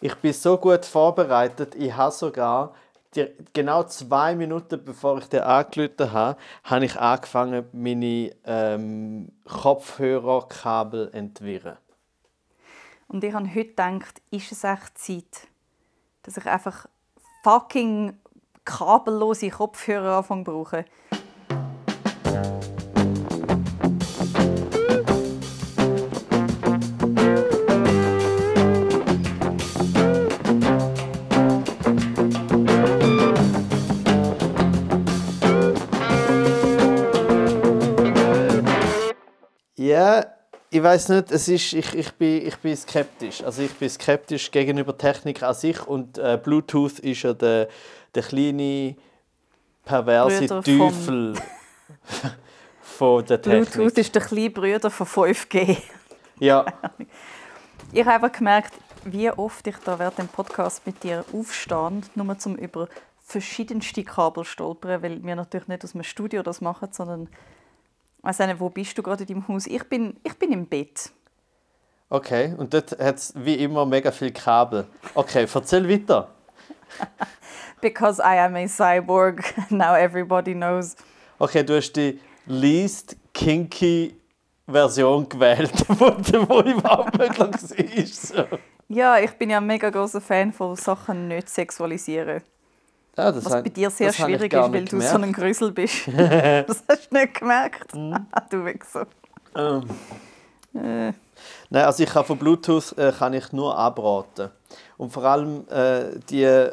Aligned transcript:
Ich 0.00 0.14
bin 0.14 0.32
so 0.32 0.56
gut 0.56 0.84
vorbereitet, 0.84 1.74
ich 1.74 1.92
habe 1.96 2.12
sogar 2.12 2.74
die, 3.16 3.26
genau 3.52 3.82
zwei 3.84 4.36
Minuten 4.36 4.84
bevor 4.84 5.18
ich 5.18 5.28
den 5.28 5.40
angelötet 5.40 6.12
habe, 6.12 6.38
habe 6.62 6.84
ich 6.84 6.96
angefangen, 6.96 7.66
meine 7.72 8.32
ähm, 8.44 9.32
Kopfhörerkabel 9.44 11.10
entwirren. 11.12 11.78
Und 13.08 13.24
ich 13.24 13.32
habe 13.32 13.48
heute 13.48 13.70
gedacht, 13.70 14.22
ist 14.30 14.52
es 14.52 14.62
echt 14.62 14.98
Zeit, 14.98 15.48
dass 16.22 16.36
ich 16.36 16.46
einfach 16.46 16.86
fucking 17.42 18.16
kabellose 18.64 19.50
Kopfhörer 19.50 20.18
anfange 20.18 20.44
zu 20.44 20.52
brauchen. 20.52 20.84
Ich 40.78 40.84
weiß 40.84 41.08
nicht, 41.08 41.32
es 41.32 41.48
ist, 41.48 41.72
ich, 41.72 41.92
ich, 41.94 42.12
bin, 42.12 42.46
ich 42.46 42.56
bin 42.58 42.76
skeptisch. 42.76 43.42
Also 43.42 43.62
ich 43.62 43.74
bin 43.74 43.88
skeptisch 43.88 44.48
gegenüber 44.50 44.96
Technik 44.96 45.42
an 45.42 45.52
sich 45.54 45.84
und 45.86 46.18
äh, 46.18 46.38
Bluetooth 46.40 47.00
ist 47.00 47.22
ja 47.22 47.32
der, 47.32 47.68
der 48.14 48.22
kleine 48.22 48.94
perverse 49.84 50.46
Brüder 50.46 50.62
vom- 50.62 50.78
Teufel 50.78 51.34
von 52.80 53.24
der 53.26 53.42
Technik. 53.42 53.72
Bluetooth 53.72 53.98
ist 53.98 54.14
der 54.14 54.22
kleine 54.22 54.50
Bruder 54.50 54.88
von 54.90 55.06
5G. 55.06 55.78
Ja, 56.38 56.64
Ich 57.92 58.00
habe 58.00 58.12
einfach 58.24 58.38
gemerkt, 58.38 58.74
wie 59.04 59.30
oft 59.30 59.66
ich 59.66 59.76
da 59.78 59.98
während 59.98 60.18
dem 60.18 60.28
Podcast 60.28 60.86
mit 60.86 61.02
dir 61.02 61.24
aufstehe, 61.32 62.02
nur 62.14 62.38
zum 62.38 62.54
über 62.54 62.86
verschiedenste 63.24 64.04
Kabel 64.04 64.44
stolpern, 64.44 65.02
weil 65.02 65.24
wir 65.24 65.34
natürlich 65.36 65.68
nicht 65.68 65.82
aus 65.84 65.94
einem 65.94 66.04
Studio 66.04 66.42
das 66.42 66.60
machen, 66.60 66.90
sondern 66.92 67.28
auch 68.28 68.46
nicht, 68.46 68.60
wo 68.60 68.68
bist 68.68 68.96
du 68.96 69.02
gerade 69.02 69.24
in 69.24 69.28
deinem 69.28 69.48
Haus? 69.48 69.66
Ich 69.66 69.84
bin, 69.84 70.16
ich 70.22 70.34
bin 70.34 70.52
im 70.52 70.66
Bett. 70.66 71.10
okay. 72.10 72.54
Und 72.56 72.74
dort 72.74 72.92
hat 72.98 73.16
es 73.16 73.32
wie 73.36 73.54
immer 73.54 73.86
mega 73.86 74.10
viel 74.10 74.32
Kabel. 74.32 74.86
Okay, 75.14 75.46
erzähl 75.52 75.88
weiter. 75.88 76.28
Because 77.80 78.20
I 78.20 78.38
am 78.38 78.56
a 78.56 78.66
cyborg, 78.66 79.42
now 79.70 79.94
everybody 79.94 80.54
knows. 80.54 80.96
Okay, 81.38 81.62
du 81.62 81.76
hast 81.76 81.92
die 81.92 82.18
least 82.46 83.16
kinky 83.32 84.16
Version 84.66 85.28
gewählt, 85.28 85.72
wo, 85.88 86.60
überhaupt 86.60 87.16
möglich 87.16 87.38
war. 87.38 88.06
So. 88.06 88.58
Ja, 88.88 89.18
ich 89.18 89.32
bin 89.32 89.50
ja 89.50 89.58
ein 89.58 89.66
mega 89.66 89.90
großer 89.90 90.20
Fan 90.20 90.52
von 90.52 90.76
Sachen 90.76 91.28
nicht 91.28 91.48
sexualisieren. 91.48 92.42
Ja, 93.18 93.32
das 93.32 93.44
Was 93.44 93.52
hab- 93.54 93.64
bei 93.64 93.70
dir 93.70 93.90
sehr 93.90 94.12
schwierig 94.12 94.52
ist, 94.52 94.58
weil 94.60 94.70
nicht 94.70 94.92
du 94.92 95.00
so 95.00 95.12
gemerkt. 95.14 95.24
ein 95.24 95.32
Grüssel 95.32 95.72
bist. 95.72 96.08
das 96.16 96.84
hast 96.88 97.10
du 97.10 97.16
nicht 97.16 97.34
gemerkt. 97.34 97.92
du 97.92 98.64
Wichser. 98.64 99.06
Ähm. 99.56 99.82
Äh, 100.74 101.12
Nein, 101.70 101.84
also 101.84 102.02
ich 102.02 102.10
kann 102.10 102.24
von 102.24 102.38
Bluetooth 102.38 102.96
äh, 102.98 103.12
kann 103.12 103.32
ich 103.32 103.52
nur 103.52 103.76
abraten. 103.76 104.50
Und 104.96 105.12
vor 105.12 105.24
allem 105.24 105.66
äh, 105.68 106.18
die, 106.30 106.42
äh, 106.44 106.72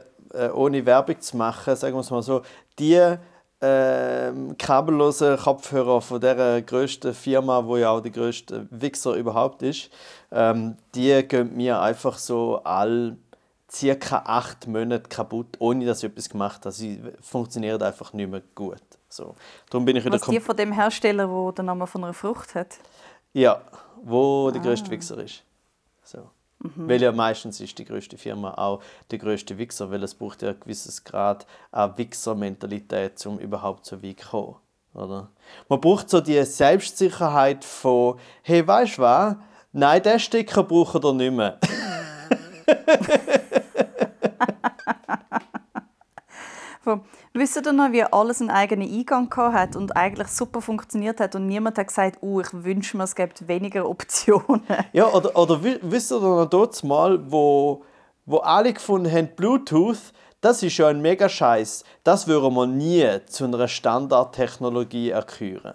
ohne 0.54 0.86
Werbung 0.86 1.20
zu 1.20 1.38
machen, 1.38 1.76
sagen 1.76 1.96
wir 1.96 2.00
es 2.02 2.10
mal 2.12 2.22
so, 2.24 2.42
die 2.80 3.16
ähm, 3.62 4.56
kabellosen 4.58 5.38
Kopfhörer 5.38 6.02
von 6.02 6.20
der 6.20 6.62
grössten 6.62 7.14
Firma, 7.14 7.66
wo 7.66 7.78
ja 7.78 7.90
auch 7.92 8.02
die 8.02 8.12
grösste 8.12 8.68
Wichser 8.70 9.14
überhaupt 9.14 9.62
ist, 9.64 9.90
ähm, 10.32 10.76
die 10.94 11.24
gehen 11.28 11.56
mir 11.56 11.80
einfach 11.82 12.18
so 12.18 12.62
all 12.64 13.16
circa 13.72 14.20
acht 14.26 14.68
Monate 14.68 15.10
kaputt, 15.10 15.56
ohne 15.60 15.86
dass 15.86 16.04
ich 16.04 16.10
etwas 16.12 16.30
gemacht 16.30 16.62
habe. 16.66 16.72
Sie 16.72 17.02
funktionieren 17.22 17.82
einfach 17.82 18.14
nicht 18.14 18.30
mehr 18.30 18.42
gut. 18.54 18.82
So. 19.10 19.36
Darum 19.70 19.86
bin 19.86 19.96
ich 19.96 20.06
wieder 20.06 20.16
was 20.20 20.28
die 20.28 20.40
von 20.40 20.56
dem 20.56 20.72
Hersteller, 20.72 21.30
wo 21.30 21.52
der 21.52 21.64
Name 21.66 21.88
von 21.88 22.04
einer 22.04 22.14
Frucht 22.14 22.56
hat. 22.56 22.78
ja, 23.34 23.62
wo 24.04 24.48
Ah. 24.48 24.52
der 24.52 24.62
grösste 24.62 24.90
Wichser 24.92 25.18
ist. 25.18 25.42
So. 26.04 26.30
Mhm. 26.60 26.88
Weil 26.90 27.02
ja 27.02 27.12
meistens 27.12 27.60
ist 27.60 27.78
die 27.78 27.86
grösste 27.86 28.18
Firma 28.18 28.54
auch 28.54 28.82
der 29.12 29.20
grösste 29.20 29.58
Wichser, 29.58 29.90
weil 29.92 30.04
es 30.04 30.14
braucht 30.14 30.42
ja 30.42 30.50
ein 30.50 30.60
gewisses 30.60 31.04
Grad 31.04 31.46
an 31.72 31.98
Wichser-Mentalität, 31.98 33.26
um 33.26 33.40
überhaupt 33.40 33.86
so 33.86 34.02
weit 34.04 34.20
zu 34.20 34.28
kommen. 34.30 34.56
Oder? 34.94 35.30
Man 35.68 35.82
braucht 35.82 36.10
so 36.10 36.22
die 36.22 36.42
Selbstsicherheit 36.44 37.66
von, 37.66 38.18
hey, 38.44 38.66
weißt 38.66 38.98
du 38.98 39.02
was? 39.02 39.36
Nein, 39.74 40.02
den 40.04 40.20
Stecker 40.20 40.64
braucht 40.64 41.04
ihr 41.04 41.14
nicht 41.14 41.34
mehr. 41.34 41.60
Wisst 47.34 47.66
ihr 47.66 47.74
noch, 47.74 47.92
wie 47.92 48.04
alles 48.04 48.42
einen 48.42 48.52
eigenen 48.52 48.88
Eingang 48.88 49.34
hat 49.36 49.76
und 49.76 49.98
eigentlich 49.98 50.28
super 50.28 50.62
funktioniert 50.62 51.20
hat 51.20 51.36
und 51.36 51.48
niemand 51.48 51.78
hat 51.78 51.88
gesagt, 51.88 52.20
oh, 52.22 52.40
ich 52.40 52.48
wünsche 52.54 52.96
mir, 52.96 53.04
es 53.04 53.16
gibt 53.16 53.48
weniger 53.48 53.90
Optionen. 53.90 54.62
Ja, 54.94 55.08
oder, 55.08 55.36
oder 55.36 55.64
wi- 55.64 55.80
wisst 55.82 56.12
ihr 56.12 56.20
noch 56.20 56.46
dort 56.46 56.82
mal, 56.84 57.20
wo, 57.32 57.84
wo 58.26 58.38
alle 58.38 58.72
gefunden 58.72 59.12
haben, 59.12 59.30
Bluetooth, 59.36 60.14
das 60.42 60.62
ist 60.62 60.78
ja 60.78 60.88
ein 60.88 61.02
mega 61.02 61.28
Scheiß. 61.28 61.84
Das 62.04 62.28
würden 62.28 62.54
wir 62.54 62.68
nie 62.68 63.08
zu 63.26 63.46
einer 63.46 63.68
Standardtechnologie 63.68 65.10
erküren. 65.10 65.74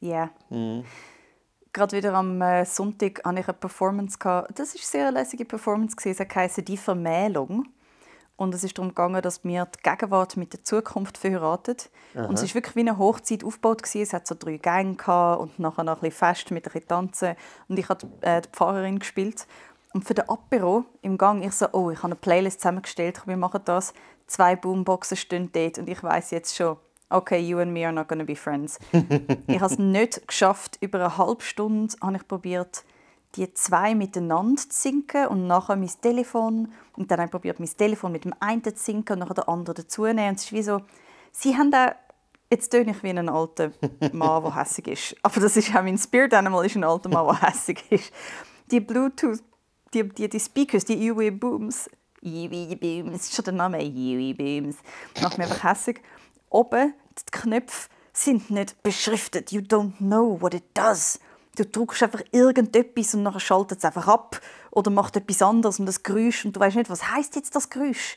Ja. 0.00 0.30
Mhm. 0.48 0.84
Gerade 1.74 1.96
wieder 1.96 2.14
am 2.14 2.40
äh, 2.40 2.64
Sonntag 2.64 3.22
hatte 3.24 3.40
ich 3.40 3.48
eine 3.48 3.56
Performance. 3.58 4.18
Gehabt. 4.18 4.58
Das 4.58 4.74
war 4.74 4.80
eine 4.80 4.84
sehr 4.84 5.12
lässige 5.12 5.44
Performance. 5.44 5.96
Es 6.04 6.18
heisst 6.34 6.66
«Die 6.66 6.76
Vermählung». 6.76 7.66
Und 8.42 8.54
es 8.54 8.64
ist 8.64 8.76
darum 8.76 8.88
gegangen, 8.88 9.22
dass 9.22 9.44
wir 9.44 9.66
die 9.66 9.88
Gegenwart 9.88 10.36
mit 10.36 10.52
der 10.52 10.64
Zukunft 10.64 11.16
verheiraten. 11.16 11.76
Und 12.14 12.34
es 12.34 12.42
war 12.42 12.54
wirklich 12.54 12.74
wie 12.74 12.80
eine 12.80 12.98
Hochzeit 12.98 13.44
aufgebaut. 13.44 13.82
Gewesen. 13.84 14.02
Es 14.02 14.12
hat 14.12 14.26
so 14.26 14.34
drei 14.36 14.56
Gänge 14.56 14.96
gehabt 14.96 15.40
und 15.40 15.58
nachher 15.60 15.84
noch 15.84 15.94
ein 15.94 16.00
bisschen 16.00 16.18
Fest 16.18 16.50
mit 16.50 16.66
ein 16.66 16.72
bisschen 16.72 16.88
Tanzen. 16.88 17.36
Und 17.68 17.78
ich 17.78 17.88
habe 17.88 18.06
äh, 18.20 18.40
die 18.40 18.48
Pfarrerin 18.50 18.98
gespielt. 18.98 19.46
Und 19.94 20.04
für 20.04 20.14
den 20.14 20.28
Apero 20.28 20.84
im 21.02 21.18
Gang, 21.18 21.44
ich 21.44 21.52
so, 21.52 21.66
oh, 21.72 21.90
ich 21.90 21.98
habe 21.98 22.08
eine 22.08 22.16
Playlist 22.16 22.60
zusammengestellt, 22.60 23.22
wir 23.26 23.36
machen 23.36 23.60
das. 23.64 23.92
Zwei 24.26 24.56
Boomboxen 24.56 25.16
stehen 25.16 25.50
dort 25.52 25.78
und 25.78 25.88
ich 25.88 26.02
weiß 26.02 26.30
jetzt 26.30 26.56
schon, 26.56 26.78
okay, 27.10 27.38
you 27.38 27.58
and 27.58 27.72
me 27.72 27.84
are 27.84 27.92
not 27.92 28.08
gonna 28.08 28.24
be 28.24 28.34
friends. 28.34 28.78
ich 29.46 29.60
habe 29.60 29.72
es 29.72 29.78
nicht 29.78 30.26
geschafft. 30.26 30.78
Über 30.80 30.98
eine 30.98 31.18
halbe 31.18 31.42
Stunde 31.42 31.94
habe 32.00 32.16
ich 32.16 32.26
probiert, 32.26 32.84
die 33.34 33.52
zwei 33.54 33.94
miteinander 33.94 34.62
zu 34.62 34.68
sinken 34.70 35.26
und 35.28 35.46
nachher 35.46 35.76
mein 35.76 35.90
Telefon. 36.00 36.72
Und 36.96 37.10
dann 37.10 37.18
habe 37.18 37.26
ich 37.26 37.30
probiert, 37.30 37.60
mein 37.60 37.68
Telefon 37.68 38.12
mit 38.12 38.24
dem 38.24 38.34
einen 38.40 38.62
zu 38.62 38.72
sinken 38.76 39.14
und 39.14 39.18
nachher 39.20 39.34
den 39.34 39.48
anderen 39.48 39.76
dazu 39.76 40.04
nehmen. 40.04 40.28
Und 40.28 40.38
es 40.38 40.44
ist 40.44 40.52
wie 40.52 40.62
so, 40.62 40.82
sie 41.30 41.56
haben 41.56 41.70
da 41.70 41.94
Jetzt 42.52 42.68
töne 42.68 42.90
ich 42.90 43.02
wie 43.02 43.08
ein 43.08 43.30
alter 43.30 43.72
Mann, 44.12 44.42
der 44.42 44.56
hässig 44.56 44.86
ist. 44.86 45.16
Aber 45.22 45.40
das 45.40 45.56
ist 45.56 45.70
auch 45.74 45.82
mein 45.82 45.96
Spirit 45.96 46.34
Animal, 46.34 46.66
ist 46.66 46.76
ein 46.76 46.84
alter 46.84 47.08
Mann, 47.08 47.24
der 47.24 47.48
hässig 47.48 47.82
ist. 47.88 48.12
Die 48.70 48.78
Bluetooth, 48.78 49.42
die, 49.94 50.06
die, 50.06 50.28
die 50.28 50.38
Speakers, 50.38 50.84
die 50.84 51.02
Yui 51.02 51.30
Booms, 51.30 51.88
Yui 52.20 52.76
Booms, 52.76 53.22
ist 53.22 53.34
schon 53.34 53.46
der 53.46 53.54
Name, 53.54 53.82
Yui 53.82 54.34
Booms, 54.34 54.76
macht 55.22 55.38
mich 55.38 55.46
einfach 55.46 55.64
hässig. 55.64 56.02
Oben, 56.50 56.92
die 57.18 57.30
Knöpfe 57.30 57.88
sind 58.12 58.50
nicht 58.50 58.82
beschriftet. 58.82 59.50
You 59.50 59.62
don't 59.62 59.96
know 59.96 60.38
what 60.38 60.52
it 60.52 60.64
does. 60.74 61.18
Du 61.56 61.66
drückst 61.66 62.02
einfach 62.04 62.22
irgendetwas 62.30 63.14
und 63.14 63.24
nachher 63.24 63.40
schaltet 63.40 63.78
es 63.78 63.84
einfach 63.84 64.08
ab 64.08 64.40
oder 64.70 64.90
macht 64.90 65.16
etwas 65.16 65.42
anderes 65.42 65.78
und 65.78 65.86
das 65.86 66.02
Geräusch 66.02 66.44
und 66.44 66.56
du 66.56 66.60
weißt 66.60 66.76
nicht, 66.76 66.88
was 66.88 67.10
heißt 67.12 67.36
jetzt 67.36 67.54
das 67.54 67.68
Geräusch. 67.68 68.16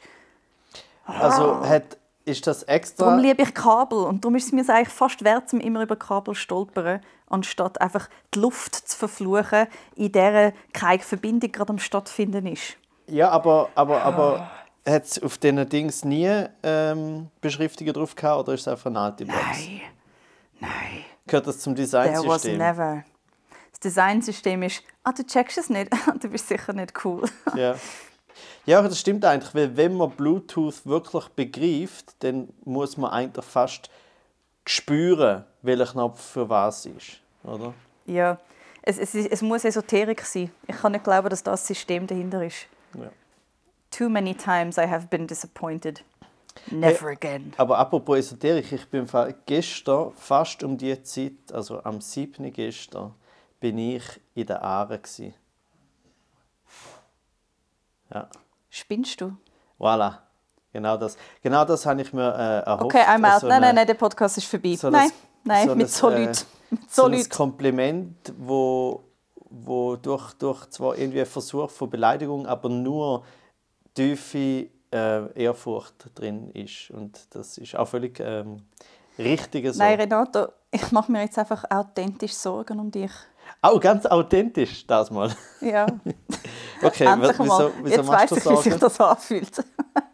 Also 1.06 1.68
hat, 1.68 1.98
ist 2.24 2.48
das 2.48 2.64
extra. 2.64 3.06
Darum 3.06 3.20
liebe 3.20 3.44
ich 3.44 3.54
Kabel 3.54 4.00
und 4.00 4.24
darum 4.24 4.36
ist 4.36 4.46
es 4.46 4.52
mir 4.52 4.68
eigentlich 4.70 4.90
fast 4.90 5.24
wert, 5.24 5.52
um 5.54 5.60
immer 5.60 5.84
über 5.84 5.96
Kabel 5.96 6.34
zu 6.34 6.42
stolpern, 6.42 7.02
anstatt 7.30 7.80
einfach 7.82 8.10
die 8.34 8.40
Luft 8.40 8.76
zu 8.76 8.98
verfluchen, 8.98 9.68
in 9.96 10.12
der 10.12 10.54
keine 10.74 11.00
Verbindung 11.00 11.52
gerade 11.52 11.72
am 11.72 11.80
stattfinden 11.80 12.48
ist. 12.48 12.78
Ja, 13.08 13.30
aber, 13.30 13.70
aber, 13.76 14.02
aber 14.02 14.50
hat 14.88 15.04
es 15.04 15.22
auf 15.22 15.38
diesen 15.38 15.68
Dings 15.70 16.04
nie 16.06 16.46
ähm, 16.64 17.30
Beschriftungen 17.42 17.94
drauf 17.94 18.16
gehabt 18.16 18.40
oder 18.40 18.54
ist 18.54 18.62
es 18.62 18.68
einfach 18.68 18.88
eine 18.88 19.00
alte 19.00 19.26
Box? 19.26 19.38
Nein, 19.42 19.82
nein, 20.60 21.06
Gehört 21.28 21.48
das 21.48 21.60
zum 21.60 21.76
there 21.76 21.86
was 21.86 21.92
Designsystem? 21.92 22.58
never. 22.58 23.04
Das 23.76 23.94
Designsystem 23.94 24.64
ist, 24.64 24.84
ah, 25.04 25.12
du 25.12 25.26
checkst 25.26 25.58
es 25.58 25.70
nicht, 25.70 25.92
du 26.22 26.30
bist 26.30 26.48
sicher 26.48 26.74
nicht 26.74 26.94
cool. 27.04 27.30
Ja. 27.56 27.76
ja, 28.66 28.82
das 28.82 29.00
stimmt 29.00 29.26
eigentlich, 29.26 29.54
weil 29.54 29.76
wenn 29.76 29.96
man 29.96 30.12
Bluetooth 30.12 30.86
wirklich 30.86 31.28
begreift, 31.30 32.16
dann 32.20 32.50
muss 32.64 32.98
man 32.98 33.12
eigentlich 33.12 33.46
fast 33.46 33.90
spüren, 34.66 35.46
welcher 35.62 35.86
Knopf 35.86 36.22
für 36.22 36.50
was 36.50 36.86
ist. 36.86 37.20
Oder? 37.44 37.74
ja, 38.06 38.40
es, 38.82 38.98
es, 38.98 39.16
es 39.16 39.42
muss 39.42 39.66
Esoterik 39.66 40.22
sein. 40.22 40.52
Ich 40.68 40.76
kann 40.78 40.92
nicht 40.92 41.04
glauben, 41.04 41.30
dass 41.30 41.44
das 41.44 41.66
System 41.66 42.08
dahinter 42.08 42.46
ist. 42.46 42.68
Ja. 42.94 43.10
Too 43.92 44.10
many 44.10 44.36
times 44.36 44.78
I 44.78 44.88
have 44.88 45.08
been 45.08 45.28
disappointed. 45.28 46.04
Never 46.72 47.10
again. 47.10 47.54
Aber 47.58 47.78
apropos 47.78 48.18
Esoterik, 48.18 48.72
ich 48.72 48.86
bin 48.88 49.08
gestern, 49.46 50.12
fast 50.14 50.64
um 50.64 50.78
die 50.78 51.02
Zeit, 51.04 51.34
also 51.52 51.84
am 51.84 52.00
7. 52.00 52.52
gestern, 52.52 53.14
bin 53.66 53.80
ich 53.80 54.04
in 54.36 54.46
der 54.46 54.62
Aare. 54.62 55.00
gsi. 55.00 55.34
Ja. 58.14 58.30
Spinnst 58.70 59.20
du? 59.20 59.36
Voilà. 59.80 60.20
Genau 60.72 60.98
das, 60.98 61.18
genau 61.42 61.66
das 61.66 61.84
habe 61.88 62.02
ich 62.04 62.14
mir 62.14 62.32
äh, 62.32 62.70
erhofft. 62.70 62.84
Okay, 62.86 63.02
I'm 63.08 63.26
out. 63.26 63.42
So 63.42 63.48
nein, 63.48 63.62
nein, 63.62 63.74
nein, 63.76 63.88
der 63.88 63.96
Podcast 63.96 64.38
ist 64.38 64.46
vorbei. 64.46 64.76
so 64.76 64.92
nein, 64.92 65.10
ein- 65.10 65.12
nein, 65.46 65.68
so 65.70 65.76
mit 65.76 65.90
so 65.90 66.10
äh, 66.12 66.26
Leuten. 66.26 66.46
Mit 66.70 66.92
so 66.92 67.02
so 67.04 67.08
ein. 67.12 67.30
Kompliment, 67.30 68.34
wo, 68.38 69.04
wo 69.50 69.96
durch, 69.96 70.34
durch 70.34 70.70
zwar 70.70 70.96
irgendwie 70.96 71.22
ein 71.22 71.26
Versuch 71.26 71.72
von 71.72 71.90
Beleidigung, 71.90 72.46
aber 72.46 72.70
nur 72.70 73.24
tiefe 73.96 74.70
äh, 74.94 75.44
Ehrfurcht 75.44 76.12
drin 76.14 76.52
ist. 76.52 76.92
Und 76.92 77.34
das 77.34 77.58
ist 77.58 77.76
auch 77.76 77.88
völlig 77.88 78.20
ähm, 78.20 78.62
richtig 79.18 79.74
so. 79.74 79.80
Nein, 79.80 80.00
Renato, 80.00 80.50
ich 80.70 80.92
mache 80.92 81.12
mir 81.12 81.22
jetzt 81.22 81.40
einfach 81.40 81.64
authentisch 81.72 82.34
Sorgen 82.34 82.80
um 82.80 82.92
dich. 82.92 83.12
Auch 83.62 83.80
ganz 83.80 84.06
authentisch, 84.06 84.86
das 84.86 85.10
mal. 85.10 85.36
Ja, 85.62 85.88
Okay, 86.82 87.06
endlich 87.06 87.40
wieso, 87.40 87.44
mal. 87.46 87.72
wieso 87.82 87.96
jetzt 87.96 88.08
weiss 88.08 88.30
du 88.30 88.36
ich, 88.36 88.46
wie 88.46 88.70
sich 88.70 88.76
das 88.76 89.00
anfühlt. 89.00 89.64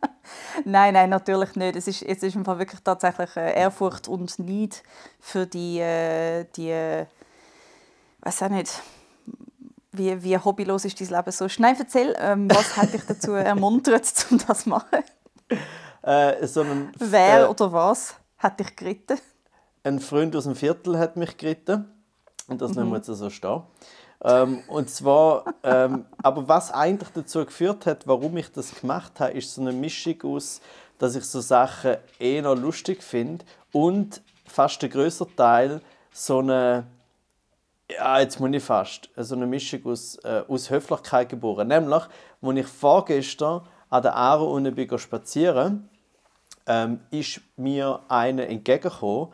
nein, 0.66 0.94
nein, 0.94 1.10
natürlich 1.10 1.56
nicht. 1.56 1.76
Es 1.76 1.88
ist, 1.88 2.04
es 2.04 2.24
ist 2.24 2.36
im 2.36 2.46
Fall 2.46 2.60
wirklich 2.60 2.82
tatsächlich 2.82 3.36
äh, 3.36 3.60
Ehrfurcht 3.60 4.08
und 4.08 4.38
Neid 4.40 4.84
für 5.20 5.46
die, 5.46 5.80
äh, 5.80 6.46
die 6.56 6.70
äh, 6.70 7.06
weiß 8.22 8.44
auch 8.44 8.50
nicht, 8.50 8.72
wie, 9.92 10.24
wie 10.24 10.38
hobbylos 10.38 10.86
ist 10.86 11.02
dein 11.02 11.10
Leben 11.10 11.32
so. 11.32 11.48
Nein, 11.58 11.76
erzähl, 11.78 12.16
ähm, 12.20 12.48
was 12.50 12.78
hat 12.78 12.94
dich 12.94 13.04
dazu 13.06 13.32
ermuntert, 13.34 14.26
um 14.30 14.38
das 14.48 14.64
zu 14.64 14.70
machen? 14.70 15.04
Äh, 16.04 16.48
so 16.48 16.62
ein, 16.62 16.92
Wer 16.98 17.42
äh, 17.42 17.48
oder 17.48 17.74
was 17.74 18.16
hat 18.38 18.60
dich 18.60 18.76
geritten? 18.76 19.20
ein 19.84 20.00
Freund 20.00 20.36
aus 20.36 20.44
dem 20.44 20.56
Viertel 20.56 20.98
hat 21.00 21.18
mich 21.18 21.38
geritten. 21.38 21.92
Und 22.52 22.62
das 22.62 22.72
Mhm. 22.72 22.78
lassen 22.78 22.90
wir 22.90 22.98
jetzt 22.98 23.08
so 23.08 23.30
stehen. 23.30 23.62
Ähm, 24.24 24.60
und 24.68 24.90
zwar, 24.90 25.46
ähm, 25.64 26.06
aber 26.22 26.48
was 26.48 26.72
eigentlich 26.72 27.10
dazu 27.14 27.44
geführt 27.46 27.86
hat, 27.86 28.06
warum 28.06 28.36
ich 28.38 28.52
das 28.52 28.76
gemacht 28.80 29.20
habe, 29.20 29.32
ist 29.32 29.56
so 29.56 29.62
eine 29.62 29.72
Mischung 29.72 30.22
aus, 30.24 30.62
dass 31.00 31.16
ich 31.16 31.24
so 31.24 31.40
Sachen 31.40 31.96
eh 32.20 32.42
noch 32.42 32.56
lustig 32.56 33.02
finde 33.02 33.46
und 33.72 34.22
fast 34.46 34.82
der 34.82 34.90
größere 34.90 35.34
Teil 35.36 35.82
so 36.12 36.40
eine, 36.40 36.86
ja, 37.90 38.20
jetzt 38.20 38.40
muss 38.40 38.52
ich 38.54 38.64
fast, 38.64 39.10
so 39.16 39.34
eine 39.36 39.48
Mischung 39.48 39.86
aus, 39.86 40.18
äh, 40.24 40.44
aus 40.48 40.70
Höflichkeit 40.70 41.30
geboren. 41.30 41.70
Nämlich, 41.70 42.04
als 42.42 42.58
ich 42.58 42.68
vorgestern 42.68 43.62
an 43.90 44.04
der 44.04 44.16
Aare 44.16 44.44
unten 44.44 44.76
bin 44.76 45.00
spazieren 45.00 45.90
ähm, 46.68 47.00
ist 47.10 47.42
mir 47.58 48.02
einer 48.08 48.48
entgegengekommen, 48.48 49.30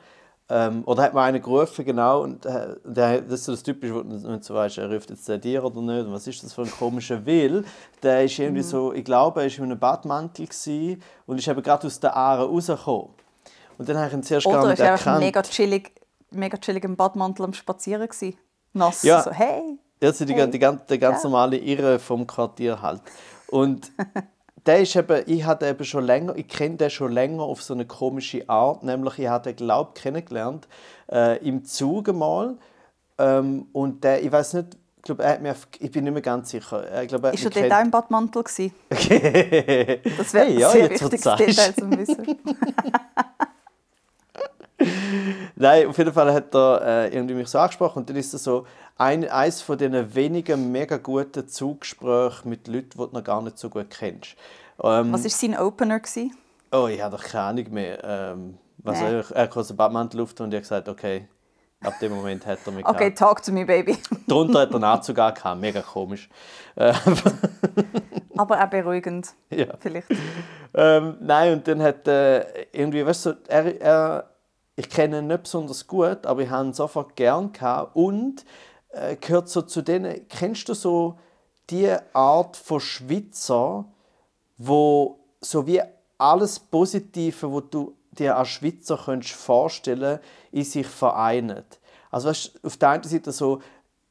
ähm, 0.49 0.83
oder 0.85 1.03
hat 1.03 1.13
mir 1.13 1.21
einer 1.21 1.39
gerufen, 1.39 1.83
genau, 1.83 2.21
und 2.23 2.45
äh, 2.45 2.75
der, 2.85 3.21
das 3.21 3.39
ist 3.41 3.45
so 3.45 3.51
das 3.51 3.63
Typische, 3.63 3.95
wo 3.95 3.99
nicht 4.01 4.43
so 4.43 4.53
weißt, 4.53 4.77
er 4.77 4.91
ruft 4.91 5.09
jetzt 5.09 5.27
der 5.27 5.37
dir 5.37 5.63
oder 5.63 5.81
nicht, 5.81 6.05
und 6.05 6.13
was 6.13 6.25
ist 6.27 6.41
das 6.43 6.53
für 6.53 6.61
ein 6.61 6.71
komischer 6.71 7.25
Will. 7.25 7.65
Der 8.01 8.23
ist 8.23 8.39
irgendwie 8.39 8.61
so, 8.63 8.93
ich 8.93 9.03
glaube, 9.03 9.41
er 9.43 9.49
war 9.51 9.57
in 9.57 9.63
einem 9.65 9.79
Badmantel 9.79 10.47
und 11.25 11.37
ist 11.37 11.47
eben 11.47 11.61
gerade 11.61 11.87
aus 11.87 11.99
der 11.99 12.15
Aare 12.15 12.45
rausgekommen. 12.47 13.09
Und 13.77 13.89
dann 13.89 13.97
habe 13.97 14.07
ich 14.07 14.13
ihn 14.13 14.23
zuerst 14.23 14.45
gar 14.45 14.59
Oder 14.59 14.69
nicht 14.69 14.79
ist 14.79 14.85
er 14.85 14.91
einfach 14.93 15.05
erkannt. 15.07 15.25
mega 15.25 15.41
chillig, 15.43 15.91
mega 16.31 16.57
chillig 16.57 16.83
im 16.83 16.95
Badmantel 16.95 17.45
am 17.45 17.53
Spazieren 17.53 18.07
gewesen? 18.07 18.37
Nass, 18.73 19.03
Ja. 19.03 19.21
so 19.21 19.31
hey. 19.31 19.77
Also 20.01 20.25
die, 20.25 20.33
Hey. 20.33 20.49
die, 20.49 20.59
ganz- 20.59 20.85
der 20.85 20.97
ganz 20.97 21.23
Ja. 21.23 21.29
normale 21.29 21.57
Irre 21.57 21.99
vom 21.99 22.25
Quartier 22.25 22.81
halt. 22.81 23.01
Und 23.49 23.91
der 24.67 24.81
ist 24.81 24.95
eben, 24.95 25.23
ich 25.25 25.45
hatte 25.45 25.67
eben 25.67 25.83
schon 25.85 26.05
länger, 26.05 26.35
ich 26.35 26.47
kenne 26.47 26.75
den 26.75 26.89
schon 26.89 27.11
länger 27.11 27.43
auf 27.43 27.63
so 27.63 27.73
eine 27.73 27.85
komische 27.85 28.47
Art, 28.49 28.83
nämlich 28.83 29.17
ich 29.19 29.27
hatte 29.27 29.53
glaube 29.53 29.91
kennengelernt 29.93 30.67
äh, 31.11 31.37
im 31.45 31.63
Zug 31.63 32.13
mal 32.13 32.57
ähm, 33.17 33.67
und 33.73 34.03
der, 34.03 34.23
ich 34.23 34.31
weiß 34.31 34.53
nicht, 34.53 34.77
ich 34.97 35.03
glaube, 35.03 35.23
er 35.23 35.31
hat 35.31 35.41
mir, 35.41 35.55
ich 35.79 35.91
bin 35.91 36.03
nicht 36.03 36.11
mehr 36.11 36.21
ganz 36.21 36.49
sicher. 36.49 37.01
Ich 37.01 37.07
glaube, 37.07 37.27
er 37.27 37.33
Ist 37.33 37.45
er 37.45 37.61
mich 37.61 37.69
dort 37.69 37.71
auch 37.71 37.85
im 37.85 37.91
Badmantel 37.91 38.43
gewesen? 38.43 38.73
Das 40.17 40.33
wäre 40.33 40.45
Hey, 40.47 40.59
ja, 40.59 40.69
sehr 40.69 40.89
wichtiges. 40.89 41.21
Detail 41.21 41.73
zu 41.73 41.91
wissen. 41.91 42.25
Nein, 45.59 45.87
auf 45.87 45.97
jeden 45.97 46.13
Fall 46.13 46.31
hat 46.33 46.53
er 46.53 46.81
äh, 46.83 47.13
irgendwie 47.15 47.33
mich 47.35 47.47
so 47.47 47.57
angesprochen 47.59 47.99
und 47.99 48.09
dann 48.09 48.15
ist 48.15 48.33
es 48.33 48.43
so 48.43 48.65
ein, 48.95 49.27
eines 49.27 49.61
von 49.61 49.77
diesen 49.77 50.13
wenigen 50.15 50.71
mega 50.71 50.97
guten 50.97 51.47
Zuggesprächen 51.47 52.49
mit 52.49 52.67
Leuten, 52.67 52.89
die 52.91 52.97
du 52.97 53.09
noch 53.11 53.23
gar 53.23 53.41
nicht 53.41 53.57
so 53.57 53.69
gut 53.69 53.89
kennst. 53.89 54.35
Ähm, 54.83 55.11
Was 55.11 55.23
war 55.23 55.29
sein 55.31 55.57
Opener? 55.57 55.99
Gewesen? 55.99 56.35
Oh, 56.71 56.87
ich 56.87 57.01
habe 57.01 57.17
doch 57.17 57.23
keine 57.23 57.43
Ahnung 57.43 57.65
mehr. 57.71 58.03
Ähm, 58.03 58.57
was 58.77 58.99
Nee. 58.99 59.15
er, 59.17 59.31
er 59.31 59.47
den 59.47 59.75
Badmantel 59.75 60.21
auf 60.21 60.31
und 60.39 60.53
ich 60.53 60.57
habe 60.57 60.61
gesagt, 60.61 60.89
okay, 60.89 61.27
ab 61.81 61.93
dem 62.01 62.13
Moment 62.15 62.45
hat 62.45 62.59
er 62.65 62.71
mich 62.71 62.85
Okay, 62.87 63.09
gehabt. 63.11 63.17
talk 63.17 63.41
to 63.43 63.51
me, 63.51 63.65
baby. 63.65 63.97
Darunter 64.27 64.59
hat 64.61 64.73
er 64.73 64.83
Anzug 64.83 65.17
angehabt, 65.17 65.59
mega 65.59 65.81
komisch. 65.81 66.29
Aber 68.37 68.63
auch 68.63 68.69
beruhigend, 68.69 69.33
ja. 69.49 69.65
vielleicht. 69.79 70.07
ähm, 70.73 71.17
nein, 71.21 71.53
und 71.53 71.67
dann 71.67 71.81
hat 71.81 72.07
äh, 72.07 72.45
irgendwie, 72.71 73.03
weißt 73.05 73.25
du, 73.25 73.37
er, 73.47 73.81
er, 73.81 74.29
ich 74.77 74.89
kenne 74.89 75.19
ihn 75.19 75.27
nicht 75.27 75.43
besonders 75.43 75.87
gut, 75.87 76.25
aber 76.25 76.43
ich 76.43 76.49
habe 76.49 76.67
ihn 76.67 76.73
sofort 76.73 77.15
gern 77.15 77.51
gehabt 77.51 77.95
und 77.95 78.45
äh, 78.89 79.15
gehört 79.15 79.49
so 79.49 79.63
zu 79.63 79.81
denen, 79.81 80.27
kennst 80.29 80.69
du 80.69 80.75
so 80.75 81.17
die 81.69 81.93
Art 82.13 82.55
von 82.55 82.79
Schweizer, 82.79 83.85
wo 84.57 85.19
so 85.41 85.65
wie 85.65 85.81
alles 86.19 86.59
Positive, 86.59 87.51
wo 87.51 87.59
du 87.59 87.95
dir 88.11 88.37
als 88.37 88.49
Schweizer 88.49 88.99
könntest 89.03 89.33
vorstellen, 89.33 90.19
in 90.51 90.63
sich 90.63 90.87
vereint. 90.87 91.79
Also 92.11 92.29
weißt, 92.29 92.63
auf 92.63 92.77
der 92.77 92.89
einen 92.89 93.03
Seite 93.03 93.31
so, 93.31 93.61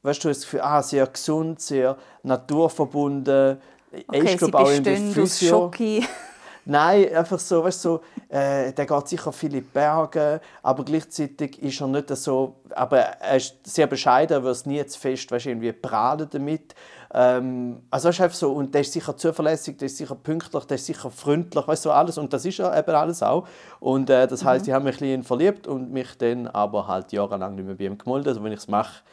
weißt 0.03 0.23
du, 0.23 0.27
das 0.27 0.41
Gefühl, 0.41 0.61
ah, 0.61 0.83
sehr 0.83 1.07
gesund, 1.07 1.61
sehr 1.61 1.97
naturverbunden. 2.23 3.57
Er 3.91 4.03
Okay, 4.07 4.19
ist, 4.19 4.31
sie 4.31 4.37
glaub, 4.37 4.55
auch 4.55 4.67
bestehen 4.67 5.07
aus 5.07 5.13
Physio. 5.13 5.71
Nein, 6.69 7.13
einfach 7.15 7.39
so, 7.39 7.63
weißt 7.63 7.85
du, 7.85 7.89
so, 7.89 8.01
äh, 8.27 8.73
der 8.73 8.85
geht 8.85 9.07
sicher 9.07 9.31
viele 9.31 9.61
Berge, 9.61 10.41
aber 10.61 10.83
gleichzeitig 10.83 11.61
ist 11.63 11.79
er 11.79 11.87
nicht 11.87 12.09
so, 12.09 12.57
aber 12.75 12.97
er 12.99 13.37
ist 13.37 13.55
sehr 13.63 13.87
bescheiden, 13.87 14.35
er 14.35 14.43
wird 14.43 14.65
nie 14.65 14.85
zu 14.85 14.99
fest, 14.99 15.31
weißt 15.31 15.45
du, 15.45 15.49
irgendwie 15.49 15.71
prahlen 15.71 16.27
damit. 16.29 16.75
Ähm, 17.13 17.83
also 17.89 18.11
du, 18.11 18.21
einfach 18.21 18.35
so, 18.35 18.51
und 18.51 18.73
der 18.73 18.81
ist 18.81 18.91
sicher 18.91 19.15
zuverlässig, 19.15 19.77
der 19.77 19.85
ist 19.85 19.95
sicher 19.95 20.15
pünktlich, 20.15 20.65
der 20.65 20.75
ist 20.75 20.85
sicher 20.87 21.09
freundlich, 21.09 21.65
weißt 21.65 21.85
du, 21.85 21.89
so 21.89 21.93
alles, 21.93 22.17
und 22.17 22.33
das 22.33 22.43
ist 22.43 22.59
er 22.59 22.77
eben 22.77 22.95
alles 22.95 23.23
auch. 23.23 23.47
Und 23.79 24.09
äh, 24.09 24.27
das 24.27 24.43
heißt, 24.43 24.67
ich 24.67 24.73
habe 24.73 24.83
mich 24.83 24.95
ein 24.95 24.99
bisschen 24.99 25.23
verliebt 25.23 25.67
und 25.67 25.93
mich 25.93 26.17
dann 26.17 26.47
aber 26.47 26.85
halt 26.85 27.13
jahrelang 27.13 27.55
nicht 27.55 27.65
mehr 27.65 27.75
bei 27.75 27.85
ihm 27.85 27.97
gemolden, 27.97 28.27
also 28.27 28.43
wenn 28.43 28.51
ich 28.51 28.59
es 28.59 28.67
mache, 28.67 29.03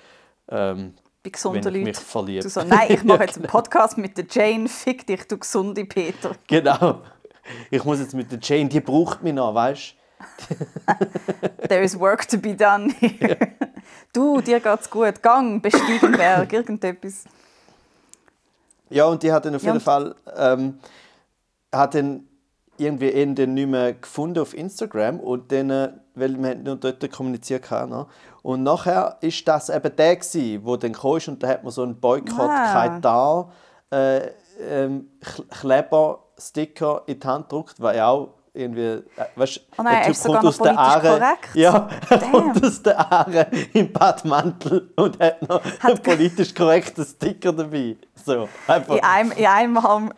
ähm, 0.48 0.94
Bei 1.22 1.30
gesunden 1.30 1.60
ich 1.68 1.84
mich 1.84 1.94
Leuten. 1.94 2.04
verliebe. 2.04 2.42
Du 2.42 2.48
so, 2.48 2.62
nein, 2.64 2.88
ich 2.88 3.04
mache 3.04 3.20
jetzt 3.26 3.36
einen 3.36 3.46
Podcast 3.46 3.96
mit 3.96 4.18
der 4.18 4.24
Jane, 4.28 4.68
fick 4.68 5.06
dich, 5.06 5.28
du 5.28 5.38
gesunde 5.38 5.84
Peter. 5.84 6.32
Genau. 6.48 7.00
Ich 7.70 7.84
muss 7.84 7.98
jetzt 8.00 8.14
mit 8.14 8.30
der 8.32 8.38
Jane, 8.40 8.68
die 8.68 8.80
braucht 8.80 9.22
mich 9.22 9.34
noch, 9.34 9.54
weißt 9.54 9.94
du? 10.48 11.66
There 11.68 11.82
is 11.82 11.98
work 11.98 12.26
to 12.28 12.38
be 12.38 12.54
done 12.54 12.92
here. 13.00 13.36
Du, 14.12 14.40
dir 14.40 14.60
geht's 14.60 14.88
gut. 14.88 15.22
Gang, 15.22 15.60
bestieg 15.60 16.00
den 16.00 16.12
Berg, 16.12 16.52
irgendetwas. 16.52 17.24
Ja, 18.90 19.06
und 19.06 19.22
die 19.22 19.32
hat 19.32 19.44
dann 19.44 19.54
auf 19.56 19.62
Ja, 19.62 19.68
jeden 19.68 19.78
und- 19.78 19.82
Fall 19.82 20.14
ähm, 20.36 20.78
hat 21.72 21.94
dann 21.94 22.28
irgendwie 22.76 23.10
ihn 23.10 23.34
dann 23.34 23.54
nicht 23.54 23.68
mehr 23.68 23.94
gefunden 23.94 24.38
auf 24.40 24.54
Instagram 24.54 25.20
und 25.20 25.50
dann, 25.52 25.70
äh, 25.70 25.92
weil 26.14 26.36
wir 26.42 26.54
nur 26.56 26.76
dort 26.76 27.10
kommuniziert 27.12 27.70
haben. 27.70 27.90
Ne? 27.90 28.06
Und 28.42 28.62
nachher 28.62 29.16
ist 29.20 29.46
das 29.46 29.68
eben 29.68 29.94
der 29.96 30.16
gsi, 30.16 30.60
wo 30.62 30.76
dann 30.76 30.92
kam 30.92 31.12
und 31.28 31.42
da 31.42 31.48
hat 31.48 31.62
man 31.64 31.72
so 31.72 31.82
einen 31.82 32.00
Boykott 32.00 32.50
Ah. 32.50 32.72
Kaitar 32.72 33.52
äh, 33.90 34.28
ähm, 34.68 35.08
Kleber 35.50 36.23
Sticker 36.38 37.02
in 37.06 37.20
die 37.20 37.26
Hand 37.26 37.48
gedruckt, 37.48 37.80
weil 37.80 37.96
ja 37.96 38.08
auch 38.08 38.34
irgendwie, 38.54 38.80
äh, 38.80 39.02
weißt, 39.34 39.60
Oh 39.76 39.82
nein, 39.82 40.02
er 40.02 40.10
ist 40.10 40.22
sogar 40.22 40.42
noch 40.42 40.56
politisch 40.56 40.76
korrekt. 40.76 41.54
Ja, 41.54 41.88
er 42.08 42.18
kommt 42.18 42.64
aus 42.64 42.82
der 42.82 43.12
Aare 43.12 43.46
im 43.72 43.92
Badmantel 43.92 44.92
und 44.96 45.18
hat 45.18 45.48
noch 45.48 45.60
einen 45.82 46.02
politisch 46.02 46.54
korrekten 46.54 47.04
Sticker 47.04 47.52
dabei. 47.52 47.96
So, 48.24 48.48
einfach. 48.68 48.96
In 48.96 49.02
einem, 49.02 49.32
in 49.32 49.46
einem 49.46 49.82
haben 49.82 50.10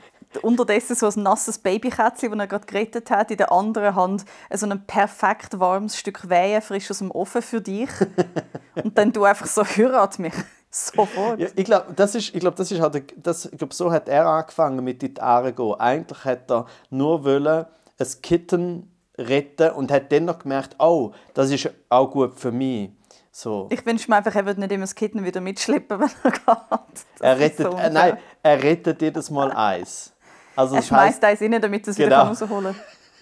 unterdessen 0.43 0.95
so 0.95 1.09
ein 1.09 1.23
nasses 1.23 1.59
Babykätzchen, 1.59 2.31
das 2.31 2.39
er 2.39 2.47
gerade 2.47 2.67
gerettet 2.67 3.11
hat. 3.11 3.31
In 3.31 3.39
der 3.39 3.51
anderen 3.51 3.95
Hand 3.95 4.25
so 4.53 4.67
ein 4.67 4.87
perfekt 4.87 5.59
warmes 5.59 5.97
Stück 5.99 6.29
Wehe 6.29 6.61
frisch 6.61 6.91
aus 6.91 6.99
dem 6.99 7.11
Ofen 7.11 7.43
für 7.43 7.61
dich. 7.61 7.91
Und 8.83 8.97
dann 8.99 9.13
du 9.13 9.25
einfach 9.25 9.47
so, 9.47 9.65
heirat 9.65 10.19
mich. 10.19 10.35
Sofort. 10.79 11.41
Ja, 11.41 11.49
ich 11.57 11.65
glaube, 11.65 11.95
das 11.97 12.15
ist, 12.15 12.35
ich 12.35 12.41
glaub, 12.41 12.55
das 12.57 12.71
ist 12.71 12.81
halt, 12.83 13.15
das, 13.17 13.47
ich 13.47 13.57
glaub, 13.57 13.73
so 13.73 13.91
hat 13.91 14.11
er 14.11 14.27
angefangen 14.27 14.85
mit 14.85 15.03
in 15.03 15.15
die 15.15 15.21
Aare 15.23 15.55
gehen. 15.55 15.75
Eigentlich 15.79 16.23
hat 16.27 16.51
er 16.51 16.67
nur 16.91 17.25
wollen, 17.25 17.65
ein 17.99 18.07
Kitten 18.23 18.93
retten 19.17 19.71
und 19.71 19.91
hat 19.91 20.13
dann 20.13 20.27
noch 20.27 20.39
gemerkt, 20.39 20.77
oh, 20.79 21.13
das 21.33 21.51
ist 21.51 21.71
auch 21.89 22.11
gut 22.11 22.39
für 22.39 22.53
mich. 22.53 22.91
So. 23.33 23.69
Ich 23.71 23.87
wünsche 23.87 24.11
mir 24.11 24.17
einfach, 24.19 24.35
er 24.35 24.45
würde 24.45 24.61
nicht 24.61 24.71
immer 24.73 24.83
das 24.83 24.95
Kitten 24.95 25.25
wieder 25.25 25.41
mitschleppen, 25.41 25.99
wenn 26.01 26.11
er 26.23 26.31
geht. 26.31 27.07
Er 27.21 27.39
rettet, 27.39 27.73
so 27.73 27.79
äh, 27.79 27.89
nein, 27.89 28.19
er 28.43 28.63
rettet 28.63 29.01
jedes 29.01 29.31
Mal 29.31 29.53
eins. 29.53 30.13
Also 30.55 30.77
Er 30.77 30.83
schmeißt 30.83 31.25
eins 31.25 31.41
rein, 31.41 31.59
damit 31.61 31.87
er 31.87 31.91
es 31.93 31.97
Genau. 31.97 32.07
wieder 32.09 32.45
rausholen 32.47 32.75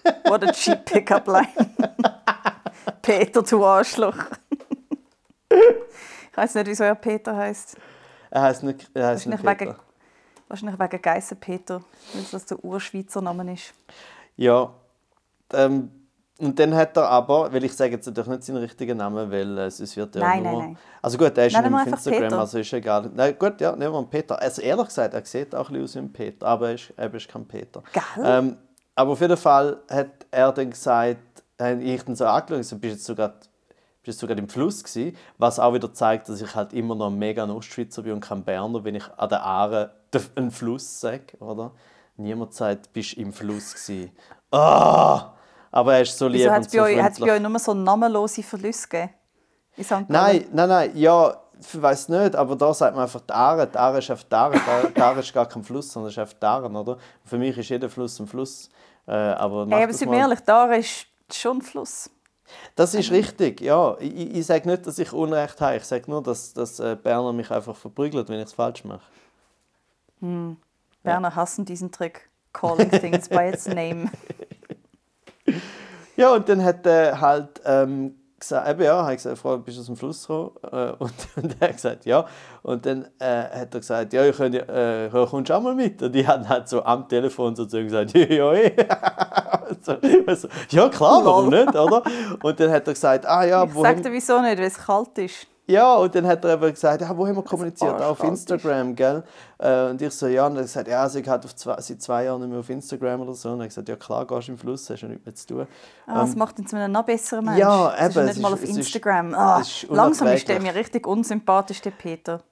kann. 0.03 0.15
What 0.33 0.43
a 0.43 0.51
cheap 0.53 0.85
Pickup 0.85 1.29
line. 1.29 1.47
Peter, 3.03 3.43
du 3.43 3.65
Arschloch. 3.65 4.17
Ich 6.35 6.37
weiß 6.37 6.55
nicht, 6.57 6.67
wieso 6.67 6.85
er 6.85 6.95
Peter 6.97 7.37
heißt. 7.37 7.77
er 8.31 8.43
heißt 8.43 8.63
nicht, 8.65 8.91
er 8.93 9.07
heißt 9.09 9.27
nicht 9.27 9.39
Wahrscheinlich 9.45 9.59
Peter. 9.59 9.71
wegen- 9.79 9.85
Wahrscheinlich 10.49 10.79
wegen 10.81 11.03
Geissenpeter, 11.03 11.81
weil 12.13 12.25
das 12.31 12.45
der 12.47 12.65
Urschweizer 12.65 13.21
Name 13.23 13.53
ist. 13.55 13.73
Ja, 14.37 14.71
ähm, 15.53 15.91
und 16.39 16.59
dann 16.59 16.75
hat 16.75 16.97
er 16.97 17.09
aber, 17.09 17.53
weil 17.53 17.63
ich 17.65 17.73
sage 17.75 17.93
jetzt 17.93 18.07
natürlich 18.07 18.29
nicht 18.29 18.43
seinen 18.43 18.57
richtigen 18.59 18.99
Namen, 18.99 19.31
weil 19.31 19.57
äh, 19.57 19.71
sonst 19.71 19.97
wird 19.97 20.17
er 20.17 20.23
Nein, 20.23 20.43
nur... 20.43 20.53
nein, 20.53 20.59
nein. 20.71 20.79
Also 21.01 21.17
gut, 21.17 21.39
er 21.39 21.47
ist 21.47 21.53
Nein, 21.53 21.73
auf 21.73 21.87
Instagram, 21.87 22.21
Peter. 22.23 22.39
also 22.41 22.59
ist 22.59 22.73
egal. 22.73 23.11
Nein, 23.15 23.37
gut, 23.39 23.61
ja, 23.61 23.71
nehmen 23.77 23.93
wir 23.93 23.99
einen 23.99 24.11
Peter. 24.11 24.41
Also 24.43 24.61
ehrlich 24.61 24.87
gesagt, 24.87 25.15
er 25.15 25.25
sieht 25.25 25.55
auch 25.55 25.71
ein 25.71 25.75
bisschen 25.81 25.85
aus 25.85 25.95
wie 25.95 25.99
ein 26.01 26.13
Peter, 26.13 26.47
aber 26.49 26.69
er 26.71 26.75
ist, 26.75 26.93
er 26.97 27.15
ist 27.15 27.29
kein 27.29 27.47
Peter. 27.47 27.83
Gell? 27.93 28.03
Ähm, 28.25 28.57
aber 28.97 29.13
auf 29.13 29.21
jeden 29.21 29.37
Fall 29.37 29.79
hat 29.89 30.27
er 30.33 30.51
dann 30.53 30.71
gesagt, 30.71 31.19
habe 31.61 31.83
ich 31.83 32.03
dann 32.03 32.17
so 32.17 32.27
angeschaut, 32.27 32.65
so, 32.65 32.79
bist 32.79 32.95
jetzt 32.97 33.05
sogar 33.05 33.35
bist 34.05 34.19
sogar 34.21 34.37
im 34.39 34.49
Fluss 34.49 34.85
gewesen, 34.85 35.17
was 35.39 35.59
auch 35.59 35.75
wieder 35.75 35.93
zeigt, 35.93 36.29
dass 36.29 36.41
ich 36.41 36.55
halt 36.55 36.73
immer 36.73 36.95
noch 36.95 37.11
mega 37.11 37.45
Ostschweizer 37.49 38.03
bin 38.03 38.13
und 38.13 38.21
kein 38.21 38.45
Berner, 38.45 38.85
wenn 38.85 38.95
ich 38.95 39.05
an 39.17 39.29
der 39.29 39.43
Aare 39.43 39.95
einen 40.37 40.51
Fluss 40.51 41.01
sage, 41.01 41.37
oder? 41.41 41.73
Niemand 42.17 42.55
sagt, 42.55 42.93
bist 42.93 43.15
im 43.15 43.33
Fluss 43.33 43.75
gewesen. 43.75 44.13
Ah! 44.53 45.33
Aber 45.73 45.95
er 45.95 46.03
ist 46.03 46.17
so 46.17 46.29
lieb 46.29 46.43
Wieso 46.43 46.51
hat 46.51 46.59
und 46.59 46.67
es 46.67 46.73
so 46.73 46.79
bei, 46.79 46.85
euch- 46.85 47.03
hat's 47.03 47.19
bei 47.19 47.27
freundlich. 47.27 47.45
euch 47.47 47.51
nur 47.51 47.59
so 47.59 47.75
namenlose 47.75 48.43
Verluste 48.45 48.89
gegeben? 48.89 49.11
In 49.77 49.83
St. 49.85 49.91
Gallen? 49.91 50.07
Nein, 50.09 50.47
nein, 50.53 50.69
nein, 50.69 50.91
ja, 50.95 51.37
ich 51.61 51.83
weiß 51.83 52.09
nicht, 52.11 52.37
aber 52.37 52.55
da 52.55 52.73
sagt 52.73 52.95
man 52.95 53.03
einfach 53.05 53.21
die 53.23 53.33
Aare. 53.33 53.67
Die 53.67 53.77
Aare 53.77 53.99
ist 53.99 54.11
einfach 54.11 54.25
die 54.25 54.35
Aare. 54.37 54.61
Die 54.97 55.01
Aare 55.01 55.19
ist 55.21 55.33
gar 55.33 55.47
kein 55.49 55.65
Fluss, 55.65 55.93
sondern 55.93 56.11
ist 56.11 56.19
einfach 56.19 56.35
die 56.35 56.47
Aare, 56.47 56.69
oder? 56.71 56.99
Für 57.25 57.39
mich 57.39 57.59
ist 57.59 57.69
jeder 57.71 57.89
Fluss 57.89 58.21
ein 58.21 58.29
Fluss. 58.29 58.69
Äh, 59.09 59.13
aber 59.13 59.67
Hey, 59.69 59.83
aber 59.83 59.93
sind 59.93 60.11
wir 60.13 60.19
ehrlich, 60.19 60.41
da 60.41 60.73
ist 60.73 61.07
schon 61.33 61.57
ein 61.59 61.63
Fluss. 61.63 62.09
Das 62.77 62.95
ist 62.95 63.11
richtig, 63.11 63.61
ja. 63.61 63.97
Ich, 64.01 64.37
ich, 64.37 64.47
sage 64.47 64.69
nicht, 64.69 64.87
dass 64.87 64.99
ich 64.99 65.13
Unrecht 65.13 65.61
habe. 65.61 65.77
Ich 65.77 65.85
sage 65.85 66.11
nur, 66.11 66.23
dass, 66.23 66.53
dass 66.53 66.79
äh, 66.81 66.97
Berner 67.01 67.33
mich 67.33 67.51
einfach 67.51 67.77
verprügelt, 67.77 68.29
wenn 68.29 68.39
ich 68.39 68.47
es 68.47 68.53
falsch 68.53 68.85
mache. 68.85 69.03
Berner 71.03 71.35
hassen 71.35 71.65
diesen 71.65 71.91
Trick. 71.91 72.29
Calling 72.53 72.91
things 72.91 73.29
by 73.29 73.51
its 73.53 73.67
name. 73.67 74.11
Ja, 76.17 76.33
und 76.33 76.49
dann 76.49 76.63
hat 76.63 76.87
er 76.87 77.21
halt 77.21 77.61
ähm, 77.65 78.15
gesagt, 78.41 78.69
eben 78.69 78.83
ja, 78.83 79.05
hat 79.07 79.17
gesagt, 79.17 79.39
Frau, 79.39 79.57
bist 79.59 79.77
du 79.77 79.81
aus 79.81 79.87
dem 79.87 79.97
Fluss 79.97 80.23
gekommen? 80.27 80.51
Äh, 80.71 80.91
und, 80.99 81.13
und 81.37 81.57
er 81.61 81.69
hat 81.69 81.75
gesagt, 81.77 82.05
ja. 82.07 82.25
Und 82.63 82.85
dann 82.87 83.07
äh, 83.19 83.43
hat 83.61 83.75
er 83.75 83.81
gesagt, 83.81 84.13
ja, 84.13 84.25
ich 84.27 84.37
könnte, 84.37 84.67
äh, 84.69 85.27
kommst 85.27 85.51
du 85.51 85.55
auch 85.55 85.61
mal 85.63 85.75
mit? 85.75 86.03
Und 86.03 86.13
die 86.13 86.27
haben 86.27 86.49
halt 86.49 86.69
so 86.69 86.83
am 86.85 87.09
Telefon 87.09 87.55
sozusagen 87.57 87.85
gesagt, 87.85 88.13
ja, 88.15 88.25
ja, 88.53 88.55
ja. 88.55 89.63
so, 89.81 89.97
also, 90.27 90.49
ja 90.71 90.89
klar, 90.89 91.25
warum 91.25 91.49
nicht, 91.51 91.75
oder? 91.75 92.03
Und 92.43 92.61
dann 92.61 92.71
hat 92.71 92.87
er 92.87 92.93
gesagt, 92.95 93.27
ah 93.27 93.45
ja, 93.45 93.65
Ich 93.65 93.75
wo 93.75 93.83
sag 93.83 93.97
haben- 93.97 94.03
dir 94.03 94.13
wieso 94.13 94.41
nicht, 94.41 94.59
weil 94.59 94.65
es 94.67 94.79
kalt 94.79 95.17
ist. 95.19 95.47
Ja, 95.67 95.95
und 95.95 96.15
dann 96.15 96.27
hat 96.27 96.45
er 96.45 96.55
eben 96.55 96.71
gesagt, 96.73 97.01
ja, 97.01 97.17
wo 97.17 97.27
haben 97.27 97.37
wir 97.37 97.43
kommuniziert? 97.43 97.95
Auch 97.95 98.11
auf 98.11 98.23
Instagram, 98.23 98.95
gell? 98.95 99.23
Äh, 99.59 99.89
und 99.89 100.03
ich 100.03 100.13
so, 100.13 100.27
ja, 100.27 100.47
und 100.47 100.57
er 100.57 100.59
hat 100.59 100.67
gesagt, 100.67 100.89
ja, 100.89 101.01
halt 101.01 101.45
auf 101.47 101.57
zwei, 101.57 101.81
seit 101.81 102.03
zwei 102.03 102.25
Jahren 102.25 102.41
nicht 102.43 102.51
mehr 102.51 102.59
auf 102.61 102.69
Instagram 102.69 103.23
oder 103.23 103.33
so. 103.33 103.49
Und 103.49 103.61
er 103.61 103.63
hat 103.65 103.69
gesagt, 103.71 103.89
ja 103.89 103.97
klar, 103.97 104.27
gehst 104.27 104.49
du 104.49 104.53
im 104.53 104.59
Fluss, 104.59 104.91
hast 104.91 105.01
ja 105.01 105.09
nichts 105.09 105.25
mehr 105.25 105.35
zu 105.35 105.47
tun. 105.47 105.67
Ah, 106.07 106.21
das 106.21 106.37
macht 106.37 106.59
ihn 106.59 106.67
zu 106.67 106.77
einem 106.77 106.93
noch 106.93 107.05
besseren 107.07 107.47
Mensch. 107.47 107.57
Ähm, 107.57 107.61
ja, 107.63 107.95
Es 107.97 108.09
ist 108.11 108.17
eben, 108.17 108.27
nicht 108.27 108.37
es 108.37 108.43
mal 108.43 108.49
ist- 108.49 108.55
auf 108.55 108.63
es 108.63 108.71
ist- 108.71 108.77
Instagram. 108.77 109.35
ah, 109.35 109.61
ist 109.61 109.87
langsam 109.89 110.29
ist 110.29 110.47
der 110.49 110.61
mir 110.61 110.75
richtig 110.75 111.07
unsympathisch, 111.07 111.81
der 111.81 111.93
Peter. 111.93 112.43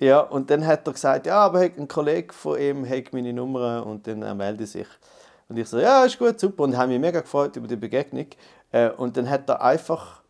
Ja, 0.00 0.20
und 0.20 0.48
dann 0.50 0.66
hat 0.66 0.86
er 0.88 0.92
gesagt, 0.94 1.26
ja, 1.26 1.36
aber 1.40 1.60
ein 1.60 1.86
Kollege 1.88 2.32
von 2.32 2.58
ihm 2.58 2.88
hat 2.88 3.12
meine 3.12 3.34
Nummer 3.34 3.84
und 3.86 4.06
dann 4.06 4.22
er 4.22 4.34
melde 4.34 4.66
sich. 4.66 4.88
Und 5.50 5.58
ich 5.58 5.68
so, 5.68 5.78
ja, 5.78 6.04
ist 6.04 6.18
gut, 6.18 6.40
super. 6.40 6.62
Und 6.62 6.74
habe 6.78 6.88
mich 6.88 6.98
mega 7.00 7.20
gefreut 7.20 7.54
über 7.56 7.68
die 7.68 7.76
Begegnung. 7.76 8.26
Äh, 8.70 8.88
und 8.92 9.14
dann 9.18 9.28
hat 9.28 9.46
er 9.50 9.60
einfach 9.60 10.22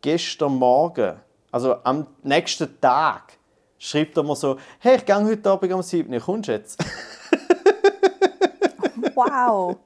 gestern 0.00 0.54
Morgen, 0.54 1.16
also 1.52 1.76
am 1.84 2.06
nächsten 2.24 2.80
Tag, 2.80 3.34
schreibt 3.78 4.16
er 4.16 4.24
mir 4.24 4.34
so, 4.34 4.56
hey, 4.80 4.96
ich 4.96 5.04
gehe 5.06 5.14
heute 5.24 5.48
Abend 5.50 5.72
um 5.72 5.82
7 5.82 6.12
Uhr, 6.12 6.20
kommst 6.20 6.48
du 6.48 6.52
jetzt? 6.52 6.82
Wow. 9.14 9.76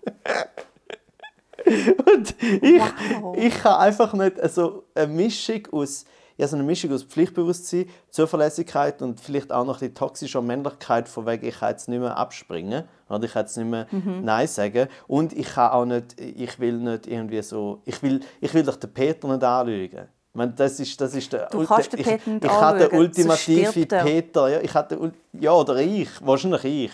Und 1.65 2.35
ich, 2.63 2.81
Wow. 3.21 3.37
ich 3.37 3.65
habe 3.65 3.79
einfach 3.81 4.13
nicht 4.13 4.39
also 4.41 4.85
eine 4.95 5.09
Mischung 5.09 5.67
aus 5.73 6.05
ja, 6.39 6.47
so 6.47 6.55
eine 6.57 6.65
Mischung 6.67 6.93
aus 6.93 7.03
Pflichtbewusstsein, 7.03 7.89
Zuverlässigkeit 8.11 9.01
und 9.01 9.21
vielleicht 9.21 9.51
auch 9.51 9.65
noch 9.65 9.77
ein 9.77 9.81
bisschen 9.81 9.95
toxischer 9.95 10.43
Männlichkeit, 10.43 11.09
von 11.09 11.25
wegen 11.25 11.47
ich 11.47 11.61
kann 11.61 11.71
jetzt 11.71 11.89
nicht 11.89 11.99
mehr 11.99 12.15
abspringen 12.19 12.85
oder 13.09 13.25
ich 13.25 13.33
kann 13.33 13.43
jetzt 13.47 13.57
nicht 13.57 13.67
mehr 13.67 13.87
Mhm. 13.91 14.23
Nein 14.23 14.47
sagen 14.47 14.89
und 15.07 15.33
ich 15.33 15.49
kann 15.55 15.71
auch 15.73 15.87
nicht, 15.87 16.21
ich 16.21 16.61
will 16.61 16.75
nicht 16.75 17.07
irgendwie 17.07 17.41
so, 17.41 17.81
ich 17.87 18.03
will, 18.03 18.21
ich 18.43 18.53
will 18.53 18.65
doch 18.65 18.77
den 18.77 18.93
Peter 18.93 19.27
nicht 19.29 19.43
anlügen. 19.43 20.09
Ich 20.37 20.39
meine, 20.39 20.53
das 20.53 20.79
ist, 20.79 21.01
das 21.01 21.15
ist 21.15 21.33
der, 21.33 21.47
Du 21.47 21.65
kannst 21.65 21.95
den 21.95 22.01
ich, 22.01 22.07
Peter 22.07 22.31
nicht 22.31 22.45
ich 22.45 22.51
habe 22.51 22.79
den 22.79 22.99
ultimative 22.99 23.87
er. 23.91 24.05
Peter, 24.05 24.49
ja, 24.49 24.61
ich 24.61 24.71
Ul- 24.75 25.15
ja 25.33 25.53
oder 25.53 25.77
ich, 25.79 26.11
wahrscheinlich 26.21 26.63
ich, 26.63 26.93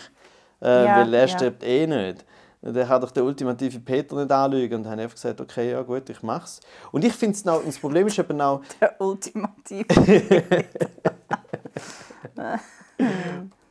äh, 0.61 0.85
Ja, 0.85 0.95
weil 1.01 1.13
er 1.13 1.21
ja. 1.23 1.27
stirbt 1.27 1.61
eh 1.61 1.85
nicht. 1.85 2.23
Und 2.61 2.77
er 2.77 2.87
hat 2.87 3.03
doch 3.03 3.11
den 3.11 3.23
ultimative 3.23 3.81
Peter 3.81 4.15
nicht 4.15 4.31
anlügen 4.31 4.75
und 4.75 4.83
dann 4.83 4.91
habe 4.93 5.01
ich 5.01 5.03
einfach 5.07 5.15
gesagt, 5.15 5.41
okay, 5.41 5.71
ja 5.71 5.81
gut, 5.81 6.09
ich 6.09 6.23
mach's. 6.23 6.61
Und 6.93 7.03
ich 7.03 7.11
finde 7.11 7.35
es 7.35 7.41
und 7.45 7.67
das 7.67 7.77
Problem 7.79 8.07
ist 8.07 8.17
eben 8.17 8.39
auch, 8.39 8.61
Der 8.79 9.01
ultimative. 9.01 9.87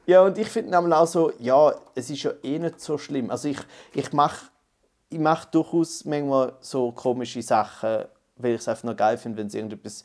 ja 0.05 0.21
und 0.23 0.37
ich 0.37 0.49
finde 0.51 0.71
nämlich 0.73 0.93
auch 0.95 1.07
so, 1.07 1.33
ja, 1.39 1.73
es 1.95 2.11
ist 2.11 2.25
ja 2.25 2.33
eh 2.43 2.59
nicht 2.59 2.79
so 2.79 2.99
schlimm. 2.99 3.31
Also 3.31 3.49
ich, 3.49 3.59
ich 3.95 4.13
mache 4.13 4.49
ich 5.09 5.19
mach 5.19 5.47
durchaus 5.47 6.05
manchmal 6.05 6.53
so 6.61 6.93
komische 6.93 7.41
Sachen, 7.41 8.05
weil 8.43 8.53
ich 8.55 8.61
es 8.61 8.69
einfach 8.69 8.85
noch 8.85 8.97
geil 8.97 9.17
finde, 9.19 9.39
wenn 9.39 9.47
es 9.47 9.55
irgendetwas 9.55 10.05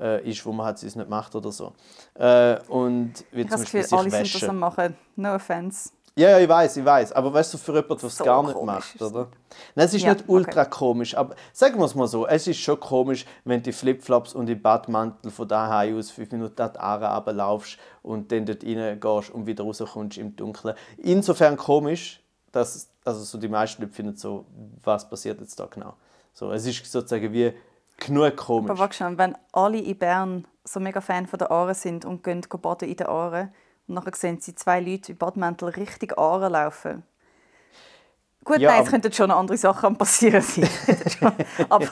äh, 0.00 0.28
ist, 0.28 0.44
wo 0.44 0.52
man 0.52 0.66
halt 0.66 0.78
sonst 0.78 0.96
nicht 0.96 1.08
macht 1.08 1.34
oder 1.34 1.52
so. 1.52 1.72
Äh, 2.14 2.58
und 2.68 3.12
wie 3.32 3.42
Ich 3.42 3.48
zum 3.48 3.60
Beispiel 3.60 3.82
Gefühl, 3.82 3.98
alle 3.98 4.10
sich 4.10 4.18
sind 4.18 4.34
das 4.34 4.42
waschen. 4.42 4.50
am 4.50 4.58
machen. 4.58 4.96
No 5.16 5.34
offense. 5.34 5.90
Ja, 6.18 6.30
ja, 6.30 6.38
ich 6.38 6.48
weiß, 6.48 6.78
ich 6.78 6.84
weiß. 6.84 7.12
Aber 7.12 7.30
weißt 7.34 7.52
du, 7.52 7.58
für 7.58 7.74
jemanden, 7.74 7.98
der 7.98 8.06
es 8.08 8.16
So 8.16 8.24
gar 8.24 8.42
nicht 8.42 8.62
macht, 8.62 8.94
es. 8.94 9.02
oder? 9.02 9.28
Nein, 9.74 9.84
es 9.86 9.92
ist 9.92 10.02
Ja, 10.02 10.14
nicht 10.14 10.24
ultra 10.28 10.64
komisch, 10.64 11.14
aber 11.14 11.34
sagen 11.52 11.78
wir 11.78 11.84
es 11.84 11.94
mal 11.94 12.06
so, 12.08 12.26
es 12.26 12.46
ist 12.46 12.58
schon 12.58 12.80
komisch, 12.80 13.26
wenn 13.44 13.62
du 13.62 13.68
in 13.68 13.74
Flipflops 13.74 14.34
und 14.34 14.48
im 14.48 14.62
Badmantel 14.62 15.30
von 15.30 15.46
daheim 15.46 15.98
aus 15.98 16.10
fünf 16.10 16.32
Minuten 16.32 16.58
an 16.62 16.72
die 16.72 16.78
Aare 16.78 17.14
runterlaufst 17.14 17.76
und 18.02 18.32
dann 18.32 18.46
dort 18.46 18.64
reingehst 18.64 19.30
und 19.30 19.46
wieder 19.46 19.64
rauskommst 19.64 20.16
im 20.16 20.34
Dunkeln. 20.34 20.74
Insofern 20.96 21.54
komisch, 21.58 22.22
dass 22.50 22.88
also 23.04 23.22
so 23.22 23.36
die 23.36 23.48
meisten 23.48 23.82
Leute 23.82 23.92
finden 23.94 24.16
so, 24.16 24.46
was 24.82 25.06
passiert 25.06 25.38
jetzt 25.42 25.60
da 25.60 25.66
genau. 25.66 25.94
So, 26.32 26.50
es 26.50 26.64
ist 26.64 26.90
sozusagen 26.90 27.30
wie 27.30 27.52
genug 27.96 28.36
komisch. 28.36 28.70
Aber 28.70 28.78
warte 28.78 28.96
schon, 28.96 29.18
wenn 29.18 29.36
alle 29.52 29.78
in 29.78 29.98
Bern 29.98 30.46
so 30.64 30.80
mega 30.80 31.00
Fan 31.00 31.26
von 31.26 31.38
der 31.38 31.50
Aare 31.50 31.74
sind 31.74 32.04
und 32.04 32.22
gehen 32.22 32.42
baden 32.62 32.88
in 32.88 32.96
der 32.96 33.08
Aare 33.08 33.52
und 33.86 33.94
nachher 33.94 34.14
sehen 34.14 34.40
sie 34.40 34.54
zwei 34.54 34.80
Leute 34.80 35.12
in 35.12 35.18
Badmäntel 35.18 35.68
richtig 35.70 36.18
Aare 36.18 36.48
laufen. 36.48 37.02
Gut, 38.44 38.58
Ja, 38.60 38.70
nein, 38.72 38.84
es 38.84 38.90
könnten 38.90 39.12
schon 39.12 39.30
andere 39.30 39.56
Sachen 39.56 39.96
passieren 39.96 40.40
sein. 40.40 40.68
Aber, 41.68 41.88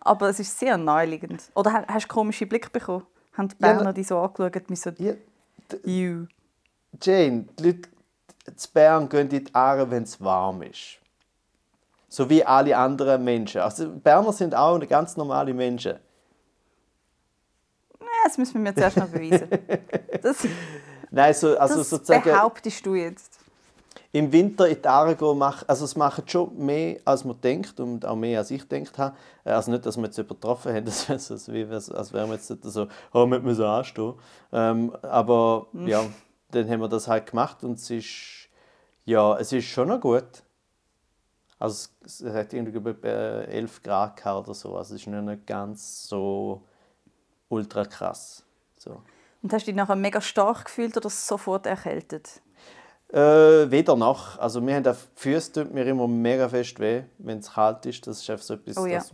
aber 0.00 0.28
es 0.28 0.38
ist 0.38 0.56
sehr 0.56 0.76
naheliegend. 0.76 1.50
Oder 1.54 1.72
ha- 1.72 1.84
hast 1.88 2.04
du 2.04 2.08
komische 2.14 2.46
Blick 2.46 2.70
bekommen? 2.72 3.04
Haben 3.36 3.48
die 3.48 3.56
Ja, 3.60 3.72
Berner 3.72 3.84
na- 3.84 3.92
die 3.92 4.04
so 4.04 4.18
angeschaut, 4.18 4.68
wie 4.68 4.76
so 4.76 4.90
Ja, 4.98 5.14
«You». 5.84 6.26
Jane, 7.02 7.46
die 7.58 7.62
Leute 7.64 7.88
in 8.46 8.54
Bern 8.72 9.08
gehen 9.08 9.28
in 9.30 9.44
die 9.44 9.54
Aare, 9.54 9.90
wenn 9.90 10.04
es 10.04 10.20
warm 10.20 10.62
ist. 10.62 10.98
So 12.12 12.28
wie 12.28 12.44
alle 12.44 12.76
anderen 12.76 13.22
Menschen. 13.22 13.60
Also 13.60 13.88
Berner 13.88 14.32
sind 14.32 14.52
auch 14.52 14.80
ganz 14.88 15.16
normale 15.16 15.54
Menschen. 15.54 15.92
Ja, 18.00 18.06
das 18.24 18.36
müssen 18.36 18.54
wir 18.54 18.60
mir 18.62 18.74
zuerst 18.74 18.96
noch 18.96 19.08
beweisen. 19.08 19.48
Das, 20.22 20.46
Nein, 21.12 21.32
so, 21.32 21.56
also 21.56 21.78
das 21.78 21.88
sozusagen 21.88 22.24
behauptest 22.24 22.84
du 22.84 22.94
jetzt. 22.96 23.38
im 24.12 24.30
Winter 24.32 24.68
in 24.68 24.76
die 24.82 25.14
gehen, 25.16 25.38
machen, 25.38 25.64
also 25.68 25.84
es 25.84 25.94
machen 25.96 26.24
schon 26.26 26.56
mehr, 26.58 26.98
als 27.04 27.24
man 27.24 27.40
denkt 27.40 27.78
und 27.78 28.04
auch 28.04 28.16
mehr, 28.16 28.40
als 28.40 28.50
ich 28.50 28.68
gedacht 28.68 28.98
habe. 28.98 29.16
Äh, 29.44 29.50
Also 29.52 29.70
nicht, 29.70 29.86
dass 29.86 29.96
wir 29.96 30.04
jetzt 30.04 30.18
übertroffen 30.18 30.74
haben, 30.74 30.84
das 30.86 31.08
wäre 31.08 31.18
so, 31.20 31.36
so 31.36 31.52
als 31.94 32.12
wären 32.12 32.28
wir 32.28 32.34
jetzt 32.34 32.48
so, 32.48 32.88
oh, 33.14 33.24
wir 33.26 33.38
müssen 33.38 33.64
anstehen. 33.64 34.14
Ähm, 34.52 34.92
aber 35.02 35.68
ja, 35.86 36.04
dann 36.50 36.68
haben 36.68 36.80
wir 36.80 36.88
das 36.88 37.06
halt 37.06 37.30
gemacht 37.30 37.62
und 37.62 37.78
es 37.78 37.88
ist, 37.88 38.48
ja, 39.04 39.38
es 39.38 39.52
ist 39.52 39.66
schon 39.66 39.88
noch 39.88 40.00
gut. 40.00 40.42
Also 41.60 41.88
es, 42.04 42.20
es 42.20 42.34
hat 42.34 42.52
irgendwie 42.52 43.06
äh, 43.06 43.44
11 43.44 43.82
Grad 43.84 44.16
gehabt 44.16 44.48
oder 44.48 44.54
so, 44.54 44.76
also 44.76 44.94
es 44.94 45.02
ist 45.02 45.06
nicht 45.06 45.46
ganz 45.46 46.08
so 46.08 46.62
ultra 47.48 47.84
krass. 47.84 48.44
So. 48.76 49.02
Und 49.42 49.52
hast 49.52 49.66
du 49.66 49.70
dich 49.70 49.76
nachher 49.76 49.94
mega 49.94 50.20
stark 50.20 50.64
gefühlt 50.64 50.96
oder 50.96 51.10
sofort 51.10 51.66
erkältet? 51.66 52.40
Äh, 53.12 53.70
weder 53.70 53.96
noch. 53.96 54.38
Also 54.38 54.64
wir 54.64 54.74
haben 54.74 54.84
die 54.84 54.92
Füße 55.16 55.52
tut 55.52 55.74
mir 55.74 55.84
immer 55.84 56.06
mega 56.06 56.48
fest 56.48 56.78
weh, 56.78 57.02
wenn 57.18 57.38
es 57.38 57.52
kalt 57.52 57.84
ist. 57.86 58.06
Das 58.06 58.22
ist 58.22 58.30
einfach 58.30 58.44
so 58.44 58.54
etwas, 58.54 58.76
Oh 58.78 58.86
ja. 58.86 58.98
das, 58.98 59.12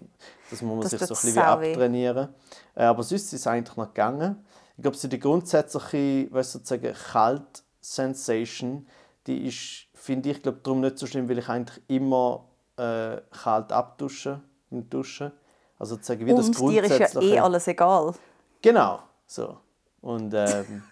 das 0.51 0.63
muss 0.63 0.75
man 0.75 0.81
Das 0.83 0.91
sich 0.91 1.01
so 1.01 1.15
ein 1.15 1.21
bisschen 1.21 1.39
abtrainieren. 1.39 2.29
Äh, 2.75 2.85
aber 2.85 3.03
sonst 3.03 3.25
ist 3.25 3.33
es 3.33 3.47
eigentlich 3.47 3.77
noch 3.77 3.89
gegangen. 3.89 4.45
Ich 4.77 4.83
glaube, 4.83 4.97
so 4.97 5.09
die 5.09 5.19
grundsätzliche, 5.19 6.31
weißt, 6.31 6.53
sozusagen 6.53 6.93
Kalt-Sensation, 6.93 8.87
die 9.27 9.47
ist, 9.47 9.86
finde 10.07 10.31
ich, 10.31 10.43
glaube 10.43 10.61
darum 10.63 10.81
nicht 10.81 10.99
so 10.99 11.07
schlimm, 11.07 11.29
weil 11.29 11.39
ich 11.39 11.49
eigentlich 11.49 11.83
immer 11.89 12.45
äh, 12.77 13.17
kalt 13.43 13.73
abdusche 13.73 14.41
im 14.71 14.89
Duschen. 14.89 15.33
Also 15.79 15.97
sozusagen 15.97 16.25
wie 16.25 16.35
das 16.35 16.49
Und 16.49 16.71
dir 16.71 16.85
ist 16.85 16.99
ja 16.99 17.21
eh 17.21 17.39
alles 17.39 17.67
egal. 17.67 18.15
Genau, 18.63 19.01
so. 19.27 19.59
Und 20.01 20.33
ähm, 20.35 20.83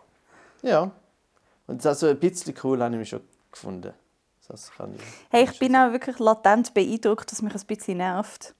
ja. 0.62 0.90
Und 1.66 1.78
das 1.78 1.86
also 1.86 2.08
ein 2.08 2.18
bisschen 2.18 2.54
cool 2.62 2.82
habe 2.82 2.94
ich 2.94 2.98
mich 2.98 3.08
schon 3.08 3.20
gefunden. 3.50 3.94
Das 4.48 4.70
kann 4.72 4.94
ich, 4.94 5.00
Hey, 5.30 5.44
ich 5.44 5.58
bin 5.58 5.76
auch 5.76 5.92
wirklich 5.92 6.18
latent 6.18 6.72
beeindruckt, 6.72 7.30
dass 7.30 7.42
mich 7.42 7.54
ein 7.54 7.66
bisschen 7.66 7.98
nervt. 7.98 8.54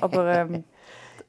Aber 0.00 0.26
ähm, 0.26 0.64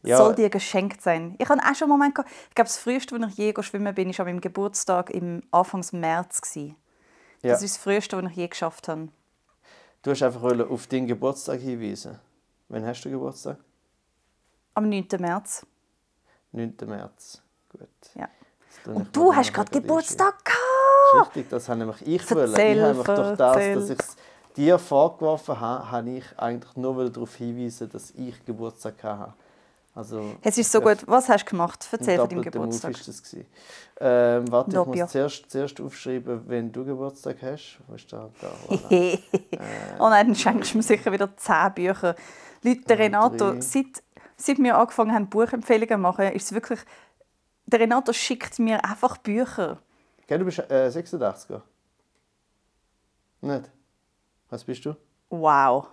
Ja. 0.06 0.18
soll 0.18 0.36
dir 0.36 0.50
geschenkt 0.50 1.02
sein. 1.02 1.36
Ich 1.40 1.48
habe 1.48 1.62
auch 1.62 1.76
schon 1.76 1.86
einen 1.90 1.98
Moment 1.98 2.16
gehabt, 2.16 2.30
ich 2.50 2.56
glaube, 2.56 2.68
das 2.68 2.78
früheste, 2.78 3.18
wo 3.18 3.26
ich 3.26 3.38
je 3.38 3.54
schwimmen 3.62 3.96
bin, 3.96 4.10
war 4.10 4.20
an 4.20 4.26
meinem 4.26 4.42
Geburtstag 4.42 5.10
im 5.12 5.44
Anfangs 5.52 5.94
März. 5.94 6.42
gewesen. 6.42 6.76
Ja. 7.44 7.52
Das 7.52 7.62
ist 7.62 7.76
das 7.76 7.84
früheste, 7.84 8.18
was 8.18 8.32
ich 8.32 8.38
je 8.38 8.48
geschafft 8.48 8.88
habe. 8.88 9.10
Du 10.02 10.12
hast 10.12 10.24
einfach 10.24 10.44
auf 10.70 10.88
deinen 10.88 11.08
Geburtstag 11.08 11.60
hinweisen. 11.60 12.20
Wann 12.70 12.86
hast 12.86 13.04
du 13.04 13.10
Geburtstag? 13.10 13.58
Am 14.74 14.90
9. 14.90 15.08
März. 15.20 15.66
9. 16.52 16.76
März. 16.86 17.42
Gut. 17.70 17.88
Ja. 18.16 18.28
Und 18.86 19.16
du 19.16 19.34
hast 19.34 19.54
gerade 19.54 19.72
Geburtstag 19.72 20.44
gehabt! 20.44 21.28
Richtig, 21.28 21.50
das 21.50 21.70
habe 21.70 21.80
nämlich 21.80 22.02
ich 22.08 22.32
wollen. 22.32 22.52
Ich 22.52 22.80
habe 22.80 22.88
einfach 22.88 23.16
durch 23.16 23.38
das, 23.38 23.56
erzähl. 23.56 23.76
dass 23.76 23.90
ich 23.90 24.00
es 24.00 24.16
dir 24.56 24.80
vorgeworfen 24.80 25.60
habe, 25.60 25.92
habe 25.92 26.10
ich 26.10 26.26
eigentlich 26.38 26.76
nur 26.76 27.10
darauf 27.10 27.36
hinweisen, 27.36 27.90
dass 27.90 28.12
ich 28.12 28.44
Geburtstag 28.46 29.04
hatte. 29.04 29.34
Also, 29.96 30.36
Es 30.42 30.58
ist 30.58 30.72
so 30.72 30.82
gut. 30.82 31.06
Was 31.06 31.30
hast 31.30 31.46
du 31.46 31.52
gemacht? 31.52 31.88
Erzähl 31.92 32.18
von 32.18 32.28
deinem 32.28 32.38
Move 32.40 32.50
Geburtstag. 32.50 32.92
ist 32.92 33.08
das 33.08 33.22
gewesen. 33.22 33.46
Ähm, 34.00 34.52
warte, 34.52 34.72
ich 34.72 34.86
muss 35.02 35.12
zuerst, 35.12 35.52
zuerst 35.52 35.80
aufschreiben, 35.80 36.42
wenn 36.48 36.72
du 36.72 36.84
Geburtstag 36.84 37.38
hast. 37.44 37.80
Wo 37.88 37.94
ist 37.94 38.12
da? 38.12 38.30
da 38.42 38.48
voilà. 38.70 39.20
oh 40.00 40.10
nein, 40.10 40.28
dann 40.28 40.36
schenkst 40.36 40.74
du 40.74 40.78
mir 40.78 40.84
sicher 40.84 41.12
wieder 41.12 41.36
10 41.38 41.74
Bücher. 41.76 42.16
Leute, 42.64 42.82
der 42.82 43.00
Renato, 43.00 43.62
seit, 43.62 44.02
seit 44.36 44.58
wir 44.58 44.78
angefangen 44.78 45.14
haben, 45.14 45.30
Buchempfehlungen 45.30 45.90
zu 45.90 45.98
machen, 45.98 46.26
ist 46.32 46.46
es 46.46 46.54
wirklich... 46.54 46.80
Der 47.68 47.80
Renato 47.80 48.14
schickt 48.14 48.58
mir 48.60 48.84
einfach 48.84 49.18
Bücher. 49.18 49.78
Gell, 50.26 50.40
du 50.40 50.46
bist 50.46 50.60
äh, 50.60 50.90
86er? 50.92 51.62
Nicht? 53.42 53.70
Was 54.50 54.64
bist 54.64 54.86
du? 54.86 54.96
Wow. 55.30 55.88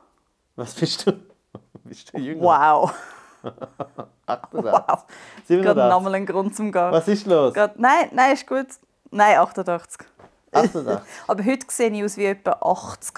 Was 0.56 0.74
bist 0.74 1.06
du? 1.06 1.12
bist 1.84 2.14
du 2.14 2.18
jünger? 2.18 2.42
Wow. 2.42 2.94
88. 4.26 4.52
Wow. 4.52 5.04
87. 5.46 5.62
Gerade 5.62 5.88
nochmal 5.88 6.14
einen 6.14 6.26
Grund 6.26 6.54
zum 6.54 6.72
Gehen. 6.72 6.92
Was 6.92 7.08
ist 7.08 7.26
los? 7.26 7.54
Gerade, 7.54 7.74
nein, 7.80 8.08
nein, 8.12 8.34
ist 8.34 8.46
gut. 8.46 8.66
Nein, 9.10 9.38
88. 9.38 10.06
88. 10.52 10.98
Aber 11.26 11.44
heute 11.44 11.66
sehe 11.68 11.90
ich 11.90 12.04
aus 12.04 12.16
wie 12.16 12.26
etwa 12.26 12.52
80. 12.60 13.14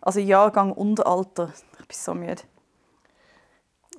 Also 0.00 0.20
Jahrgang 0.20 0.72
und 0.72 1.04
Alter. 1.06 1.50
Ich 1.80 1.86
bin 1.86 1.96
so 1.96 2.14
müde. 2.14 2.42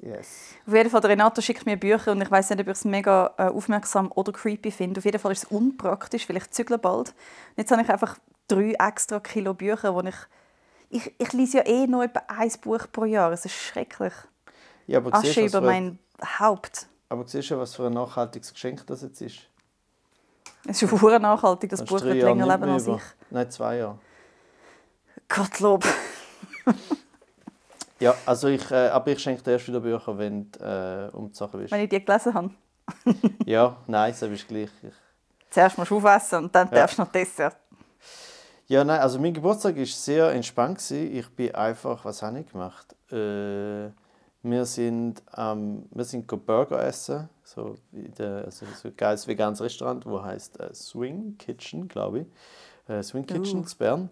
Yes. 0.01 0.55
Auf 0.67 0.73
jeden 0.73 0.89
Fall, 0.89 0.99
der 0.99 1.11
Renato 1.11 1.41
schickt 1.41 1.65
mir 1.65 1.77
Bücher 1.77 2.11
und 2.11 2.21
ich 2.21 2.29
weiß 2.29 2.49
nicht, 2.49 2.59
ob 2.59 2.67
ich 2.67 2.73
es 2.73 2.83
mega 2.83 3.33
äh, 3.37 3.43
aufmerksam 3.43 4.11
oder 4.13 4.33
creepy 4.33 4.69
finde. 4.69 4.97
Auf 4.97 5.05
jeden 5.05 5.19
Fall 5.19 5.31
ist 5.31 5.45
es 5.45 5.51
unpraktisch, 5.51 6.27
weil 6.27 6.37
ich 6.37 6.51
zügle 6.51 6.77
bald. 6.77 7.09
Und 7.09 7.57
jetzt 7.57 7.71
habe 7.71 7.81
ich 7.81 7.89
einfach 7.89 8.17
drei 8.49 8.73
extra 8.73 9.19
Kilo 9.19 9.53
Bücher, 9.53 9.95
wo 9.95 10.01
ich... 10.01 10.15
Ich, 10.89 11.11
ich 11.17 11.33
lese 11.33 11.57
ja 11.59 11.65
eh 11.65 11.87
nur 11.87 12.03
etwa 12.03 12.21
ein 12.27 12.51
Buch 12.61 12.85
pro 12.91 13.05
Jahr. 13.05 13.31
Es 13.31 13.45
ist 13.45 13.55
schrecklich. 13.55 14.13
Ja, 14.87 14.99
aber 14.99 15.11
siehst, 15.21 15.31
Asche 15.31 15.39
du, 15.41 15.45
was 15.45 15.51
über 15.51 15.59
für, 15.61 15.65
mein 15.65 15.99
Haupt. 16.39 16.87
aber 17.09 17.27
siehst 17.27 17.51
du, 17.51 17.57
was 17.59 17.75
für 17.75 17.87
ein 17.87 17.93
nachhaltiges 17.93 18.53
Geschenk 18.53 18.85
das 18.87 19.01
jetzt 19.01 19.21
ist? 19.21 19.39
Es 20.65 20.81
ist 20.81 20.89
verdammt 20.89 21.23
nachhaltig, 21.23 21.69
das 21.69 21.83
Buch 21.83 22.01
wird 22.01 22.21
länger 22.21 22.47
leben 22.47 22.69
als 22.69 22.87
ich. 22.87 23.01
Nein, 23.29 23.51
zwei 23.51 23.77
Jahre. 23.77 23.99
Gottlob. 25.27 25.85
Ja, 27.99 28.15
also 28.25 28.47
ich, 28.49 28.69
äh, 28.71 28.89
aber 28.89 29.11
ich 29.11 29.19
schenke 29.19 29.41
dir 29.43 29.51
erst 29.51 29.67
wieder 29.67 29.79
Bücher, 29.79 30.17
wenn 30.17 30.51
du 30.51 30.59
äh, 30.59 31.15
umgezogen 31.15 31.59
bist. 31.61 31.71
Wenn 31.71 31.81
ich 31.81 31.89
die 31.89 32.03
gelesen 32.03 32.33
habe. 32.33 32.49
Ja, 33.45 33.77
nein, 33.87 34.13
so 34.13 34.27
bist 34.27 34.47
gleich. 34.47 34.69
Ich, 34.81 34.93
Zuerst 35.49 35.77
musst 35.77 35.91
du 35.91 35.97
aufessen 35.97 36.45
und 36.45 36.55
dann 36.55 36.67
Ja. 36.67 36.75
darfst 36.75 36.97
du 36.97 37.03
noch 37.03 37.11
Dessert. 37.11 37.55
Ja, 38.67 38.83
nein, 38.83 38.99
also 38.99 39.19
mein 39.19 39.33
Geburtstag 39.33 39.77
war 39.77 39.85
sehr 39.85 40.31
entspannt. 40.33 40.89
Ich 40.91 41.29
bin 41.29 41.53
einfach, 41.55 42.03
was 42.03 42.21
habe 42.21 42.39
ich 42.39 42.51
gemacht? 42.51 42.93
Äh, 43.11 43.89
wir 44.43 44.65
sind, 44.65 45.23
ähm, 45.37 45.85
wir 45.91 46.03
sind 46.03 46.27
Burger 46.27 46.83
essen, 46.83 47.29
so, 47.43 47.75
der, 47.91 48.45
also 48.45 48.65
so 48.75 48.89
ein 48.89 48.97
geiles 48.97 49.27
veganes 49.27 49.61
Restaurant, 49.61 50.05
wo 50.05 50.21
heißt 50.21 50.59
äh, 50.59 50.73
Swing 50.73 51.37
Kitchen, 51.37 51.87
glaube 51.87 52.19
ich. 52.19 52.27
Äh, 52.89 53.01
Swing 53.01 53.25
Kitchen 53.25 53.59
Uh. 53.59 53.63
in 53.63 53.77
Bern. 53.77 54.09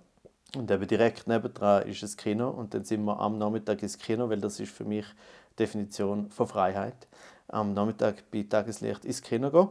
Und 0.56 0.70
eben 0.70 0.88
direkt 0.88 1.28
nebendran 1.28 1.88
ist 1.88 2.04
das 2.04 2.18
Kino 2.18 2.50
und 2.50 2.74
dann 2.74 2.84
sind 2.84 3.04
wir 3.06 3.20
am 3.20 3.38
Nachmittag 3.38 3.82
ins 3.84 3.98
Kino, 3.98 4.30
weil 4.30 4.42
das 4.42 4.60
ist 4.60 4.72
für 4.72 4.84
mich 4.84 5.06
die 5.52 5.56
Definition 5.58 6.30
von 6.30 6.48
Freiheit. 6.48 7.08
Am 7.48 7.74
Nachmittag 7.74 8.30
bei 8.32 8.44
Tageslicht 8.44 9.06
ins 9.06 9.22
Kino 9.22 9.50
gehen. 9.50 9.70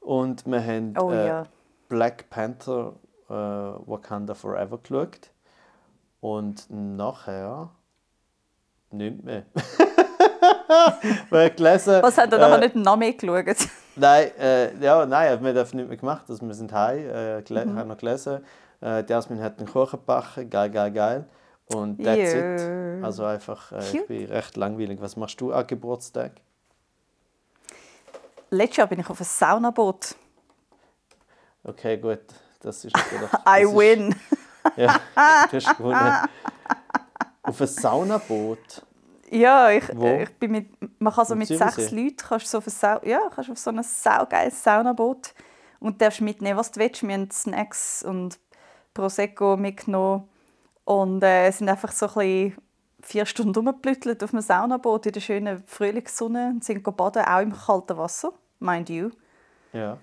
Und 0.00 0.46
wir 0.46 0.62
haben 0.62 0.94
Oh 0.98 1.10
äh, 1.10 1.26
ja. 1.26 1.46
Black 1.88 2.30
Panther 2.30 2.94
äh, 3.28 3.32
Wakanda 3.32 4.34
Forever 4.34 4.78
geschaut. 4.78 5.30
Und 6.20 6.66
nachher 6.70 7.70
nicht 8.90 9.22
mehr. 9.22 9.44
Weil 11.30 11.50
gelesen, 11.50 12.02
Was 12.02 12.16
hat 12.18 12.32
er 12.32 12.38
äh, 12.38 12.40
nachher 12.40 12.58
nicht 12.58 12.76
noch 12.76 12.96
mehr 12.96 13.12
geschaut? 13.12 13.68
Nein, 13.96 14.30
äh, 14.38 14.74
ja, 14.82 15.04
nein, 15.06 15.40
wir 15.40 15.48
haben 15.48 15.54
das 15.54 15.74
nicht 15.74 15.88
mehr 15.88 15.96
gemacht. 15.96 16.24
Also 16.28 16.46
wir 16.46 16.54
sind 16.54 16.72
heim, 16.72 16.98
äh, 16.98 17.42
gele 17.42 17.66
Mhm. 17.66 17.78
haben 17.78 17.88
noch 17.88 17.98
gelesen. 17.98 18.44
Äh, 18.82 19.04
Jasmin 19.06 19.40
hat 19.42 19.58
einen 19.58 19.68
Kuchen 19.68 19.98
gebacken, 20.00 20.48
geil, 20.50 20.70
geil, 20.70 20.90
geil. 20.90 21.24
Und 21.74 22.02
that's 22.02 22.16
Jö. 22.32 22.96
it. 22.98 23.04
Also 23.04 23.24
einfach, 23.24 23.72
äh, 23.72 23.78
ich 23.92 24.06
bin 24.06 24.26
recht 24.26 24.56
langweilig. 24.56 25.00
Was 25.00 25.16
machst 25.16 25.40
du 25.40 25.52
an 25.52 25.66
Geburtstag? 25.66 26.32
Letztes 28.50 28.76
Jahr 28.78 28.86
bin 28.86 29.00
ich 29.00 29.08
auf 29.08 29.18
ein 29.20 29.24
Saunaboot. 29.24 30.14
Okay, 31.64 31.96
gut. 31.96 32.20
Das 32.60 32.84
ist 32.84 32.94
natürlich... 32.96 33.32
I 33.46 33.62
das 33.62 33.62
ist- 33.62 33.76
win. 33.76 34.14
Ja, 34.76 35.00
du 35.50 35.56
hast 35.56 35.76
gewonnen. 35.76 36.28
Auf 37.42 37.60
ein 37.60 37.66
Saunaboot. 37.66 38.82
Ja, 39.32 39.70
ich, 39.70 39.84
Wo? 39.94 40.18
ich 40.20 40.30
bin 40.34 40.50
mit, 40.50 41.00
man 41.00 41.12
kann 41.12 41.24
so 41.24 41.34
mit 41.34 41.48
Zürichsee? 41.48 41.80
sechs 41.80 41.90
Leuten 41.90 42.16
kannst 42.18 42.48
so 42.48 42.58
auf, 42.58 42.66
ein 42.66 42.70
Sau, 42.70 43.00
ja, 43.02 43.30
kannst 43.34 43.50
auf 43.50 43.58
so 43.58 43.70
ein 43.70 43.82
saugeiles 43.82 44.62
Saunaboot 44.62 45.32
und 45.80 46.02
darfst 46.02 46.20
mitnehmen, 46.20 46.58
was 46.58 46.70
du 46.70 46.80
willst. 46.80 47.02
Wir 47.02 47.14
haben 47.14 47.30
Snacks 47.30 48.02
und 48.02 48.38
Prosecco 48.92 49.56
mitgenommen 49.56 50.28
und 50.84 51.22
äh, 51.22 51.50
sind 51.50 51.70
einfach 51.70 51.92
so 51.92 52.06
ein 52.08 52.12
bisschen 52.14 52.56
vier 53.00 53.24
Stunden 53.24 53.54
rumgeblüttelt 53.54 54.22
auf 54.22 54.34
einem 54.34 54.42
Saunaboot 54.42 55.06
in 55.06 55.12
der 55.12 55.20
schönen 55.20 55.62
Frühlingssonne 55.66 56.48
und 56.48 56.62
sind 56.62 56.82
baden, 56.82 57.24
auch 57.24 57.40
im 57.40 57.52
kalten 57.52 57.96
Wasser, 57.96 58.34
mind 58.60 58.90
you. 58.90 59.10
Ja. 59.72 59.96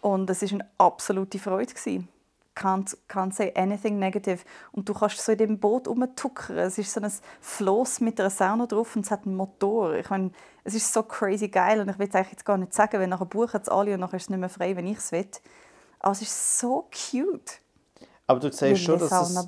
Und 0.00 0.30
es 0.30 0.42
war 0.42 0.52
eine 0.52 0.70
absolute 0.78 1.40
Freude. 1.40 1.74
gewesen. 1.74 2.08
Can't, 2.56 2.96
can't 3.08 3.32
say 3.34 3.52
anything 3.54 3.98
negative. 3.98 4.42
Und 4.72 4.88
du 4.88 4.94
kannst 4.94 5.18
so 5.18 5.32
in 5.32 5.38
dem 5.38 5.58
Boot 5.60 5.86
rumtuckern. 5.86 6.56
Es 6.56 6.78
ist 6.78 6.90
so 6.92 7.00
ein 7.02 7.12
Floß 7.42 8.00
mit 8.00 8.18
einer 8.18 8.30
Sauna 8.30 8.64
drauf 8.66 8.96
und 8.96 9.04
es 9.04 9.10
hat 9.10 9.26
einen 9.26 9.36
Motor. 9.36 9.94
Ich 9.96 10.08
meine, 10.08 10.30
es 10.64 10.74
ist 10.74 10.90
so 10.92 11.02
crazy 11.02 11.48
geil 11.48 11.80
und 11.80 11.90
ich 11.90 11.98
will 11.98 12.08
es 12.08 12.14
eigentlich 12.14 12.32
jetzt 12.32 12.44
gar 12.46 12.56
nicht 12.56 12.72
sagen, 12.72 12.98
weil 12.98 13.08
nachher 13.08 13.26
buchen 13.26 13.60
es 13.62 13.68
alle 13.68 13.92
und 13.94 14.00
nachher 14.00 14.16
ist 14.16 14.22
es 14.24 14.30
nicht 14.30 14.38
mehr 14.40 14.48
frei, 14.48 14.74
wenn 14.74 14.86
ich 14.86 14.96
es 14.98 15.12
will. 15.12 15.28
Aber 16.00 16.12
es 16.12 16.22
ist 16.22 16.58
so 16.58 16.88
cute. 17.10 17.60
Aber 18.26 18.40
du 18.40 18.50
siehst 18.50 18.82
schon, 18.82 18.98
dass 18.98 19.12
es, 19.12 19.46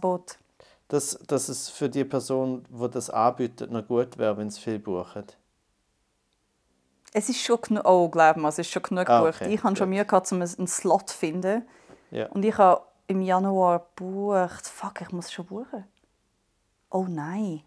dass, 0.88 1.18
dass 1.26 1.48
es 1.48 1.68
für 1.70 1.88
die 1.88 2.04
Person, 2.04 2.64
die 2.68 2.90
das 2.90 3.08
anbietet, 3.10 3.70
noch 3.70 3.86
gut 3.86 4.18
wäre, 4.18 4.36
wenn 4.36 4.48
es 4.48 4.58
viel 4.58 4.78
buchen. 4.78 5.24
Es 7.12 7.28
ist 7.28 7.40
schon 7.42 7.60
genug, 7.60 7.84
oh, 7.86 8.08
glaub 8.08 8.36
mir, 8.36 8.48
es 8.48 8.58
ist 8.58 8.70
schon 8.70 8.82
genug 8.82 9.08
Ah, 9.08 9.20
gebucht. 9.20 9.40
okay, 9.42 9.54
Ich 9.54 9.62
habe 9.64 9.74
schon. 9.76 9.88
Mühe 9.88 10.04
gehabt, 10.04 10.30
um 10.30 10.42
einen 10.42 10.66
Slot 10.66 11.08
zu 11.08 11.16
finden. 11.16 11.62
Ja. 12.10 12.26
Und 12.28 12.44
ich 12.44 12.56
habe 12.58 12.82
im 13.08 13.22
Januar 13.22 13.80
gebucht. 13.96 14.66
Fuck, 14.66 15.00
ich 15.00 15.10
muss 15.10 15.32
schon 15.32 15.46
buchen. 15.46 15.84
Oh 16.90 17.06
nein, 17.08 17.62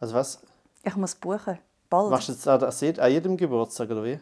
Also 0.00 0.14
was? 0.14 0.42
ich 0.82 0.96
muss 0.96 1.14
buchen. 1.14 1.58
Bald. 1.88 2.10
Machst 2.10 2.28
du 2.28 2.32
jetzt 2.32 2.98
an 2.98 3.10
jedem 3.12 3.36
Geburtstag, 3.36 3.90
oder 3.90 4.02
wie? 4.04 4.18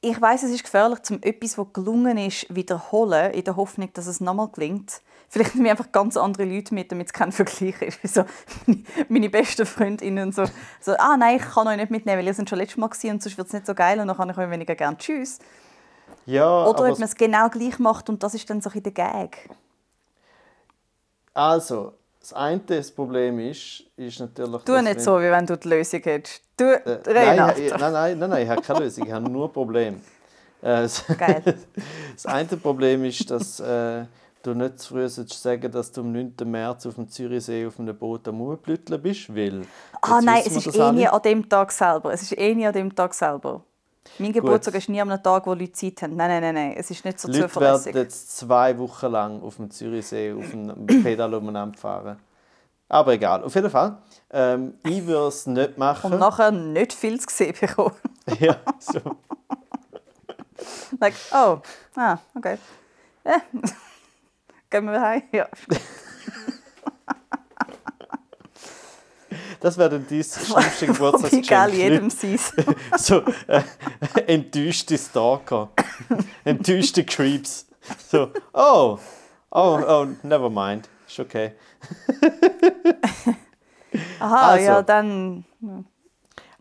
Ich 0.00 0.20
weiß, 0.20 0.44
es 0.44 0.52
ist 0.52 0.62
gefährlich, 0.62 1.02
zum 1.02 1.20
etwas, 1.22 1.58
was 1.58 1.72
gelungen 1.72 2.16
ist, 2.18 2.54
wiederholen, 2.54 3.32
in 3.32 3.42
der 3.44 3.56
Hoffnung, 3.56 3.92
dass 3.94 4.06
es 4.06 4.20
nochmal 4.20 4.48
gelingt. 4.48 5.00
Vielleicht 5.28 5.54
nehme 5.54 5.68
ich 5.68 5.72
einfach 5.72 5.90
ganz 5.90 6.16
andere 6.16 6.44
Leute 6.44 6.72
mit, 6.72 6.92
damit 6.92 7.08
es 7.08 7.12
kein 7.12 7.32
Vergleich 7.32 7.82
ist. 7.82 7.98
So 8.14 8.24
meine, 9.08 9.28
besten 9.28 9.66
Freundinnen 9.66 10.32
so, 10.32 10.44
so, 10.80 10.92
ah 10.96 11.16
nein, 11.18 11.36
ich 11.36 11.42
kann 11.42 11.66
euch 11.66 11.76
nicht 11.76 11.90
mitnehmen, 11.90 12.18
weil 12.18 12.26
ihr 12.26 12.34
seid 12.34 12.48
schon 12.48 12.58
letztes 12.58 12.78
Mal 12.78 12.88
gewesen 12.88 13.10
und 13.10 13.22
sonst 13.22 13.36
wird 13.36 13.48
es 13.48 13.52
nicht 13.52 13.66
so 13.66 13.74
geil 13.74 13.98
und 14.00 14.06
dann 14.08 14.16
kann 14.16 14.30
ich 14.30 14.38
euch 14.38 14.50
weniger 14.50 14.74
gerne 14.74 14.96
Tschüss. 14.96 15.40
Ja, 16.28 16.66
Oder 16.66 16.90
ob 16.90 16.98
man 16.98 17.08
es 17.08 17.14
genau 17.14 17.48
gleich 17.48 17.78
macht 17.78 18.10
und 18.10 18.22
das 18.22 18.34
ist 18.34 18.48
dann 18.50 18.60
so 18.60 18.68
ein 18.68 18.82
bisschen 18.82 18.94
der 18.94 19.12
Gag. 19.12 19.48
also, 21.32 21.94
das 22.20 22.34
eine 22.34 22.60
das 22.66 22.90
Problem 22.90 23.38
ist, 23.38 23.84
ist 23.96 24.20
natürlich... 24.20 24.62
Tu 24.64 24.82
nicht 24.82 25.00
so, 25.00 25.18
wie 25.20 25.30
wenn 25.30 25.46
du 25.46 25.56
die 25.56 25.68
Lösung 25.68 26.02
hättest. 26.02 26.42
Du, 26.54 26.64
Äh, 26.64 27.00
nein, 27.06 27.52
ich- 27.56 27.70
nein, 27.70 27.92
nein, 27.92 28.18
nein, 28.18 28.30
nein, 28.30 28.42
ich 28.42 28.48
habe 28.50 28.60
keine 28.60 28.80
Lösung, 28.80 29.06
ich 29.06 29.12
habe 29.12 29.30
nur 29.30 29.46
ein 29.48 29.52
Problem. 29.52 30.00
Äh, 30.60 30.82
das, 30.82 31.04
Geil. 31.16 31.40
das 32.14 32.26
eine 32.26 32.48
Problem 32.56 33.04
ist, 33.04 33.30
dass 33.30 33.60
äh, 33.60 34.04
du 34.42 34.54
nicht 34.54 34.80
zu 34.80 34.88
früh 34.88 35.08
sollst 35.08 35.40
sagen 35.40 35.70
dass 35.70 35.92
du 35.92 36.00
am 36.00 36.10
9. 36.10 36.34
März 36.44 36.84
auf 36.86 36.96
dem 36.96 37.08
Zürichsee 37.08 37.64
auf 37.64 37.78
einem 37.78 37.96
Boot 37.96 38.26
am 38.26 38.40
Rumblütteln 38.40 39.00
bist, 39.00 39.32
weil... 39.32 39.62
Ah 40.02 40.20
nein, 40.20 40.42
es 40.44 40.56
ist 40.56 40.74
eh 40.74 40.90
nie 40.92 41.06
alle. 41.06 41.12
an 41.12 41.22
dem 41.22 41.48
Tag 41.48 41.70
selber. 41.70 42.12
Es 42.12 42.22
ist 42.22 42.36
eh 42.36 42.56
nie 42.56 42.66
an 42.66 42.72
dem 42.72 42.92
Tag 42.92 43.14
selber. 43.14 43.62
Mein 44.18 44.32
Geburtstag 44.32 44.74
ist 44.74 44.88
nie 44.88 45.00
an 45.00 45.10
einem 45.10 45.22
Tag, 45.22 45.46
wo 45.46 45.54
Leute 45.54 45.72
Zeit 45.72 46.02
haben. 46.02 46.16
Nein, 46.16 46.28
nein, 46.28 46.42
nein, 46.42 46.54
nein. 46.54 46.74
es 46.76 46.90
ist 46.90 47.04
nicht 47.04 47.20
so 47.20 47.28
Leute 47.28 47.40
werden 47.40 47.50
zuverlässig. 47.50 47.94
jetzt 47.94 48.38
zwei 48.38 48.76
Wochen 48.78 49.06
lang 49.06 49.42
auf 49.42 49.56
dem 49.56 49.70
Zürichsee 49.70 50.32
auf 50.32 50.50
dem 50.50 50.86
Pedal 51.02 51.34
umeinander 51.34 51.78
fahren. 51.78 52.18
Aber 52.88 53.12
egal, 53.12 53.44
auf 53.44 53.54
jeden 53.54 53.70
Fall. 53.70 53.98
Ähm, 54.30 54.74
ich 54.84 55.06
würde 55.06 55.28
es 55.28 55.46
nicht 55.46 55.76
machen. 55.76 56.12
Und 56.12 56.18
nachher 56.18 56.50
nicht 56.50 56.92
viel 56.92 57.20
zu 57.20 57.26
sehen 57.28 57.54
bekommen. 57.58 57.94
ja, 58.40 58.56
so. 58.78 58.98
like, 61.00 61.14
oh, 61.32 61.58
ah, 61.96 62.18
okay. 62.34 62.58
Eh. 63.24 63.38
Gehen 64.70 64.84
wir 64.84 65.00
heim? 65.00 65.22
Ja. 65.32 65.44
ist 65.44 65.68
gut. 65.68 65.80
Das 69.60 69.76
wäre 69.76 69.90
dann 69.90 70.06
dein 70.08 70.22
schlimmste 70.24 70.86
Geburtstagsgeschenk. 70.86 71.48
geil 71.48 71.74
jedem 71.74 72.10
sein. 72.10 72.38
so 72.98 73.22
äh, 73.46 73.62
enttäuschte 74.26 74.96
Stalker. 74.98 75.70
enttäuschte 76.44 77.04
Creeps. 77.04 77.66
So, 78.10 78.30
oh, 78.52 78.98
oh, 79.50 79.80
oh, 79.86 80.06
never 80.22 80.50
mind. 80.50 80.88
Ist 81.06 81.20
okay. 81.20 81.52
Aha, 84.20 84.50
Also. 84.50 84.64
ja, 84.64 84.82
dann. 84.82 85.44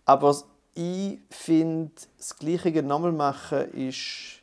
Aber 0.06 0.36
ich 0.74 1.20
finde, 1.30 1.92
das 2.18 2.38
Gleiche 2.38 2.82
nochmal 2.82 3.12
machen 3.12 3.72
ist 3.74 4.42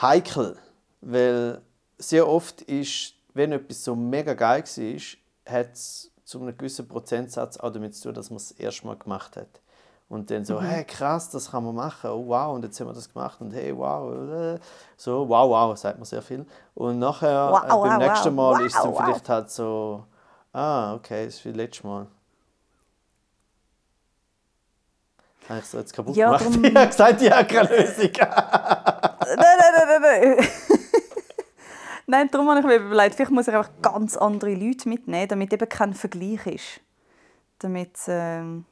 heikel. 0.00 0.56
Weil 1.00 1.60
sehr 1.98 2.28
oft 2.28 2.62
ist, 2.62 3.14
wenn 3.34 3.50
etwas 3.52 3.82
so 3.82 3.96
mega 3.96 4.34
geil 4.34 4.62
war, 4.62 5.52
hat 5.52 5.72
es 5.72 6.11
zu 6.32 6.40
einem 6.40 6.56
gewissen 6.56 6.88
Prozentsatz 6.88 7.56
auch 7.58 7.70
damit 7.70 7.94
zu 7.94 8.04
tun, 8.04 8.14
dass 8.14 8.30
man 8.30 8.38
es 8.38 8.48
das 8.48 8.58
erste 8.58 8.86
Mal 8.86 8.96
gemacht 8.96 9.36
hat. 9.36 9.60
Und 10.08 10.30
dann 10.30 10.44
so, 10.44 10.60
hey, 10.60 10.84
krass, 10.84 11.30
das 11.30 11.50
kann 11.50 11.64
man 11.64 11.74
machen, 11.74 12.10
oh 12.10 12.24
wow, 12.28 12.54
und 12.54 12.64
jetzt 12.64 12.78
haben 12.80 12.88
wir 12.88 12.92
das 12.94 13.12
gemacht 13.12 13.40
und 13.40 13.52
hey, 13.54 13.76
wow, 13.76 14.12
äh, 14.12 14.58
so, 14.96 15.26
wow, 15.28 15.48
wow, 15.48 15.76
sagt 15.76 15.98
man 15.98 16.04
sehr 16.04 16.20
viel. 16.22 16.44
Und 16.74 16.98
nachher, 16.98 17.50
Wow, 17.50 17.62
äh, 17.64 17.66
beim 17.68 17.96
wow, 17.96 17.98
nächsten 17.98 18.34
wow, 18.36 18.36
Mal 18.36 18.60
ist 18.60 18.74
es 18.76 18.82
dann 18.82 18.92
wow, 18.92 18.98
wow. 18.98 19.04
vielleicht 19.04 19.28
halt 19.28 19.50
so, 19.50 20.04
ah, 20.52 20.94
okay, 20.94 21.24
das 21.26 21.34
ist 21.36 21.44
wie 21.46 21.52
letztes 21.52 21.84
Mal. 21.84 22.06
Habe 25.48 25.58
ich 25.60 25.66
so 25.66 25.78
jetzt 25.78 25.92
kaputt 25.94 26.16
Ja, 26.16 26.26
gemacht? 26.26 26.44
drum- 26.44 26.64
Ich 26.64 26.76
habe 26.76 26.86
gesagt, 26.88 27.22
ich 27.22 27.30
habe 27.30 27.44
keine 27.46 27.68
Lösung. 27.76 28.10
Nein, 29.24 29.36
nein, 29.38 29.72
nein, 29.88 30.02
nein, 30.02 30.46
nein. 32.06 32.28
Darum 32.30 32.48
habe 32.48 32.60
ich 32.60 32.66
mir 32.66 32.76
überlegt, 32.76 33.14
vielleicht 33.16 33.30
muss 33.30 33.48
ich 33.48 33.54
einfach 33.54 33.70
ganz 33.82 34.16
andere 34.16 34.54
Leute 34.54 34.88
mitnehmen, 34.88 35.28
damit 35.28 35.52
eben 35.52 35.68
kein 35.68 35.94
Vergleich 35.94 36.46
ist. 36.46 36.80
Damit. 37.58 37.92
Ähm 38.08 38.64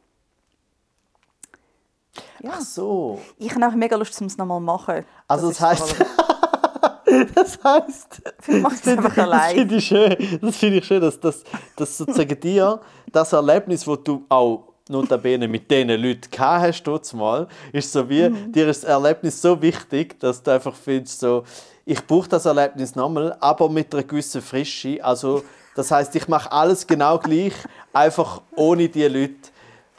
ja. 2.43 2.51
Ach 2.55 2.61
so. 2.61 3.21
Ich 3.39 3.55
habe 3.55 3.67
auch 3.69 3.75
mega 3.75 3.97
Lust, 3.97 4.21
um 4.21 4.27
es 4.27 4.37
nochmal 4.37 4.59
zu 4.59 4.65
machen. 4.65 5.05
Also 5.29 5.49
das, 5.49 5.61
heisst, 5.61 5.97
aber- 6.01 7.27
das 7.35 7.59
heisst, 7.63 8.23
Vielleicht 8.41 8.63
mache 8.63 8.75
ich 8.81 8.81
es 8.81 8.89
einfach 8.89 9.15
das 9.15 9.19
allein. 9.25 9.55
finde 9.57 9.77
ich 9.77 9.87
schön, 9.87 10.39
das 10.43 10.57
finde 10.57 10.79
ich 10.79 10.85
schön, 10.85 11.01
dass, 11.01 11.21
dass, 11.21 11.45
dass 11.77 11.99
sozusagen 11.99 12.41
dir 12.41 12.81
das 13.13 13.33
Erlebnis, 13.33 13.85
das 13.85 13.99
du 14.05 14.25
auch 14.29 14.65
notabene 14.89 15.47
mit 15.47 15.71
diesen 15.71 15.89
Leuten 15.91 16.29
gehabt 16.31 16.87
hast, 16.89 17.15
mal, 17.15 17.47
ist 17.73 17.93
so 17.93 18.09
wie, 18.09 18.29
Mhm. 18.29 18.51
dir 18.53 18.69
ist 18.69 18.83
das 18.83 18.91
Erlebnis 18.91 19.41
so 19.41 19.61
wichtig, 19.63 20.19
dass 20.19 20.43
du 20.43 20.51
einfach 20.51 20.75
findest, 20.75 21.21
so, 21.21 21.45
ich 21.91 22.07
brauche 22.07 22.29
das 22.29 22.45
Erlebnis 22.47 22.95
nochmal, 22.95 23.37
aber 23.41 23.69
mit 23.69 23.93
einer 23.93 24.05
gewissen 24.05 24.41
Frische. 24.41 25.03
Also, 25.03 25.43
das 25.75 25.91
heißt, 25.91 26.15
ich 26.15 26.29
mache 26.29 26.51
alles 26.53 26.87
genau 26.87 27.19
gleich, 27.19 27.53
einfach 27.93 28.43
ohne 28.55 28.89
die 28.89 29.03
Leute. 29.09 29.51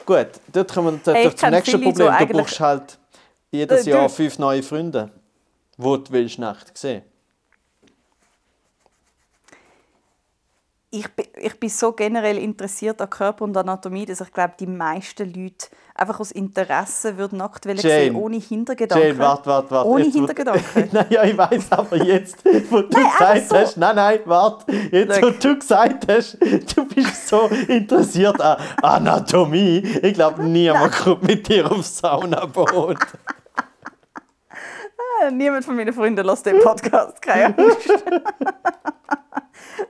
Gut, 0.06 0.28
dort 0.50 0.72
kommen 0.72 1.00
wir 1.04 1.12
Hey, 1.14 1.34
zum 1.34 1.50
nächsten 1.50 1.82
Problem. 1.82 2.12
Du 2.18 2.26
brauchst 2.28 2.60
halt 2.60 2.98
jedes 3.50 3.86
Äh, 3.86 3.90
Jahr 3.90 4.08
fünf 4.08 4.38
neue 4.38 4.62
Freunde, 4.62 5.10
die 5.76 5.82
du 5.82 6.04
willst 6.08 6.38
nicht 6.38 6.78
sehen. 6.78 7.02
Ich, 10.94 11.08
bin, 11.08 11.24
ich 11.40 11.58
bin 11.58 11.70
so 11.70 11.92
generell 11.92 12.36
interessiert 12.36 13.00
an 13.00 13.08
Körper 13.08 13.44
und 13.44 13.56
Anatomie, 13.56 14.04
dass 14.04 14.20
ich 14.20 14.30
glaube, 14.30 14.52
die 14.60 14.66
meisten 14.66 15.26
Leute 15.32 15.68
einfach 15.94 16.20
aus 16.20 16.32
Interesse 16.32 17.16
würden 17.16 17.38
nackt 17.38 17.64
Jane. 17.64 17.80
sehen, 17.80 18.14
ohne 18.14 18.36
Hintergedanken. 18.36 19.08
Jane, 19.08 19.18
warte, 19.18 19.46
warte, 19.46 19.70
warte. 19.70 19.88
Ohne 19.88 20.04
Jetzt, 20.04 20.14
Hintergedanken. 20.14 20.88
nein, 20.92 21.06
ja, 21.08 21.24
ich 21.24 21.36
weiß, 21.36 21.72
aber 21.72 21.96
jetzt, 21.96 22.44
wo 22.70 22.82
du 22.82 22.88
Nein, 22.90 23.06
gesagt 23.10 23.48
so. 23.48 23.56
hast, 23.56 23.76
nein, 23.78 23.96
nein, 23.96 24.18
warte, 24.26 24.70
jetzt, 24.90 25.16
Schau. 25.18 25.26
wo 25.26 25.30
du 25.30 25.58
gesagt 25.58 26.12
hast, 26.12 26.36
du 26.76 26.84
bist 26.84 27.28
so 27.28 27.48
interessiert 27.68 28.38
an 28.40 28.58
Anatomie, 28.82 29.78
ich 30.02 30.12
glaube, 30.12 30.44
niemand 30.44 30.92
kommt 30.92 31.22
mit 31.22 31.48
dir 31.48 31.72
aufs 31.72 31.98
Saunaboot. 31.98 32.98
Äh, 35.22 35.30
Niemand 35.32 35.64
von 35.64 35.76
meinen 35.76 35.92
Freunden 35.92 36.24
lässt 36.26 36.46
den 36.46 36.60
Podcast, 36.60 37.20
keine 37.22 37.56
Angst. 37.56 37.88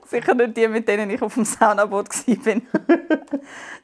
Sicher 0.09 0.33
nicht 0.35 0.55
die, 0.57 0.67
mit 0.67 0.87
denen 0.87 1.09
ich 1.09 1.21
auf 1.21 1.33
dem 1.33 1.45
Saunaboot 1.45 2.07
war. 2.09 2.61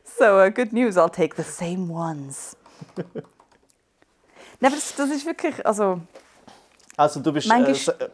so, 0.17 0.25
uh, 0.25 0.51
good 0.51 0.73
news, 0.73 0.95
I'll 0.97 1.09
take 1.11 1.35
the 1.41 1.43
same 1.49 1.91
ones. 1.91 2.55
Nein, 2.95 4.71
aber 4.71 4.75
das, 4.75 4.93
das 4.95 5.09
ist 5.09 5.25
wirklich, 5.25 5.65
also 5.65 6.01
Also 6.97 7.19
du 7.19 7.31
bist... 7.33 7.47
Manchmal- 7.47 7.95
äh, 7.99 8.09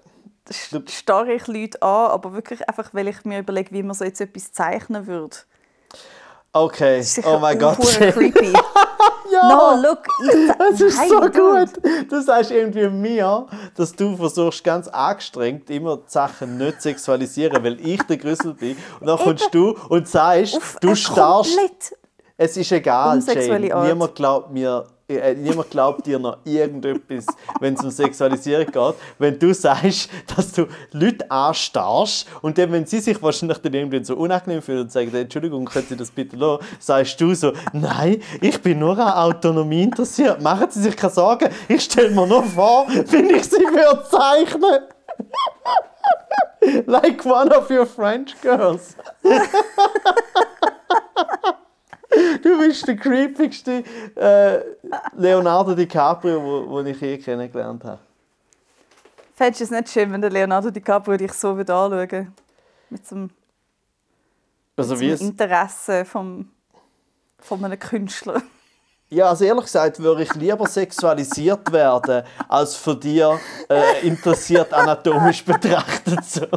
st- 0.52 0.89
starre 0.91 1.34
ich 1.34 1.48
Leute 1.48 1.82
an, 1.82 2.12
aber 2.12 2.34
wirklich 2.34 2.67
einfach, 2.69 2.93
weil 2.93 3.08
ich 3.08 3.26
mir 3.26 3.39
überlege, 3.39 3.71
wie 3.71 3.84
man 3.84 3.95
so 3.95 4.06
jetzt 4.06 4.21
etwas 4.21 4.54
zeichnen 4.54 5.08
würde. 5.08 5.36
okay, 6.54 7.04
oh 7.26 7.39
mein 7.39 7.58
Gott. 7.60 7.80
creepy. 7.80 8.54
Ja! 9.31 9.49
No, 9.49 9.81
look, 9.81 9.99
ich 10.23 10.51
Das 10.57 10.81
ist 10.81 10.97
Nein, 10.97 11.09
so 11.09 11.19
dude. 11.19 11.65
gut. 11.71 12.11
Du 12.11 12.21
sagst 12.21 12.51
irgendwie 12.51 12.88
mir, 12.89 13.47
dass 13.75 13.93
du 13.93 14.15
versuchst 14.15 14.63
ganz 14.63 14.88
angestrengt 14.88 15.69
immer 15.69 15.97
die 15.97 16.03
Sachen 16.07 16.57
nicht 16.57 16.81
zu 16.81 16.89
sexualisieren, 16.89 17.63
weil 17.63 17.79
ich 17.85 18.01
der 18.03 18.17
Grüssel 18.17 18.53
bin. 18.53 18.77
Und 18.99 19.07
dann 19.07 19.17
kommst 19.17 19.53
du 19.53 19.75
und 19.89 20.07
sagst, 20.07 20.57
Auf 20.57 20.77
du 20.81 20.95
starrst. 20.95 21.57
Es 22.38 22.57
ist 22.57 22.71
egal, 22.71 23.19
Jane. 23.19 23.88
Niemand 23.88 24.15
glaubt 24.15 24.51
mir. 24.51 24.85
Äh, 25.08 25.36
niemand 25.36 25.70
glaubt 25.70 26.08
dir 26.08 26.18
noch 26.18 26.39
irgendetwas, 26.46 27.28
wenn 27.60 27.76
es 27.76 27.84
um 27.84 27.91
Sexualisierung 27.91 28.65
geht. 28.65 28.96
Wenn 29.20 29.38
du 29.38 29.54
sagst, 29.54 30.10
dass 30.36 30.52
du 30.54 30.65
Leute 30.94 31.30
anstarrst 31.30 32.28
und 32.41 32.58
dann, 32.58 32.72
wenn 32.72 32.88
sie 32.88 33.00
sich 33.00 33.22
wahrscheinlich 33.22 33.60
dann 33.60 33.76
irgendwie 33.76 34.04
so 34.04 34.15
unangenehm 34.15 34.63
fühlen 34.63 34.82
und 34.82 34.91
sagen, 34.91 35.13
Entschuldigung, 35.13 35.65
können 35.65 35.86
Sie 35.88 35.96
das 35.96 36.10
bitte 36.10 36.36
lassen, 36.36 36.65
sagst 36.80 37.22
du 37.22 37.36
so, 37.36 37.54
nein, 37.72 38.20
ich 38.41 38.60
bin 38.60 38.80
nur 38.80 38.98
an 38.98 39.32
Autonomie 39.32 39.84
interessiert. 39.84 40.41
Machen 40.41 40.72
Sie 40.72 40.82
sich 40.82 40.98
keine 40.98 41.13
Sorgen. 41.13 41.50
Ich 41.68 41.84
stelle 41.84 42.10
mir 42.10 42.26
nur 42.26 42.44
vor, 42.44 42.88
wenn 42.88 43.30
ich 43.30 43.44
sie 43.44 43.58
würde 43.58 44.04
zeichnen. 44.10 44.86
like 46.88 47.24
one 47.26 47.56
of 47.56 47.70
your 47.70 47.86
French 47.86 48.36
girls. 48.41 48.96
Du 52.41 52.60
bist 52.60 52.88
der 52.88 52.95
creepigste 52.95 53.84
äh, 54.15 54.60
Leonardo 55.17 55.73
DiCaprio, 55.75 56.41
wo, 56.41 56.69
wo 56.69 56.82
ich 56.82 56.99
je 57.01 57.17
kennengelernt 57.17 57.84
habe. 57.84 57.99
Fändest 59.36 59.60
du 59.60 59.63
es 59.65 59.71
nicht 59.71 59.89
schön, 59.89 60.12
wenn 60.12 60.21
der 60.21 60.30
Leonardo 60.30 60.69
DiCaprio 60.71 61.17
dich 61.17 61.34
so 61.34 61.58
würde 61.58 61.73
anschauen? 61.73 62.34
Mit 62.89 63.06
so 63.06 63.15
einem, 63.15 63.30
Also 64.78 64.95
so 64.95 65.01
einem 65.04 65.13
es, 65.13 65.21
Interesse 65.21 66.06
vom, 66.06 66.49
von 67.39 67.65
einem 67.65 67.78
Künstler. 67.80 68.41
ja, 69.10 69.30
also 69.30 69.43
ehrlich 69.43 69.65
gesagt 69.65 69.99
würde 69.99 70.23
ich 70.23 70.34
lieber 70.36 70.67
sexualisiert 70.67 71.71
werden, 71.71 72.23
als 72.47 72.75
von 72.75 72.99
dir 72.99 73.39
äh, 73.69 74.08
interessiert 74.08 74.73
anatomisch 74.73 75.43
betrachtet. 75.43 76.23
So. 76.23 76.45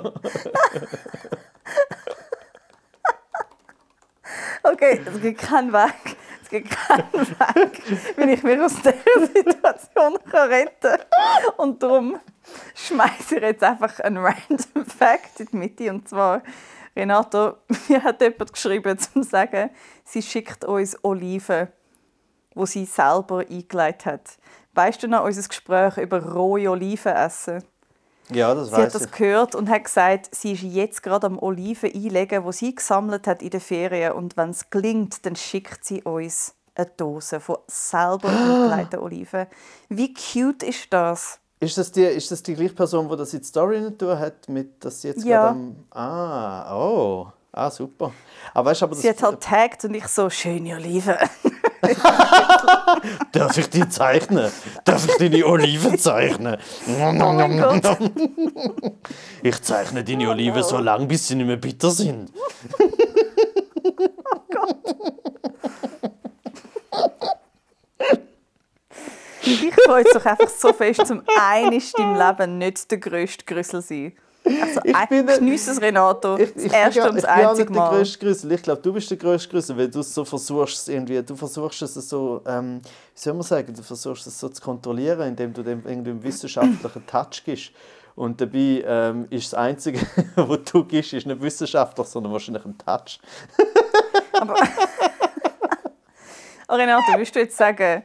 Okay, 4.62 5.00
es 5.04 5.20
gibt 5.20 5.40
keinen 5.40 5.72
Weg. 5.72 6.16
Es 6.42 6.48
gibt 6.48 6.70
keinen 6.70 7.12
Weg, 7.12 7.82
wie 8.16 8.32
ich 8.32 8.42
mich 8.42 8.60
aus 8.60 8.74
dieser 8.76 9.26
Situation 9.26 10.16
retten 10.32 10.80
kann. 10.80 11.54
Und 11.58 11.82
darum 11.82 12.18
schmeiße 12.74 13.36
ich 13.36 13.42
jetzt 13.42 13.62
einfach 13.62 14.00
einen 14.00 14.16
random 14.16 14.86
Fact 14.86 15.40
in 15.40 15.48
die 15.52 15.56
Mitte. 15.56 15.90
Und 15.90 16.08
zwar, 16.08 16.42
Renato, 16.96 17.58
mir 17.88 18.02
hat 18.02 18.20
jemand 18.20 18.52
geschrieben, 18.52 18.98
um 19.14 19.22
zu 19.22 19.28
sagen, 19.28 19.70
sie 20.04 20.22
schickt 20.22 20.64
uns 20.64 20.96
Oliven, 21.04 21.68
wo 22.54 22.64
sie 22.64 22.86
selber 22.86 23.40
eingelegt 23.40 24.06
hat. 24.06 24.38
Weißt 24.72 25.02
du 25.02 25.08
noch 25.08 25.24
unser 25.24 25.46
Gespräch 25.46 25.98
über 25.98 26.22
rohe 26.22 26.70
Oliven 26.70 27.12
essen? 27.12 27.62
Ja, 28.30 28.54
das 28.54 28.68
Sie 28.68 28.74
hat 28.76 28.94
das 28.94 29.04
ich. 29.06 29.10
gehört 29.12 29.54
und 29.54 29.68
hat 29.70 29.84
gesagt, 29.84 30.28
sie 30.34 30.52
ist 30.52 30.62
jetzt 30.62 31.02
gerade 31.02 31.26
am 31.26 31.38
Oliven 31.38 31.90
einlegen, 31.92 32.44
wo 32.44 32.52
sie 32.52 32.74
gesammelt 32.74 33.26
hat 33.26 33.42
in 33.42 33.50
den 33.50 33.60
Ferien. 33.60 34.12
Und 34.12 34.36
wenn 34.36 34.50
es 34.50 34.68
gelingt, 34.70 35.24
dann 35.24 35.34
schickt 35.36 35.84
sie 35.84 36.02
uns 36.02 36.54
eine 36.74 36.86
Dose 36.96 37.40
von 37.40 37.58
selber 37.66 38.28
eingelegten 38.28 39.00
Oliven. 39.00 39.46
Wie 39.88 40.12
cute 40.14 40.62
ist 40.62 40.92
das? 40.92 41.38
Ist 41.60 41.76
das, 41.76 41.90
die, 41.90 42.02
ist 42.04 42.30
das 42.30 42.42
die 42.42 42.54
gleiche 42.54 42.74
Person, 42.74 43.08
die 43.08 43.16
das 43.16 43.32
in 43.34 43.40
die 43.40 43.46
Story 43.46 43.80
nicht 43.80 43.98
tun 43.98 44.16
hat, 44.18 44.48
mit, 44.48 44.84
dass 44.84 45.00
sie 45.02 45.08
jetzt 45.08 45.24
Ja. 45.24 45.46
gerade 45.46 45.58
am... 45.58 45.76
Ah, 45.90 46.76
oh. 46.76 47.26
Ah, 47.50 47.70
super. 47.70 48.12
Aber 48.54 48.70
weißt 48.70 48.82
aber 48.84 48.92
das... 48.92 49.02
Sie 49.02 49.08
hat 49.08 49.20
halt 49.22 49.40
tagged 49.40 49.84
und 49.86 49.94
ich 49.94 50.06
so, 50.06 50.30
schöne 50.30 50.76
Oliven. 50.76 51.16
Darf 53.32 53.56
ich 53.56 53.70
die 53.70 53.88
zeichnen? 53.88 54.50
Darf 54.84 55.08
ich 55.08 55.16
deine 55.16 55.46
Oliven 55.46 55.98
zeichnen? 55.98 56.56
Oh 56.88 57.12
Gott. 57.12 57.98
Ich 59.42 59.62
zeichne 59.62 60.02
deine 60.04 60.28
Oliven 60.30 60.62
so 60.62 60.78
lange, 60.78 61.06
bis 61.06 61.28
sie 61.28 61.36
nicht 61.36 61.46
mehr 61.46 61.56
bitter 61.56 61.90
sind. 61.90 62.32
Mich 69.46 69.74
freut 69.74 70.06
es 70.06 70.12
doch 70.12 70.26
einfach 70.26 70.48
so 70.48 70.72
fest, 70.72 71.06
zum 71.06 71.22
einiges 71.38 71.94
im 71.94 72.14
Leben 72.14 72.58
nicht 72.58 72.90
der 72.90 72.98
grösste 72.98 73.44
Grüssel 73.44 73.80
sein. 73.82 74.12
Also, 74.62 74.80
Ich 74.84 75.08
bin- 75.08 75.26
geniess 75.26 75.68
es, 75.68 75.80
Renato. 75.80 76.36
Ich, 76.38 76.54
das 76.54 76.64
ich, 76.64 76.72
erste 76.72 77.00
bin, 77.00 77.10
und 77.10 77.16
ich 77.18 77.24
das 77.24 77.34
bin 77.36 77.44
auch 77.46 77.56
nicht 77.56 77.68
der 77.68 77.76
Mal. 77.76 77.90
grösste 77.90 78.18
Grüssel. 78.18 78.52
Ich 78.52 78.62
glaube, 78.62 78.80
du 78.82 78.92
bist 78.92 79.10
der 79.10 79.16
grösste 79.18 79.48
Grüssel, 79.48 79.76
weil 79.76 79.88
du 79.88 80.00
es 80.00 80.14
so 80.14 80.24
versuchst, 80.24 80.88
irgendwie, 80.88 81.22
du 81.22 81.36
versuchst 81.36 81.82
es 81.82 81.94
so, 81.94 82.42
ähm, 82.46 82.80
wie 82.82 83.20
soll 83.20 83.34
man 83.34 83.42
sagen, 83.42 83.74
du 83.74 83.82
versuchst 83.82 84.26
es 84.26 84.38
so 84.38 84.48
zu 84.48 84.62
kontrollieren, 84.62 85.20
indem 85.28 85.52
du 85.52 85.62
dem 85.62 85.82
irgendwie 85.86 86.10
einen 86.10 86.22
wissenschaftlichen 86.22 87.06
Touch 87.06 87.42
gibst. 87.44 87.70
Und 88.14 88.40
dabei 88.40 88.82
ähm, 88.84 89.26
ist 89.30 89.52
das 89.52 89.58
Einzige, 89.58 90.00
was 90.36 90.58
du 90.72 90.84
gibst, 90.84 91.12
ist 91.12 91.26
nicht 91.26 91.40
wissenschaftlich, 91.40 92.06
sondern 92.08 92.32
wahrscheinlich 92.32 92.64
ein 92.64 92.76
Touch. 92.78 93.20
Oh, 96.70 96.74
Renato, 96.74 97.04
willst 97.16 97.34
du 97.34 97.40
jetzt 97.40 97.56
sagen, 97.56 98.02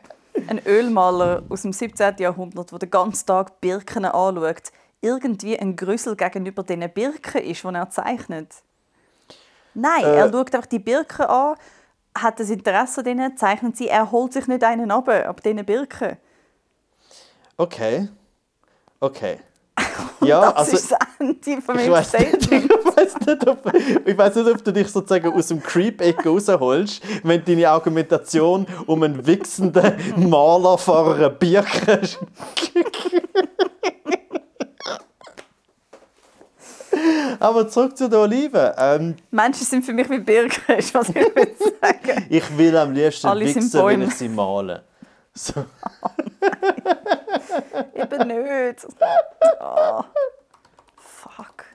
ein 0.48 0.62
Ölmaler 0.66 1.44
aus 1.50 1.64
dem 1.64 1.74
17. 1.74 2.16
Jahrhundert, 2.20 2.72
der 2.72 2.80
den 2.80 2.90
ganzen 2.90 3.26
Tag 3.26 3.60
Birken 3.60 4.06
anschaut, 4.06 4.72
irgendwie 5.04 5.60
ein 5.60 5.76
Grüssel 5.76 6.16
gegenüber 6.16 6.64
diesen 6.64 6.90
Birken 6.90 7.42
ist, 7.44 7.64
die 7.64 7.68
er 7.68 7.90
zeichnet? 7.90 8.50
Nein, 9.76 10.04
Äh. 10.04 10.16
er 10.18 10.32
schaut 10.32 10.54
einfach 10.56 10.66
die 10.68 10.80
Birken 10.80 11.26
an, 11.26 11.56
hat 12.18 12.40
das 12.40 12.50
Interesse 12.50 13.02
an 13.02 13.08
ihnen, 13.08 13.38
zeichnet 13.38 13.76
sie, 13.78 13.88
er 13.88 14.12
holt 14.12 14.34
sich 14.34 14.48
nicht 14.48 14.64
einen 14.64 14.92
ab, 14.92 15.08
ab 15.10 15.42
diesen 15.44 15.66
Birken. 15.66 16.18
Okay. 17.58 18.08
Okay. 19.00 19.40
Ja, 20.22 20.40
das 20.54 20.56
also. 20.56 20.78
ist 20.78 20.92
das 20.92 21.00
Ende 21.20 21.62
von 21.62 21.76
Ich 21.78 21.82
meinem 21.90 21.92
weiß 21.92 22.14
nicht, 22.14 22.44
Statement. 22.44 22.72
ich 22.86 22.98
weiß 22.98 23.20
nicht, 23.28 23.48
ob, 23.48 23.74
ich 24.08 24.18
weiss 24.18 24.36
nicht, 24.36 24.48
ob 24.50 24.64
du 24.64 24.72
dich 24.72 24.88
sozusagen 24.88 25.34
aus 25.34 25.48
dem 25.50 25.62
Creep-Ecke 25.62 26.30
rausholst, 26.30 27.02
wenn 27.24 27.44
deine 27.44 27.70
Argumentation 27.70 28.66
um 28.86 29.04
einen 29.04 29.26
wichsenden 29.28 30.30
Maler 30.30 30.78
vor 30.78 31.16
einer 31.16 31.30
Birke 31.30 32.02
Aber 37.40 37.68
zurück 37.68 37.98
zu 37.98 38.10
den 38.10 38.20
Oliven. 38.20 38.72
Ähm, 38.78 39.16
Menschen 39.32 39.66
sind 39.66 39.86
für 39.86 39.94
mich 39.94 40.10
wie 40.10 40.20
Birken, 40.20 40.76
ist 40.78 40.94
was 40.94 41.10
ich 41.10 41.16
will 41.16 41.56
sagen. 41.82 42.26
ich 42.30 42.58
will 42.58 42.78
am 42.78 42.94
liebsten 42.94 43.28
Alle 43.28 43.46
wichsen, 43.46 43.72
wenn 43.74 44.02
ich 44.04 44.16
sie 44.16 44.30
male. 44.30 44.84
So. 45.34 45.54
Eben 47.96 48.28
nicht. 48.28 48.88
Oh. 49.60 50.04
Fuck. 50.98 51.66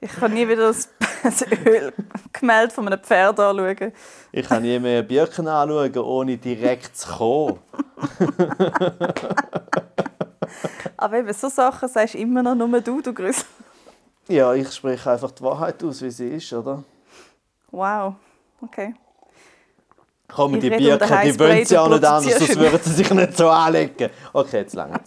Ich 0.00 0.12
kann 0.12 0.32
nie 0.32 0.48
wieder 0.48 0.68
das, 0.68 0.88
das 1.22 1.42
Ölgemälde 1.42 2.72
von 2.72 2.86
einem 2.86 3.00
Pferd 3.00 3.40
anschauen. 3.40 3.92
Ich 4.32 4.46
kann 4.46 4.62
nie 4.62 4.78
mehr 4.78 5.02
Birken 5.02 5.48
anschauen, 5.48 5.98
ohne 5.98 6.38
direkt 6.38 6.96
zu 6.96 7.08
kommen. 7.08 7.58
Aber 10.96 11.18
eben, 11.18 11.32
so 11.32 11.48
Sachen 11.48 11.88
sagst 11.88 12.14
immer 12.14 12.42
noch 12.42 12.54
nur 12.54 12.80
du, 12.80 13.00
du 13.00 13.12
Grüssel. 13.12 13.44
Ja, 14.28 14.54
ich 14.54 14.70
spreche 14.72 15.10
einfach 15.10 15.30
die 15.32 15.42
Wahrheit 15.42 15.82
aus, 15.82 16.02
wie 16.02 16.10
sie 16.10 16.28
ist, 16.28 16.52
oder? 16.52 16.84
Wow. 17.70 18.14
Okay. 18.62 18.94
Komm, 20.32 20.54
Ich 20.54 20.60
die 20.60 20.70
Birken, 20.70 21.22
die 21.24 21.38
wollen 21.38 21.64
sie 21.64 21.76
auch 21.76 21.88
nicht 21.88 22.04
anders, 22.04 22.38
sonst 22.38 22.58
würden 22.58 22.80
sie 22.82 22.92
sich 22.92 23.10
nicht 23.10 23.36
so 23.36 23.48
anlegen. 23.48 24.10
Okay, 24.32 24.58
jetzt 24.58 24.74
lange 24.74 25.00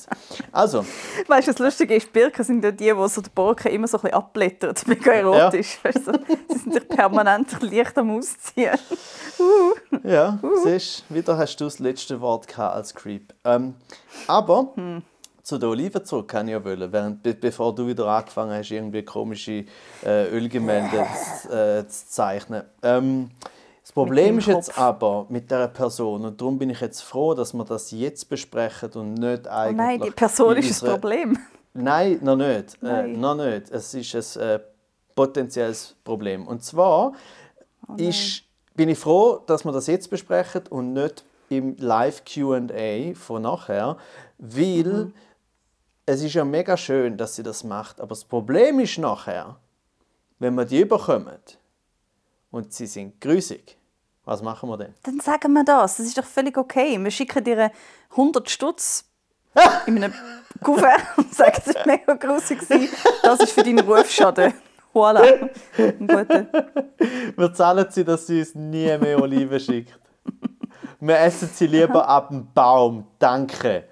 Also, 0.52 0.86
Weißt 1.28 1.48
du, 1.48 1.52
was 1.52 1.60
lustig 1.60 1.92
ist? 1.92 2.12
Birken 2.12 2.44
sind 2.44 2.64
ja 2.64 2.72
die, 2.72 2.92
die 2.94 3.08
so 3.08 3.22
die 3.22 3.30
Borken 3.30 3.72
immer 3.72 3.88
so 3.88 3.98
ein 3.98 4.02
bisschen 4.02 4.18
abblättern. 4.18 4.76
Mega 4.86 5.12
erotisch. 5.12 5.80
Weißt 5.84 6.08
du? 6.08 6.20
Sie 6.50 6.58
sind 6.58 6.74
sich 6.74 6.88
permanent 6.90 7.62
leicht 7.62 7.98
am 7.98 8.12
Ausziehen. 8.12 8.78
ja, 10.04 10.40
siehst 10.64 11.06
du, 11.10 11.16
wieder 11.16 11.38
hast 11.38 11.56
du 11.58 11.66
das 11.66 11.80
letzte 11.80 12.20
Wort 12.20 12.48
gehabt 12.48 12.76
als 12.76 12.94
Creep. 12.94 13.34
Ähm, 13.46 13.76
aber 14.28 14.74
zu 15.44 15.58
den 15.58 15.70
Oliven 15.70 16.04
zurück 16.06 16.30
kann 16.30 16.48
ich 16.48 16.54
ja 16.54 16.64
wollen, 16.64 16.92
während, 16.92 17.22
be 17.22 17.34
bevor 17.34 17.76
du 17.76 17.86
wieder 17.86 18.08
angefangen 18.08 18.54
hast, 18.54 18.72
irgendwie 18.72 19.04
komische 19.04 19.66
äh, 20.06 20.30
Ölgemälde 20.30 21.06
zu, 21.42 21.50
äh, 21.50 21.88
zu 21.88 22.08
zeichnen. 22.08 22.64
Ähm, 22.82 23.30
das 23.82 23.92
Problem 23.92 24.38
ist 24.40 24.48
jetzt 24.48 24.68
Kopf. 24.68 24.80
aber 24.80 25.26
mit 25.28 25.52
dieser 25.52 25.68
Person 25.68 26.24
und 26.24 26.40
darum 26.40 26.58
bin 26.58 26.70
ich 26.70 26.80
jetzt 26.80 27.02
froh, 27.02 27.34
dass 27.34 27.54
wir 27.54 27.66
das 27.66 27.92
jetzt 27.92 28.30
besprechen 28.30 28.92
und 28.94 29.16
nicht 29.16 29.46
Oh 29.46 29.52
eigentlich 29.52 29.76
nein, 29.78 30.02
die 30.02 30.12
Person 30.12 30.56
ist 30.56 30.82
das 30.82 30.90
Problem. 30.90 31.38
Nein, 31.74 32.20
noch 32.22 32.38
nicht. 32.38 32.76
Äh, 32.82 32.86
Nein. 32.86 33.20
noch 33.20 33.36
nicht. 33.36 33.70
Es 33.72 33.94
ist 33.94 34.38
ein 34.38 34.42
äh, 34.50 34.60
potenzielles 35.16 35.96
Problem. 36.06 36.48
Und 36.48 36.64
zwar 36.64 37.14
Oh 37.90 37.96
ist, 37.98 38.44
bin 38.76 38.88
ich 38.88 38.98
froh, 38.98 39.42
dass 39.46 39.66
wir 39.66 39.72
das 39.74 39.88
jetzt 39.88 40.10
besprechen 40.10 40.62
und 40.70 40.94
nicht 40.94 41.26
im 41.50 41.76
Live-QA 41.78 43.14
von 43.16 43.42
nachher, 43.42 43.98
weil 44.38 44.84
Mhm. 44.84 45.14
Es 46.06 46.22
ist 46.22 46.34
ja 46.34 46.44
mega 46.44 46.76
schön, 46.78 47.18
dass 47.18 47.36
sie 47.36 47.44
das 47.44 47.64
macht. 47.64 48.00
Aber 48.00 48.10
das 48.10 48.26
Problem 48.26 48.80
ist 48.80 48.98
nachher, 48.98 49.58
wenn 50.40 50.56
wir 50.56 50.66
die 50.66 50.82
überkommen 50.82 51.40
und 52.52 52.74
sie 52.74 52.88
sind 52.88 53.20
grusig, 53.22 53.78
was 54.26 54.42
machen 54.42 54.70
wir 54.70 54.78
denn? 54.78 54.94
Dann 55.04 55.20
sagen 55.20 55.52
wir 55.54 55.64
das. 55.64 55.98
Das 55.98 56.06
ist 56.06 56.18
doch 56.18 56.26
völlig 56.26 56.58
okay. 56.58 56.98
Wir 56.98 57.12
schicken 57.12 57.44
dir 57.44 57.72
100 58.12 58.50
Stutz 58.50 59.06
in 59.86 59.98
einem 59.98 60.14
Kuvert 60.62 61.02
und 61.18 61.34
sagen, 61.34 61.62
es 61.66 61.76
war 61.76 61.86
mega 61.86 62.14
grusig. 62.14 62.60
Das 63.22 63.40
ist 63.42 63.52
für 63.52 63.64
deinen 63.64 63.80
Rufschaden. 63.80 64.54
Voilà. 64.94 65.50
Wir 67.36 67.54
zahlen 67.54 67.88
sie, 67.90 68.06
dass 68.06 68.28
sie 68.28 68.40
uns 68.40 68.56
nie 68.56 68.98
mehr 68.98 69.20
Oliven 69.20 69.60
schickt. 69.60 70.00
Wir 71.00 71.20
essen 71.20 71.50
sie 71.54 71.68
lieber 71.68 72.08
ab 72.08 72.30
dem 72.30 72.48
Baum. 72.54 73.08
Danke. 73.20 73.90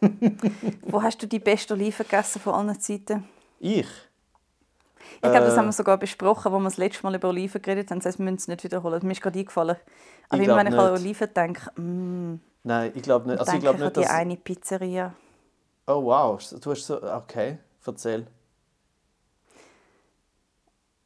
Wo 0.82 1.02
hast 1.02 1.22
du 1.22 1.26
die 1.26 1.38
beste 1.38 1.74
Oliven 1.74 2.04
gegessen 2.04 2.40
von 2.40 2.54
allen 2.54 2.80
Zeiten? 2.80 3.24
Ich? 3.60 3.86
Ich 5.14 5.20
glaube, 5.22 5.40
das 5.40 5.54
Äh. 5.54 5.56
haben 5.58 5.66
wir 5.66 5.72
sogar 5.72 5.96
besprochen, 5.96 6.52
wo 6.52 6.58
wir 6.58 6.64
das 6.64 6.76
letzte 6.76 7.02
Mal 7.02 7.14
über 7.14 7.28
Oliven 7.28 7.60
geredet 7.62 7.90
haben. 7.90 7.98
Das 7.98 8.06
heißt, 8.06 8.18
wir 8.18 8.24
müssen 8.24 8.36
es 8.36 8.48
nicht 8.48 8.64
wiederholen. 8.64 9.00
Mir 9.04 9.12
ist 9.12 9.22
gerade 9.22 9.38
eingefallen. 9.38 9.76
Aber 10.28 10.40
Ich 10.42 10.46
immer 10.48 10.56
wenn 10.58 10.66
ich 10.68 10.78
an 10.78 10.92
nicht. 10.92 11.00
Oliven 11.00 11.34
denke, 11.34 11.80
mm, 11.80 12.40
Nein, 12.64 12.92
ich 12.94 13.02
glaube 13.02 13.28
nicht. 13.28 13.40
Also 13.40 13.52
ich 13.52 13.60
glaube 13.60 13.78
ich 13.78 13.82
an 13.82 13.86
nicht, 13.86 13.96
die 13.96 14.00
dass. 14.02 14.10
eine 14.10 14.36
Pizzeria. 14.36 15.14
Oh 15.86 16.04
wow, 16.04 16.38
du 16.60 16.70
hast 16.70 16.86
so. 16.86 17.02
Okay, 17.02 17.58
erzähl. 17.86 18.26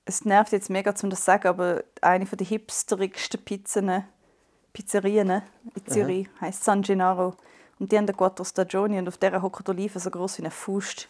Es 0.04 0.24
nervt 0.24 0.52
jetzt 0.52 0.68
mega, 0.70 0.92
um 1.02 1.10
das 1.10 1.20
zu 1.20 1.24
sagen, 1.26 1.46
aber 1.48 1.84
eine 2.00 2.24
der 2.24 2.46
hipsterigsten 2.46 3.40
Pizzen, 3.44 4.04
Pizzerien 4.72 5.42
in 5.76 5.86
Zürich 5.86 6.28
heisst 6.40 6.64
San 6.64 6.82
Gennaro. 6.82 7.34
Und 7.82 7.90
die 7.90 7.98
haben 7.98 8.06
den 8.06 8.16
Quattro 8.16 8.44
Stagioni 8.44 8.96
und 9.00 9.08
auf 9.08 9.16
dieser 9.18 9.40
die 9.40 9.70
Oliven 9.70 10.00
so 10.00 10.08
groß 10.08 10.38
wie 10.38 10.42
eine 10.42 10.52
Faust. 10.52 11.08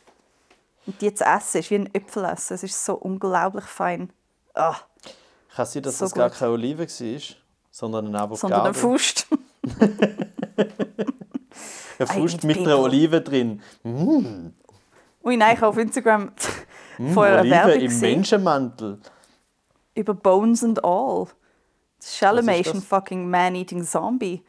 Und 0.87 0.99
die 1.03 1.13
zu 1.13 1.23
essen 1.23 1.59
ist 1.61 1.71
wie 1.71 1.75
ein 1.75 1.95
Äpfel 1.95 2.25
essen. 2.25 2.55
Es 2.55 2.63
ist 2.63 2.83
so 2.83 2.95
unglaublich 2.95 3.67
fein. 3.67 4.11
Ah, 4.55 4.77
Kann 5.55 5.67
sein, 5.67 5.83
dass 5.83 5.99
So 5.99 6.07
das 6.07 6.15
gar 6.15 6.31
gut. 6.31 6.39
keine 6.39 6.53
Olive 6.53 6.87
war, 6.89 7.21
sondern 7.71 8.07
eine 8.07 8.21
Avocado. 8.21 8.37
sondern 8.37 8.61
eine 8.63 8.75
Faust. 8.75 9.27
Eine 11.99 12.07
Faust 12.07 12.43
mit 12.45 12.57
einer. 12.59 12.79
Olive 12.79 13.21
drin. 13.21 13.61
Ui, 13.85 15.37
nein, 15.37 15.55
ich 15.55 15.61
habe 15.61 15.67
auf 15.69 15.77
Instagram 15.77 16.33
Mm, 16.99 17.13
vorher 17.13 17.39
eine 17.39 17.43
Olive 17.43 17.55
Werbung 17.57 17.75
im 17.81 17.89
gesehen 17.89 18.11
Menschenmantel. 18.17 18.99
über 19.95 20.15
Bones 20.15 20.63
and 20.65 20.83
All. 20.85 21.27
Das? 21.99 22.85
fucking 22.85 23.31
Man-Eating 23.31 23.85
Zombie. 23.85 24.43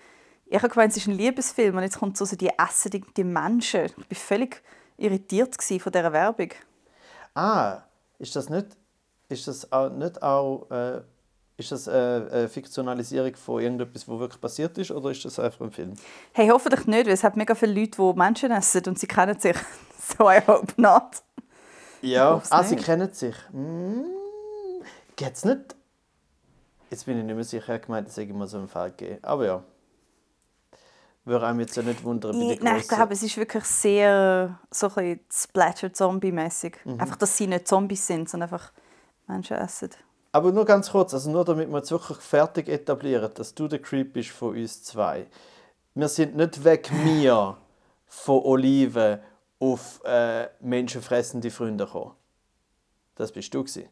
Ich 0.54 0.62
habe 0.62 0.70
gemeint, 0.70 0.92
es 0.92 0.98
ist 0.98 1.08
ein 1.08 1.18
Liebesfilm 1.18 1.78
und 1.78 1.82
jetzt 1.82 1.98
kommt 1.98 2.16
so, 2.16 2.26
so 2.26 2.36
die 2.36 2.52
essen 2.60 2.92
die, 2.92 3.04
die 3.18 3.24
Menschen. 3.24 3.86
Ich 4.08 4.20
war 4.20 4.26
völlig 4.28 4.62
irritiert 4.98 5.56
von 5.56 5.92
dieser 5.92 6.14
Werbung. 6.14 6.50
Ah, 7.34 7.82
ist 8.20 8.36
das 8.36 8.50
nicht. 8.50 8.68
Ist 9.30 9.48
das 9.48 9.72
auch 9.72 9.90
nicht 9.90 10.22
auch. 10.22 10.70
Äh, 10.70 11.02
ist 11.58 11.72
das 11.72 11.88
eine, 11.88 12.30
eine 12.32 12.50
Fiktionalisierung 12.50 13.36
von 13.36 13.64
irgendetwas, 13.64 14.08
was 14.08 14.20
wirklich 14.20 14.40
passiert 14.40 14.78
ist, 14.78 14.92
oder 14.92 15.10
ist 15.10 15.26
das 15.26 15.40
einfach 15.40 15.62
ein 15.62 15.72
Film? 15.72 15.94
Hey, 16.34 16.50
hoffentlich 16.50 16.86
nicht, 16.86 17.08
weil 17.08 17.14
es 17.14 17.24
hat 17.24 17.36
mega 17.36 17.56
viele 17.56 17.74
Leute, 17.74 17.98
die 17.98 18.14
Menschen 18.16 18.52
essen 18.52 18.84
und 18.86 19.00
sie 19.00 19.08
kennen 19.08 19.40
sich. 19.40 19.58
so 19.98 20.30
I 20.30 20.40
hope 20.46 20.80
not. 20.80 21.24
Ja, 22.04 22.40
ah, 22.52 22.64
sie 22.64 22.76
kennen 22.76 23.12
sich. 23.12 23.36
Hm, 23.50 24.06
geht's 25.16 25.46
nicht? 25.46 25.76
Jetzt 26.92 27.08
bin 27.08 27.18
ich 27.18 27.24
nicht 27.24 27.34
mehr 27.34 27.44
sicher, 27.44 27.74
ich 27.74 27.82
gemeint, 27.82 28.08
es 28.08 28.18
hätte 28.18 28.34
mal 28.34 28.46
so 28.46 28.60
einen 28.60 28.68
Fall 28.68 28.92
gegeben. 28.92 29.18
Aber 29.24 29.46
ja. 29.48 29.64
Würde 31.26 31.48
einem 31.48 31.62
jetzt 31.62 31.78
ja 31.78 31.84
nicht 31.84 32.04
wundern 32.04 32.38
bei 32.38 32.58
nein, 32.62 32.78
ich 32.82 32.88
glaube, 32.88 33.14
es 33.14 33.24
ist 33.24 33.38
wirklich 33.38 33.64
sehr 33.64 34.60
so 34.70 34.92
ein 34.96 35.22
Splatter-Zombie-mäßig. 35.32 36.76
Mhm. 36.84 37.00
Einfach, 37.00 37.16
dass 37.16 37.38
sie 37.38 37.48
nicht 37.48 37.68
Zombies 37.68 38.06
sind, 38.06 38.30
sondern 38.30 38.52
einfach 38.52 38.72
Menschen 39.28 39.58
essen. 39.58 39.92
Aber 40.34 40.52
nur 40.52 40.66
ganz 40.66 40.92
kurz, 40.92 41.14
also 41.14 41.32
nur 41.32 41.46
damit 41.46 41.70
wir 41.70 41.78
jetzt 41.78 41.92
wirklich 41.92 42.18
fertig 42.18 42.68
etablieren, 42.68 43.32
dass 43.36 43.54
du 43.54 43.68
der 43.68 43.80
Creep 43.80 44.14
bist 44.14 44.32
von 44.32 44.58
uns 44.58 44.84
zwei. 44.84 45.28
Wir 45.94 46.10
sind 46.10 46.36
nicht 46.36 46.64
weg 46.64 46.92
mir 47.06 47.56
von 48.08 48.42
Oliven 48.44 49.20
auf 49.60 50.02
äh, 50.04 50.50
menschenfressende 50.60 51.52
Freunde 51.52 51.86
gekommen. 51.86 52.12
Das 53.16 53.32
bist 53.32 53.54
du 53.54 53.64
gewesen. 53.64 53.88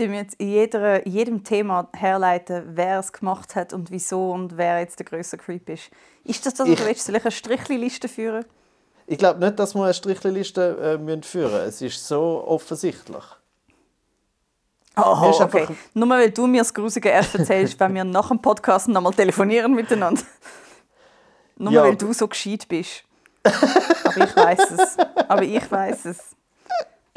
Wir 0.00 0.16
jetzt 0.20 0.34
in, 0.40 0.48
jeder, 0.48 1.06
jedem 1.06 1.44
Thema 1.44 1.88
herleiten, 1.94 2.64
wer 2.74 2.98
es 3.00 3.12
gemacht 3.12 3.54
hat 3.56 3.72
und 3.72 3.90
wieso 3.90 4.30
und 4.32 4.56
wer 4.56 4.80
jetzt 4.80 4.98
der 4.98 5.06
größte 5.06 5.36
Creep 5.36 5.68
ist. 5.68 5.90
Ist 6.24 6.46
das 6.46 6.54
das, 6.54 6.68
was 6.68 6.78
du 6.78 6.86
willst? 6.86 7.04
Soll 7.06 7.16
ich 7.16 7.22
eine 7.22 7.30
Strichliste 7.30 8.08
führen? 8.08 8.44
Ich 9.06 9.18
glaube 9.18 9.40
nicht, 9.40 9.58
dass 9.58 9.74
wir 9.74 9.84
eine 9.84 9.94
Strichliste 9.94 10.76
äh, 10.80 10.98
müssen 10.98 11.22
führen 11.22 11.52
müssen. 11.52 11.68
Es 11.68 11.82
ist 11.82 12.06
so 12.06 12.44
offensichtlich. 12.46 13.24
Oh, 14.96 15.02
okay. 15.02 15.60
einfach- 15.62 15.74
Nur 15.94 16.08
weil 16.08 16.30
du 16.30 16.46
mir 16.46 16.58
das 16.62 16.74
Grusige 16.74 17.08
erst 17.08 17.34
erzählst, 17.34 17.78
wenn 17.80 17.94
wir 17.94 18.04
nach 18.04 18.28
dem 18.28 18.40
Podcast 18.42 18.88
nochmal 18.88 19.12
telefonieren 19.14 19.72
miteinander. 19.74 20.22
Nur 21.56 21.72
Ja. 21.72 21.82
weil 21.84 21.96
du 21.96 22.12
so 22.12 22.26
gescheit 22.28 22.66
bist. 22.68 23.04
Aber 23.42 24.16
ich 24.24 24.36
weiß 24.36 24.70
es. 24.72 24.98
Aber 25.28 25.42
ich 25.42 25.70
weiß 25.70 26.04
es. 26.06 26.18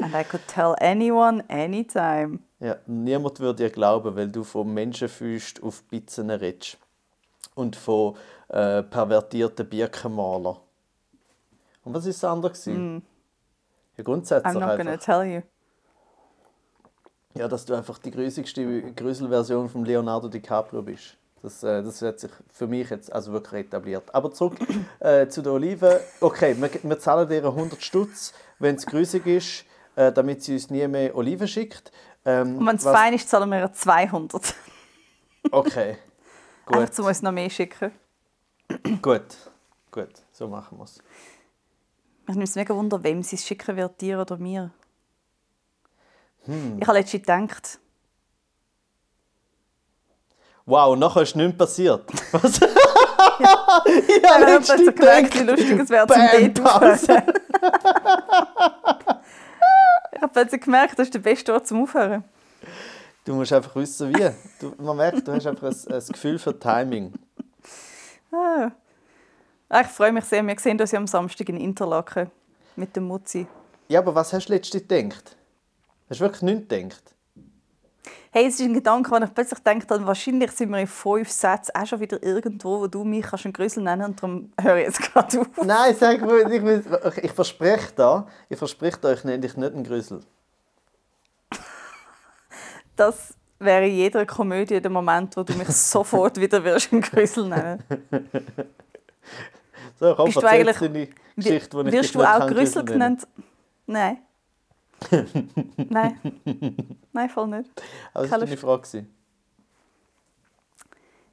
And 0.04 0.14
I 0.14 0.22
could 0.22 0.46
tell 0.46 0.76
anyone, 0.82 1.42
anytime. 1.48 2.40
Ja, 2.60 2.76
niemand 2.86 3.40
würde 3.40 3.64
dir 3.64 3.70
glauben, 3.70 4.14
weil 4.14 4.28
du 4.28 4.44
von 4.44 4.74
Menschenfüßen 4.74 5.62
auf 5.62 5.82
Pizzen 5.88 6.28
redest. 6.28 6.76
Und 7.54 7.74
von 7.74 8.14
äh, 8.48 8.82
pervertierten 8.82 9.66
Birkenmalern. 9.66 10.58
Und 11.84 11.94
was 11.94 12.04
war 12.04 12.12
das 12.12 12.24
andere? 12.24 12.52
Mm. 12.70 13.02
Ja, 13.96 14.04
grundsätzlich 14.04 14.54
I'm 14.54 14.60
not 14.60 14.76
gonna 14.76 14.90
einfach. 14.90 15.04
tell 15.06 15.24
you. 15.24 15.40
Ja, 17.32 17.48
dass 17.48 17.64
du 17.64 17.72
einfach 17.72 17.96
die 17.96 18.10
grusigste 18.10 18.92
Grüselversion 18.92 19.70
von 19.70 19.86
Leonardo 19.86 20.28
DiCaprio 20.28 20.82
bist. 20.82 21.16
Das, 21.42 21.62
äh, 21.62 21.82
das 21.82 22.02
hat 22.02 22.20
sich 22.20 22.30
für 22.52 22.66
mich 22.66 22.90
jetzt 22.90 23.10
also 23.10 23.32
wirklich 23.32 23.64
etabliert. 23.66 24.14
Aber 24.14 24.30
zurück 24.32 24.58
äh, 25.00 25.28
zu 25.28 25.40
der 25.40 25.52
Olive. 25.52 26.02
Okay, 26.20 26.54
wir, 26.58 26.70
wir 26.82 26.98
zahlen 26.98 27.30
ihr 27.30 27.42
100 27.42 27.82
Stutz, 27.82 28.34
wenn 28.58 28.74
es 28.74 28.84
grusig 28.84 29.26
ist, 29.26 29.64
äh, 29.96 30.12
damit 30.12 30.42
sie 30.42 30.54
uns 30.54 30.70
nie 30.70 30.86
mehr 30.88 31.14
Oliven 31.16 31.48
schickt. 31.48 31.92
Ähm, 32.24 32.58
Und 32.58 32.66
wenn 32.66 32.76
es 32.76 32.84
was- 32.84 32.96
fein 32.96 33.12
ist, 33.14 33.28
zahlen 33.28 33.50
wir 33.50 33.60
ihr 33.60 33.72
200. 33.72 34.54
Okay, 35.50 35.96
gut. 36.66 36.76
Einfach, 36.78 36.98
um 37.00 37.06
uns 37.06 37.22
noch 37.22 37.32
mehr 37.32 37.50
schicken. 37.50 37.92
Gut, 39.02 39.22
gut, 39.90 40.08
so 40.32 40.48
machen 40.48 40.78
wir 40.78 40.84
es. 40.84 40.98
Mich 42.26 42.36
nimmt 42.36 42.48
es 42.48 42.54
mega 42.54 42.74
wunder, 42.74 43.02
wem 43.04 43.22
sie 43.22 43.36
es 43.36 43.44
schicken 43.46 43.76
wird, 43.76 44.00
dir 44.00 44.18
oder 44.20 44.38
mir. 44.38 44.70
Hm. 46.46 46.78
Ich 46.80 46.86
habe 46.88 46.98
letztens 46.98 47.22
gedacht, 47.22 47.78
Wow, 50.66 50.96
nachher 50.96 51.22
ist 51.22 51.36
nichts 51.36 51.58
passiert. 51.58 52.10
Was? 52.32 52.56
ich 52.56 52.62
habe 54.30 54.44
letztens 54.46 54.94
gemerkt, 54.94 55.34
wie 55.34 55.38
gedacht, 55.40 55.58
lustig 55.58 55.80
es 55.80 55.90
wäre 55.90 56.06
zum 56.06 56.16
Date 56.32 56.58
ich 56.58 56.64
habe 60.24 60.32
plötzlich 60.32 60.62
gemerkt, 60.62 60.98
das 60.98 61.06
ist 61.08 61.14
der 61.14 61.20
beste 61.20 61.52
Ort 61.52 61.66
zum 61.66 61.82
Aufhören. 61.82 62.24
Du 63.24 63.34
musst 63.34 63.52
einfach 63.52 63.74
wissen, 63.76 64.12
wie. 64.14 64.30
Du, 64.60 64.74
man 64.82 64.96
merkt, 64.96 65.26
du 65.26 65.32
hast 65.32 65.46
einfach 65.46 65.68
ein, 65.70 65.92
ein 65.94 66.06
Gefühl 66.06 66.38
für 66.38 66.58
Timing. 66.58 67.12
Ah. 68.32 68.70
Ah, 69.68 69.80
Ich 69.80 69.86
freue 69.86 70.12
mich 70.12 70.24
sehr, 70.24 70.46
wir 70.46 70.58
sehen 70.58 70.80
uns 70.80 70.90
ja 70.92 70.98
am 70.98 71.06
Samstag 71.06 71.48
in 71.48 71.56
Interlaken 71.56 72.30
mit 72.76 72.94
dem 72.96 73.04
Mutzi. 73.04 73.46
Ja, 73.88 74.00
aber 74.00 74.14
was 74.14 74.32
hast 74.32 74.48
du 74.48 74.52
letztens 74.52 74.86
gedacht? 74.88 75.36
Hast 76.10 76.20
du 76.20 76.24
wirklich 76.24 76.42
nichts 76.42 76.68
gedacht? 76.68 77.13
Hey, 78.36 78.46
es 78.46 78.54
ist 78.58 78.62
ein 78.66 78.74
Gedanke, 78.74 79.12
den 79.12 79.22
ich 79.28 79.32
plötzlich 79.32 79.60
denke, 79.60 79.86
dann 79.86 80.04
wahrscheinlich 80.08 80.50
sind 80.50 80.70
wir 80.70 80.78
in 80.80 80.88
fünf 80.88 81.30
Sätzen 81.30 81.70
auch 81.72 81.86
schon 81.86 82.00
wieder 82.00 82.20
irgendwo, 82.20 82.80
wo 82.80 82.86
du 82.88 83.04
mich 83.04 83.24
kannst 83.24 83.44
einen 83.44 83.52
Grüssel 83.52 83.84
nennen 83.84 84.02
und 84.06 84.20
darum 84.20 84.52
höre 84.60 84.78
ich 84.78 84.86
jetzt 84.86 85.00
gerade 85.02 85.40
auf. 85.40 85.46
Nein, 85.62 85.94
sag 85.94 86.16
ich, 86.16 86.22
will- 86.22 87.12
ich 87.22 87.30
verspreche 87.30 87.92
da, 87.94 88.26
ich 88.48 88.58
verspreche 88.58 88.98
da, 89.00 89.12
ich 89.12 89.22
nenne 89.22 89.38
dich 89.38 89.56
nicht 89.56 89.72
einen 89.72 89.84
Grüssel. 89.84 90.18
Das 92.96 93.34
wäre 93.60 93.86
in 93.86 93.94
jeder 93.94 94.26
Komödie 94.26 94.80
der 94.80 94.90
Moment, 94.90 95.36
wo 95.36 95.44
du 95.44 95.52
mich 95.54 95.68
sofort 95.68 96.36
wieder 96.40 96.64
wirst 96.64 96.92
einen 96.92 97.02
Grüssel 97.02 97.46
nennen. 97.48 97.84
So, 100.00 100.12
komm, 100.16 100.24
Bist 100.26 100.42
du 100.42 100.46
eigentlich- 100.48 100.76
Geschichte, 101.36 101.84
die 101.84 101.88
ich 101.88 101.92
Wirst 101.92 102.14
du 102.16 102.22
auch 102.24 102.48
Grüssel 102.48 102.84
genannt? 102.84 103.28
Nein. 103.86 104.18
Nein. 105.90 106.18
Nein, 107.12 107.30
voll 107.30 107.48
nicht. 107.48 107.70
Aber 108.12 108.22
das 108.24 108.30
war 108.32 108.38
deine 108.38 108.56
Frage. 108.56 109.06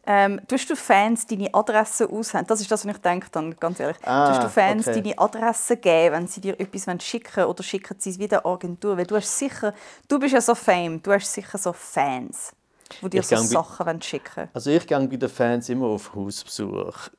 Ähm, 0.04 0.42
tust 0.48 0.68
du 0.70 0.76
Fans 0.76 1.28
deine 1.28 1.54
Adresse 1.54 2.10
aushängen? 2.10 2.48
Das 2.48 2.60
ist 2.60 2.72
das, 2.72 2.86
was 2.88 2.96
ich 2.96 3.02
denke, 3.02 3.28
dann, 3.32 3.56
ganz 3.60 3.80
ehrlich. 3.80 3.98
Ah, 4.04 4.30
tust 4.30 4.44
du 4.44 4.50
Fans 4.50 4.88
okay. 4.88 5.00
deine 5.00 5.18
Adresse 5.20 5.78
geben, 5.78 6.16
wenn 6.16 6.28
sie 6.28 6.42
dir 6.42 6.60
etwas 6.60 7.04
schicken 7.04 7.36
wollen, 7.38 7.48
oder 7.48 7.62
schicken 7.64 7.96
sie 8.00 8.10
es 8.10 8.18
wieder 8.20 8.44
Agentur? 8.46 8.98
Weil 8.98 9.06
du 9.06 9.16
hast 9.16 9.38
sicher, 9.38 9.74
du 10.08 10.18
bist 10.18 10.34
ja 10.34 10.42
so 10.42 10.56
Fame, 10.56 11.02
du 11.04 11.14
hast 11.14 11.32
sicher 11.32 11.58
so 11.60 11.72
Fans, 11.72 12.52
die 13.02 13.10
dir 13.12 13.20
Ich 13.22 13.28
so 13.28 13.36
bei- 13.36 13.42
Sachen 13.44 13.86
wollen 13.86 14.02
schicken 14.02 14.50
Also 14.54 14.72
ich 14.72 14.88
gehe 14.88 15.00
bei 15.08 15.16
den 15.16 15.30
Fans 15.30 15.70
immer 15.70 15.86
auf 15.86 16.16
Hausbesuch. 16.16 17.10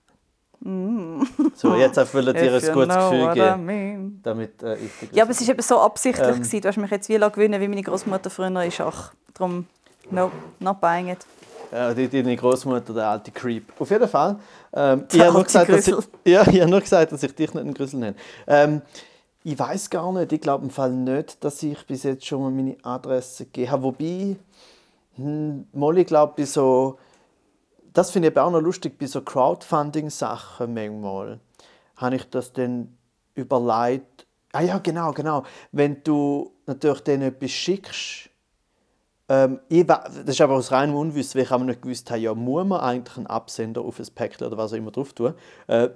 So, 0.65 1.75
jetzt 1.75 1.99
einfach 1.99 2.15
will 2.15 2.29
ich 2.29 2.35
dir 2.35 2.53
Mm. 2.53 2.57
If 2.57 2.69
ein 2.69 2.75
gutes 2.75 2.97
Gefühl 2.97 3.35
geben, 3.35 3.67
mean. 3.67 4.21
damit 4.23 4.63
äh, 4.63 4.77
ich 4.77 5.13
Ja, 5.13 5.25
aber 5.25 5.33
es 5.33 5.41
war 5.41 5.49
eben 5.49 5.63
so 5.63 5.81
absichtlich. 5.81 6.29
Ähm. 6.29 6.35
gewesen. 6.37 6.61
Du 6.61 6.69
hast 6.69 6.77
mich 6.77 6.91
jetzt 6.91 7.09
wie 7.09 7.19
gewinnen, 7.19 7.61
wie 7.61 7.69
meine 7.69 7.83
Großmutter 7.83 8.31
früher 8.31 8.65
ist. 8.65 8.81
Ach, 8.81 9.13
darum, 9.35 9.67
no, 10.11 10.31
not 10.61 10.81
buying 10.81 11.09
it. 11.09 11.27
Ja, 11.73 11.93
die, 11.95 12.09
deine 12.09 12.37
Großmutter, 12.37 12.93
der 12.93 13.09
alte 13.09 13.31
Creep. 13.31 13.73
Auf 13.81 13.91
jeden 13.91 14.07
Fall. 14.07 14.37
Ähm, 14.73 15.05
ich 15.11 15.21
habe 15.21 15.33
nur, 15.33 15.43
gesagt, 15.43 15.71
dass 15.71 15.89
ich, 15.89 15.95
ja, 16.25 16.43
ich 16.47 16.61
habe 16.61 16.71
nur 16.71 16.81
gesagt, 16.81 17.11
dass 17.11 17.23
ich 17.23 17.35
dich 17.35 17.53
nicht 17.55 17.65
einen 17.65 17.75
Grüssel 17.75 17.99
nenne. 17.99 18.17
Ähm, 18.47 18.83
ich 19.43 19.59
weiß 19.59 19.91
gar 19.91 20.13
nicht. 20.13 20.33
Ich 20.33 20.41
glaube 20.41 20.65
im 20.65 20.71
Fall 20.71 20.93
nicht, 20.93 21.43
dass 21.43 21.63
ich 21.63 21.85
bis 21.87 22.05
jetzt 22.05 22.25
schon 22.25 22.43
mal 22.43 22.51
meine 22.51 22.77
Adresse 22.83 23.47
gegeben 23.47 23.73
habe. 23.73 23.83
Wobei, 23.83 24.37
hm, 25.17 25.67
ich 25.97 26.07
glaube, 26.07 26.35
bei 26.37 26.45
so. 26.45 26.99
Das 27.93 28.11
finde 28.11 28.29
ich 28.29 28.33
eben 28.35 28.41
auch 28.45 28.51
noch 28.51 28.61
lustig, 28.61 28.99
bei 28.99 29.07
so 29.07 29.23
Crowdfunding-Sachen 29.23 30.73
manchmal 30.73 31.41
habe 31.97 32.17
ich 32.17 32.29
das 32.31 32.53
dann 32.53 32.97
überlegt. 33.35 34.27
Ah 34.53 34.63
ja, 34.63 34.79
genau, 34.79 35.13
genau. 35.13 35.45
Wenn 35.73 36.03
du 36.03 36.53
natürlich 36.67 37.01
denen 37.01 37.23
etwas 37.23 37.51
schickst, 37.51 38.31
ähm, 39.29 39.61
ich, 39.69 39.87
das 39.87 40.17
ist 40.25 40.41
aber 40.41 40.55
aus 40.55 40.73
reinem 40.73 40.95
Unwissen, 40.95 41.37
weil 41.39 41.45
ich 41.45 41.53
aber 41.53 41.65
nicht 41.65 41.83
gewusst 41.83 42.11
habe, 42.11 42.21
ja, 42.21 42.35
muss 42.35 42.67
man 42.67 42.81
eigentlich 42.81 43.17
einen 43.17 43.27
Absender 43.29 43.83
auf 43.83 43.99
ein 43.99 44.07
Päckchen 44.15 44.47
oder 44.47 44.57
was 44.57 44.73
auch 44.73 44.77
immer 44.77 44.91
drauf 44.91 45.13
tun. 45.13 45.35
Äh, 45.67 45.91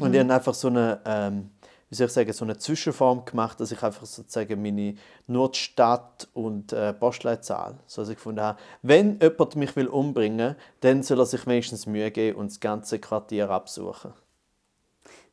Und 0.00 0.14
ich 0.14 0.20
habe 0.20 0.34
einfach 0.34 0.54
so 0.54 0.68
eine, 0.68 1.00
ähm, 1.04 1.50
wie 1.92 1.96
soll 1.96 2.06
ich 2.06 2.12
sagen, 2.14 2.32
so 2.32 2.46
eine 2.46 2.56
Zwischenform 2.56 3.26
gemacht, 3.26 3.60
dass 3.60 3.70
ich 3.70 3.82
einfach 3.82 4.06
sozusagen 4.06 4.62
meine, 4.62 4.94
nur 5.26 5.50
die 5.50 5.58
Stadt 5.58 6.26
und 6.32 6.72
äh, 6.72 6.94
Postleitzahl, 6.94 7.74
so 7.86 8.00
dass 8.00 8.08
ich 8.08 8.14
gefunden 8.16 8.40
habe, 8.40 8.58
wenn 8.80 9.20
jemand 9.20 9.56
mich 9.56 9.76
will 9.76 9.88
umbringen 9.88 10.56
dann 10.80 11.02
soll 11.02 11.20
er 11.20 11.26
sich 11.26 11.46
wenigstens 11.46 11.84
Mühe 11.84 12.10
geben 12.10 12.38
und 12.38 12.50
das 12.50 12.60
ganze 12.60 12.98
Quartier 12.98 13.50
absuchen. 13.50 14.14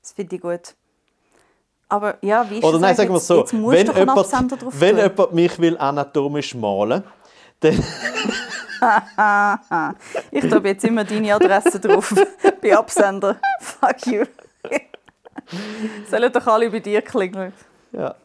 Das 0.01 0.11
finde 0.11 0.35
ich 0.35 0.41
gut. 0.41 0.75
Aber 1.87 2.17
ja, 2.21 2.49
wie 2.49 2.57
ist 2.57 2.63
Oder 2.65 2.79
nein, 2.79 2.93
sagen 2.93 3.13
wir 3.13 3.21
so, 3.21 3.39
Jetzt 3.39 3.53
wenn 3.53 3.95
jemand, 3.95 4.33
wenn 4.81 4.97
jemand 4.97 5.33
mich 5.33 5.57
will 5.59 5.77
anatomisch 5.77 6.55
malen 6.55 7.05
dann 7.61 7.81
Ich 10.31 10.49
tue 10.49 10.61
jetzt 10.65 10.83
immer 10.83 11.05
deine 11.05 11.35
Adresse 11.35 11.79
drauf 11.79 12.13
bei 12.61 12.77
Absender. 12.77 13.37
Fuck 13.61 14.07
you. 14.07 14.25
Sollen 16.09 16.31
doch 16.31 16.47
alle 16.47 16.69
bei 16.69 16.79
dir 16.79 17.01
klingeln? 17.01 17.53
ja, 17.91 18.15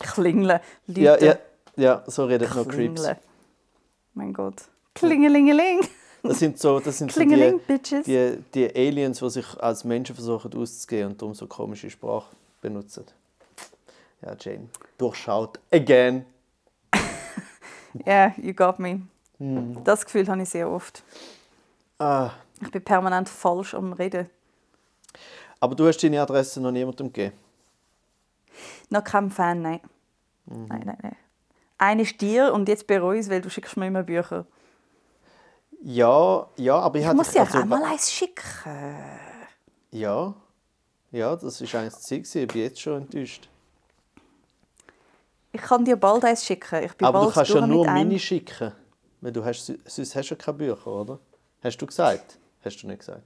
Klingeln. 0.00 0.60
Leute. 0.86 1.00
ja, 1.00 1.18
ja, 1.18 1.38
ja, 1.76 2.02
so 2.06 2.24
redet 2.24 2.54
noch 2.54 2.66
Creeps. 2.68 3.02
Mein 4.14 4.32
Gott. 4.32 4.62
Klingelingeling. 4.94 5.80
Das 6.22 6.40
sind 6.40 6.58
so, 6.58 6.80
das 6.80 6.98
sind 6.98 7.12
so 7.12 7.20
die, 7.20 7.58
Bitches. 7.66 8.04
die, 8.04 8.38
die 8.54 8.68
Aliens, 8.74 9.18
die 9.20 9.30
sich 9.30 9.46
als 9.60 9.84
Menschen 9.84 10.14
versuchen 10.14 10.52
auszugehen 10.54 11.10
und 11.10 11.20
darum 11.22 11.34
so 11.34 11.46
komische 11.46 11.88
Sprache 11.90 12.34
benutzen. 12.60 13.04
Ja, 14.22 14.34
Jane. 14.38 14.68
Durchschaut. 14.98 15.58
Again. 15.72 16.24
Yeah, 18.06 18.32
you 18.36 18.52
got 18.52 18.78
me. 18.78 19.00
Hm. 19.38 19.82
Das 19.84 20.04
Gefühl 20.04 20.28
habe 20.28 20.42
ich 20.42 20.48
sehr 20.50 20.68
oft. 20.70 21.02
Ah, 21.98 22.30
Ich 22.60 22.70
bin 22.70 22.82
permanent 22.84 23.28
falsch 23.28 23.74
am 23.74 23.92
Reden. 23.92 24.28
Aber 25.60 25.74
du 25.74 25.86
hast 25.86 26.02
deine 26.02 26.20
Adresse 26.20 26.60
noch 26.60 26.70
niemandem 26.70 27.12
gegeben. 27.12 27.36
Noch 28.90 29.04
kein 29.04 29.30
Fan, 29.30 29.62
nein. 29.62 29.80
Mhm. 30.46 30.66
Nein, 30.68 30.82
nein, 30.84 30.98
nein. 31.02 31.16
Eine 31.78 32.02
ist 32.02 32.20
dir 32.20 32.52
und 32.52 32.68
jetzt 32.68 32.90
ich 32.90 32.96
es, 32.98 33.30
weil 33.30 33.40
du 33.40 33.50
schickst 33.50 33.76
mir 33.76 33.86
immer 33.86 34.02
Bücher. 34.02 34.46
Ja, 35.82 36.48
ja, 36.56 36.78
aber 36.78 36.98
ich, 36.98 37.06
Ich 37.06 37.12
muss 37.12 37.30
dir 37.30 37.40
also, 37.42 37.58
auch 37.58 37.64
mal 37.64 37.84
eins 37.84 38.10
schicken. 38.10 38.42
Ja, 39.92 40.34
ja, 41.12 41.36
das 41.36 41.60
war 41.60 41.80
eigentlich 41.80 41.94
das 41.94 42.02
Ziel. 42.02 42.42
Ich 42.42 42.48
bin 42.48 42.62
jetzt 42.62 42.80
schon 42.80 43.02
enttäuscht. 43.02 43.48
Ich 45.52 45.60
kann 45.62 45.84
dir 45.84 45.96
bald 45.96 46.24
eins 46.24 46.44
schicken. 46.44 46.82
Ich 46.84 46.94
bin 46.94 47.06
Aber 47.06 47.20
bald 47.20 47.30
du 47.30 47.34
kannst 47.34 47.54
ja 47.54 47.66
nur 47.66 47.86
einem. 47.86 47.94
meine 48.08 48.18
schicken. 48.18 48.72
Weil 49.20 49.32
du 49.32 49.44
hast, 49.44 49.66
sonst 49.86 50.14
hast 50.14 50.28
du 50.30 50.34
ja 50.34 50.40
keine 50.40 50.58
Bücher, 50.58 50.86
oder? 50.86 51.18
Hast 51.62 51.78
du 51.78 51.86
gesagt? 51.86 52.38
Hast 52.64 52.82
du 52.82 52.86
nicht 52.86 53.00
gesagt? 53.00 53.22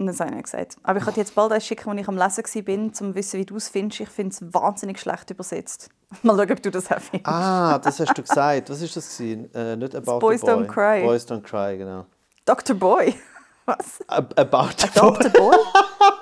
Das 0.00 0.20
habe 0.20 0.30
ich 0.30 0.36
nicht 0.36 0.44
gesagt. 0.44 0.76
Aber 0.84 0.98
ich 0.98 1.04
kann 1.04 1.14
dir 1.14 1.20
jetzt 1.22 1.34
bald 1.34 1.50
eins 1.50 1.66
schicken, 1.66 1.90
als 1.90 2.00
ich 2.00 2.08
am 2.08 2.16
Lesen 2.16 2.44
war, 2.68 2.74
um 2.74 2.94
zu 2.94 3.14
wissen, 3.16 3.40
wie 3.40 3.44
du 3.44 3.56
es 3.56 3.68
findest. 3.68 4.00
Ich 4.00 4.08
finde 4.08 4.32
es 4.32 4.54
wahnsinnig 4.54 5.00
schlecht 5.00 5.30
übersetzt. 5.30 5.90
Mal 6.22 6.36
schauen, 6.36 6.52
ob 6.52 6.62
du 6.62 6.70
das 6.70 6.90
auch 6.90 7.00
findest. 7.00 7.26
Ah, 7.26 7.78
das 7.80 7.98
hast 7.98 8.16
du 8.16 8.22
gesagt. 8.22 8.70
Was 8.70 8.80
ist 8.80 8.96
das? 8.96 9.18
Äh, 9.20 9.76
nicht 9.76 9.96
About 9.96 10.20
Boys 10.20 10.40
the 10.40 10.46
Boy. 10.46 10.54
Don't 10.54 10.66
Cry. 10.68 11.02
Boys 11.02 11.26
Don't 11.26 11.42
Cry, 11.42 11.76
genau. 11.78 12.06
Dr. 12.44 12.74
Boy. 12.76 13.14
Was? 13.66 14.00
Ab- 14.06 14.38
About 14.38 14.68
the 14.78 14.86
Dr. 14.94 15.30
Boy? 15.30 15.56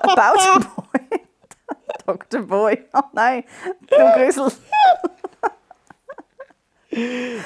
About 0.01 0.41
a 0.41 0.59
Boy? 0.59 1.21
Dr. 2.07 2.43
Boy. 2.43 2.85
Oh 2.95 3.01
nein, 3.13 3.45
du 3.89 3.97
Grüssel. 4.15 4.51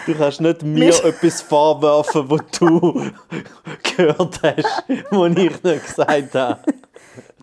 Du 0.07 0.15
kannst 0.15 0.41
nicht 0.41 0.63
mir 0.63 1.05
etwas 1.05 1.43
vorwerfen, 1.43 2.31
was 2.31 2.41
du 2.59 3.11
gehört 3.97 4.41
hast, 4.43 4.85
was 5.11 5.37
ich 5.37 5.63
nicht 5.63 5.87
gesagt 5.87 6.35
habe. 6.35 6.61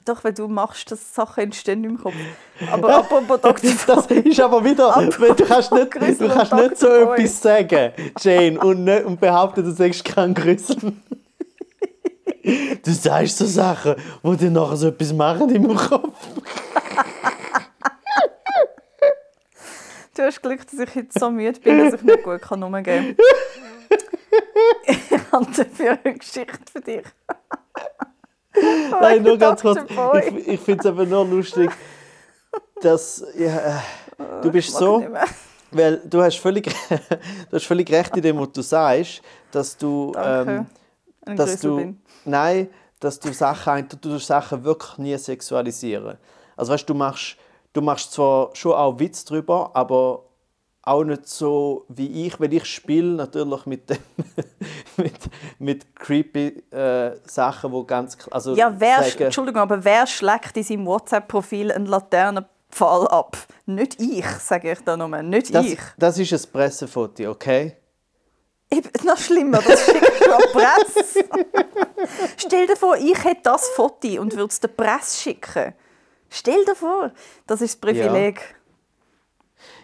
Doch, 0.07 0.23
wenn 0.23 0.35
du 0.35 0.47
machst, 0.47 0.89
dass 0.89 1.13
Sachen 1.13 1.43
entstehen 1.43 1.83
im 1.83 2.01
Kopf. 2.01 2.15
Aber 2.71 2.99
apropos 2.99 3.27
Dr. 3.41 3.71
Das 3.85 4.05
ist 4.07 4.39
aber 4.39 4.63
wieder, 4.63 5.05
du 5.05 5.45
kannst 5.45 5.73
nicht, 5.73 5.95
du 5.95 6.27
kannst 6.29 6.53
nicht 6.53 6.77
so 6.77 6.87
etwas 6.87 7.41
sagen, 7.41 7.91
Jane, 8.21 8.57
und, 8.57 8.85
nicht, 8.85 9.03
und 9.03 9.19
behaupten, 9.19 9.65
du 9.65 9.71
sagst 9.71 10.05
kein 10.05 10.33
Grüssel. 10.33 10.77
Du 12.81 12.93
sagst 12.93 13.39
so 13.39 13.45
Sachen, 13.45 13.95
wo 14.23 14.33
dir 14.33 14.49
nachher 14.49 14.77
so 14.77 14.87
etwas 14.87 15.11
machen 15.11 15.53
im 15.53 15.75
Kopf. 15.75 16.15
Hast 20.27 20.41
Glück, 20.41 20.61
dass 20.69 20.79
ich 20.79 20.95
jetzt 20.95 21.19
so 21.19 21.31
müde 21.31 21.59
bin, 21.59 21.79
dass 21.79 21.95
ich 21.95 22.01
nicht 22.03 22.23
gut 22.23 22.41
kann 22.41 22.63
rumgehen 22.63 23.15
kann. 23.15 23.15
Ich 24.87 25.31
habe 25.31 25.45
dafür 25.45 25.97
eine 26.03 26.17
Geschichte 26.17 26.59
für 26.71 26.81
dich. 26.81 27.03
Nein, 29.01 29.23
nur 29.23 29.37
ganz 29.37 29.61
kurz. 29.61 29.79
Ich, 30.25 30.47
ich 30.47 30.59
finde 30.59 30.81
es 30.81 30.85
aber 30.85 31.05
nur 31.05 31.25
lustig, 31.25 31.69
dass 32.81 33.23
ja, 33.37 33.77
äh, 33.77 34.41
du 34.41 34.51
bist 34.51 34.71
so, 34.71 35.05
weil 35.71 36.01
du 36.05 36.21
hast 36.21 36.37
völlig, 36.37 36.65
du 36.89 37.55
hast 37.55 37.65
völlig 37.65 37.91
recht 37.91 38.15
in 38.15 38.21
dem, 38.21 38.39
was 38.39 38.51
du 38.51 38.61
sagst, 38.61 39.21
dass 39.51 39.77
du, 39.77 40.13
ähm, 40.17 40.65
dass 41.25 41.59
du, 41.59 41.77
bin. 41.77 42.01
nein, 42.25 42.69
dass 42.99 43.19
du 43.19 43.31
Sachen, 43.33 43.87
du 44.01 44.17
Sachen 44.17 44.63
wirklich 44.63 44.97
nie 44.97 45.17
sexualisieren. 45.17 46.17
Also 46.55 46.73
weißt, 46.73 46.89
du 46.89 46.93
machst, 46.93 47.37
du 47.77 47.81
machst 47.83 48.11
zwar 48.11 48.49
schon 48.53 48.73
auch 48.73 48.99
Witz 48.99 49.23
drüber, 49.23 49.71
aber 49.73 50.23
auch 50.81 51.03
nicht 51.03 51.27
so 51.27 51.85
wie 51.89 52.25
ich, 52.25 52.39
weil 52.39 52.53
ich 52.53 52.65
spiele 52.65 53.13
natürlich 53.13 53.65
mit, 53.65 53.89
dem, 53.89 53.97
mit, 54.97 55.13
mit 55.59 55.95
creepy 55.95 56.63
äh, 56.71 57.17
Sachen, 57.25 57.71
wo 57.71 57.83
ganz 57.83 58.17
also 58.31 58.55
Ja, 58.55 58.73
wer, 58.79 59.03
sagen- 59.03 59.23
Entschuldigung, 59.25 59.61
aber 59.61 59.83
wer 59.83 60.07
schlägt 60.07 60.57
in 60.57 60.63
seinem 60.63 60.85
WhatsApp-Profil 60.85 61.71
einen 61.71 61.85
Laternenpfahl 61.85 63.07
ab? 63.09 63.37
Nicht 63.65 64.01
ich, 64.01 64.25
sage 64.25 64.71
ich 64.71 64.79
da 64.79 64.97
nur. 64.97 65.09
Nicht 65.21 65.53
das, 65.53 65.65
ich. 65.65 65.79
das 65.97 66.17
ist 66.17 66.33
ein 66.33 66.51
Pressefoto, 66.51 67.29
okay? 67.31 67.75
Eben, 68.71 68.89
noch 69.05 69.17
schlimmer, 69.17 69.61
das 69.61 69.85
schickst 69.85 70.25
du 70.25 70.33
an 70.33 70.41
die 70.41 70.57
Presse. 70.57 71.25
Stell 72.37 72.67
dir 72.67 72.75
vor, 72.75 72.97
ich 72.97 73.23
hätte 73.23 73.41
das 73.43 73.67
Foto 73.69 74.21
und 74.21 74.33
würde 74.35 74.49
es 74.51 74.59
der 74.59 74.67
Presse 74.69 75.21
schicken. 75.21 75.73
Stell 76.29 76.63
dir 76.65 76.75
vor, 76.75 77.11
das 77.45 77.61
ist 77.61 77.75
das 77.75 77.79
Privileg. 77.81 78.55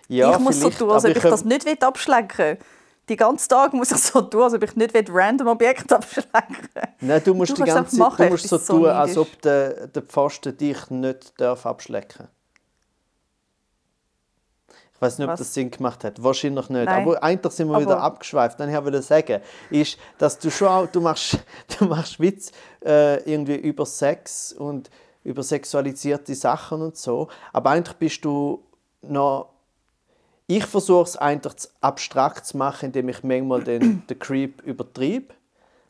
Ja, 0.08 0.32
ich 0.34 0.40
muss 0.40 0.60
so 0.60 0.70
tun, 0.70 0.92
als 0.92 1.06
ob 1.06 1.12
ich 1.12 1.18
ich 1.18 1.24
das 1.24 1.46
nicht 1.46 1.66
will 1.66 1.78
abschlecken 1.80 2.38
will. 2.38 2.58
Die 3.10 3.16
ganzen 3.18 3.50
Tag 3.50 3.74
muss 3.74 3.92
ich 3.92 3.98
so 3.98 4.22
tun, 4.22 4.44
als 4.44 4.54
ob 4.54 4.64
ich 4.64 4.76
nicht 4.76 4.94
will 4.94 5.06
random 5.10 5.48
Objekte 5.48 5.96
abschlecken 5.96 6.70
Nein, 7.02 7.22
du 7.24 7.34
musst 7.34 7.52
Du 7.52 7.56
die 7.56 7.64
ganze 7.64 7.92
Zeit, 7.92 8.00
du 8.00 8.04
machen, 8.04 8.30
musst 8.30 8.46
ich 8.46 8.50
so 8.50 8.58
so 8.58 8.74
tun, 8.80 8.86
als 8.88 9.18
ob 9.18 9.42
der, 9.42 9.88
der 9.88 10.02
Pfosten 10.04 10.56
dich 10.58 10.90
nicht 10.90 11.34
darf 11.40 11.66
abschlecken 11.66 12.30
Ich 14.96 15.02
weiß 15.02 15.18
nicht, 15.18 15.26
ob 15.28 15.34
Was? 15.34 15.40
das 15.40 15.54
Sinn 15.54 15.70
gemacht 15.70 16.04
hat. 16.06 16.24
Wahrscheinlich 16.24 16.70
nicht. 16.70 16.86
Nein. 16.86 17.02
Aber 17.04 17.22
eigentlich 17.22 17.54
sind 17.54 17.68
wir 17.68 17.76
Aber- 17.76 17.86
wieder 17.86 18.00
abgeschweift. 18.00 18.58
Dann 18.60 18.70
ich 18.70 18.76
wollte 18.76 19.02
sagen, 19.02 19.42
ist, 19.70 19.98
dass 20.18 20.40
du 20.40 20.50
schon 20.50 20.68
auch, 20.70 20.88
du 20.88 21.02
machst, 21.02 21.40
du 21.80 21.86
machst 21.86 22.20
Witz 22.22 22.52
äh, 22.86 23.18
irgendwie 23.30 23.56
über 23.56 23.86
Sex 23.86 24.54
und 24.54 24.90
über 25.24 25.44
sexualisierte 25.44 26.36
Sachen 26.36 26.82
und 26.82 26.98
so. 26.98 27.28
Aber 27.52 27.72
eigentlich 27.72 27.98
bist 27.98 28.26
du 28.26 28.64
noch 29.02 29.50
ich 30.48 30.66
versuche 30.66 31.04
es 31.04 31.16
eigentlich 31.18 31.56
zu 31.56 31.70
abstrakt 31.80 32.46
zu 32.46 32.58
machen, 32.58 32.88
indem 32.88 33.08
ich 33.10 33.24
manchmal 33.24 33.64
den, 33.64 34.06
den 34.10 34.20
Creep 34.20 34.62
übertreibe, 34.64 35.34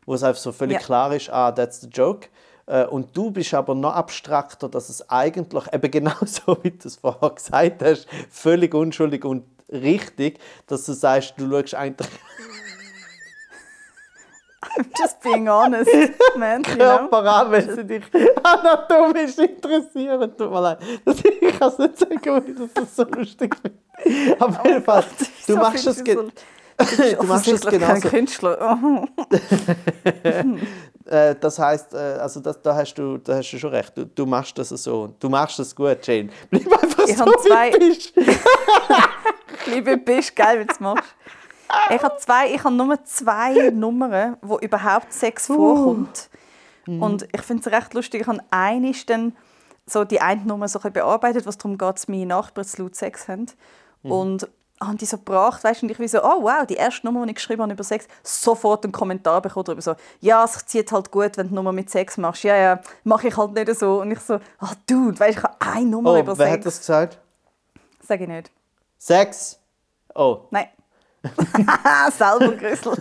wo 0.05 0.13
es 0.13 0.21
einfach 0.23 0.41
so 0.41 0.51
völlig 0.51 0.75
Ja. 0.79 0.79
klar 0.85 1.13
ist, 1.13 1.29
ah, 1.31 1.51
that's 1.51 1.81
the 1.81 1.87
joke. 1.87 2.27
Äh, 2.67 2.85
Und 2.85 3.17
du 3.17 3.31
bist 3.31 3.53
aber 3.55 3.73
noch 3.73 3.93
abstrakter, 3.93 4.69
dass 4.69 4.89
es 4.89 5.09
eigentlich, 5.09 5.63
eben 5.73 5.89
genau 5.91 6.13
so, 6.25 6.57
wie 6.61 6.69
du 6.71 6.87
es 6.87 6.97
vorher 6.97 7.31
gesagt 7.31 7.81
hast, 7.81 8.07
völlig 8.29 8.75
unschuldig 8.75 9.25
und 9.25 9.43
richtig, 9.71 10.39
dass 10.67 10.85
du 10.85 10.93
sagst, 10.93 11.33
du 11.37 11.49
schaust 11.49 11.73
eigentlich 11.73 12.09
Just 14.99 15.19
being 15.21 15.47
honest, 15.49 15.91
man. 16.37 16.63
You 16.63 16.75
know? 16.75 17.07
Körper 17.09 17.51
wenn 17.51 17.75
sie 17.75 17.83
dich 17.85 18.03
anatomisch 18.43 19.37
interessieren. 19.37 20.35
Tut 20.37 20.51
mir 20.51 20.61
leid. 20.61 20.79
Ich 21.05 21.59
kann 21.59 21.69
es 21.69 21.77
nicht 21.77 21.97
sagen, 21.99 22.21
weil 22.25 22.49
ich 22.49 22.73
das 22.73 22.95
so 22.95 23.03
lustig 23.03 23.55
finde. 23.61 24.35
Aber 24.39 24.59
auf 24.59 24.65
jeden 24.65 24.83
Fall, 24.83 25.03
du 25.47 25.55
machst 25.55 25.87
es 25.87 26.03
du 26.03 26.13
so- 26.13 26.21
du 26.77 26.83
machst 26.83 26.99
es 26.99 27.19
offensichtlich 27.19 27.81
kein 27.81 27.99
genauso. 28.01 28.09
Künstler. 28.09 28.79
Oh. 28.83 29.05
Äh, 31.05 31.35
das 31.37 31.59
heißt, 31.59 31.93
äh, 31.93 31.97
also 31.97 32.39
das, 32.39 32.61
da, 32.61 32.75
hast 32.75 32.93
du, 32.93 33.17
da 33.17 33.35
hast 33.35 33.51
du 33.51 33.59
schon 33.59 33.71
recht. 33.71 33.91
Du, 33.97 34.05
du 34.05 34.25
machst 34.25 34.57
das 34.57 34.69
so. 34.69 35.13
Du 35.19 35.27
machst 35.27 35.59
das 35.59 35.75
gut, 35.75 35.97
Jane. 36.07 36.29
Bleib 36.49 36.81
einfach 36.81 37.05
Ich 37.05 37.17
so, 37.17 37.25
habe 37.25 37.33
zwei- 37.45 37.73
wie 37.73 37.79
du 37.79 37.87
bist. 37.89 38.13
Liebe 39.67 39.97
bist, 39.97 40.33
geil, 40.33 40.61
wie 40.61 40.65
du 40.65 40.71
es 40.73 40.79
machst. 40.79 41.13
Ich 41.89 42.03
habe, 42.03 42.17
zwei, 42.17 42.53
ich 42.53 42.63
habe 42.63 42.75
nur 42.75 43.03
zwei 43.03 43.69
Nummern, 43.73 44.37
wo 44.41 44.57
überhaupt 44.59 45.11
Sex 45.11 45.47
vorkommt. 45.47 46.29
Und 46.85 47.27
ich 47.31 47.41
finde 47.41 47.67
es 47.67 47.73
recht 47.73 47.93
lustig. 47.93 48.21
Ich 48.21 48.27
habe 48.27 48.39
eine 48.51 48.91
dann 49.07 49.35
so 49.85 50.03
die 50.03 50.21
eine 50.21 50.41
Nummer 50.43 50.67
so 50.67 50.79
ein 50.81 50.93
bearbeitet, 50.93 51.45
was 51.45 51.57
darum 51.57 51.77
geht, 51.77 51.95
dass 51.95 52.07
meine 52.07 52.25
Nachbarn 52.25 52.65
zu 52.67 52.83
laut 52.83 52.95
Sex 52.95 53.27
haben. 53.27 53.45
Und 54.03 54.49
haben 54.81 54.97
die 54.97 55.05
so 55.05 55.17
gebracht, 55.17 55.63
weißt 55.63 55.81
du, 55.81 55.85
und 55.85 55.91
ich 55.91 55.99
wie 55.99 56.07
so, 56.09 56.21
oh 56.21 56.43
wow, 56.43 56.65
die 56.65 56.73
erste 56.75 57.05
Nummer, 57.05 57.23
die 57.25 57.29
ich 57.31 57.35
geschrieben 57.37 57.61
habe 57.61 57.71
über 57.71 57.85
Sex, 57.85 58.05
sofort 58.21 58.83
einen 58.83 58.91
Kommentar 58.91 59.41
bekommen 59.41 59.63
darüber 59.63 59.81
so, 59.81 59.95
ja, 60.19 60.43
es 60.43 60.65
zieht 60.65 60.91
halt 60.91 61.09
gut, 61.09 61.37
wenn 61.37 61.47
du 61.49 61.55
Nummer 61.55 61.71
mit 61.71 61.89
Sex 61.89 62.17
machst. 62.17 62.43
Ja, 62.43 62.57
ja, 62.57 62.79
mache 63.05 63.29
ich 63.29 63.37
halt 63.37 63.53
nicht 63.53 63.73
so. 63.79 64.01
Und 64.01 64.11
ich 64.11 64.19
so, 64.19 64.39
ah, 64.59 64.71
dude, 64.89 65.17
weißt 65.19 65.37
du, 65.37 65.39
ich 65.39 65.43
habe 65.43 65.55
eine 65.59 65.85
Nummer 65.85 66.11
Oh, 66.11 66.17
über 66.19 66.37
wer 66.37 66.47
Sex. 66.47 66.57
hat 66.57 66.65
das 66.65 66.79
gesagt? 66.79 67.19
Sag 68.01 68.19
ich 68.19 68.27
nicht. 68.27 68.51
Sex. 68.97 69.57
Oh, 70.13 70.41
Nein. 70.51 70.67
Selber 72.17 72.55
Grüssel. 72.55 72.93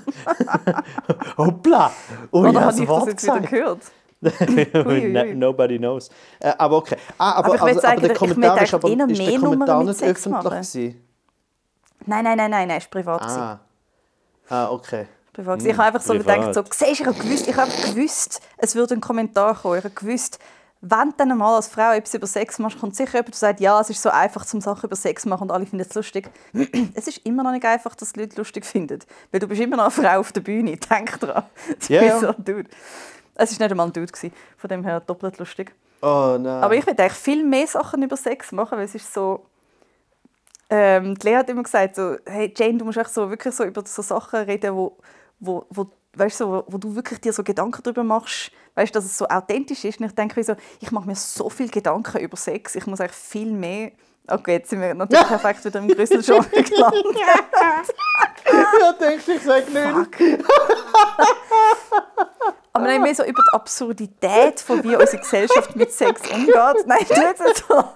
hoppla. 1.36 1.92
Oh, 2.30 2.40
Oder 2.40 2.60
habe 2.60 2.66
das 2.66 2.78
ich 2.78 2.86
das 2.86 2.88
Wort 2.88 3.08
jetzt 3.08 3.22
wieder 3.24 3.40
gesagt. 3.40 3.50
gehört? 3.50 3.80
Ui, 4.22 4.86
ui, 4.86 5.12
No- 5.12 5.20
ui. 5.22 5.34
Nobody 5.34 5.78
knows. 5.78 6.08
Äh, 6.38 6.52
aber 6.56 6.76
okay. 6.76 6.96
Ah, 7.18 7.32
aber, 7.32 7.46
Aber 7.46 7.54
ich 7.56 7.62
also, 7.62 7.80
sagen, 7.80 7.98
aber 7.98 8.06
der 8.06 8.12
ich 8.12 8.18
Kommentar 8.18 8.50
möchte 8.50 8.64
ist 8.64 8.74
aber 8.74 8.88
eher 8.88 9.08
ist 9.08 9.18
der 9.20 9.40
Kommentar 9.40 9.84
nicht 9.84 10.02
öffentlich 10.02 10.26
machen. 10.26 11.02
Nein, 12.04 12.24
nein, 12.24 12.36
nein, 12.36 12.50
nein, 12.50 12.68
nein, 12.68 12.78
es 12.78 12.84
war 12.84 12.90
privat. 12.90 13.22
Ah. 13.22 13.60
ah, 14.48 14.70
okay. 14.70 15.06
Privat. 15.32 15.62
Ich 15.64 15.72
habe 15.72 15.82
einfach 15.84 16.00
so 16.00 16.12
privat. 16.14 16.40
gedacht, 16.40 16.54
so, 16.54 16.62
siehst, 16.70 17.00
ich 17.00 17.06
habe 17.06 17.18
gewusst, 17.18 17.48
ich 17.48 17.56
habe 17.56 17.70
gewusst, 17.70 18.40
es 18.58 18.74
würde 18.76 18.94
ein 18.94 19.00
Kommentar 19.00 19.54
kommen. 19.56 19.78
Ich 19.78 19.84
habe 19.84 19.94
gewusst, 19.94 20.38
wenn 20.84 21.10
du 21.10 21.14
dann 21.16 21.38
mal 21.38 21.54
als 21.54 21.68
Frau 21.68 21.92
etwas 21.92 22.12
über 22.14 22.26
Sex 22.26 22.58
machst, 22.58 22.80
kommt 22.80 22.96
sicher 22.96 23.12
jemand, 23.14 23.28
der 23.28 23.38
sagt, 23.38 23.60
ja, 23.60 23.80
es 23.80 23.88
ist 23.88 24.02
so 24.02 24.10
einfach, 24.10 24.44
zum 24.44 24.60
Sachen 24.60 24.86
über 24.86 24.96
Sex 24.96 25.24
machen 25.26 25.44
und 25.44 25.52
alle 25.52 25.64
finden 25.64 25.86
es 25.88 25.94
lustig. 25.94 26.28
es 26.94 27.06
ist 27.06 27.18
immer 27.18 27.44
noch 27.44 27.52
nicht 27.52 27.64
einfach, 27.64 27.94
dass 27.94 28.12
die 28.12 28.20
Leute 28.20 28.36
lustig 28.36 28.66
finden. 28.66 28.98
Weil 29.30 29.38
du 29.38 29.46
bist 29.46 29.60
immer 29.60 29.76
noch 29.76 29.96
eine 29.96 30.08
Frau 30.08 30.18
auf 30.18 30.32
der 30.32 30.40
Bühne. 30.40 30.76
Denk 30.90 31.20
dran. 31.20 31.44
Du 31.86 31.94
Ja, 31.94 32.02
ja. 32.02 32.18
so 32.18 32.32
Dude. 32.32 32.68
Es 33.36 33.52
war 33.52 33.64
nicht 33.64 33.70
einmal 33.70 33.86
ein 33.86 33.92
Dude, 33.92 34.08
gewesen. 34.08 34.32
von 34.56 34.68
dem 34.68 34.82
her 34.82 34.98
doppelt 34.98 35.38
lustig. 35.38 35.72
Oh 36.00 36.36
nein. 36.38 36.64
Aber 36.64 36.74
ich 36.74 36.84
will 36.84 36.96
eigentlich 36.98 37.12
viel 37.12 37.44
mehr 37.44 37.68
Sachen 37.68 38.02
über 38.02 38.16
Sex 38.16 38.50
machen, 38.50 38.76
weil 38.76 38.86
es 38.86 38.96
ist 38.96 39.14
so... 39.14 39.46
Ähm, 40.68 41.16
die 41.16 41.28
Lea 41.28 41.36
hat 41.36 41.48
immer 41.48 41.62
gesagt, 41.62 41.94
so, 41.94 42.16
hey 42.26 42.52
Jane, 42.56 42.78
du 42.78 42.84
musst 42.84 42.98
echt 42.98 43.14
so, 43.14 43.30
wirklich 43.30 43.54
so 43.54 43.62
über 43.62 43.84
so 43.86 44.02
Sachen 44.02 44.40
reden, 44.40 44.74
wo, 44.74 44.96
wo, 45.38 45.64
wo, 45.70 45.86
weißt, 46.14 46.38
so, 46.38 46.64
wo, 46.66 46.78
du 46.78 46.94
wirklich 46.94 47.20
dir 47.20 47.32
so 47.32 47.42
Gedanken 47.42 47.82
darüber 47.82 48.04
machst, 48.04 48.52
weißt, 48.74 48.94
dass 48.94 49.04
es 49.04 49.16
so 49.16 49.26
authentisch 49.26 49.84
ist. 49.84 50.00
Und 50.00 50.06
ich 50.06 50.14
denke, 50.14 50.42
so, 50.44 50.54
ich 50.80 50.90
mache 50.92 51.06
mir 51.06 51.16
so 51.16 51.48
viel 51.48 51.68
Gedanken 51.68 52.18
über 52.18 52.36
Sex, 52.36 52.74
ich 52.74 52.86
muss 52.86 53.00
eigentlich 53.00 53.16
viel 53.16 53.52
mehr... 53.52 53.92
Okay, 54.28 54.52
jetzt 54.52 54.70
sind 54.70 54.80
wir 54.80 54.94
natürlich 54.94 55.26
perfekt 55.28 55.64
wieder 55.64 55.80
im 55.80 55.88
Grüssel 55.88 56.22
schon 56.22 56.48
gelandet. 56.50 57.16
ja, 58.80 58.92
denkst 58.92 59.28
ich 59.28 59.42
sag 59.42 59.68
nicht. 59.68 60.38
Aber 62.74 62.86
nein, 62.86 63.02
mehr 63.02 63.14
so 63.14 63.22
über 63.24 63.42
die 63.42 63.52
Absurdität, 63.54 64.58
von 64.60 64.82
wie 64.82 64.96
unsere 64.96 65.18
Gesellschaft 65.18 65.76
mit 65.76 65.92
Sex 65.92 66.22
umgeht. 66.34 66.86
Nein, 66.86 67.04
tu 67.06 67.20
jetzt 67.20 67.42
nicht 67.42 67.64
so. 67.68 67.84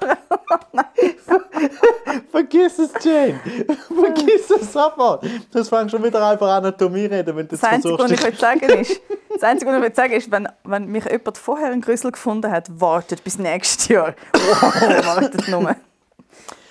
Vergiss 2.31 2.79
es, 2.79 2.93
Jane. 3.03 3.41
Vergiss 3.89 4.51
es 4.51 4.73
sofort. 4.73 5.25
Das 5.53 5.69
fängt 5.69 5.91
schon 5.91 6.03
wieder 6.05 6.27
einfach 6.27 6.49
Anatomie 6.49 7.07
reden, 7.07 7.37
wenn 7.37 7.49
du 7.49 7.57
das 7.57 7.65
Einzige, 7.65 7.99
was 7.99 8.11
ich 8.11 8.23
will 8.23 8.35
sagen 8.37 8.61
ist, 8.61 9.01
das 9.33 9.43
Einzige, 9.43 9.71
was 9.73 9.89
ich 9.89 9.95
sagen 9.95 10.13
ist, 10.13 10.31
wenn, 10.31 10.49
wenn 10.65 10.87
mich 10.87 11.05
jemand 11.05 11.39
vorher 11.39 11.71
einen 11.71 11.81
Grüssel 11.81 12.13
gefunden 12.13 12.51
hat, 12.51 12.69
wartet 12.81 13.23
bis 13.25 13.39
nächstes 13.39 13.89
Jahr. 13.89 14.15
Wow, 14.33 15.07
wartet 15.07 15.49
nur. 15.49 15.75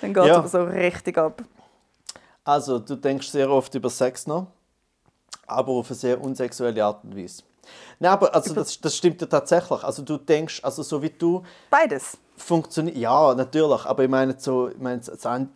Dann 0.00 0.14
geht 0.14 0.24
Ja. 0.24 0.32
es 0.32 0.36
aber 0.36 0.48
so 0.48 0.64
richtig 0.64 1.18
ab. 1.18 1.42
Also, 2.44 2.78
du 2.78 2.94
denkst 2.96 3.28
sehr 3.30 3.50
oft 3.50 3.74
über 3.74 3.90
Sex 3.90 4.26
nach, 4.26 4.46
aber 5.46 5.72
auf 5.72 5.88
eine 5.90 5.96
sehr 5.96 6.20
unsexuelle 6.20 6.84
Art 6.84 7.02
und 7.04 7.16
Weise. 7.16 7.42
Nein, 7.98 8.12
aber 8.12 8.34
also 8.34 8.54
das, 8.54 8.80
das 8.80 8.96
stimmt 8.96 9.20
ja 9.20 9.26
tatsächlich. 9.26 9.82
Also 9.82 10.02
du 10.02 10.16
denkst, 10.18 10.60
also 10.62 10.82
so 10.82 11.02
wie 11.02 11.10
du 11.10 11.42
Beides. 11.70 12.18
funktioniert, 12.36 12.96
ja, 12.96 13.34
natürlich, 13.34 13.84
aber 13.84 14.04
ich 14.04 14.10
meine 14.10 14.34
so, 14.38 14.68
ich 14.68 14.78
meine, 14.78 15.00
das 15.00 15.26
eine 15.26 15.48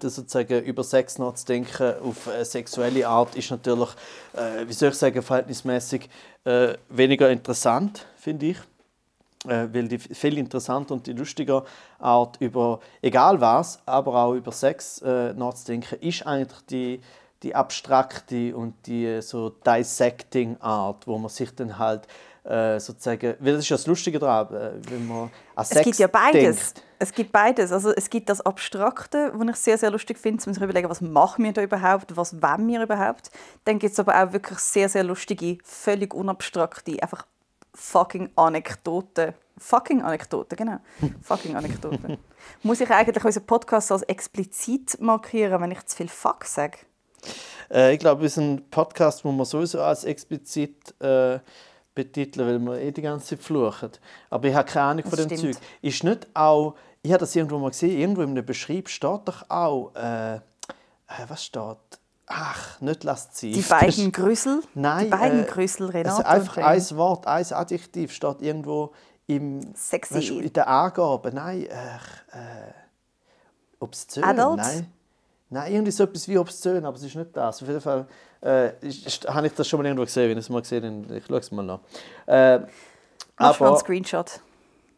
sozusagen 0.00 0.62
über 0.62 0.84
Sex 0.84 1.18
nachzudenken 1.18 1.94
auf 2.02 2.28
eine 2.28 2.44
sexuelle 2.44 3.06
Art 3.06 3.34
ist 3.36 3.50
natürlich, 3.50 3.90
äh, 4.34 4.66
wie 4.66 4.72
soll 4.72 4.90
ich 4.90 4.96
sagen, 4.96 5.22
verhältnismäßig 5.22 6.08
äh, 6.44 6.74
weniger 6.88 7.30
interessant, 7.30 8.06
finde 8.16 8.46
ich. 8.46 8.58
Äh, 9.46 9.68
weil 9.72 9.86
die 9.86 9.98
viel 9.98 10.36
interessanter 10.36 10.94
und 10.94 11.06
die 11.06 11.12
lustiger 11.12 11.64
Art 12.00 12.38
über 12.40 12.80
egal 13.00 13.40
was, 13.40 13.78
aber 13.86 14.14
auch 14.16 14.34
über 14.34 14.50
Sex 14.50 15.00
äh, 15.02 15.32
nachzudenken, 15.32 15.96
ist 16.00 16.26
eigentlich 16.26 16.60
die, 16.68 17.00
die 17.42 17.54
abstrakte 17.54 18.56
und 18.56 18.74
die 18.86 19.06
äh, 19.06 19.20
so 19.20 19.50
dissecting 19.50 20.56
Art, 20.60 21.06
wo 21.06 21.18
man 21.18 21.28
sich 21.28 21.54
dann 21.54 21.78
halt 21.78 22.06
äh, 22.44 22.80
sozusagen, 22.80 23.34
weil 23.40 23.52
das 23.52 23.64
ist 23.64 23.68
ja 23.68 23.76
das 23.76 23.86
Lustige 23.86 24.18
daran, 24.18 24.54
äh, 24.54 24.90
wenn 24.90 25.06
man 25.06 25.30
an 25.54 25.64
Sex 25.64 25.80
Es 25.80 25.84
gibt 25.84 25.98
ja 25.98 26.06
beides. 26.06 26.72
denkt. 26.72 26.82
Es 26.98 27.12
gibt 27.12 27.30
beides. 27.30 27.70
Also 27.70 27.92
es 27.92 28.10
gibt 28.10 28.28
das 28.28 28.40
Abstrakte, 28.40 29.32
was 29.34 29.48
ich 29.50 29.56
sehr, 29.56 29.78
sehr 29.78 29.90
lustig 29.90 30.18
finde, 30.18 30.42
um 30.46 30.54
sich 30.54 30.62
überlegen, 30.62 30.88
was 30.88 31.00
machen 31.00 31.44
wir 31.44 31.52
da 31.52 31.62
überhaupt, 31.62 32.16
was 32.16 32.42
wollen 32.42 32.66
wir 32.66 32.82
überhaupt. 32.82 33.30
Dann 33.64 33.78
gibt 33.78 33.92
es 33.92 34.00
aber 34.00 34.20
auch 34.20 34.32
wirklich 34.32 34.58
sehr, 34.58 34.88
sehr 34.88 35.04
lustige, 35.04 35.58
völlig 35.62 36.14
unabstrakte, 36.14 37.00
einfach 37.02 37.26
fucking 37.74 38.30
Anekdoten. 38.34 39.34
Fucking 39.58 40.02
Anekdoten, 40.02 40.56
genau. 40.56 40.78
fucking 41.22 41.56
Anekdoten. 41.56 42.18
Muss 42.62 42.80
ich 42.80 42.90
eigentlich 42.90 43.24
unseren 43.24 43.46
Podcast 43.46 43.92
als 43.92 44.02
explizit 44.04 45.00
markieren, 45.00 45.60
wenn 45.60 45.72
ich 45.72 45.84
zu 45.86 45.96
viel 45.96 46.08
Fuck 46.08 46.44
sage? 46.44 46.78
Äh, 47.70 47.94
ich 47.94 47.98
glaube, 47.98 48.22
wir 48.22 48.28
sind 48.30 48.54
ein 48.54 48.70
Podcast, 48.70 49.24
wo 49.24 49.32
man 49.32 49.46
sowieso 49.46 49.82
als 49.82 50.04
explizit 50.04 50.94
äh, 51.00 51.38
betiteln, 51.94 52.46
weil 52.46 52.58
wir 52.58 52.80
eh 52.80 52.92
die 52.92 53.02
ganze 53.02 53.26
Zeit 53.26 53.42
fluchen. 53.42 53.90
Aber 54.30 54.48
ich 54.48 54.54
habe 54.54 54.70
keine 54.70 54.86
Ahnung 54.86 55.04
von 55.04 55.18
dem 55.18 55.36
stimmt. 55.36 55.54
Zeug. 55.54 55.64
Ist 55.82 56.04
nicht 56.04 56.28
auch, 56.34 56.76
ich 57.02 57.10
habe 57.10 57.20
das 57.20 57.34
irgendwo 57.34 57.58
mal 57.58 57.70
gesehen, 57.70 57.98
irgendwo 57.98 58.22
in 58.22 58.30
einem 58.30 58.46
Beschrieb 58.46 58.88
steht 58.88 59.20
doch 59.24 59.48
auch, 59.48 59.92
äh, 59.96 60.36
äh, 60.36 60.40
was 61.26 61.44
steht? 61.44 61.76
Ach, 62.26 62.80
nicht 62.80 63.04
lasst 63.04 63.36
sie. 63.36 63.52
Die 63.52 63.62
beiden 63.62 64.12
Grüssel? 64.12 64.62
Nein, 64.74 65.06
Die 65.06 65.10
beiden 65.10 65.44
äh, 65.44 65.46
Grüssel, 65.46 65.88
Renato 65.88 66.18
Also 66.18 66.28
einfach 66.28 66.58
ein 66.58 66.96
Wort, 66.96 67.26
ein 67.26 67.52
Adjektiv 67.52 68.12
steht 68.12 68.42
irgendwo 68.42 68.92
im, 69.26 69.74
Sexy. 69.74 70.14
weißt 70.14 70.30
in 70.30 70.52
der 70.52 70.68
Angabe. 70.68 71.32
Nein, 71.32 71.66
äh, 71.66 71.66
äh, 71.66 72.72
obszön. 73.80 74.24
Adult? 74.24 74.58
Nein. 74.58 74.92
Nein, 75.50 75.72
irgendwie 75.72 75.92
so 75.92 76.04
etwas 76.04 76.28
wie 76.28 76.36
obszön, 76.38 76.84
aber 76.84 76.96
es 76.96 77.02
ist 77.02 77.14
nicht 77.14 77.34
das. 77.34 77.62
Auf 77.62 77.68
jeden 77.68 77.80
Fall 77.80 78.06
äh, 78.42 78.86
ist, 78.86 79.26
habe 79.28 79.46
ich 79.46 79.54
das 79.54 79.66
schon 79.66 79.78
mal 79.78 79.86
irgendwo 79.86 80.04
gesehen. 80.04 80.30
Wenn 80.30 80.38
ich 80.38 80.44
es 80.44 80.50
mal 80.50 80.60
gesehen 80.60 81.04
habe, 81.04 81.16
ich 81.16 81.26
schaue 81.26 81.38
es 81.38 81.50
mal 81.50 81.62
nach. 81.62 81.80
Äh, 82.26 82.58
Machst 82.58 83.60
mal 83.60 83.66
einen 83.66 83.74
aber, 83.74 83.76
Screenshot? 83.78 84.40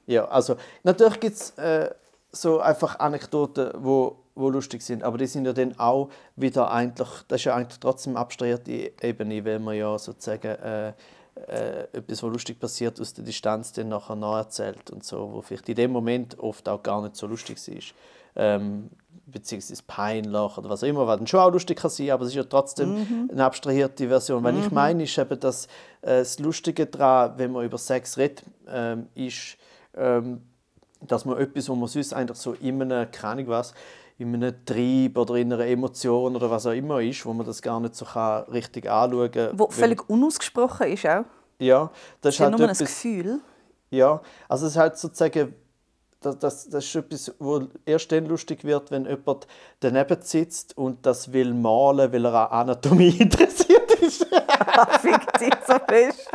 ja, 0.06 0.26
also 0.26 0.56
natürlich 0.82 1.20
gibt 1.20 1.36
es 1.36 1.50
äh, 1.50 1.90
so 2.32 2.60
einfach 2.60 2.98
Anekdoten, 2.98 3.70
wo, 3.78 4.16
wo 4.34 4.50
lustig 4.50 4.82
sind, 4.82 5.02
aber 5.04 5.18
die 5.18 5.26
sind 5.26 5.44
ja 5.44 5.52
dann 5.52 5.78
auch 5.78 6.08
wieder 6.36 6.70
eigentlich, 6.70 7.08
das 7.28 7.40
ist 7.40 7.44
ja 7.44 7.54
eigentlich 7.54 7.78
trotzdem 7.78 8.16
abstrahierte 8.16 8.92
Ebene, 9.00 9.44
weil 9.44 9.58
man 9.60 9.76
ja 9.76 9.96
sozusagen 9.98 10.48
äh, 10.48 10.92
äh, 11.46 11.86
etwas, 11.92 12.22
was 12.22 12.32
lustig 12.32 12.58
passiert, 12.58 13.00
aus 13.00 13.14
der 13.14 13.24
Distanz 13.24 13.72
dann 13.72 13.88
nachher 13.88 14.16
nacherzählt 14.16 14.90
und 14.90 15.04
so, 15.04 15.30
wo 15.32 15.42
vielleicht 15.42 15.68
in 15.68 15.76
dem 15.76 15.92
Moment 15.92 16.38
oft 16.38 16.68
auch 16.68 16.82
gar 16.82 17.02
nicht 17.02 17.16
so 17.16 17.26
lustig 17.26 17.56
ist. 17.68 17.94
Ähm, 18.36 18.90
beziehungsweise 19.26 19.82
peinlich 19.86 20.58
oder 20.58 20.68
was 20.68 20.82
auch 20.82 20.88
immer, 20.88 21.06
was 21.06 21.18
dann 21.18 21.26
schon 21.26 21.40
auch 21.40 21.52
lustig 21.52 21.78
kann 21.78 21.90
sein, 21.90 22.10
aber 22.10 22.24
es 22.24 22.30
ist 22.30 22.34
ja 22.34 22.42
trotzdem 22.44 23.28
eine 23.30 23.44
abstrahierte 23.44 24.08
Version. 24.08 24.42
Was 24.42 24.56
ich 24.56 24.70
meine, 24.72 25.04
ist 25.04 25.16
eben, 25.18 25.38
dass 25.38 25.66
äh, 26.02 26.18
das 26.18 26.38
Lustige 26.38 26.86
daran, 26.86 27.34
wenn 27.38 27.52
man 27.52 27.64
über 27.64 27.78
Sex 27.78 28.18
redet, 28.18 28.42
ähm, 28.68 29.06
ist, 29.14 29.56
ähm, 29.96 30.42
dass 31.06 31.24
man 31.24 31.38
etwas, 31.38 31.68
wo 31.68 31.74
man 31.74 31.88
sonst 31.88 32.12
eigentlich 32.12 32.38
so 32.38 32.54
in 32.54 32.82
einem, 32.82 33.10
keine 33.10 33.46
was, 33.46 33.72
in 34.18 34.34
einem 34.34 34.54
Trieb 34.66 35.16
oder 35.16 35.36
in 35.36 35.52
einer 35.52 35.64
Emotion 35.64 36.36
oder 36.36 36.50
was 36.50 36.66
auch 36.66 36.72
immer 36.72 37.00
ist, 37.00 37.24
wo 37.24 37.32
man 37.32 37.46
das 37.46 37.62
gar 37.62 37.80
nicht 37.80 37.94
so 37.94 38.04
kann 38.04 38.44
richtig 38.44 38.90
anschauen 38.90 39.30
kann. 39.30 39.58
Wo 39.58 39.68
völlig 39.70 40.08
unausgesprochen 40.10 40.88
ist 40.88 41.06
auch. 41.06 41.24
Ja, 41.58 41.84
das 41.84 41.92
Das 42.20 42.34
ist 42.34 42.40
halt 42.40 42.50
nur 42.50 42.60
ein 42.60 42.70
etwas, 42.74 42.78
Gefühl. 42.88 43.40
ja, 43.90 44.20
also 44.48 44.66
es 44.66 44.72
ist 44.72 44.78
halt 44.78 44.98
sozusagen, 44.98 45.54
das, 46.20 46.38
das, 46.38 46.68
das 46.68 46.84
ist 46.84 46.94
etwas, 46.94 47.34
wo 47.38 47.62
erst 47.86 48.12
dann 48.12 48.26
lustig 48.26 48.64
wird, 48.64 48.90
wenn 48.90 49.06
jemand 49.06 49.46
daneben 49.80 50.20
sitzt 50.22 50.76
und 50.76 51.04
das 51.06 51.32
will 51.32 51.54
malen, 51.54 52.12
weil 52.12 52.24
er 52.26 52.52
an 52.52 52.68
Anatomie 52.68 53.16
interessiert 53.18 53.90
ist. 54.00 54.26
Fick 55.00 55.32
dich 55.38 55.54
so 55.66 55.74
fest. 55.88 56.30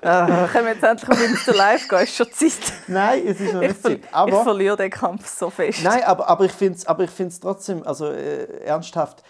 Können 0.00 0.66
wir 0.66 0.72
jetzt 0.74 0.82
endlich 0.84 1.10
auf 1.10 1.24
Insta 1.24 1.52
Live 1.52 1.88
gehen? 1.88 1.98
Ist 2.00 2.16
schon 2.16 2.32
Zeit. 2.32 2.72
Nein, 2.86 3.22
es 3.26 3.40
ist 3.40 3.52
noch 3.54 3.62
Ich, 3.62 3.68
nicht 3.68 3.82
Zeit. 3.82 4.00
ich 4.04 4.14
Aber, 4.14 4.42
verliere 4.42 4.76
den 4.76 4.90
Kampf 4.90 5.26
so 5.28 5.50
fest. 5.50 5.80
nein, 5.82 6.02
aber, 6.04 6.28
aber 6.28 6.44
ich 6.44 6.52
finde 6.52 6.78
es 6.78 6.86
ich 7.32 7.40
trotzdem, 7.40 7.82
also 7.86 8.06
äh, 8.06 8.64
ernsthaft, 8.64 9.22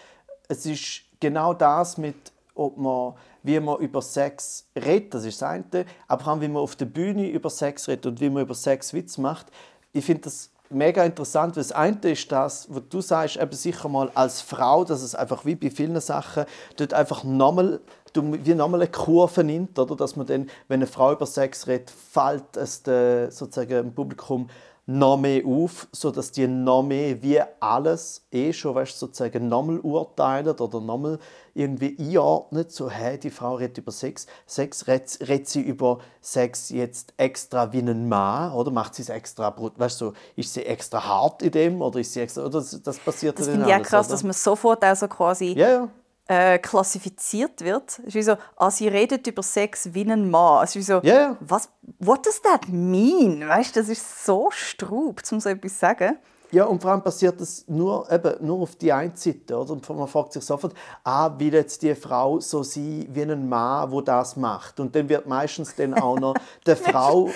es 0.47 0.65
ist 0.65 1.03
genau 1.19 1.53
das 1.53 1.97
mit, 1.97 2.32
ob 2.55 2.77
man, 2.77 3.13
wie 3.41 3.59
man 3.59 3.79
über 3.79 4.01
Sex 4.01 4.67
redet, 4.75 5.13
das 5.13 5.25
ist 5.25 5.41
das 5.41 5.49
eine, 5.49 5.85
aber 6.07 6.27
auch 6.27 6.41
wie 6.41 6.47
man 6.47 6.61
auf 6.61 6.75
der 6.75 6.85
Bühne 6.85 7.29
über 7.29 7.49
Sex 7.49 7.87
redet 7.87 8.05
und 8.05 8.21
wie 8.21 8.29
man 8.29 8.43
über 8.43 8.55
Sex 8.55 8.93
Witz 8.93 9.17
macht. 9.17 9.47
Ich 9.91 10.05
finde 10.05 10.23
das 10.23 10.51
mega 10.69 11.03
interessant, 11.03 11.55
weil 11.55 11.63
das 11.63 11.71
eine 11.71 11.99
ist 12.11 12.31
das, 12.31 12.67
was 12.69 12.83
du 12.89 13.01
sagst, 13.01 13.37
eben 13.37 13.51
sicher 13.53 13.89
mal 13.89 14.11
als 14.15 14.41
Frau, 14.41 14.83
dass 14.83 15.01
es 15.01 15.15
einfach 15.15 15.45
wie 15.45 15.55
bei 15.55 15.69
vielen 15.69 15.99
Sachen 16.01 16.45
dort 16.77 16.93
einfach 16.93 17.23
nochmal 17.23 17.79
wie 18.15 18.53
nochmal 18.53 18.81
eine 18.81 18.91
Kurve 18.91 19.43
nimmt, 19.43 19.79
oder? 19.79 19.95
dass 19.95 20.15
man 20.15 20.27
dann, 20.27 20.47
wenn 20.67 20.77
eine 20.77 20.87
Frau 20.87 21.13
über 21.13 21.25
Sex 21.25 21.65
redet, 21.65 21.89
fällt 21.89 22.55
es 22.57 22.83
der, 22.83 23.31
sozusagen 23.31 23.69
dem 23.71 23.95
Publikum 23.95 24.49
noch 24.85 25.17
mehr 25.17 25.45
auf, 25.45 25.87
sodass 25.93 26.31
die 26.31 26.45
noch 26.45 26.83
mehr 26.83 27.21
wie 27.23 27.39
alles 27.61 28.25
eh 28.31 28.51
schon 28.51 28.75
weißt, 28.75 28.99
sozusagen 28.99 29.47
nochmal 29.47 29.79
urteilen 29.79 30.49
oder 30.59 30.81
nochmal 30.81 31.19
irgendwie 31.53 31.95
einordnen, 31.97 32.65
so 32.67 32.89
hey, 32.89 33.17
die 33.17 33.29
Frau 33.29 33.55
redet 33.55 33.77
über 33.77 33.91
Sex, 33.93 34.27
Sex 34.45 34.87
redet, 34.87 35.19
redet 35.21 35.47
sie 35.47 35.61
über 35.61 35.99
Sex 36.19 36.69
jetzt 36.69 37.13
extra 37.15 37.71
wie 37.71 37.79
ein 37.79 38.09
Mann, 38.09 38.51
oder 38.53 38.71
macht 38.71 38.95
sie 38.95 39.03
es 39.03 39.09
extra, 39.09 39.51
brut- 39.51 39.79
weißt 39.79 40.01
du, 40.01 40.05
so, 40.07 40.13
ist 40.35 40.53
sie 40.53 40.65
extra 40.65 41.05
hart 41.07 41.41
in 41.43 41.51
dem, 41.51 41.81
oder 41.81 41.99
ist 41.99 42.11
sie 42.11 42.19
extra, 42.21 42.41
oder 42.41 42.59
das, 42.59 42.81
das 42.81 42.97
passiert 42.99 43.39
das 43.39 43.47
ja 43.47 43.53
dann 43.53 43.61
finde 43.61 43.69
ich 43.69 43.73
auch 43.73 43.77
alles, 43.77 43.87
krass, 43.89 44.07
oder? 44.07 44.13
dass 44.15 44.23
man 44.23 44.33
sofort 44.33 44.83
auch 44.83 44.95
so 44.95 45.07
quasi 45.07 45.53
Ja, 45.53 45.69
ja. 45.69 45.89
Äh, 46.27 46.57
klassifiziert 46.59 47.61
wird. 47.61 47.99
Es 47.99 48.07
ist 48.07 48.15
wie 48.15 48.23
so, 48.23 48.37
ah, 48.55 48.71
sie 48.71 48.87
redet 48.87 49.27
über 49.27 49.43
Sex 49.43 49.93
wie 49.93 50.09
ein 50.09 50.29
Mann. 50.29 50.63
Es 50.63 50.71
ist 50.71 50.75
wie 50.75 50.81
so, 50.93 50.99
ja. 51.03 51.37
was, 51.41 51.69
what 51.99 52.25
does 52.25 52.41
that 52.41 52.69
mean? 52.69 53.47
Weißt 53.47 53.75
das 53.75 53.89
ist 53.89 54.25
so 54.25 54.49
strub, 54.51 55.21
um 55.31 55.39
so 55.39 55.49
etwas 55.49 55.73
zu 55.73 55.79
sagen. 55.79 56.17
Ja, 56.51 56.65
und 56.65 56.83
vor 56.83 56.91
allem 56.91 57.01
passiert 57.01 57.41
das 57.41 57.65
nur, 57.67 58.09
eben, 58.11 58.45
nur 58.45 58.61
auf 58.61 58.75
die 58.75 58.93
eine 58.93 59.11
Seite. 59.15 59.57
Oder? 59.57 59.71
Und 59.71 59.89
man 59.89 60.07
fragt 60.07 60.33
sich 60.33 60.45
sofort, 60.45 60.75
ah, 61.03 61.33
will 61.39 61.53
jetzt 61.53 61.81
die 61.81 61.95
Frau 61.95 62.39
so 62.39 62.61
sein 62.61 63.07
wie 63.09 63.23
ein 63.23 63.49
Mann, 63.49 63.91
wo 63.91 64.01
das 64.01 64.35
macht? 64.35 64.79
Und 64.79 64.95
dann 64.95 65.09
wird 65.09 65.25
meistens 65.25 65.75
dann 65.75 65.95
auch 65.95 66.19
noch 66.19 66.35
der 66.65 66.77
Frau... 66.77 67.29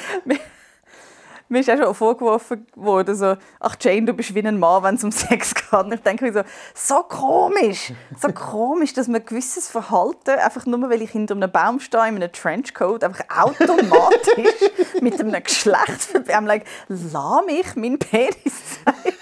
Mir 1.50 1.60
ist 1.60 1.70
auch 1.70 1.78
schon 1.78 1.96
vorgeworfen 1.96 2.68
worden, 2.76 3.16
so, 3.16 3.38
ach 3.60 3.76
Jane, 3.80 4.06
du 4.06 4.14
bist 4.14 4.36
wie 4.36 4.46
ein 4.46 4.60
Mann, 4.60 4.84
wenn 4.84 4.96
es 4.96 5.04
um 5.04 5.12
Sex 5.12 5.56
geht. 5.56 5.72
Und 5.72 5.94
ich 5.94 6.02
denke 6.02 6.26
mir 6.26 6.34
so, 6.34 6.42
so 6.74 7.04
komisch, 7.04 7.94
so 8.20 8.30
komisch, 8.34 8.94
dass 8.94 9.08
man 9.08 9.26
gewisses 9.26 9.70
Verhalten, 9.70 10.32
einfach 10.32 10.66
nur 10.66 10.90
weil 10.90 11.02
ich 11.02 11.12
hinter 11.12 11.36
einem 11.36 11.52
Baum 11.52 11.80
stehe, 11.80 12.08
in 12.08 12.16
einem 12.16 12.32
Trenchcoat, 12.32 13.04
einfach 13.04 13.24
automatisch 13.30 14.72
mit 15.02 15.20
einem 15.20 15.42
Geschlecht 15.42 16.02
verbinden. 16.02 16.32
I'm 16.32 16.46
like, 16.46 16.66
lass 16.90 17.46
mich 17.46 17.76
meinen 17.76 18.00
Penis 18.00 18.82
zeigen. 18.84 19.18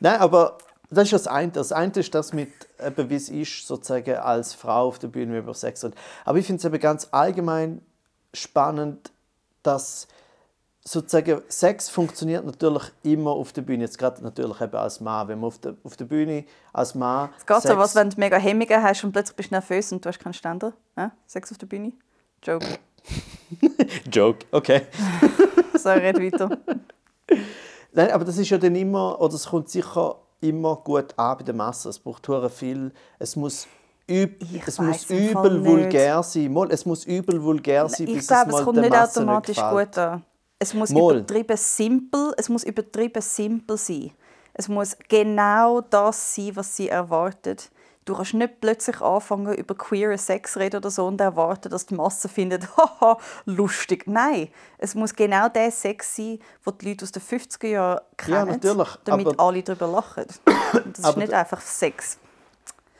Nein, 0.00 0.20
aber 0.20 0.56
das 0.90 1.04
ist 1.04 1.12
das 1.12 1.26
eine. 1.26 1.52
Das 1.52 1.72
eine 1.72 1.92
ist 1.92 2.14
das 2.14 2.32
mit, 2.32 2.50
eben, 2.84 3.10
wie 3.10 3.14
es 3.14 3.28
ist, 3.28 3.66
sozusagen 3.66 4.16
als 4.16 4.54
Frau 4.54 4.88
auf 4.88 4.98
der 4.98 5.08
Bühne 5.08 5.38
über 5.38 5.54
Sex 5.54 5.84
redet. 5.84 5.98
Aber 6.24 6.38
ich 6.38 6.46
finde 6.46 6.58
es 6.58 6.64
eben 6.64 6.80
ganz 6.80 7.08
allgemein 7.12 7.80
spannend, 8.34 9.10
dass 9.62 10.08
sozusagen 10.84 11.42
Sex 11.48 11.88
funktioniert 11.88 12.44
natürlich 12.44 12.84
immer 13.02 13.30
auf 13.30 13.52
der 13.52 13.62
Bühne. 13.62 13.84
Jetzt 13.84 13.98
gerade 13.98 14.22
natürlich 14.22 14.60
eben 14.60 14.74
als 14.74 15.00
Mann. 15.00 15.28
Wenn 15.28 15.38
man 15.38 15.48
auf 15.48 15.58
der, 15.58 15.76
auf 15.84 15.96
der 15.96 16.06
Bühne 16.06 16.44
als 16.72 16.94
Mann 16.94 17.30
Es 17.38 17.46
geht 17.46 17.56
so 17.56 17.68
Sex- 17.68 17.76
was, 17.76 17.94
wenn 17.94 18.10
du 18.10 18.18
mega 18.18 18.36
Hemmungen 18.36 18.82
hast 18.82 19.04
und 19.04 19.12
plötzlich 19.12 19.36
bist 19.36 19.50
du 19.50 19.54
nervös 19.54 19.92
und 19.92 20.04
du 20.04 20.08
hast 20.08 20.18
keinen 20.18 20.34
Ständer. 20.34 20.72
Ja? 20.96 21.12
Sex 21.26 21.52
auf 21.52 21.58
der 21.58 21.66
Bühne? 21.66 21.92
Joke. 22.42 22.66
Joke, 24.12 24.46
okay. 24.50 24.82
so, 25.74 25.90
red 25.90 26.18
weiter. 26.18 26.58
Nein, 27.92 28.10
aber 28.10 28.24
das 28.24 28.38
ist 28.38 28.50
ja 28.50 28.58
dann 28.58 28.74
immer, 28.74 29.20
oder 29.20 29.34
es 29.34 29.46
kommt 29.46 29.68
sicher 29.68 30.16
immer 30.40 30.76
gut 30.76 31.18
an 31.18 31.38
bei 31.38 31.44
der 31.44 31.54
Masse. 31.54 31.88
Es 31.88 31.98
braucht 31.98 32.28
viel, 32.50 32.92
es 33.18 33.36
muss 33.36 33.66
üb, 34.08 34.42
es 34.66 34.78
muss 34.78 35.08
übel 35.10 35.64
vulgär 35.64 36.22
sein. 36.22 36.52
Mal, 36.52 36.70
es 36.70 36.84
muss 36.84 37.04
übel 37.04 37.42
vulgär 37.42 37.88
sein, 37.88 38.08
ich 38.08 38.14
bis 38.16 38.26
glaube, 38.26 38.50
es, 38.50 38.58
es 38.58 38.64
kommt 38.64 38.80
nicht 38.80 38.90
Masse 38.90 39.20
automatisch 39.20 39.56
nicht 39.56 39.70
gut 39.70 39.98
an. 39.98 40.24
Es 40.58 40.74
muss 40.74 40.90
Mal. 40.90 41.16
übertrieben 41.16 41.56
simpel, 41.56 42.34
es 42.36 42.48
muss 42.48 42.64
übertrieben 42.64 43.22
simpel 43.22 43.76
sein. 43.76 44.10
Es 44.52 44.68
muss 44.68 44.96
genau 45.08 45.80
das 45.80 46.34
sein, 46.34 46.54
was 46.54 46.76
sie 46.76 46.88
erwartet. 46.88 47.70
Du 48.10 48.16
kannst 48.16 48.34
nicht 48.34 48.60
plötzlich 48.60 49.00
anfangen, 49.00 49.54
über 49.54 49.76
queeren 49.76 50.18
Sex 50.18 50.56
reden 50.56 50.78
oder 50.78 50.90
so 50.90 51.06
und 51.06 51.20
erwarten, 51.20 51.70
dass 51.70 51.86
die 51.86 51.94
Masse 51.94 52.28
findet, 52.28 52.66
haha, 52.76 53.18
lustig. 53.44 54.08
Nein, 54.08 54.48
es 54.78 54.96
muss 54.96 55.14
genau 55.14 55.48
der 55.48 55.70
Sex 55.70 56.16
sein, 56.16 56.40
den 56.66 56.78
die 56.78 56.88
Leute 56.88 57.04
aus 57.04 57.12
den 57.12 57.22
50er 57.22 57.68
Jahren 57.68 58.00
kennen, 58.16 58.60
ja, 58.64 58.86
damit 59.04 59.28
aber, 59.28 59.44
alle 59.44 59.62
darüber 59.62 59.86
lachen. 59.86 60.24
Das 60.92 61.08
ist 61.08 61.16
nicht 61.18 61.32
einfach 61.32 61.60
Sex. 61.60 62.18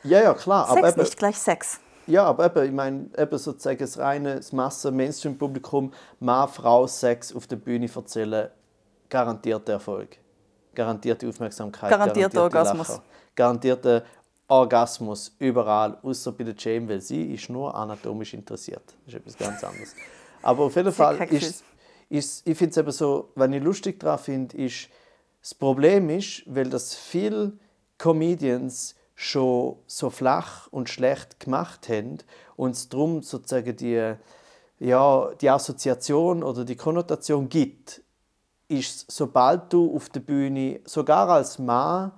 Ja, 0.03 0.21
ja, 0.21 0.33
klar. 0.33 0.67
Sex 0.67 0.77
aber 0.77 0.87
eben, 0.87 1.01
nicht 1.01 1.17
gleich 1.17 1.37
Sex. 1.37 1.81
Ja, 2.07 2.23
aber 2.23 2.45
eben, 2.45 2.65
ich 2.67 2.71
meine, 2.71 3.09
eben 3.17 3.37
sozusagen 3.37 3.79
das 3.79 3.97
reine 3.97 4.37
das 4.37 4.53
Massen-Mainstream-Publikum, 4.53 5.91
Mann, 6.21 6.47
Frau, 6.47 6.87
Sex 6.87 7.35
auf 7.35 7.47
der 7.47 7.57
Bühne 7.57 7.89
erzählen, 7.93 8.49
garantierter 9.09 9.73
Erfolg. 9.73 10.19
Garantierte 10.73 11.27
Aufmerksamkeit. 11.27 11.89
Garantierter 11.89 12.43
Orgasmus. 12.43 12.87
Lacher. 12.87 13.03
Garantierter 13.35 14.03
Orgasmus 14.51 15.33
überall, 15.39 15.97
außer 16.03 16.33
bei 16.33 16.43
der 16.43 16.55
Jane, 16.57 16.89
weil 16.89 16.99
sie 16.99 17.33
ist 17.33 17.49
nur 17.49 17.73
anatomisch 17.73 18.33
interessiert. 18.33 18.83
Das 19.05 19.13
ist 19.13 19.19
etwas 19.21 19.37
ganz 19.37 19.63
anderes. 19.63 19.95
Aber 20.41 20.65
auf 20.65 20.75
jeden 20.75 20.91
Fall 20.91 21.23
ist, 21.31 21.63
ist 22.09 22.45
ich 22.45 22.57
finde 22.57 22.71
es 22.71 22.77
eben 22.77 22.91
so, 22.91 23.29
wenn 23.35 23.53
ich 23.53 23.63
lustig 23.63 24.01
daran 24.01 24.19
finde, 24.19 24.57
ist, 24.57 24.89
das 25.41 25.55
Problem 25.55 26.09
ist, 26.09 26.43
weil 26.47 26.69
das 26.69 26.93
viele 26.93 27.53
Comedians 27.97 28.95
schon 29.15 29.77
so 29.87 30.09
flach 30.09 30.67
und 30.67 30.89
schlecht 30.89 31.39
gemacht 31.39 31.87
haben 31.87 32.17
und 32.57 32.71
es 32.71 32.89
darum 32.89 33.23
sozusagen 33.23 33.75
die, 33.77 34.15
ja, 34.79 35.29
die 35.39 35.49
Assoziation 35.49 36.43
oder 36.43 36.65
die 36.65 36.75
Konnotation 36.75 37.47
gibt, 37.47 38.01
ist, 38.67 39.09
sobald 39.09 39.71
du 39.71 39.95
auf 39.95 40.09
der 40.09 40.19
Bühne, 40.19 40.81
sogar 40.83 41.29
als 41.29 41.57
Mann, 41.57 42.11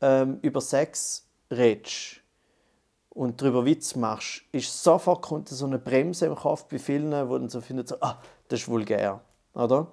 ähm, 0.00 0.38
über 0.40 0.62
Sex 0.62 1.23
redest 1.56 2.20
und 3.10 3.40
darüber 3.40 3.64
Witz 3.64 3.94
machst, 3.94 4.42
ist 4.52 4.82
sofort 4.82 5.22
kommt 5.22 5.48
so 5.48 5.66
eine 5.66 5.78
Bremse 5.78 6.26
im 6.26 6.34
Kopf 6.34 6.64
bei 6.64 6.78
vielen, 6.78 7.12
wo 7.28 7.38
dann 7.38 7.48
so 7.48 7.60
finden, 7.60 7.86
so, 7.86 7.96
ah, 8.00 8.20
das 8.48 8.60
ist 8.60 8.68
vulgär, 8.68 9.20
oder? 9.54 9.86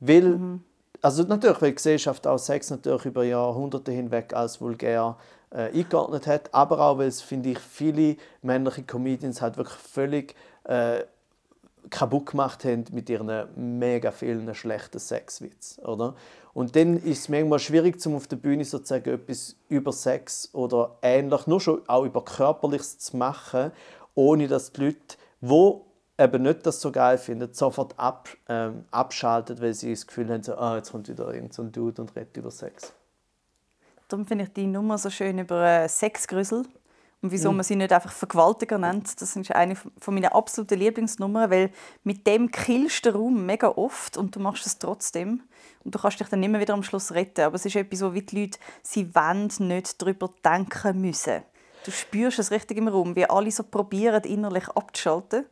Weil, 0.00 0.22
mhm. 0.22 0.64
also 1.02 1.22
natürlich, 1.22 1.60
weil 1.60 1.70
die 1.70 1.76
Gesellschaft 1.76 2.26
auch 2.26 2.38
Sex 2.38 2.70
natürlich 2.70 3.04
über 3.04 3.24
Jahrhunderte 3.24 3.92
hinweg 3.92 4.34
als 4.34 4.60
vulgär 4.60 5.16
äh, 5.50 5.70
eingeordnet 5.70 6.26
hat, 6.26 6.52
aber 6.54 6.80
auch, 6.80 6.98
weil 6.98 7.08
es, 7.08 7.20
finde 7.20 7.50
ich, 7.50 7.58
viele 7.58 8.16
männliche 8.42 8.84
Comedians 8.84 9.42
halt 9.42 9.56
wirklich 9.56 9.78
völlig 9.78 10.34
äh, 10.64 11.02
kaputt 11.90 12.26
gemacht 12.26 12.64
haben 12.64 12.84
mit 12.92 13.08
ihren 13.08 13.78
mega 13.78 14.10
vielen 14.10 14.54
schlechten 14.54 14.98
Sexwitz, 14.98 15.78
oder? 15.84 16.14
Und 16.52 16.74
dann 16.74 16.96
ist 16.96 17.18
es 17.18 17.28
manchmal 17.28 17.58
schwierig, 17.58 18.00
zum 18.00 18.14
auf 18.16 18.28
der 18.28 18.36
Bühne 18.36 18.64
sozusagen 18.64 19.12
etwas 19.12 19.56
über 19.68 19.92
Sex 19.92 20.48
oder 20.54 20.96
ähnlich, 21.02 21.46
nur 21.46 21.60
schon 21.60 21.82
auch 21.86 22.04
über 22.04 22.24
Körperliches 22.24 22.98
zu 22.98 23.16
machen, 23.16 23.72
ohne 24.14 24.48
dass 24.48 24.72
die 24.72 24.86
Leute, 24.86 25.16
die 25.42 25.72
eben 26.18 26.42
nicht 26.42 26.64
das 26.64 26.80
so 26.80 26.90
geil 26.90 27.18
finden, 27.18 27.52
sofort 27.52 27.98
ab, 27.98 28.28
ähm, 28.48 28.86
abschalten, 28.90 29.60
weil 29.60 29.74
sie 29.74 29.90
das 29.90 30.06
Gefühl 30.06 30.30
haben, 30.30 30.42
so, 30.42 30.56
ah, 30.56 30.76
jetzt 30.76 30.92
kommt 30.92 31.08
wieder 31.08 31.32
irgendein 31.32 31.72
Dude 31.72 32.00
und 32.00 32.16
redet 32.16 32.36
über 32.36 32.50
Sex. 32.50 32.94
Darum 34.08 34.26
finde 34.26 34.44
ich 34.44 34.52
die 34.52 34.66
Nummer 34.66 34.98
so 34.98 35.10
schön 35.10 35.38
über 35.38 35.62
äh, 35.62 35.88
Sexgrüssel 35.88 36.64
und 37.26 37.32
wieso 37.32 37.50
mhm. 37.50 37.56
man 37.56 37.64
sie 37.64 37.74
nicht 37.74 37.92
einfach 37.92 38.12
Vergewaltiger 38.12 38.78
nennt. 38.78 39.20
Das 39.20 39.34
ist 39.34 39.50
eine 39.50 39.74
von 39.74 40.14
meinen 40.14 40.26
absoluten 40.26 40.78
Lieblingsnummern, 40.78 41.50
weil 41.50 41.70
mit 42.04 42.24
dem 42.24 42.52
killst 42.52 43.04
du 43.04 43.10
den 43.10 43.20
Raum 43.20 43.46
mega 43.46 43.66
oft 43.68 44.16
und 44.16 44.36
du 44.36 44.40
machst 44.40 44.64
es 44.64 44.78
trotzdem. 44.78 45.42
Und 45.82 45.92
du 45.92 45.98
kannst 45.98 46.20
dich 46.20 46.28
dann 46.28 46.40
immer 46.44 46.60
wieder 46.60 46.74
am 46.74 46.84
Schluss 46.84 47.10
retten. 47.12 47.40
Aber 47.40 47.56
es 47.56 47.66
ist 47.66 47.74
etwas, 47.74 48.02
wo 48.02 48.10
die 48.10 48.40
Leute, 48.40 48.60
sie 48.82 49.12
wollen 49.12 49.50
nicht 49.58 50.00
darüber 50.00 50.30
denken 50.44 51.00
müssen. 51.00 51.42
Du 51.84 51.90
spürst 51.90 52.38
es 52.38 52.52
richtig 52.52 52.78
im 52.78 52.86
Raum, 52.86 53.16
wie 53.16 53.28
alle 53.28 53.50
so 53.50 53.64
probieren, 53.64 54.22
innerlich 54.22 54.68
abzuschalten. 54.68 55.46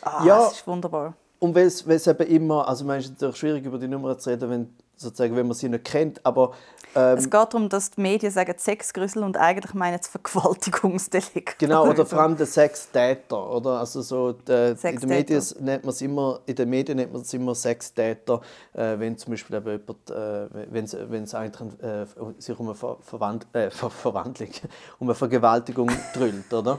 Ah, 0.00 0.24
ja, 0.24 0.38
das 0.38 0.54
ist 0.54 0.66
wunderbar. 0.66 1.14
Und 1.38 1.54
weil 1.54 1.66
es 1.66 2.06
eben 2.06 2.26
immer, 2.26 2.66
also 2.66 2.86
man 2.86 3.00
ist 3.00 3.10
natürlich 3.10 3.36
schwierig 3.36 3.66
über 3.66 3.78
die 3.78 3.88
Nummer 3.88 4.16
zu 4.16 4.30
reden, 4.30 4.48
wenn, 4.48 4.74
sozusagen, 4.96 5.36
wenn 5.36 5.46
man 5.46 5.54
sie 5.54 5.68
nicht 5.68 5.84
kennt, 5.84 6.24
aber 6.24 6.52
ähm, 6.96 7.18
es 7.18 7.24
geht 7.24 7.34
darum, 7.34 7.68
dass 7.68 7.90
die 7.90 8.00
Medien 8.00 8.32
sagen 8.32 8.54
Sexgrüssel 8.56 9.22
und 9.22 9.36
eigentlich 9.36 9.74
meinen 9.74 9.98
es 10.00 10.08
Vergewaltigungsdelikt. 10.08 11.58
Genau, 11.58 11.86
oder 11.86 12.06
vor 12.06 12.20
allem 12.20 12.38
der 12.38 12.46
Sextäter, 12.46 13.50
oder? 13.50 13.80
Also 13.80 14.00
so 14.00 14.32
der, 14.32 14.70
in 14.82 15.00
den 15.00 15.08
Medien 15.08 15.42
nennt 15.60 15.84
man 15.84 15.90
es 15.90 16.00
immer, 16.00 16.40
in 16.46 16.54
den 16.54 16.70
Medien 16.70 16.96
nennt 16.96 17.12
man 17.12 17.20
es 17.20 17.34
immer 17.34 17.54
Sextäter, 17.54 18.40
äh, 18.72 18.98
wenn 18.98 19.18
zum 19.18 19.32
Beispiel 19.32 19.56
eben 19.56 19.70
jemand, 19.72 20.10
äh, 20.10 20.72
wenn 21.10 21.24
es 21.24 21.34
eigentlich 21.34 21.82
äh, 21.82 22.06
sich 22.38 22.58
um 22.58 22.66
eine 22.66 22.74
Ver 22.74 22.96
Verwand 23.02 23.46
äh, 23.52 23.70
Ver 23.70 23.90
Verwandlung, 23.90 24.50
um 24.98 25.08
eine 25.08 25.14
Vergewaltigung 25.14 25.90
drüllt, 26.14 26.50
oder? 26.52 26.78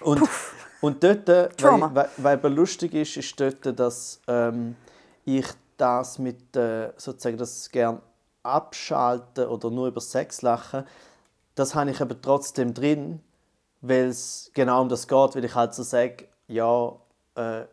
Und, 0.00 0.22
und 0.80 1.02
dort, 1.02 1.28
äh, 1.28 1.48
weil, 1.60 2.08
weil, 2.18 2.42
weil 2.42 2.54
lustig 2.54 2.94
ist, 2.94 3.16
ist 3.16 3.40
dort, 3.40 3.78
dass 3.78 4.20
ähm, 4.28 4.76
ich 5.24 5.46
das 5.80 6.18
mit 6.18 6.56
äh, 6.56 6.92
sozusagen 6.96 7.38
das 7.38 7.70
gern 7.70 8.00
abschalten 8.42 9.46
oder 9.46 9.70
nur 9.70 9.88
über 9.88 10.00
Sex 10.00 10.42
lachen, 10.42 10.84
das 11.54 11.74
habe 11.74 11.90
ich 11.90 12.00
aber 12.00 12.20
trotzdem 12.20 12.74
drin, 12.74 13.20
weil 13.80 14.06
es 14.06 14.50
genau 14.54 14.82
um 14.82 14.88
das 14.88 15.08
geht, 15.08 15.34
weil 15.34 15.44
ich 15.44 15.54
halt 15.54 15.74
so 15.74 15.82
sage, 15.82 16.28
ja, 16.48 16.92
äh, 17.34 17.64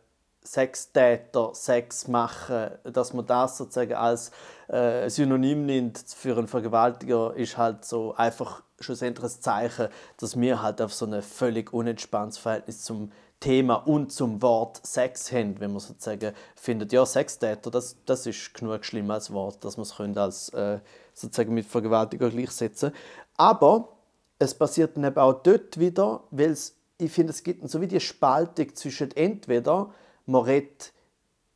Sextäter, 0.43 1.53
Sex 1.53 2.07
machen, 2.07 2.71
dass 2.83 3.13
man 3.13 3.25
das 3.25 3.57
sozusagen 3.57 3.93
als 3.93 4.31
äh, 4.69 5.09
Synonym 5.09 5.65
nimmt 5.65 5.97
für 5.97 6.37
einen 6.37 6.47
Vergewaltiger, 6.47 7.33
ist 7.35 7.57
halt 7.57 7.83
so 7.83 8.15
einfach 8.15 8.63
schlussendlich 8.79 9.25
ein 9.25 9.41
Zeichen, 9.41 9.89
dass 10.17 10.39
wir 10.39 10.61
halt 10.61 10.81
auf 10.81 10.93
so 10.93 11.05
ein 11.05 11.21
völlig 11.21 11.73
unentspanntes 11.73 12.37
Verhältnis 12.37 12.83
zum 12.83 13.11
Thema 13.39 13.75
und 13.75 14.11
zum 14.11 14.41
Wort 14.41 14.85
Sex 14.85 15.31
haben, 15.31 15.59
wenn 15.59 15.71
man 15.71 15.79
sozusagen 15.79 16.33
findet, 16.55 16.91
ja, 16.91 17.05
Sextäter, 17.05 17.69
das, 17.69 17.97
das 18.05 18.25
ist 18.25 18.53
genug 18.53 18.83
schlimm 18.83 19.11
als 19.11 19.31
Wort, 19.31 19.63
dass 19.63 19.77
man 19.77 19.83
es 19.83 20.17
als 20.17 20.49
äh, 20.49 20.79
sozusagen 21.13 21.53
mit 21.53 21.65
Vergewaltiger 21.65 22.29
gleichsetzen 22.29 22.91
Aber 23.35 23.97
es 24.39 24.53
passiert 24.55 24.97
dann 24.97 25.03
eben 25.03 25.17
auch 25.17 25.33
dort 25.33 25.79
wieder, 25.79 26.23
weil 26.31 26.51
es, 26.51 26.75
ich 26.97 27.11
finde, 27.11 27.31
es 27.31 27.43
gibt 27.43 27.67
so 27.69 27.79
wie 27.81 27.87
die 27.87 27.99
Spaltung 27.99 28.75
zwischen 28.75 29.11
entweder 29.15 29.91
man 30.25 30.43
redet 30.43 30.93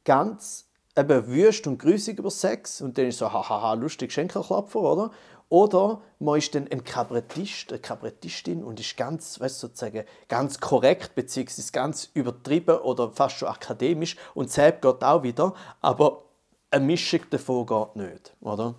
ganz 0.03 0.67
eben 0.97 1.27
wüst 1.27 1.67
und 1.67 1.79
grüßig 1.79 2.19
über 2.19 2.31
Sex 2.31 2.81
und 2.81 2.97
dann 2.97 3.07
ist 3.07 3.19
so 3.19 3.31
hahaha 3.31 3.73
lustig 3.73 4.11
Schenkelklapfer, 4.11 4.79
oder? 4.79 5.11
Oder 5.51 5.99
man 6.19 6.37
ist 6.37 6.55
dann 6.55 6.69
ein 6.71 6.85
Kabarettist, 6.85 7.73
eine 7.73 7.79
Kabarettistin 7.79 8.63
und 8.63 8.79
ist 8.79 8.95
ganz, 8.95 9.37
weißt, 9.37 9.59
sozusagen, 9.59 10.05
ganz 10.29 10.61
korrekt 10.61 11.13
bzw. 11.13 11.61
ganz 11.73 12.09
übertrieben 12.13 12.77
oder 12.77 13.11
fast 13.11 13.35
schon 13.35 13.49
akademisch 13.49 14.15
und 14.33 14.49
selbst 14.49 14.81
geht 14.81 15.03
auch 15.03 15.23
wieder, 15.23 15.53
aber 15.81 16.21
eine 16.69 16.85
Mischung 16.85 17.19
davon 17.29 17.65
geht 17.65 17.95
nicht, 17.97 18.33
oder? 18.39 18.75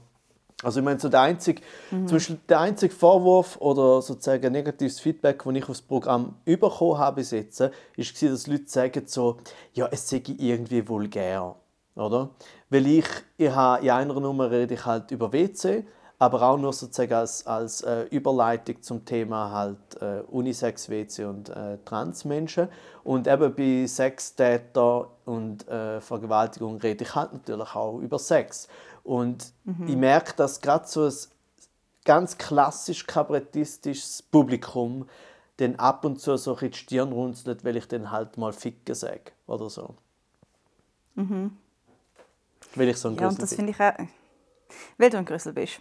Also 0.63 0.81
ich 0.81 0.85
meine, 0.85 0.99
so 0.99 1.11
der 1.11 1.21
einzige, 1.21 1.61
mhm. 1.91 2.07
zum 2.07 2.17
Beispiel 2.17 2.39
der 2.49 2.61
einzige 2.61 2.95
Vorwurf 2.95 3.59
oder 3.59 4.01
sozusagen 4.01 4.51
negatives 4.51 4.99
Feedback, 4.99 5.43
das 5.45 5.55
ich 5.55 5.69
aufs 5.69 5.83
Programm 5.83 6.37
bekommen 6.47 6.97
habe 6.97 7.17
bis 7.17 7.33
jetzt, 7.33 7.61
war, 7.61 7.71
dass 7.99 8.47
Leute 8.47 8.65
sagen 8.69 9.03
so, 9.05 9.37
ja, 9.75 9.89
es 9.91 10.09
sei 10.09 10.23
irgendwie 10.39 10.89
vulgär, 10.89 11.55
oder? 11.97 12.31
Weil 12.71 12.87
ich, 12.87 13.05
ich 13.37 13.51
habe, 13.51 13.85
in 13.85 13.91
einer 13.91 14.19
Nummer 14.19 14.51
rede 14.51 14.73
ich 14.73 14.87
halt 14.87 15.11
über 15.11 15.31
WC, 15.35 15.85
aber 16.23 16.41
auch 16.43 16.57
nur 16.57 16.73
sozusagen 16.73 17.15
als, 17.15 17.45
als 17.49 17.81
äh, 17.81 18.03
Überleitung 18.05 18.81
zum 18.81 19.05
Thema 19.05 19.51
halt 19.51 20.01
äh, 20.01 20.21
Unisex-WC 20.31 21.25
und 21.25 21.49
äh, 21.49 21.79
Transmenschen. 21.85 22.69
Und 23.03 23.27
eben 23.27 23.53
bei 23.53 23.89
Sextäter 23.89 25.11
und 25.25 25.67
äh, 25.67 26.01
Vergewaltigung 26.01 26.77
rede 26.77 27.03
ich 27.03 27.13
halt 27.17 27.33
natürlich 27.33 27.75
auch 27.75 27.99
über 27.99 28.21
Sex. 28.21 28.69
Und 29.03 29.53
mhm. 29.65 29.89
ich 29.89 29.97
merke, 29.97 30.35
dass 30.37 30.61
gerade 30.61 30.87
so 30.87 31.07
ein 31.07 31.13
ganz 32.05 32.39
klassisch 32.39 33.05
kabarettistisches 33.05 34.23
Publikum 34.23 35.09
dann 35.57 35.75
ab 35.75 36.05
und 36.05 36.21
zu 36.21 36.37
so 36.37 36.57
ein 36.57 36.71
die 36.71 36.79
Stirn 36.79 37.11
runzelt, 37.11 37.65
weil 37.65 37.77
ich 37.77 37.89
dann 37.89 38.13
halt 38.13 38.39
mal 38.39 38.53
Ficken 38.53 38.95
sage 38.95 39.33
oder 39.49 39.69
so. 39.69 39.97
Mhm. 41.17 41.57
Weil 42.77 42.91
ich 42.91 42.97
so 42.97 43.09
ein 43.09 43.17
Ja, 43.17 43.27
und 43.27 43.43
das 43.43 43.55
finde 43.55 43.73
ich 43.73 43.81
auch... 43.81 43.93
Weil 44.99 45.11
du 45.11 45.19
ein 45.19 45.25
Grüssel 45.25 45.53
bist. 45.53 45.81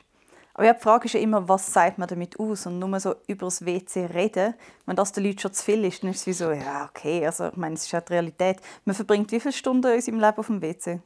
Aber 0.61 0.67
ja, 0.67 0.73
die 0.75 0.79
Frage 0.83 1.05
ist 1.05 1.13
ja 1.13 1.19
immer, 1.19 1.49
was 1.49 1.73
sagt 1.73 1.97
man 1.97 2.07
damit 2.07 2.39
aus? 2.39 2.67
Und 2.67 2.77
nur 2.77 2.99
so 2.99 3.15
über 3.25 3.47
das 3.47 3.65
WC 3.65 4.05
reden, 4.13 4.53
wenn 4.85 4.95
das 4.95 5.11
den 5.11 5.23
Leuten 5.23 5.39
schon 5.39 5.53
zu 5.53 5.65
viel 5.65 5.83
ist, 5.85 6.03
dann 6.03 6.11
ist 6.11 6.19
es 6.19 6.27
wie 6.27 6.33
so, 6.33 6.51
ja, 6.51 6.87
okay, 6.87 7.25
also 7.25 7.47
ich 7.47 7.55
meine, 7.57 7.73
es 7.73 7.85
ist 7.85 7.91
ja 7.91 7.99
die 7.99 8.13
Realität. 8.13 8.57
Man 8.85 8.95
verbringt 8.95 9.31
wie 9.31 9.39
viele 9.39 9.53
Stunden 9.53 9.91
in 9.91 9.99
seinem 9.99 10.19
Leben 10.19 10.37
auf 10.37 10.45
dem 10.45 10.61
WC? 10.61 11.01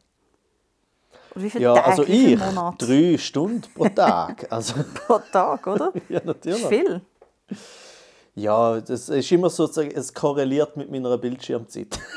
Oder 1.34 1.43
wie 1.45 1.49
viele 1.49 1.64
Ja, 1.64 1.74
Tage, 1.74 1.86
also 1.88 2.03
ich, 2.03 2.38
Monate? 2.38 2.86
drei 2.86 3.18
Stunden 3.18 3.62
pro 3.74 3.88
Tag. 3.88 4.45
Also, 4.51 4.74
Pro 4.93 5.20
Tag, 5.32 5.66
oder? 5.68 5.93
ja, 6.10 6.20
Das 6.20 6.36
ist 6.36 6.64
natürlich. 6.64 6.68
viel. 6.68 7.01
Ja, 8.36 8.82
das 8.82 9.08
ist 9.08 9.32
immer 9.32 9.49
sozusagen, 9.49 9.91
es 9.95 10.14
korreliert 10.14 10.76
mit 10.76 10.91
meiner 10.91 11.18
Bildschirmzeit. 11.18 11.97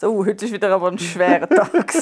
So, 0.00 0.24
heute 0.24 0.46
war 0.46 0.52
wieder 0.52 0.74
aber 0.76 0.92
ein 0.92 0.98
schwerer 1.00 1.48
Tag. 1.48 1.92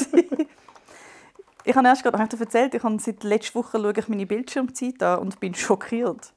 Ich 1.66 1.74
habe 1.74 1.88
erst 1.88 2.02
gerade 2.02 2.18
hab 2.18 2.32
ich 2.32 2.40
erzählt, 2.40 2.74
ich 2.74 2.82
habe 2.82 2.96
seit 3.00 3.24
letzter 3.24 3.56
Woche 3.56 3.78
schaue 3.78 3.92
ich 3.96 4.08
meine 4.08 4.26
Bildschirmzeit 4.26 5.02
an 5.02 5.18
und 5.18 5.40
bin 5.40 5.54
schockiert. 5.64 6.32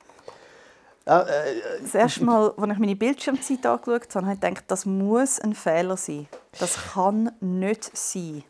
Ah, 1.06 1.22
äh, 1.22 1.82
Das 1.82 1.96
erste 1.96 2.24
Mal, 2.24 2.54
als 2.58 2.72
ich 2.72 2.78
meine 2.80 2.96
Bildschirmzeit 2.96 3.66
angeschaut 3.66 4.16
habe, 4.16 4.26
habe 4.26 4.36
ich 4.36 4.42
gedacht, 4.42 4.64
das 4.68 4.86
muss 4.86 5.40
ein 5.40 5.54
Fehler 5.54 5.98
sein. 5.98 6.28
Das 6.60 6.78
kann 6.94 7.32
nicht 7.40 7.96
sein. 7.96 8.44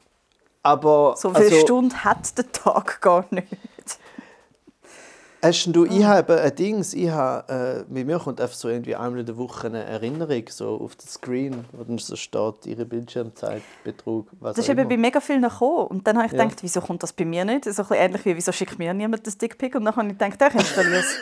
aber 0.63 1.15
So 1.17 1.29
viele 1.33 1.45
also, 1.45 1.59
Stunden 1.59 2.03
hat 2.03 2.37
der 2.37 2.51
Tag 2.51 3.01
gar 3.01 3.25
nicht. 3.29 3.47
Hast 5.41 5.67
du, 5.67 5.85
ich 5.85 6.03
habe 6.03 6.41
ein 6.41 6.53
Dings, 6.55 6.93
ich 6.93 7.09
habe, 7.09 7.85
äh, 7.87 7.93
bei 7.93 8.03
mir 8.03 8.19
kommt 8.19 8.41
einfach 8.41 8.55
so 8.55 8.67
irgendwie 8.67 8.93
einmal 8.95 9.21
in 9.21 9.25
der 9.25 9.37
Woche 9.37 9.67
eine 9.67 9.83
Erinnerung 9.85 10.43
so 10.49 10.81
auf 10.81 10.97
den 10.97 11.07
Screen, 11.07 11.63
wo 11.71 11.83
dann 11.85 11.97
so 11.97 12.17
steht, 12.17 12.65
ihre 12.65 12.83
Bildschirmzeit, 12.85 13.61
Betrug, 13.85 14.27
was 14.41 14.57
Das 14.57 14.65
ist 14.65 14.69
eben 14.69 14.89
bei 14.89 14.97
mega 14.97 15.21
vielen 15.21 15.41
gekommen. 15.43 15.87
Und 15.87 16.05
dann 16.07 16.17
habe 16.17 16.27
ich 16.27 16.33
Ja. 16.33 16.43
gedacht, 16.43 16.61
wieso 16.61 16.81
kommt 16.81 17.03
das 17.03 17.13
bei 17.13 17.23
mir 17.23 17.45
nicht? 17.45 17.63
So 17.63 17.69
ein 17.69 17.75
bisschen 17.75 17.95
ähnlich 17.95 18.25
wie, 18.25 18.35
wieso 18.35 18.51
schickt 18.51 18.77
mir 18.79 18.93
niemand 18.93 19.25
das 19.25 19.37
Dickpick? 19.37 19.75
Und 19.75 19.85
dann 19.85 19.95
habe 19.95 20.07
ich 20.09 20.17
gedacht, 20.17 20.53
ich 20.53 20.59
installiere 20.59 20.99
es. 20.99 21.05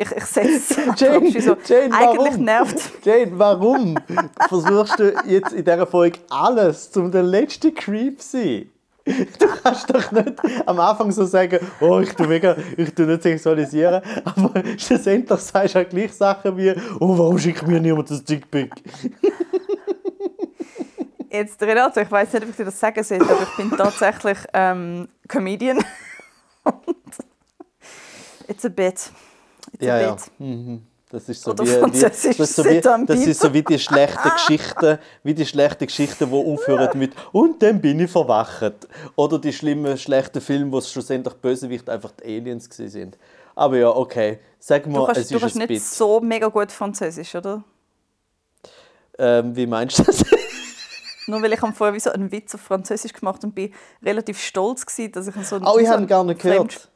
Ich, 0.00 0.12
ich 0.12 0.24
setze 0.26 0.80
es. 0.92 1.00
Jane, 1.00 1.28
so, 1.40 1.56
Jane, 1.66 1.92
Eigentlich 1.92 2.32
warum? 2.32 2.44
nervt 2.44 2.92
Jane, 3.04 3.32
warum 3.34 3.96
versuchst 4.48 4.96
du 5.00 5.12
jetzt 5.26 5.52
in 5.52 5.64
dieser 5.64 5.88
Folge 5.88 6.20
alles, 6.30 6.96
um 6.96 7.10
der 7.10 7.24
letzte 7.24 7.72
Creep 7.72 8.20
zu 8.22 8.28
sein? 8.38 8.70
Du 9.38 9.46
kannst 9.62 9.88
doch 9.94 10.12
nicht 10.12 10.34
am 10.66 10.78
Anfang 10.80 11.10
so 11.12 11.24
sagen, 11.24 11.58
oh, 11.80 11.98
ich 12.00 12.12
tue, 12.14 12.26
mega, 12.26 12.56
ich 12.76 12.94
tue 12.94 13.06
nicht 13.06 13.22
sexualisieren, 13.22 14.02
aber 14.24 14.62
schlussendlich 14.76 15.40
sagst 15.40 15.74
du 15.74 15.80
auch 15.80 15.88
gleich 15.88 16.12
Sachen 16.12 16.56
wie, 16.56 16.72
oh, 17.00 17.16
warum 17.18 17.38
schickt 17.38 17.66
mir 17.66 17.80
niemand 17.80 18.10
das 18.10 18.22
Dickpick? 18.24 18.72
Jetzt, 21.30 21.60
Renato, 21.62 22.00
ich 22.00 22.10
weiß 22.10 22.32
nicht, 22.32 22.42
ob 22.42 22.50
ich 22.50 22.56
dir 22.56 22.64
das 22.64 22.80
sagen 22.80 23.02
soll, 23.04 23.20
aber 23.20 23.42
ich 23.42 23.56
bin 23.56 23.70
tatsächlich 23.76 24.38
ähm, 24.54 25.08
Comedian. 25.28 25.78
Und 26.64 26.96
it's 28.48 28.64
a 28.64 28.68
bit. 28.68 28.94
It's 28.94 29.12
Ja, 29.80 29.94
a 29.94 30.00
ja. 30.00 30.12
bit. 30.12 30.30
Mhm. 30.38 30.82
Das 31.10 31.26
ist 31.26 31.42
so 31.42 31.52
Oder 31.52 31.64
wie, 31.64 31.94
wie, 31.94 32.00
das 32.00 32.24
ist 32.24 32.54
so 32.54 32.64
wie, 32.66 32.80
das 32.80 33.26
ist 33.26 33.40
so 33.40 33.54
wie 33.54 33.62
die 33.62 33.78
schlechten 33.78 34.28
Geschichten, 34.36 34.98
wie 35.22 35.32
die 35.32 35.46
schlechten 35.46 35.86
Geschichten, 35.86 36.28
die 36.30 36.34
aufhören 36.36 36.98
mit 36.98 37.14
«Und 37.32 37.62
dann 37.62 37.80
bin 37.80 37.98
ich 38.00 38.10
verwacht». 38.10 38.86
Oder 39.16 39.38
die 39.38 39.52
schlimmen, 39.52 39.96
schlechten 39.96 40.42
Filme, 40.42 40.70
wo 40.70 40.78
es 40.78 40.92
schlussendlich 40.92 41.34
Bösewicht 41.34 41.88
einfach 41.88 42.10
die 42.12 42.24
Aliens 42.24 42.68
gewesen 42.68 42.90
sind. 42.90 43.18
Aber 43.54 43.78
ja, 43.78 43.88
okay. 43.88 44.38
Sag 44.58 44.86
mal, 44.86 44.98
Du 44.98 45.06
es 45.06 45.14
kannst, 45.14 45.30
du 45.30 45.34
ist 45.36 45.40
kannst 45.40 45.56
nicht 45.56 45.68
Bit. 45.68 45.82
so 45.82 46.20
mega 46.20 46.48
gut 46.48 46.70
Französisch, 46.70 47.34
oder? 47.34 47.64
Ähm, 49.18 49.56
wie 49.56 49.66
meinst 49.66 49.98
du 49.98 50.02
das? 50.04 50.22
Nur 51.26 51.42
weil 51.42 51.52
ich 51.54 51.62
am 51.62 51.74
vorher 51.74 51.94
wie 51.94 52.00
so 52.00 52.10
einen 52.10 52.30
Witz 52.30 52.54
auf 52.54 52.60
Französisch 52.60 53.12
gemacht 53.14 53.42
und 53.44 53.54
bin 53.54 53.72
relativ 54.02 54.40
stolz 54.40 54.84
gewesen, 54.84 55.12
dass 55.12 55.26
ich 55.26 55.34
so 55.46 55.56
einen 55.56 55.66
oh, 55.66 55.78
ich 55.78 55.86
so 55.86 55.92
habe 55.92 56.02
ihn 56.02 56.06
gar 56.06 56.22
nicht 56.24 56.40
gehört. 56.40 56.88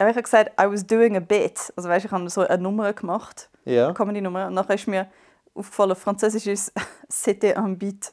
Ja, 0.00 0.08
ich 0.08 0.14
habe 0.16 0.22
gesagt, 0.22 0.50
I 0.58 0.64
was 0.64 0.86
doing 0.86 1.14
a 1.16 1.20
bit. 1.20 1.72
Also 1.76 1.88
weißt, 1.88 2.06
ich 2.06 2.10
habe 2.10 2.28
so 2.30 2.40
eine 2.40 2.62
Nummer 2.62 2.92
gemacht, 2.94 3.50
Ja. 3.66 3.86
eine 3.86 3.94
Comedy-Nummer. 3.94 4.46
Und 4.46 4.54
nachher 4.54 4.74
ist 4.74 4.86
mir 4.88 5.06
aufgefallen, 5.54 5.92
auf 5.92 5.98
Französisch 5.98 6.46
ist 6.46 6.72
«C'était 7.10 7.54
un 7.58 7.76
bit». 7.76 8.12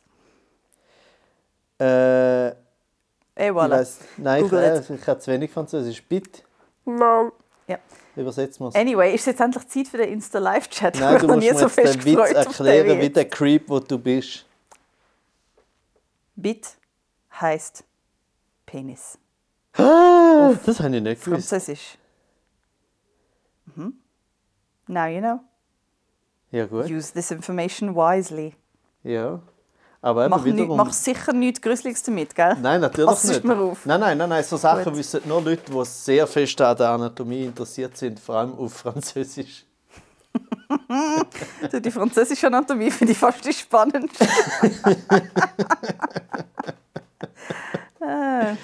Äh, 1.80 2.48
Et 2.50 2.56
ich 3.36 3.50
voilà. 3.52 3.70
weiss, 3.70 4.00
nein, 4.18 4.44
ich, 4.44 4.50
Google 4.50 4.64
äh, 4.64 4.78
it. 4.80 4.90
ich 4.90 5.08
habe 5.08 5.20
zu 5.20 5.32
wenig 5.32 5.52
Französisch. 5.52 6.04
Bitte, 6.04 6.42
Ja. 6.86 7.78
übersetzen 8.16 8.66
wir 8.66 8.70
es. 8.70 8.76
Anyway, 8.76 9.14
ist 9.14 9.26
jetzt 9.28 9.40
endlich 9.40 9.68
Zeit 9.68 9.88
für 9.88 9.98
den 9.98 10.10
Insta-Live-Chat. 10.10 11.00
Nein, 11.00 11.16
Ich 11.16 11.22
du 11.22 11.28
habe 11.30 11.36
musst 11.36 11.40
nie 11.48 11.52
mir 11.54 11.58
so 11.60 11.68
jetzt 11.68 11.78
den 11.78 12.06
Witz 12.06 12.28
den 12.30 12.36
erklären, 12.36 13.00
wie 13.00 13.10
der 13.12 13.30
Creep, 13.30 13.70
wo 13.70 13.80
du 13.80 13.98
bist. 14.00 14.46
Bit 16.36 16.68
heisst 17.40 17.84
Penis. 18.66 19.18
Ah, 19.78 20.54
das 20.66 20.80
habe 20.80 20.96
ich 20.96 21.02
nicht 21.02 21.24
gewusst. 21.24 21.50
Französisch. 21.50 21.98
Mhm. 23.76 23.94
Now 24.88 25.06
you 25.08 25.20
know. 25.20 25.40
Ja, 26.52 26.66
gut. 26.66 26.90
Use 26.90 27.12
this 27.14 27.32
information 27.32 27.96
wisely. 27.96 28.56
Ja. 29.04 29.40
Aber 30.02 30.24
eben 30.26 30.30
Mach, 30.30 30.44
nicht, 30.44 30.56
wiederum... 30.56 30.78
mach 30.78 30.94
sicher 30.94 31.34
nichts 31.34 31.62
Gruseliges 31.62 32.04
damit, 32.04 32.34
gell? 32.36 32.56
Nein, 32.62 32.82
natürlich 32.82 33.10
Pass 33.10 33.24
nicht. 33.26 33.44
mir 33.44 33.58
auf. 33.58 33.86
Nein, 33.86 34.00
nein, 34.00 34.18
nein, 34.18 34.30
nein. 34.30 34.44
So 34.44 34.56
Sachen 34.56 34.86
Gut. 34.86 34.96
wissen 34.98 35.22
nur 35.26 35.42
Leute, 35.42 35.72
die 35.72 35.86
sehr 35.86 36.28
fest 36.28 36.62
an 36.62 36.78
der 36.78 36.90
Anatomie 36.90 37.46
interessiert 37.46 37.98
sind, 37.98 38.20
vor 38.20 38.36
allem 38.36 38.54
auf 38.58 38.74
Französisch. 38.74 39.66
Du, 41.72 41.82
die 41.82 41.92
französische 41.92 42.48
Anatomie 42.48 42.92
finde 42.92 43.14
ich 43.14 43.18
fast 43.18 43.44
die 43.44 43.54
spannendste. 43.54 44.28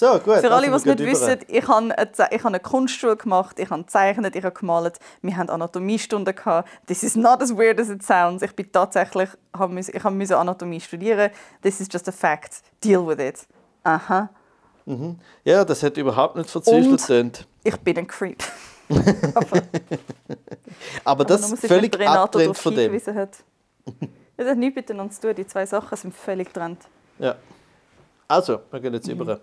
So, 0.00 0.18
gut. 0.18 0.38
Für 0.38 0.50
alle, 0.50 0.66
die 0.68 0.72
es 0.72 0.86
nicht 0.86 0.98
wissen, 1.00 1.40
ich 1.46 1.68
habe 1.68 1.92
eine, 1.94 2.10
ich 2.30 2.38
habe 2.38 2.48
eine 2.48 2.60
Kunstschule 2.60 3.18
gemacht, 3.18 3.58
ich 3.58 3.68
habe 3.68 3.82
gezeichnet, 3.82 4.34
ich 4.34 4.42
habe 4.42 4.58
gemalt, 4.58 4.98
wir 5.20 5.36
hatten 5.36 5.50
Anatomiestunden. 5.50 6.34
Gehabt. 6.34 6.70
This 6.86 7.02
is 7.02 7.16
not 7.16 7.42
as 7.42 7.54
weird 7.54 7.78
as 7.78 7.90
it 7.90 8.02
sounds. 8.02 8.40
Ich 8.40 8.56
bin 8.56 8.72
tatsächlich, 8.72 9.28
ich 9.52 10.04
müssen 10.04 10.34
Anatomie 10.36 10.80
studieren. 10.80 11.30
This 11.60 11.80
is 11.80 11.88
just 11.92 12.08
a 12.08 12.12
fact. 12.12 12.62
Deal 12.82 13.06
with 13.06 13.18
it. 13.18 13.46
Aha. 13.84 14.30
Ja, 15.44 15.66
das 15.66 15.82
hat 15.82 15.98
überhaupt 15.98 16.36
nicht 16.36 16.48
verzweifelt 16.48 17.10
Und-. 17.10 17.46
Ich 17.62 17.76
bin 17.76 17.98
ein 17.98 18.06
Creep. 18.06 18.42
Aber 21.04 21.26
das 21.26 21.42
nur, 21.42 21.58
ist 21.58 21.66
völlig 21.66 21.92
darauf 21.92 22.56
von 22.56 22.74
dem. 22.74 22.94
hat. 22.94 23.36
Das 24.38 24.48
hat 24.48 24.56
nichts 24.56 24.76
miteinander 24.76 25.12
zu 25.12 25.20
tun. 25.20 25.34
Die 25.34 25.46
zwei 25.46 25.66
Sachen 25.66 25.94
sind 25.98 26.14
völlig 26.14 26.46
getrennt. 26.46 26.80
Ja. 27.18 27.34
Also, 28.26 28.60
wir 28.70 28.80
gehen 28.80 28.94
jetzt 28.94 29.06
über. 29.06 29.40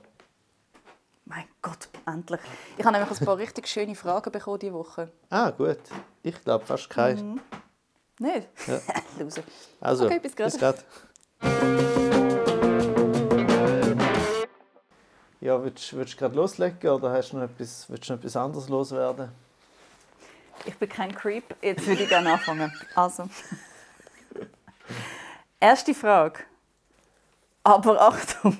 Mein 1.28 1.46
Gott, 1.62 1.90
endlich. 2.06 2.40
Ich 2.78 2.86
habe 2.86 2.98
nämlich 2.98 3.20
ein 3.20 3.26
paar 3.26 3.38
richtig 3.38 3.68
schöne 3.68 3.96
Fragen 3.96 4.32
bekommen 4.32 4.60
diese 4.60 4.74
Woche. 4.74 5.12
Ah, 5.30 5.50
gut. 5.50 5.80
Ich 6.24 6.42
glaube 6.44 6.66
fast 6.66 6.90
kein. 6.90 7.18
Mhm. 7.34 7.42
Nicht? 8.20 8.48
Ja. 8.68 8.80
Also, 9.82 10.06
Okay, 10.06 10.20
bis 10.20 10.36
gleich. 10.36 10.58
grad. 10.58 10.84
Ja, 15.42 15.64
willst, 15.64 15.96
willst 15.96 16.14
du 16.14 16.18
gerade 16.18 16.36
loslegen 16.36 16.90
oder 16.92 17.12
hast 17.12 17.32
du 17.32 17.38
noch 17.38 17.44
etwas, 17.46 17.90
willst 17.90 18.10
du 18.10 18.14
noch 18.14 18.20
etwas 18.20 18.36
anderes 18.36 18.70
loswerden? 18.70 19.30
Ich 20.66 20.78
bin 20.78 20.90
kein 20.90 21.14
Creep. 21.16 21.56
Jetzt 21.62 21.86
würde 21.88 22.04
ich 22.04 22.10
gerne 22.10 22.34
anfangen. 22.34 22.72
Also. 22.96 23.28
Erste 25.60 25.94
Frage. 25.94 26.40
Aber 27.64 28.00
Achtung, 28.02 28.58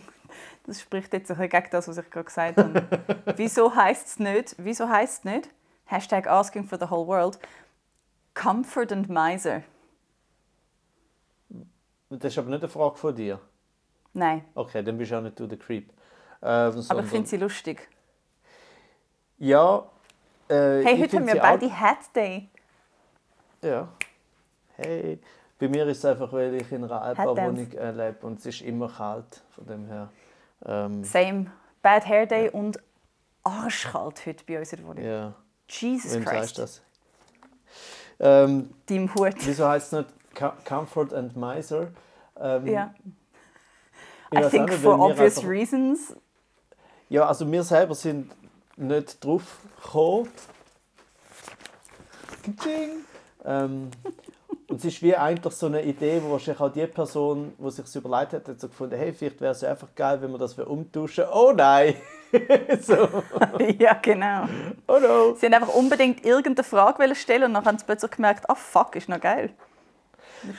das 0.68 0.82
spricht 0.82 1.14
jetzt 1.14 1.32
ein 1.32 1.38
bisschen 1.38 1.50
gegen 1.50 1.68
das, 1.72 1.88
was 1.88 1.98
ich 1.98 2.10
gerade 2.10 2.26
gesagt 2.26 2.58
habe. 2.58 2.86
Wieso 3.38 3.74
heißt 3.74 4.08
es 4.08 4.20
nicht, 4.20 4.56
wieso 4.58 4.88
heißt 4.88 5.26
nicht, 5.26 5.50
Hashtag 5.86 6.28
asking 6.28 6.66
for 6.66 6.78
the 6.78 6.90
whole 6.90 7.08
world, 7.08 7.40
Comfort 8.34 8.92
and 8.92 9.10
Miser? 9.10 9.64
Das 12.10 12.32
ist 12.34 12.38
aber 12.38 12.50
nicht 12.50 12.62
eine 12.62 12.70
Frage 12.70 12.96
von 12.98 13.16
dir. 13.16 13.40
Nein, 14.14 14.44
Okay, 14.56 14.84
dann 14.84 14.98
bist 14.98 15.12
du 15.12 15.18
auch 15.18 15.22
nicht 15.22 15.40
du 15.40 15.48
der 15.48 15.58
Creep. 15.58 15.90
Ähm, 16.42 16.86
aber 16.90 17.04
ich 17.04 17.10
finde 17.10 17.28
sie 17.28 17.38
lustig. 17.38 17.88
Ja. 19.38 19.88
Äh, 20.50 20.84
Hey, 20.84 21.00
heute 21.00 21.18
haben 21.18 21.28
wir 21.28 21.40
beide 21.40 21.80
Hat 21.80 22.16
Day. 22.16 22.50
Ja. 23.62 23.88
Hey. 24.76 25.20
Bei 25.60 25.68
mir 25.68 25.88
ist 25.88 26.00
es 26.00 26.06
einfach, 26.06 26.32
weil 26.32 26.56
ich 26.56 26.72
in 26.72 26.84
einer 26.84 27.02
Altbauwohnung 27.02 27.72
äh, 27.72 27.92
lebe 27.92 28.26
und 28.26 28.40
es 28.40 28.46
ist 28.46 28.62
immer 28.62 28.90
kalt. 28.90 29.42
Von 29.56 29.66
dem 29.66 29.86
her. 29.88 30.10
Ähm, 30.66 31.04
Same. 31.04 31.52
Bad 31.82 32.06
Hair 32.08 32.26
Day 32.26 32.50
und 32.50 32.80
arschkalt 33.44 34.26
heute 34.26 34.44
bei 34.46 34.60
uns 34.60 34.74
in 34.74 34.80
der 34.80 34.88
Wohnung. 34.88 35.04
ja. 35.06 35.34
Jesus 35.70 36.14
Wem 36.16 36.24
Christ. 36.26 36.58
das? 36.60 36.82
Ähm, 38.20 38.70
Deinem 38.88 39.14
Hut. 39.14 39.36
wieso 39.40 39.68
heißt 39.68 39.94
es 39.94 40.00
nicht 40.00 40.10
Co- 40.36 40.54
Comfort 40.66 41.14
and 41.14 41.36
Miser? 41.36 41.90
Ähm, 42.40 42.66
Ja. 42.68 42.94
I 44.34 44.42
think 44.50 44.70
nicht, 44.70 44.82
for 44.82 44.98
obvious 45.00 45.38
einfach- 45.38 45.50
reasons. 45.50 46.16
Ja, 47.10 47.26
also 47.28 47.50
wir 47.52 47.64
selber 47.64 47.96
sind 47.96 48.32
nicht 48.78 49.24
drauf 49.24 49.60
gekommen. 49.82 50.30
Ähm, 53.46 53.92
und 54.78 54.86
es 54.86 54.94
ist 54.94 55.02
wie 55.02 55.16
eigentlich 55.16 55.56
so 55.56 55.66
eine 55.66 55.82
Idee, 55.82 56.22
wo 56.24 56.34
wahrscheinlich 56.34 56.62
auch 56.62 56.72
die 56.72 56.86
Person, 56.86 57.52
die 57.58 57.72
sich 57.72 57.96
überlegt 57.96 58.34
hat, 58.34 58.48
hat 58.48 58.60
so 58.60 58.68
gefunden, 58.68 58.96
hey, 58.96 59.12
vielleicht 59.12 59.42
wäre 59.42 59.52
es 59.52 59.64
einfach 59.64 59.88
geil, 59.96 60.22
wenn 60.22 60.30
wir 60.30 60.38
das 60.38 60.54
umtauschen. 60.54 61.26
Oh 61.34 61.52
nein! 61.52 61.96
so. 62.82 62.94
ja, 63.80 63.96
genau. 64.00 64.46
Oh 64.88 65.00
no! 65.00 65.34
Sie 65.34 65.48
haben 65.48 65.56
einfach 65.56 65.74
unbedingt 65.74 66.24
irgendeine 66.24 66.64
Frage 66.64 67.16
stellen 67.16 67.46
und 67.46 67.54
dann 67.56 67.66
haben 67.66 67.80
sie 67.80 67.86
plötzlich 67.86 68.12
gemerkt, 68.12 68.48
ah 68.48 68.54
oh, 68.54 68.56
fuck, 68.56 68.96
ist 68.96 69.10
noch 69.10 69.20
geil. 69.20 69.50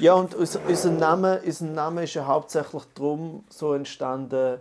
Ja, 0.01 0.15
und 0.15 0.35
unser, 0.35 0.67
unser, 0.67 0.91
Name, 0.91 1.41
unser 1.47 1.67
Name 1.67 2.03
ist 2.03 2.15
ja 2.15 2.27
hauptsächlich 2.27 2.83
darum 2.97 3.45
so 3.49 3.73
entstanden, 3.73 4.59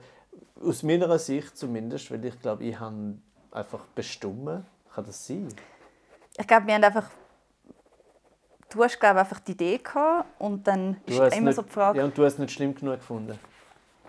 aus 0.63 0.83
meiner 0.83 1.17
Sicht 1.17 1.57
zumindest, 1.57 2.11
weil 2.11 2.23
ich 2.23 2.39
glaube, 2.39 2.63
ich 2.63 2.79
habe 2.79 3.15
einfach 3.49 3.85
bestimmt. 3.95 4.65
Kann 4.93 5.05
das 5.07 5.25
sein? 5.25 5.47
Ich 6.37 6.45
glaube, 6.45 6.67
wir 6.67 6.75
haben 6.75 6.83
einfach 6.83 7.09
du 8.69 8.83
hast 8.83 8.99
glaube 8.99 9.19
einfach 9.19 9.39
die 9.39 9.53
Idee 9.53 9.77
gehabt 9.77 10.25
und 10.39 10.67
dann 10.67 10.97
du 11.05 11.23
ist 11.23 11.35
immer 11.35 11.47
nicht, 11.47 11.55
so 11.55 11.61
die 11.61 11.69
Frage. 11.69 11.99
Ja, 11.99 12.05
und 12.05 12.17
du 12.17 12.23
hast 12.23 12.33
es 12.33 12.39
nicht 12.39 12.53
schlimm 12.53 12.75
genug 12.75 12.95
gefunden. 12.95 13.37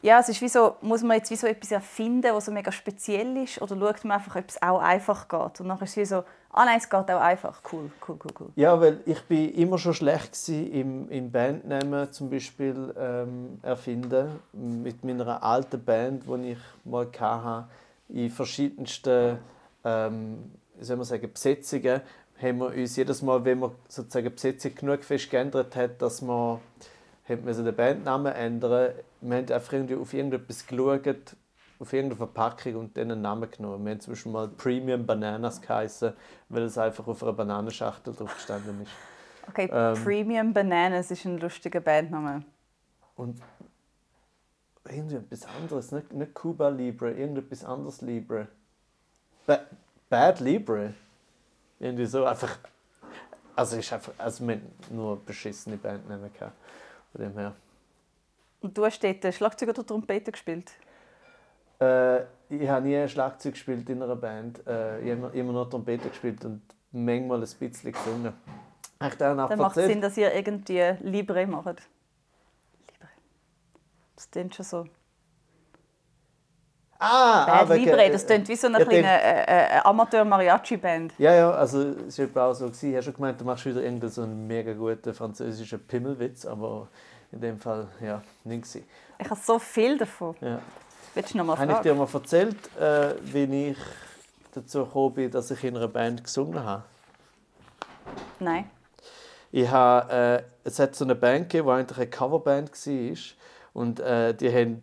Ja, 0.01 0.21
es 0.21 0.29
ist 0.29 0.41
wie 0.41 0.49
so, 0.49 0.77
muss 0.81 1.03
man 1.03 1.17
jetzt 1.17 1.31
wie 1.31 1.37
so 1.37 1.47
etwas 1.49 1.73
erfinden, 1.73 2.33
was 2.33 2.45
so 2.45 2.53
mega 2.53 2.71
speziell 2.71 3.37
ist, 3.39 3.61
oder 3.61 3.77
schaut 3.77 4.05
man 4.05 4.19
einfach, 4.19 4.37
ob 4.37 4.49
es 4.49 4.63
auch 4.63 4.81
einfach 4.81 5.27
geht? 5.27 5.61
Und 5.61 5.69
dann 5.69 5.77
ist 5.79 5.91
es 5.91 5.97
wie 5.97 6.05
so, 6.05 6.23
ah 6.53 6.65
nein, 6.65 6.79
es 6.79 6.89
geht 6.89 7.11
auch 7.11 7.21
einfach. 7.21 7.61
Cool, 7.73 7.91
cool, 8.07 8.17
cool, 8.25 8.33
cool. 8.39 8.49
Ja, 8.55 8.81
weil 8.81 9.01
ich 9.07 9.21
bin 9.23 9.53
immer 9.55 9.77
schon 9.77 9.95
schlecht 9.95 10.39
im, 10.49 11.09
im 11.11 11.33
Bandnamen 11.33 12.13
zum 12.13 12.31
Beispiel 12.31 12.95
ähm, 12.97 13.59
erfinden. 13.63 14.39
Mit 14.53 15.03
meiner 15.03 15.43
alten 15.43 15.85
Band, 15.85 16.23
die 16.29 16.53
ich 16.53 16.59
mal 16.85 17.09
hatte, 17.19 17.69
in 18.09 18.31
verschiedensten 18.31 19.39
ähm, 19.85 20.53
wie 20.79 20.85
soll 20.85 20.97
man 20.97 21.07
sagen, 21.07 21.33
Besetzungen 21.33 22.01
haben 22.41 22.59
wir 22.59 22.75
uns 22.75 22.97
jedes 22.97 23.23
Mal, 23.23 23.45
wenn 23.45 23.59
man 23.59 23.73
sozusagen 23.89 24.27
die 24.27 24.35
Besetzung 24.35 24.75
genug 24.75 25.05
fest 25.05 25.31
geändert 25.31 25.75
hat, 25.77 26.01
dass 26.01 26.23
man 26.23 26.61
hat 27.29 27.45
man 27.45 27.65
den 27.65 27.77
Bandnamen 27.77 28.33
ändern. 28.33 28.95
Wir 29.21 29.37
haben 29.37 29.53
einfach 29.53 29.73
irgendwie 29.73 29.97
auf 29.97 30.15
irgendetwas 30.15 30.67
geschaut, 30.67 31.37
auf 31.79 31.93
irgendeine 31.93 32.17
Verpackung 32.17 32.77
und 32.77 32.97
dann 32.97 33.13
einen 33.13 33.21
Namen 33.21 33.51
genommen. 33.51 33.85
Wir 33.85 33.93
haben 33.93 34.01
zum 34.01 34.13
Beispiel 34.13 34.33
mal 34.33 34.49
Premium 34.49 35.05
Bananas 35.05 35.61
geheißen, 35.61 36.13
weil 36.49 36.63
es 36.63 36.79
einfach 36.79 37.07
auf 37.07 37.23
einer 37.23 37.33
Bananenschachtel 37.33 38.15
drauf 38.15 38.35
gestanden 38.35 38.83
ist. 38.83 38.91
Okay, 39.49 39.69
ähm, 39.73 40.05
Premium 40.05 40.53
Bananas 40.53 41.11
ist 41.11 41.25
ein 41.25 41.39
lustiger 41.39 41.81
Bandname. 41.81 42.45
Und 43.15 43.41
irgendwie 44.85 45.17
etwas 45.17 45.47
anderes, 45.47 45.93
nicht, 45.93 46.13
nicht 46.13 46.35
Cuba 46.35 46.69
Libre, 46.69 47.13
irgendetwas 47.13 47.65
anderes 47.65 48.01
Libre. 48.01 48.49
Ba 49.47 49.61
Bad 50.09 50.41
Libre. 50.41 50.95
Irgendwie 51.81 52.07
so 52.07 52.25
einfach. 52.25 52.59
Also 53.55 53.77
ist 53.77 53.93
einfach. 53.93 54.13
Also 54.19 54.47
wir 54.47 54.61
nur 54.91 55.25
beschissene 55.25 55.77
Band 55.77 56.09
nehmen 56.09 56.31
können. 56.33 56.53
Von 57.13 57.21
dem 57.21 57.33
her. 57.39 57.55
Und 58.61 58.77
du 58.77 58.85
hast 58.85 59.03
dort 59.03 59.35
Schlagzeug 59.35 59.69
oder 59.71 59.87
Trompete 59.87 60.33
gespielt? 60.33 60.73
Äh, 61.81 62.23
ich 62.51 62.69
habe 62.69 62.87
nie 62.87 63.09
Schlagzeug 63.09 63.53
gespielt 63.53 63.89
in 63.89 64.03
einer 64.03 64.17
Band. 64.17 64.67
Äh, 64.67 65.01
ich 65.01 65.17
habe 65.17 65.37
immer, 65.39 65.53
nur 65.53 65.71
Trompete 65.71 66.09
gespielt 66.09 66.45
und 66.45 66.63
manchmal 66.91 67.39
ein 67.39 67.49
bisschen 67.49 67.93
gesungen. 67.93 68.33
Ich 69.01 69.15
dann 69.15 69.37
macht 69.37 69.77
es 69.77 69.87
Sinn, 69.87 70.01
dass 70.01 70.17
ihr 70.17 70.35
irgendwie 70.35 70.81
Libre 71.01 71.47
macht. 71.47 71.67
Libre. 72.87 73.09
Das 74.17 74.29
klingt 74.29 74.57
schon 74.57 74.65
so. 74.65 74.87
Ah, 77.01 77.47
Bad 77.47 77.71
ah, 77.71 77.75
Libre, 77.75 78.11
das 78.11 78.27
klingt 78.27 78.49
wie 78.49 78.57
so 78.57 78.67
eine 78.67 78.81
ja, 78.81 78.85
kleine 78.85 79.23
äh, 79.23 79.77
äh, 79.77 79.81
Amateur-Mariachi-Band. 79.85 81.15
Ja, 81.19 81.33
ja, 81.33 81.51
also 81.53 81.95
es 82.09 82.19
war 82.35 82.49
auch 82.49 82.55
so. 82.55 82.67
Ich 82.67 82.93
habe 82.93 83.03
schon 83.03 83.15
gemeint, 83.15 83.41
du 83.41 83.45
machst 83.45 83.65
wieder 83.67 83.83
irgendeinen 83.83 84.11
so 84.11 84.23
einen 84.23 84.47
mega 84.49 84.73
guten 84.73 85.15
französischen 85.15 85.79
Pimmelwitz, 85.87 86.45
aber 86.45 86.89
in 87.31 87.41
dem 87.41 87.61
Fall, 87.61 87.87
ja, 88.01 88.21
nichts. 88.43 88.75
Ich 88.75 89.31
habe 89.31 89.41
so 89.41 89.61
viel 89.61 89.97
davon. 89.97 90.35
Ja. 90.41 90.59
Willst 91.15 91.35
du 91.35 91.39
noch 91.39 91.45
mal 91.45 91.57
fragen? 91.57 91.71
Habe 91.71 91.89
ich 91.89 91.93
dir 91.93 91.99
mal 91.99 92.09
erzählt, 92.13 92.57
äh, 92.79 93.15
wie 93.23 93.71
ich 93.71 93.79
dazu 94.53 94.85
gekommen 94.85 95.15
bin, 95.15 95.31
dass 95.31 95.51
ich 95.53 95.63
in 95.63 95.77
einer 95.77 95.89
Band 95.89 96.25
gesungen 96.25 96.65
habe? 96.65 96.83
Nein. 98.41 98.69
Ich 99.53 99.69
habe, 99.69 100.13
äh, 100.13 100.43
es 100.65 100.79
hat 100.79 100.95
so 100.97 101.05
eine 101.05 101.15
Band 101.15 101.49
gegeben, 101.49 101.69
die 101.69 101.73
eigentlich 101.73 101.99
eine 101.99 102.07
Coverband 102.09 102.71
war. 102.71 103.17
Und 103.73 104.01
äh, 104.01 104.35
die 104.35 104.53
haben 104.53 104.81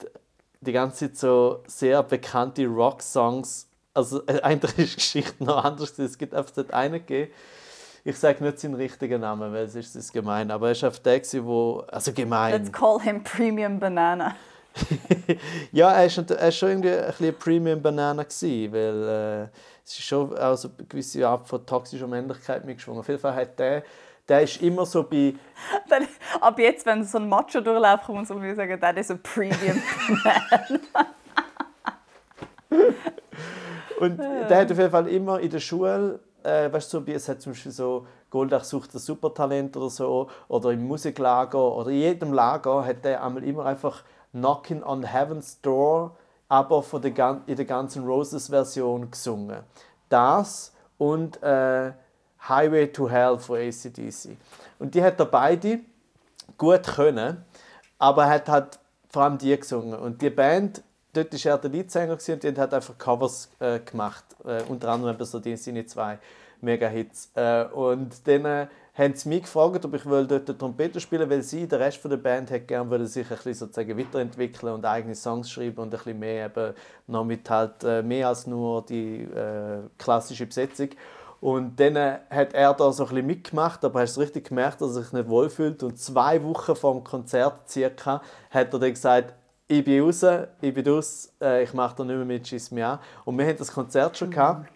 die 0.62 0.72
ganze 0.72 1.08
Zeit 1.08 1.18
so 1.18 1.64
sehr 1.68 2.04
bekannte 2.04 2.66
Rock-Songs. 2.66 3.68
Also 3.94 4.26
äh, 4.28 4.40
eigentlich 4.44 4.78
ist 4.78 4.92
die 4.92 4.96
Geschichte 4.96 5.44
noch 5.44 5.64
anders. 5.64 5.98
Es 6.00 6.18
gibt 6.18 6.34
einfach 6.34 6.52
dort 6.52 6.74
einen 6.74 6.94
gegeben. 6.94 7.32
Ich 8.08 8.18
sage 8.18 8.44
nicht 8.44 8.60
seinen 8.60 8.76
richtigen 8.76 9.22
Namen, 9.22 9.52
weil 9.52 9.66
es 9.66 9.76
ist 9.76 10.14
gemein. 10.14 10.52
Aber 10.52 10.68
er 10.68 10.72
ist 10.74 10.84
auf 10.84 11.00
der, 11.00 11.22
wo 11.44 11.84
also 11.88 12.14
gemein. 12.14 12.54
Let's 12.54 12.72
call 12.72 13.00
him 13.02 13.24
Premium 13.24 13.80
Banana. 13.80 14.36
ja, 15.72 15.92
er 15.92 16.06
ist, 16.06 16.18
ist 16.18 16.58
schon 16.58 16.70
irgendwie 16.70 16.92
ein 16.92 17.08
bisschen 17.08 17.36
Premium 17.38 17.82
Banana 17.82 18.24
gewesen, 18.24 18.74
weil 18.74 19.48
äh, 19.48 19.48
es 19.86 19.94
ist 19.94 20.04
schon 20.04 20.38
auch 20.38 20.56
so 20.56 20.70
eine 20.78 20.88
gewisse 20.88 21.28
Art 21.28 21.48
von 21.48 21.66
toxischer 21.66 22.08
Männlichkeit 22.08 22.66
mitgeschwungen. 22.66 23.00
Auf 23.00 23.08
jeden 23.08 23.20
Fall 23.20 23.36
hat 23.36 23.60
der 23.60 23.84
der 24.28 24.42
ist 24.42 24.62
immer 24.62 24.86
so 24.86 25.04
bei. 25.04 25.36
Dann, 25.90 26.08
ab 26.42 26.58
jetzt, 26.60 26.86
wenn 26.86 27.04
so 27.04 27.18
ein 27.20 27.30
Macho 27.30 27.62
durchläuft, 27.62 28.06
kann 28.06 28.16
man 28.16 28.26
so 28.26 28.34
sagen, 28.34 28.80
der 28.80 28.98
ist 28.98 29.12
ein 29.12 29.22
Premium 29.22 29.82
Man. 30.24 30.80
Und 34.00 34.18
der 34.18 34.58
hat 34.58 34.72
auf 34.72 34.78
jeden 34.78 34.92
Fall 34.92 35.08
immer 35.08 35.40
in 35.40 35.50
der 35.50 35.60
Schule, 35.60 36.20
äh, 36.44 36.72
weißt 36.72 36.94
du, 36.94 37.00
so, 37.00 37.12
es 37.12 37.30
hat 37.30 37.42
zum 37.42 37.54
Beispiel 37.54 37.72
so 37.72 38.06
Goldach 38.30 38.66
sucht 38.66 38.94
das 38.94 39.06
Supertalent 39.06 39.78
oder 39.78 39.90
so, 39.90 40.30
oder 40.50 40.72
im 40.72 40.86
Musiklager 40.86 41.74
oder 41.76 41.90
in 41.92 41.98
jedem 41.98 42.34
Lager 42.34 42.86
hat 42.86 43.06
der 43.06 43.24
einmal 43.24 43.44
immer 43.46 43.66
einfach 43.66 44.04
Knocking 44.32 44.84
on 44.84 45.04
Heaven's 45.04 45.62
Door, 45.62 46.18
aber 46.48 46.84
von 46.84 47.02
der, 47.02 47.42
in 47.46 47.56
der 47.56 47.66
ganzen 47.66 48.06
Roses-Version 48.06 49.10
gesungen. 49.12 49.60
Das 50.10 50.74
und 50.98 51.42
äh, 51.42 51.92
Highway 52.48 52.88
to 52.88 53.10
Hell 53.10 53.38
von 53.40 53.58
ACDC. 53.58 54.38
Und 54.80 54.94
die 54.94 55.04
hat 55.04 55.20
er 55.20 55.26
beide 55.26 55.80
gut 56.58 56.84
können, 56.84 57.44
aber 57.98 58.24
er 58.24 58.30
hat 58.30 58.50
halt 58.50 58.80
vor 59.10 59.24
allem 59.24 59.38
die 59.38 59.58
gesungen. 59.58 59.98
Und 59.98 60.22
die 60.22 60.30
Band, 60.30 60.84
dort 61.14 61.34
war 61.34 61.52
er 61.52 61.58
der 61.58 61.70
Leadsänger 61.72 62.14
und 62.14 62.44
die 62.44 62.56
hat 62.58 62.74
einfach 62.74 62.98
Covers 62.98 63.50
äh, 63.60 63.80
gemacht. 63.80 64.26
Äh, 64.44 64.62
unter 64.64 64.90
anderem 64.90 65.24
so 65.24 65.40
die 65.40 65.56
seine 65.58 65.86
zwei 65.86 66.20
Mega-Hits. 66.62 67.32
Äh, 67.34 67.66
und 67.66 68.28
dann 68.28 68.46
äh, 68.46 68.68
haben 68.98 69.14
sie 69.14 69.28
mich 69.28 69.44
gefragt, 69.44 69.84
ob 69.84 69.94
ich 69.94 70.04
dort 70.04 70.58
Trompete 70.58 71.00
spielen 71.00 71.30
weil 71.30 71.42
sie, 71.42 71.68
der 71.68 71.80
Rest 71.82 72.04
der 72.04 72.18
Band, 72.18 72.50
hätte 72.50 72.66
gerne 72.66 73.06
sich 73.06 73.30
ein 73.30 73.36
bisschen 73.36 73.54
sozusagen 73.54 73.98
weiterentwickeln 73.98 74.74
und 74.74 74.86
eigene 74.86 75.16
Songs 75.16 75.52
schreiben 75.52 75.80
und 75.80 75.88
ein 75.88 75.90
bisschen 75.92 76.20
mehr 76.20 76.46
eben 76.46 76.74
noch 77.08 77.26
mit 77.26 77.50
halt 77.50 77.84
äh, 77.84 78.02
mehr 78.02 78.30
als 78.30 78.48
nur 78.48 78.86
die 78.86 79.24
äh, 79.24 79.80
klassische 79.98 80.46
Besetzung. 80.46 80.90
Und 81.42 81.78
dann 81.80 81.98
hat 82.30 82.54
er 82.54 82.74
da 82.74 82.92
so 82.92 83.04
ein 83.04 83.10
bisschen 83.10 83.28
mitgemacht, 83.28 83.84
aber 83.84 84.00
hast 84.00 84.16
du 84.16 84.22
richtig 84.22 84.48
gemerkt, 84.48 84.82
dass 84.82 84.96
er 84.96 85.04
sich 85.04 85.12
nicht 85.12 85.28
wohlfühlt. 85.28 85.84
Und 85.84 86.00
zwei 86.00 86.42
Wochen 86.44 86.76
vor 86.76 86.94
dem 86.94 87.04
Konzert 87.04 87.70
circa 87.70 88.22
hat 88.50 88.74
er 88.74 88.80
dann 88.80 88.90
gesagt, 88.90 89.34
ich 89.68 89.84
bin 89.84 90.04
raus, 90.04 90.24
ich 90.62 90.74
bin 90.74 90.88
raus, 90.88 91.34
äh, 91.42 91.64
ich 91.64 91.74
mache 91.74 91.98
da 91.98 92.04
nicht 92.06 92.16
mehr 92.16 92.26
mit, 92.26 92.48
schiss 92.48 92.72
mich 92.72 92.84
an. 92.84 93.00
Und 93.26 93.38
wir 93.38 93.46
hatten 93.46 93.58
das 93.58 93.72
Konzert 93.72 94.18
schon 94.18 94.32
gehabt. 94.32 94.70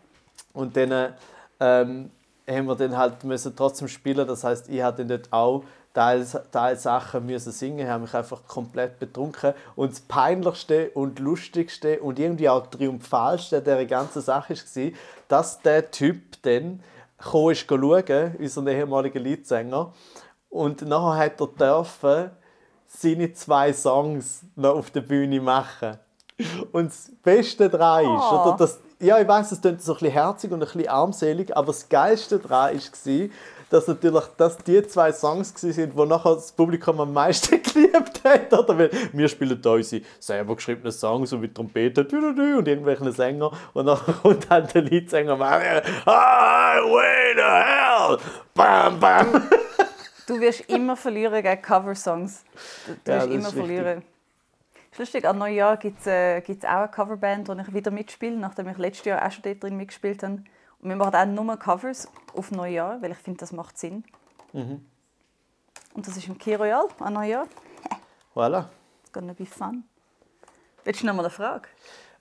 Und 0.53 0.75
dann 0.75 1.13
ähm, 1.59 2.11
haben 2.49 2.65
wir 2.67 2.75
dann 2.75 2.97
halt 2.97 3.23
müssen 3.23 3.55
trotzdem 3.55 3.87
spielen. 3.87 4.27
Das 4.27 4.43
heißt, 4.43 4.69
ich 4.69 4.81
hatte 4.81 5.05
dort 5.05 5.31
auch 5.31 5.63
Teils, 5.93 6.37
Teils 6.51 6.83
Sachen 6.83 7.25
müssen 7.25 7.51
singen, 7.51 7.89
habe 7.89 8.03
mich 8.03 8.13
einfach 8.13 8.45
komplett 8.47 8.99
betrunken. 8.99 9.53
Und 9.75 9.91
das 9.91 9.99
Peinlichste 10.01 10.91
und 10.91 11.19
Lustigste 11.19 11.99
und 11.99 12.19
irgendwie 12.19 12.49
auch 12.49 12.67
Triumphalste 12.67 13.61
der 13.61 13.85
ganzen 13.85 14.21
Sache 14.21 14.55
war, 14.55 14.91
dass 15.27 15.61
der 15.61 15.91
Typ 15.91 16.41
dann 16.43 16.81
kam, 17.17 17.49
ist 17.49 17.65
schauen, 17.69 18.35
unser 18.39 18.71
ehemaliger 18.71 19.19
Leadsänger, 19.19 19.93
und 20.49 20.81
nachher 20.81 21.25
hat 21.25 21.41
er 21.41 21.47
dürfen 21.47 22.31
seine 22.87 23.31
zwei 23.33 23.71
Songs 23.71 24.43
noch 24.55 24.75
auf 24.75 24.89
der 24.89 25.01
Bühne 25.01 25.39
machen. 25.39 25.99
Und 26.71 26.87
das 26.87 27.11
Beste 27.23 27.69
daran 27.69 28.03
ist, 28.03 28.09
oh. 28.09 28.41
oder 28.41 28.55
das, 28.57 28.79
ja, 28.99 29.19
ich 29.19 29.27
weiß, 29.27 29.51
es 29.51 29.61
klingt 29.61 29.81
so 29.81 29.93
ein 29.93 29.99
bisschen 29.99 30.13
herzig 30.13 30.51
und 30.51 30.61
ein 30.61 30.65
bisschen 30.65 30.87
armselig, 30.87 31.55
aber 31.55 31.67
das 31.67 31.87
Geilste 31.89 32.39
daran 32.39 32.75
war, 32.75 33.29
dass 33.69 33.87
natürlich 33.87 34.23
das 34.37 34.57
die 34.57 34.81
zwei 34.87 35.11
Songs 35.11 35.53
waren, 35.63 35.91
die 35.95 36.05
nachher 36.05 36.35
das 36.35 36.51
Publikum 36.51 36.99
am 36.99 37.13
meisten 37.13 37.61
geliebt 37.63 38.21
hat. 38.23 38.51
Oder? 38.51 38.77
Weil 38.77 38.91
wir 39.13 39.27
spielen 39.27 39.61
da 39.61 39.71
unsere 39.73 40.03
selber 40.19 40.55
geschriebenen 40.55 40.91
Songs 40.91 41.29
so 41.29 41.37
mit 41.37 41.53
Trompete 41.53 42.01
und 42.01 42.67
irgendwelchen 42.67 43.11
Sänger 43.11 43.51
und 43.73 43.85
dann 43.85 43.99
kommt 44.23 44.49
dann 44.49 44.67
der 44.67 44.81
Leadsänger 44.81 45.33
und 45.33 45.39
macht 45.39 45.61
Highway 46.05 47.35
to 47.35 47.41
Hell! 47.43 48.17
Bam, 48.53 48.99
bam! 48.99 49.47
Du 50.25 50.39
wirst 50.39 50.61
immer 50.69 50.95
verlieren 50.95 51.41
gegen 51.41 51.61
Coversongs. 51.61 52.43
Du, 52.85 52.93
du 53.03 53.11
ja, 53.11 53.17
wirst 53.17 53.33
immer 53.33 53.49
verlieren. 53.49 54.03
Lustig, 54.99 55.25
an 55.25 55.37
Neujahr 55.37 55.77
gibt 55.77 56.01
es 56.01 56.07
äh, 56.07 56.41
auch 56.63 56.69
eine 56.69 56.87
Coverband, 56.89 57.47
wo 57.47 57.53
ich 57.53 57.73
wieder 57.73 57.89
mitspiele, 57.89 58.37
nachdem 58.37 58.67
ich 58.67 58.77
letztes 58.77 59.05
Jahr 59.05 59.25
auch 59.25 59.31
schon 59.31 59.43
dort 59.43 59.63
drin 59.63 59.77
mitgespielt 59.77 60.21
habe. 60.21 60.43
Und 60.81 60.89
wir 60.89 60.95
machen 60.95 61.15
auch 61.15 61.43
nur 61.43 61.57
Covers 61.57 62.07
auf 62.35 62.51
Neujahr, 62.51 63.01
weil 63.01 63.11
ich 63.11 63.17
finde, 63.17 63.39
das 63.39 63.51
macht 63.51 63.77
Sinn. 63.77 64.03
Mhm. 64.53 64.85
Und 65.93 66.07
das 66.07 66.17
ist 66.17 66.27
im 66.27 66.37
Key 66.37 66.55
Royal 66.55 66.85
an 66.99 67.13
Neujahr. 67.13 67.47
Voilà. 68.35 68.65
It's 69.01 69.11
gonna 69.11 69.33
be 69.33 69.45
fun. 69.45 69.83
Willst 70.83 71.01
du 71.01 71.07
noch 71.07 71.15
mal 71.15 71.23
eine 71.23 71.29
Frage? 71.29 71.67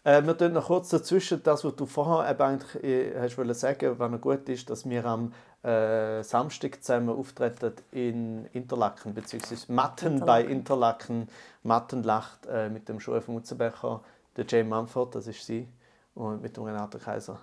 Äh, 0.05 0.23
wir 0.25 0.37
tun 0.37 0.53
noch 0.53 0.67
kurz 0.67 0.89
dazwischen, 0.89 1.43
das, 1.43 1.65
was 1.65 1.77
du 1.77 1.87
vorher 1.87 2.31
eben 2.31 2.41
eigentlich 2.41 2.85
äh, 2.85 3.21
hast 3.21 3.37
wollen 3.37 3.55
sagen, 3.55 3.99
was 3.99 4.11
noch 4.11 4.21
gut 4.21 4.49
ist, 4.49 4.71
dass 4.71 4.89
wir 4.89 5.05
am 5.05 5.33
äh, 5.63 6.23
Samstag 6.23 6.83
zusammen 6.83 7.11
auftreten 7.11 7.73
in 7.91 8.47
Interlaken, 8.53 9.15
beziehungsweise 9.15 9.71
Matten 9.73 10.21
bei 10.21 10.43
Interlaken. 10.45 11.29
Matten 11.63 12.03
lacht 12.03 12.47
äh, 12.47 12.69
mit 12.69 12.89
dem 12.89 12.99
Joel 12.99 13.21
von 13.21 13.35
Mutzenbecher, 13.35 14.03
der 14.37 14.47
Jane 14.47 14.69
Mumford, 14.69 15.15
das 15.17 15.27
ist 15.27 15.45
sie, 15.45 15.69
und 16.15 16.43
mit 16.43 16.57
dem 16.57 16.65
Renato 16.65 16.99
Kaiser. 16.99 17.41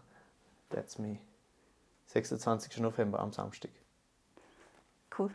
That's 0.70 0.98
me. 0.98 1.18
26. 2.08 2.78
November 2.78 3.20
am 3.20 3.34
Samstag. 3.34 3.72
Cool. 5.18 5.32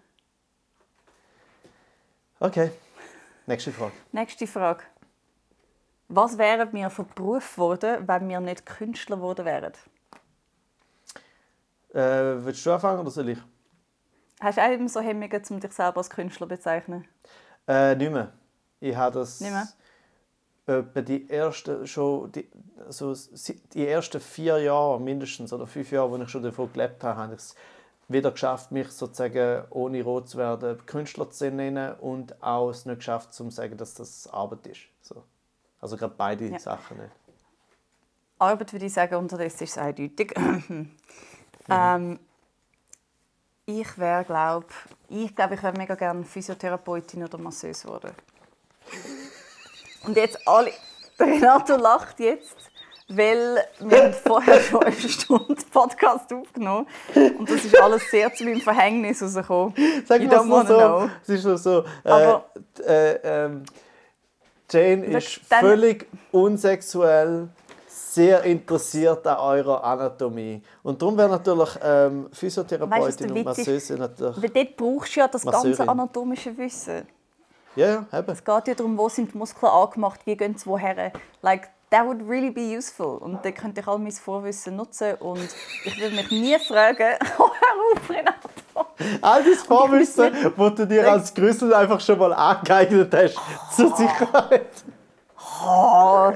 Okay, 2.39 2.71
nächste 3.47 3.71
Frage. 3.73 3.93
Nächste 4.13 4.47
Frage. 4.47 4.83
Was 6.13 6.39
wären 6.39 6.73
wir 6.73 6.91
für 6.91 7.05
Beruf 7.05 7.55
geworden, 7.55 8.09
wenn 8.09 8.29
wir 8.29 8.41
nicht 8.41 8.67
Künstler 8.67 9.15
geworden 9.15 9.45
wären? 9.45 9.73
Äh, 11.95 12.45
willst 12.45 12.67
du 12.67 12.73
anfangen 12.73 12.99
oder 12.99 13.11
soll 13.13 13.29
ich? 13.29 13.39
Hast 14.41 14.59
du 14.59 14.63
auch 14.63 14.73
immer 14.73 14.89
so 14.89 15.01
Hemmungen, 15.01 15.43
um 15.51 15.61
dich 15.61 15.73
selber 15.73 15.99
als 15.99 16.11
Künstler 16.11 16.49
zu 16.49 16.55
bezeichnen? 16.57 17.07
Äh, 17.69 17.95
nicht 17.95 18.11
mehr. 18.11 18.33
Ich 18.81 18.97
habe 18.97 19.21
das 19.21 19.41
Nicht 19.41 19.53
mehr? 19.53 19.69
etwa 20.67 21.01
die 21.01 21.31
ersten 21.31 21.87
schon 21.87 22.33
die, 22.33 22.51
also 22.85 23.15
die 23.73 23.87
ersten 23.87 24.21
vier 24.21 24.59
Jahre 24.59 25.01
mindestens 25.01 25.53
oder 25.53 25.69
fünf 25.69 25.93
Jahre, 25.93 26.11
wo 26.11 26.17
ich 26.17 26.29
schon 26.29 26.43
davon 26.43 26.73
gelebt 26.73 27.05
habe, 27.05 27.21
habe 27.21 27.35
ich 27.35 27.41
es 27.41 27.55
wieder 28.09 28.33
geschafft, 28.33 28.73
mich 28.73 28.91
sozusagen 28.91 29.65
ohne 29.71 30.03
rot 30.03 30.29
zu 30.29 30.39
werden 30.39 30.85
Künstler 30.87 31.31
zu 31.31 31.53
nennen 31.53 31.95
und 32.01 32.43
auch 32.43 32.71
es 32.71 32.85
nicht 32.85 32.99
geschafft, 32.99 33.33
zu 33.33 33.49
sagen, 33.51 33.77
dass 33.77 33.95
das 33.95 34.27
Arbeit 34.27 34.67
ist. 34.67 34.81
So. 35.03 35.23
Also 35.81 35.97
gerade 35.97 36.15
beide 36.17 36.47
Ja. 36.47 36.59
Sachen 36.59 36.99
nicht. 36.99 37.11
Arbeit 38.39 38.73
würde 38.73 38.87
ich 38.87 38.93
sagen, 38.93 39.15
unterdessen 39.17 39.65
ist 39.65 39.71
es 39.73 39.79
eindeutig. 39.79 40.35
Mhm. 41.69 41.77
ähm, 41.77 42.19
ich 43.67 43.99
wäre, 43.99 44.25
glaube 44.25 44.67
ich, 45.09 45.37
glaube, 45.37 45.55
ich 45.55 45.63
wäre 45.63 45.77
mega 45.77 45.95
gerne 45.95 46.25
Physiotherapeutin 46.25 47.23
oder 47.23 47.39
Masseuse 47.39 47.87
geworden. 47.87 48.13
Und 50.05 50.17
jetzt 50.17 50.39
alle, 50.49 50.73
der 51.19 51.27
Renato 51.27 51.77
lacht 51.77 52.19
jetzt, 52.19 52.57
weil 53.09 53.59
wir 53.81 54.05
haben 54.05 54.13
vorher 54.25 54.61
schon 54.61 54.83
eine 54.85 54.95
Stunde 54.97 55.55
Podcast 55.71 56.33
aufgenommen 56.33 56.87
und 57.39 57.51
das 57.51 57.65
ist 57.65 57.79
alles 57.81 58.11
sehr 58.11 58.33
zu 58.33 58.45
meinem 58.45 58.61
Verhängnis 58.63 59.23
rausgekommen. 59.23 59.75
Sag 60.07 60.23
mal 60.47 60.67
so, 60.67 60.77
know. 60.77 61.11
es 61.23 61.29
ist 61.29 61.45
nur 61.45 61.59
so, 61.59 61.85
äh, 62.05 62.09
Aber- 62.09 62.45
äh, 62.87 63.13
ähm, 63.23 63.65
Jane 64.71 65.05
ist 65.07 65.41
dann- 65.49 65.61
völlig 65.61 66.07
unsexuell, 66.33 67.49
sehr 67.89 68.43
interessiert 68.43 69.27
an 69.27 69.39
eurer 69.39 69.85
Anatomie. 69.85 70.63
Und 70.83 71.01
darum 71.01 71.17
wäre 71.17 71.29
natürlich 71.29 71.71
ähm, 71.83 72.25
Weißt 72.25 72.39
Physiotherapeutin 72.39 73.29
du, 73.29 73.35
und? 73.35 73.45
Masseuse 73.45 73.95
natürlich... 73.95 74.43
Weil 74.43 74.51
dort 74.51 74.77
brauchst 74.77 75.15
du 75.17 75.21
ja 75.21 75.29
das 75.29 75.43
ganze 75.45 75.69
Masseurin. 75.69 75.89
anatomische 75.89 76.57
Wissen. 76.57 77.07
Ja, 77.77 77.87
ja, 78.11 78.19
eben. 78.19 78.33
Es 78.33 78.45
geht 78.45 78.69
ja 78.69 78.75
darum, 78.75 78.99
wo 78.99 79.09
sind 79.09 79.33
die 79.33 79.39
Muskeln 79.39 79.71
angemacht, 79.71 80.21
wie 80.25 80.37
gehen 80.37 80.57
sie 80.57 80.67
woher. 80.67 81.13
Like, 81.41 81.69
that 81.91 82.05
would 82.05 82.21
really 82.29 82.51
be 82.51 82.77
useful. 82.77 83.19
Und 83.19 83.45
dann 83.45 83.55
könnte 83.55 83.81
ich 83.81 83.87
all 83.87 83.99
mein 83.99 84.11
Vorwissen 84.13 84.75
nutzen 84.75 85.15
und 85.21 85.49
ich 85.85 86.01
würde 86.01 86.17
mich 86.17 86.31
nie 86.33 86.59
fragen, 86.59 87.15
oh, 87.39 87.49
hör 87.49 87.97
auf, 88.03 88.11
Renato. 88.11 88.49
All 89.21 89.43
dein 89.43 89.55
Vorwissen, 89.67 90.33
das 90.57 90.75
du 90.75 90.87
dir 90.87 91.11
als 91.11 91.35
Grüssel 91.35 91.73
einfach 91.75 92.01
schon 92.01 92.19
mal 92.19 92.33
angeeignet 92.33 93.13
hast, 93.15 93.39
zur 93.77 93.97
Sicherheit. 93.97 94.71
Oh. 95.65 96.33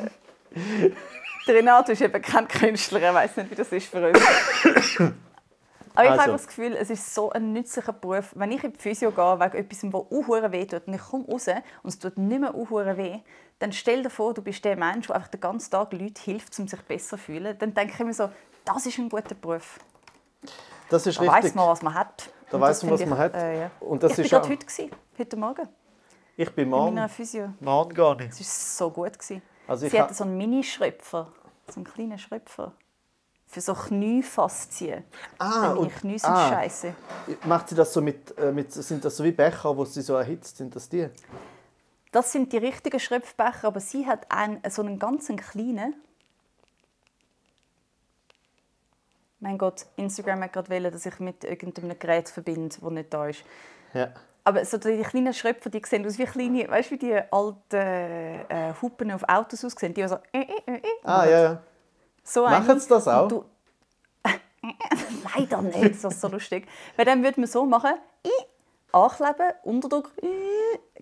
Der 1.47 1.55
Renato 1.57 1.93
ist 1.93 2.01
eben 2.01 2.23
kein 2.23 2.49
Künstler, 2.49 3.01
er 3.01 3.15
weiß 3.15 3.37
nicht, 3.37 3.51
wie 3.51 3.55
das 3.55 3.69
ist 3.73 3.87
für 3.89 4.09
uns. 4.09 4.19
Aber 5.97 6.05
ich 6.07 6.11
Also. 6.11 6.23
habe 6.23 6.33
das 6.33 6.47
Gefühl, 6.49 6.73
es 6.75 6.91
ist 6.91 7.15
so 7.15 7.31
ein 7.31 7.53
nützlicher 7.53 7.93
Beruf. 7.93 8.33
Wenn 8.35 8.51
ich 8.51 8.65
in 8.65 8.73
die 8.73 8.79
Physio 8.81 9.13
gehe, 9.13 9.39
wegen 9.41 9.57
etwas, 9.59 9.81
das 9.81 9.93
unhure 10.11 10.51
weh 10.51 10.65
tut, 10.67 10.87
und 10.89 10.95
ich 10.95 11.01
komme 11.01 11.25
raus 11.27 11.47
und 11.49 11.89
es 11.89 11.99
tut 11.99 12.19
nicht 12.19 12.41
mehr 12.41 12.55
unhure 12.55 12.97
weh, 12.97 13.19
dann 13.61 13.73
stell 13.73 14.03
dir 14.03 14.11
vor, 14.11 14.35
du 14.35 14.43
bist 14.43 14.65
der 14.65 14.77
Mensch, 14.77 15.07
der 15.07 15.17
einfach 15.17 15.29
den 15.29 15.41
ganzen 15.41 15.71
Tag 15.71 15.93
Leuten 15.93 16.15
hilft, 16.25 16.59
um 16.59 16.67
sich 16.67 16.81
besser 16.83 17.17
zu 17.17 17.19
fühlen. 17.19 17.57
Dann 17.59 17.73
denke 17.75 17.95
ich 17.97 18.05
mir 18.05 18.13
so, 18.15 18.29
das 18.65 18.87
ist 18.87 18.99
ein 18.99 19.09
guter 19.09 19.35
Beruf. 19.37 19.79
Das 20.91 21.07
ist 21.07 21.19
Da 21.19 21.23
richtig. 21.23 21.45
weiß 21.45 21.55
man, 21.55 21.69
was 21.69 21.83
man 21.83 21.95
hat. 21.95 22.29
Da 22.51 22.59
das 22.59 22.83
man, 22.83 22.93
was 22.93 23.07
man 23.07 23.19
hat. 23.19 23.35
Äh, 23.35 23.61
ja. 23.63 23.71
Und 23.81 24.03
das 24.03 24.19
ich 24.19 24.31
war 24.33 24.41
gerade 24.41 24.53
heute, 24.53 24.67
gewesen, 24.67 24.91
heute 25.19 25.37
Morgen, 25.37 25.69
Ich 26.37 26.51
bin 26.55 26.65
in 26.65 26.71
morgen. 26.71 26.95
meiner 26.95 27.09
Physio. 27.09 27.51
Morgen 27.61 27.95
gar 27.95 28.15
nicht. 28.17 28.33
Es 28.33 28.41
war 28.41 28.89
so 28.89 28.91
gut. 28.95 29.19
Gewesen. 29.19 29.43
Also 29.67 29.87
ich 29.87 29.93
Sie 29.93 29.99
ha- 29.99 30.05
hatte 30.05 30.15
so 30.15 30.25
einen 30.25 30.37
Mini-Schröpfer, 30.37 31.33
so 31.69 31.75
einen 31.77 31.85
kleinen 31.85 32.19
Schröpfer. 32.19 32.73
Für 33.47 33.61
so 33.61 33.75
Kniefaszien. 33.75 35.05
Ah, 35.39 35.61
Meine 35.69 35.77
und- 35.79 35.95
Knie 35.95 36.19
sind 36.19 36.31
ah. 36.31 36.49
scheiße. 36.49 36.95
Macht 37.45 37.69
sie 37.69 37.75
das 37.75 37.93
so 37.93 38.01
mit, 38.01 38.37
äh, 38.39 38.51
mit 38.53 38.73
sind 38.73 39.05
das 39.05 39.17
so 39.17 39.23
wie 39.25 39.33
Becher, 39.33 39.77
wo 39.77 39.85
sie 39.85 40.03
so 40.03 40.15
erhitzt 40.15 40.57
sind, 40.57 40.75
das 40.75 40.89
die? 40.89 41.09
Das 42.11 42.33
sind 42.33 42.53
die 42.53 42.59
richtigen 42.59 42.99
Schröpfbecher, 43.01 43.69
aber 43.69 43.81
sie 43.81 44.07
hat 44.07 44.31
einen, 44.31 44.61
so 44.71 44.83
einen 44.83 44.99
ganz 44.99 45.29
kleinen. 45.29 45.95
Mein 49.45 49.59
Gott, 49.59 49.85
Instagram 49.97 50.43
hat 50.45 50.55
gerade 50.55 50.71
wollen, 50.71 50.91
dass 50.91 51.05
ich 51.05 51.21
mit 51.21 51.45
irgendeinem 51.45 51.99
Gerät 51.99 52.31
verbinde, 52.31 52.75
das 52.81 52.91
nicht 52.91 53.13
da 53.13 53.27
ist. 53.27 53.45
Ja. 53.93 54.09
Aber 54.43 54.65
so 54.65 54.79
die 54.79 55.03
kleinen 55.03 55.35
Schröpfer, 55.35 55.69
die 55.69 55.83
sehen 55.85 56.07
aus 56.07 56.19
wie 56.19 56.25
kleine, 56.25 56.67
weißt 56.67 56.91
du, 56.91 56.95
wie 56.95 56.99
die 56.99 57.21
alten 57.31 57.77
äh, 57.77 58.73
Hupen 58.81 59.13
auf 59.13 59.23
Autos 59.29 59.63
aussehen, 59.63 59.93
die 59.93 60.09
so 60.09 60.15
äh, 60.33 60.41
äh, 60.41 60.47
äh, 60.65 60.77
äh, 60.77 60.83
Ah, 61.03 61.27
ja, 61.27 61.43
ja. 61.43 61.63
So 62.23 62.45
Machen 62.45 62.81
sie 62.81 62.89
das 62.89 63.07
auch? 63.07 63.29
Du... 63.29 63.45
Leider 65.37 65.61
nicht, 65.61 66.03
das 66.03 66.15
ist 66.15 66.21
so 66.23 66.29
lustig. 66.29 66.67
Weil 66.97 67.05
dann 67.05 67.23
würde 67.23 67.39
man 67.39 67.47
so 67.47 67.67
machen, 67.67 67.97
i, 68.27 68.31
ankleben, 68.93 69.53
Unterdruck 69.65 70.11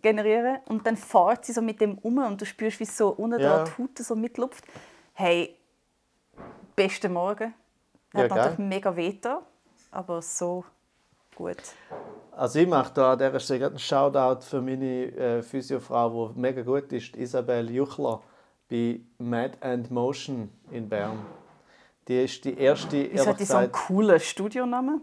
generieren 0.00 0.58
und 0.66 0.84
dann 0.84 0.96
fährt 0.96 1.44
sie 1.44 1.52
so 1.52 1.62
mit 1.62 1.80
dem 1.80 1.96
um 1.98 2.18
und 2.18 2.40
du 2.40 2.44
spürst, 2.44 2.80
wie 2.80 2.84
es 2.84 2.96
so 2.96 3.10
unten 3.10 3.38
Ja. 3.38 3.62
die 3.62 3.70
Haut 3.80 3.96
so 3.98 4.16
mitlupft. 4.16 4.64
Hey, 5.12 5.56
besten 6.74 7.12
Morgen. 7.12 7.54
Ja, 8.14 8.22
Hat 8.24 8.30
natürlich 8.30 8.58
mega 8.58 8.90
getan, 8.90 9.38
aber 9.90 10.20
so 10.22 10.64
gut. 11.34 11.56
Also 12.36 12.58
ich 12.60 12.68
mache 12.68 12.92
da 12.94 13.12
an 13.12 13.18
dieser 13.18 13.40
Stelle 13.40 13.66
einen 13.66 13.78
Shoutout 13.78 14.42
für 14.42 14.60
meine 14.60 15.06
äh, 15.16 15.42
Physiofrau, 15.42 16.28
die 16.34 16.40
mega 16.40 16.62
gut 16.62 16.92
ist, 16.92 17.16
Isabel 17.16 17.70
Juchler 17.70 18.22
bei 18.70 19.00
Mad 19.18 19.58
and 19.60 19.90
Motion 19.90 20.50
in 20.70 20.88
Bern. 20.88 21.18
Die 22.08 22.24
ist 22.24 22.44
die 22.44 22.58
erste, 22.58 23.08
Wieso 23.12 23.26
hat 23.26 23.38
die 23.40 23.44
so 23.44 23.56
einen 23.56 23.70
coolen 23.72 24.18
Studionamen? 24.18 25.02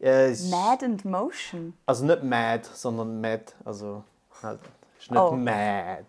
äh, 0.00 0.30
Mad 0.50 0.84
and 0.84 1.04
Motion. 1.04 1.74
also 1.86 2.04
nicht 2.04 2.22
Mad, 2.22 2.68
sondern 2.72 3.20
Mad, 3.20 3.52
also 3.64 4.04
halt, 4.42 4.60
ist 4.98 5.10
nicht 5.10 5.20
Oh. 5.20 5.32
Mad. 5.32 6.04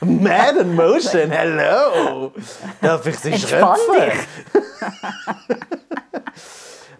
Mad 0.00 0.58
and 0.58 0.74
Motion, 0.74 1.30
hello! 1.30 2.32
Darf 2.80 3.06
ich 3.06 3.18
sie 3.18 3.38
schröpfen? 3.38 4.12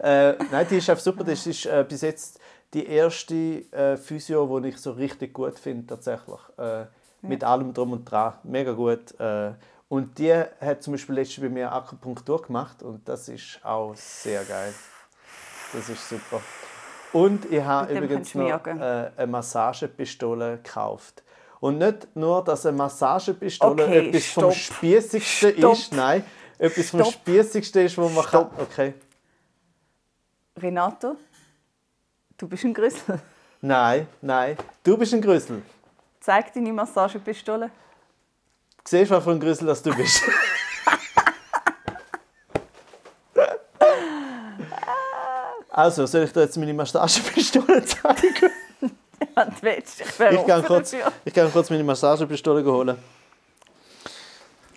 äh, 0.02 0.32
nein, 0.50 0.66
die 0.70 0.78
ist 0.78 0.88
einfach 0.90 1.02
super. 1.02 1.24
Das 1.24 1.46
ist 1.46 1.66
äh, 1.66 1.84
bis 1.88 2.00
jetzt 2.00 2.40
die 2.72 2.86
erste 2.86 3.34
äh, 3.34 3.96
Physio, 3.96 4.60
die 4.60 4.68
ich 4.68 4.78
so 4.78 4.92
richtig 4.92 5.34
gut 5.34 5.58
finde, 5.58 5.86
tatsächlich. 5.86 6.40
Äh, 6.58 6.86
Mit 7.22 7.44
allem 7.44 7.72
drum 7.74 7.92
und 7.92 8.04
dran. 8.04 8.34
Mega 8.44 8.72
gut. 8.72 9.18
Äh, 9.20 9.52
und 9.88 10.18
die 10.18 10.32
hat 10.32 10.82
zum 10.82 10.94
Beispiel 10.94 11.14
letztens 11.14 11.46
bei 11.46 11.48
mir 11.48 11.72
Akupunktur 11.72 12.42
gemacht 12.42 12.82
und 12.82 13.08
das 13.08 13.28
ist 13.28 13.60
auch 13.62 13.94
sehr 13.94 14.42
geil. 14.44 14.74
Das 15.72 15.88
ist 15.88 16.08
super. 16.08 16.40
Und 17.12 17.50
ich 17.52 17.62
habe 17.62 17.94
übrigens 17.94 18.34
noch 18.34 18.66
äh, 18.66 19.10
eine 19.16 19.26
Massagepistole 19.26 20.56
gekauft. 20.62 21.22
Und 21.60 21.78
nicht 21.78 22.14
nur, 22.14 22.44
dass 22.44 22.66
eine 22.66 22.76
Massagepistole 22.76 23.84
Okay, 23.84 24.08
etwas 24.08 24.26
vom 24.26 24.52
stopp. 24.52 24.76
Spießigsten 24.76 25.56
Stopp. 25.56 25.72
ist. 25.72 25.92
Nein, 25.92 26.24
etwas 26.58 26.90
vom 26.90 27.00
Stopp. 27.00 27.12
Spießigsten 27.14 27.86
ist, 27.86 27.96
wo 27.98 28.08
man 28.08 28.24
kann. 28.24 28.50
Okay. 28.58 28.94
Renato, 30.58 31.16
du 32.36 32.48
bist 32.48 32.64
ein 32.64 32.74
Grüssel. 32.74 33.20
Nein, 33.60 34.06
nein. 34.20 34.56
Du 34.82 34.96
bist 34.96 35.12
ein 35.14 35.20
Grüssel. 35.22 35.62
Zeig 36.20 36.52
deine 36.54 36.72
Massagepistole. 36.72 37.66
Du 37.66 37.72
siehst, 38.84 39.08
für 39.08 39.30
ein 39.30 39.40
Grüssel 39.40 39.66
das 39.66 39.82
du 39.82 39.94
bist. 39.94 40.22
also, 45.70 46.06
soll 46.06 46.22
ich 46.24 46.32
dir 46.32 46.40
jetzt 46.42 46.56
meine 46.56 46.74
Massagepistole 46.74 47.84
zeigen? 47.86 48.50
Wenn 49.46 49.54
du 49.54 49.62
willst. 49.62 50.00
Ich 50.00 50.06
Ich 50.06 50.16
kann 50.18 50.30
offen 50.50 50.66
kurz, 50.66 50.90
dafür. 50.90 51.12
ich 51.24 51.34
kann 51.34 51.52
kurz 51.52 51.70
meine 51.70 51.84
Massagepistole 51.84 52.64
holen. 52.64 52.98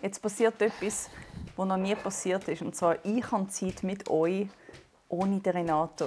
Jetzt 0.02 0.22
passiert 0.22 0.62
etwas, 0.62 1.10
was 1.56 1.68
noch 1.68 1.78
nie 1.78 1.96
passiert 1.96 2.48
ist. 2.48 2.62
Und 2.62 2.76
zwar, 2.76 2.98
ich 3.04 3.32
habe 3.32 3.48
Zeit 3.48 3.84
mit 3.84 4.10
euch 4.10 4.48
ohne 5.10 5.40
den 5.40 5.54
Renato. 5.54 6.06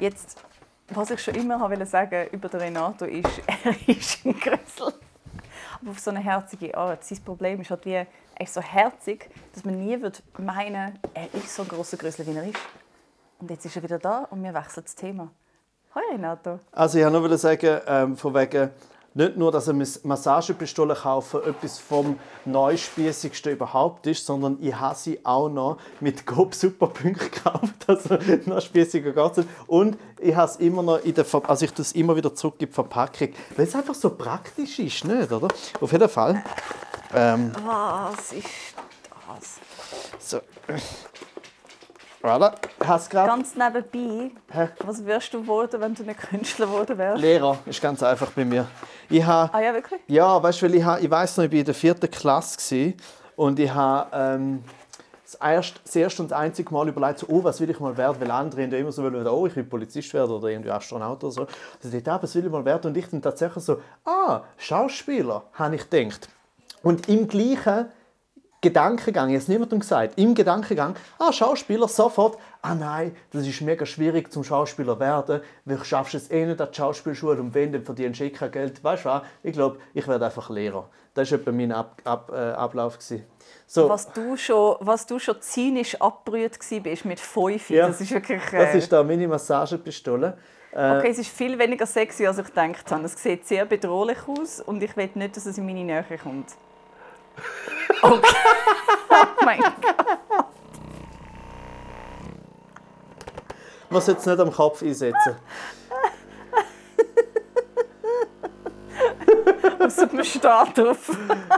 Jetzt 0.00 0.38
was 0.90 1.10
ich 1.10 1.22
schon 1.22 1.34
immer 1.34 1.60
wollte 1.60 1.86
sagen 1.86 2.28
über 2.32 2.48
den 2.48 2.60
Renato 2.60 3.04
ist, 3.04 3.42
er 3.64 3.88
ist 3.88 4.24
ein 4.24 4.38
Grüssel. 4.38 4.92
Aber 5.80 5.90
auf 5.90 5.98
so 5.98 6.10
eine 6.10 6.20
herzige 6.20 6.76
Art. 6.76 7.04
Sein 7.04 7.22
Problem 7.24 7.60
ist 7.60 7.70
halt 7.70 7.84
wie, 7.86 7.92
er 7.92 8.06
ist 8.40 8.54
so 8.54 8.60
herzig, 8.60 9.30
dass 9.54 9.64
man 9.64 9.78
nie 9.78 10.00
wird 10.00 10.22
meinen, 10.38 10.98
er 11.14 11.34
ist 11.34 11.54
so 11.54 11.62
ein 11.62 11.68
grosser 11.68 11.96
Grüssel, 11.96 12.26
wie 12.26 12.36
er 12.36 12.44
ist. 12.44 12.58
Und 13.38 13.50
jetzt 13.50 13.64
ist 13.64 13.76
er 13.76 13.82
wieder 13.82 13.98
da 13.98 14.26
und 14.30 14.42
wir 14.42 14.52
wechseln 14.52 14.82
das 14.84 14.94
Thema. 14.94 15.30
Hoi 15.92 16.02
Renato. 16.12 16.60
Also 16.70 16.98
ich 16.98 17.04
wollte 17.04 17.20
nur 17.20 17.38
sagen, 17.38 17.80
ähm, 17.86 18.16
von 18.16 18.32
wegen, 18.32 18.70
nicht 19.14 19.36
nur, 19.36 19.50
dass 19.50 19.68
eine 19.68 19.84
Massagepistole 20.04 20.94
kaufen 20.94 21.40
etwas 21.44 21.80
vom 21.80 22.16
Neuspießigsten 22.44 23.54
überhaupt 23.54 24.06
ist, 24.06 24.24
sondern 24.24 24.56
ich 24.60 24.72
habe 24.72 24.94
sie 24.94 25.18
auch 25.24 25.48
noch 25.48 25.78
mit 25.98 26.24
Gob 26.24 26.54
Superpunkten 26.54 27.30
gekauft, 27.30 27.74
also 27.88 28.16
noch 28.46 28.60
spießiger 28.60 29.10
geht 29.10 29.38
es 29.38 29.44
Und 29.66 29.98
ich 30.20 30.36
habe 30.36 30.48
es 30.48 30.56
immer 30.58 30.84
noch 30.84 31.02
in 31.02 31.12
der 31.12 31.24
Ver 31.24 31.42
also 31.50 31.64
ich 31.64 31.76
es 31.76 31.90
immer 31.90 32.14
wieder 32.14 32.32
zurück 32.36 32.54
in 32.60 32.68
die 32.68 32.72
Verpackung, 32.72 33.30
weil 33.56 33.66
es 33.66 33.74
einfach 33.74 33.94
so 33.94 34.10
praktisch 34.10 34.78
ist, 34.78 35.04
nicht, 35.04 35.32
oder? 35.32 35.48
Auf 35.80 35.90
jeden 35.90 36.08
Fall. 36.08 36.44
Ähm, 37.12 37.50
Was 37.66 38.32
ist 38.32 38.46
das? 39.26 39.58
So. 40.20 40.40
Voilà. 42.22 42.52
Hast 42.84 43.08
grad... 43.08 43.28
Ganz 43.28 43.54
nebenbei, 43.56 44.30
Hä? 44.50 44.68
was 44.84 45.04
wirst 45.06 45.32
du 45.32 45.46
worden, 45.46 45.80
wenn 45.80 45.94
du 45.94 46.02
nicht 46.02 46.20
Künstler 46.20 46.66
geworden 46.66 46.98
wärst? 46.98 47.22
Lehrer 47.22 47.58
ist 47.64 47.80
ganz 47.80 48.02
einfach 48.02 48.30
bei 48.32 48.44
mir. 48.44 48.66
Ich 49.08 49.24
ha, 49.24 49.48
ah 49.50 49.60
ja, 49.60 49.72
wirklich? 49.72 50.00
Ja, 50.06 50.42
weißt 50.42 50.60
du, 50.60 50.66
ich, 50.66 50.84
ha, 50.84 50.98
ich 50.98 51.10
weiss 51.10 51.38
noch, 51.38 51.44
ich 51.44 51.52
war 51.52 51.58
in 51.58 51.64
der 51.64 51.74
vierten 51.74 52.10
Klasse 52.10 52.92
und 53.36 53.58
ich 53.58 53.72
habe 53.72 54.10
ähm, 54.12 54.62
das, 55.24 55.34
erste, 55.36 55.80
das 55.82 55.96
erste 55.96 56.22
und 56.22 56.32
einzige 56.34 56.70
Mal 56.74 56.88
überlegt, 56.88 57.20
so, 57.20 57.26
oh, 57.30 57.42
was 57.42 57.58
will 57.58 57.70
ich 57.70 57.80
mal 57.80 57.96
werden, 57.96 58.20
weil 58.20 58.30
andere 58.30 58.64
haben 58.64 58.72
immer 58.72 58.92
so 58.92 59.02
wollen, 59.02 59.26
oh, 59.26 59.46
ich 59.46 59.56
will 59.56 59.64
Polizist 59.64 60.12
werden 60.12 60.32
oder 60.32 60.48
irgendwie 60.48 60.70
Astronaut 60.70 61.24
oder 61.24 61.32
so. 61.32 61.46
Also 61.82 61.96
ich 61.96 62.02
dachte, 62.02 62.24
was 62.24 62.34
will 62.34 62.44
ich 62.44 62.52
mal 62.52 62.64
werden? 62.66 62.88
Und 62.88 62.96
ich 62.98 63.08
dann 63.08 63.22
tatsächlich 63.22 63.64
so, 63.64 63.80
ah, 64.04 64.42
Schauspieler, 64.58 65.44
habe 65.54 65.76
ich 65.76 65.88
gedacht. 65.88 66.28
Und 66.82 67.08
im 67.08 67.26
gleichen 67.28 67.86
Gedankengang, 68.62 69.30
jetzt 69.30 69.48
niemandem 69.48 69.80
gesagt, 69.80 70.18
im 70.18 70.34
Gedankengang, 70.34 70.94
ah, 71.18 71.32
Schauspieler, 71.32 71.88
sofort, 71.88 72.36
ah 72.60 72.74
nein, 72.74 73.16
das 73.32 73.46
ist 73.46 73.62
mega 73.62 73.86
schwierig 73.86 74.30
zum 74.30 74.44
Schauspieler 74.44 75.00
werden, 75.00 75.40
weil 75.64 75.78
du 75.78 75.84
schaffst 75.84 76.14
es 76.14 76.30
eh 76.30 76.44
nicht 76.44 76.60
an 76.60 76.68
die 76.70 76.76
Schauspielschule 76.76 77.40
und 77.40 77.54
wenn, 77.54 77.72
dann 77.72 77.84
verdienst 77.84 78.20
du 78.20 78.24
eh 78.24 78.30
kein 78.30 78.50
Geld. 78.50 78.84
Weißt 78.84 79.06
du 79.06 79.08
was? 79.08 79.22
Ich 79.42 79.54
glaube, 79.54 79.78
ich 79.94 80.06
werde 80.06 80.26
einfach 80.26 80.50
Lehrer. 80.50 80.88
Das 81.14 81.30
war 81.32 81.38
etwa 81.38 81.52
mein 81.52 81.72
Ab 81.72 82.02
Ab 82.04 82.30
äh, 82.34 82.36
Ablauf. 82.36 82.98
So. 83.66 83.88
Was, 83.88 84.12
du 84.12 84.36
schon, 84.36 84.76
was 84.80 85.06
du 85.06 85.18
schon 85.18 85.40
zynisch 85.40 85.98
abgerührt 85.98 86.58
bist 86.82 87.04
mit 87.06 87.18
5, 87.18 87.70
ja, 87.70 87.86
das 87.86 88.00
ist 88.00 88.10
wirklich... 88.10 88.42
Äh... 88.52 88.58
Das 88.58 88.74
ist 88.74 88.92
da 88.92 89.02
meine 89.02 89.26
Massagepistole. 89.26 90.36
Äh, 90.72 90.98
okay, 90.98 91.08
es 91.10 91.18
ist 91.18 91.30
viel 91.30 91.58
weniger 91.58 91.86
sexy, 91.86 92.26
als 92.26 92.38
ich 92.38 92.46
gedacht 92.46 92.90
habe. 92.90 93.04
Es 93.04 93.20
sieht 93.20 93.46
sehr 93.46 93.64
bedrohlich 93.64 94.18
aus 94.26 94.60
und 94.60 94.82
ich 94.82 94.94
will 94.96 95.08
nicht, 95.14 95.36
dass 95.36 95.46
es 95.46 95.56
in 95.56 95.64
meine 95.64 95.82
Nähe 95.82 96.04
kommt. 96.22 96.46
Okay. 98.02 98.26
oh 99.10 99.44
mein 99.44 99.60
Gott. 99.60 100.46
Sollte 103.90 104.20
es 104.20 104.26
nicht 104.26 104.40
am 104.40 104.52
Kopf 104.52 104.82
einsetzen. 104.82 105.36
Man 110.12 110.24
steht 110.24 110.44
drauf. 110.44 111.10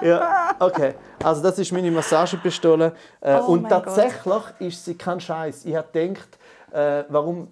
ja, 0.02 0.54
okay. 0.58 0.94
Also 1.22 1.42
das 1.42 1.58
ist 1.58 1.72
meine 1.72 1.90
Massagepistole. 1.90 2.94
Äh, 3.20 3.34
oh 3.34 3.52
und 3.52 3.68
tatsächlich 3.68 4.22
Gott. 4.24 4.54
ist 4.58 4.84
sie 4.84 4.94
kein 4.94 5.20
Scheiß. 5.20 5.64
Ich 5.64 5.74
habe 5.74 5.88
gedacht, 5.92 6.38
äh, 6.72 7.04
warum 7.08 7.48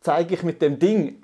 zeige 0.00 0.34
ich 0.34 0.42
mit 0.42 0.60
dem 0.60 0.78
Ding? 0.78 1.22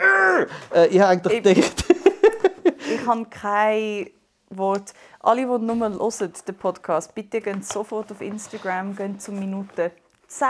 Äh, 0.74 0.86
ich 0.88 1.00
habe 1.00 1.12
eigentlich 1.12 1.34
ich, 1.34 1.42
gedacht... 1.42 1.84
ich 2.92 3.06
habe 3.06 3.24
kein 3.26 4.10
Wort... 4.50 4.94
Alle, 5.20 5.42
die 5.42 5.64
nur 5.64 5.76
hören, 5.76 6.32
den 6.48 6.54
Podcast, 6.56 7.14
bitte 7.14 7.40
gehen 7.40 7.62
sofort 7.62 8.10
auf 8.10 8.20
Instagram, 8.20 8.96
gehen 8.96 9.20
zu 9.20 9.30
Minute 9.30 9.92
10 10.26 10.48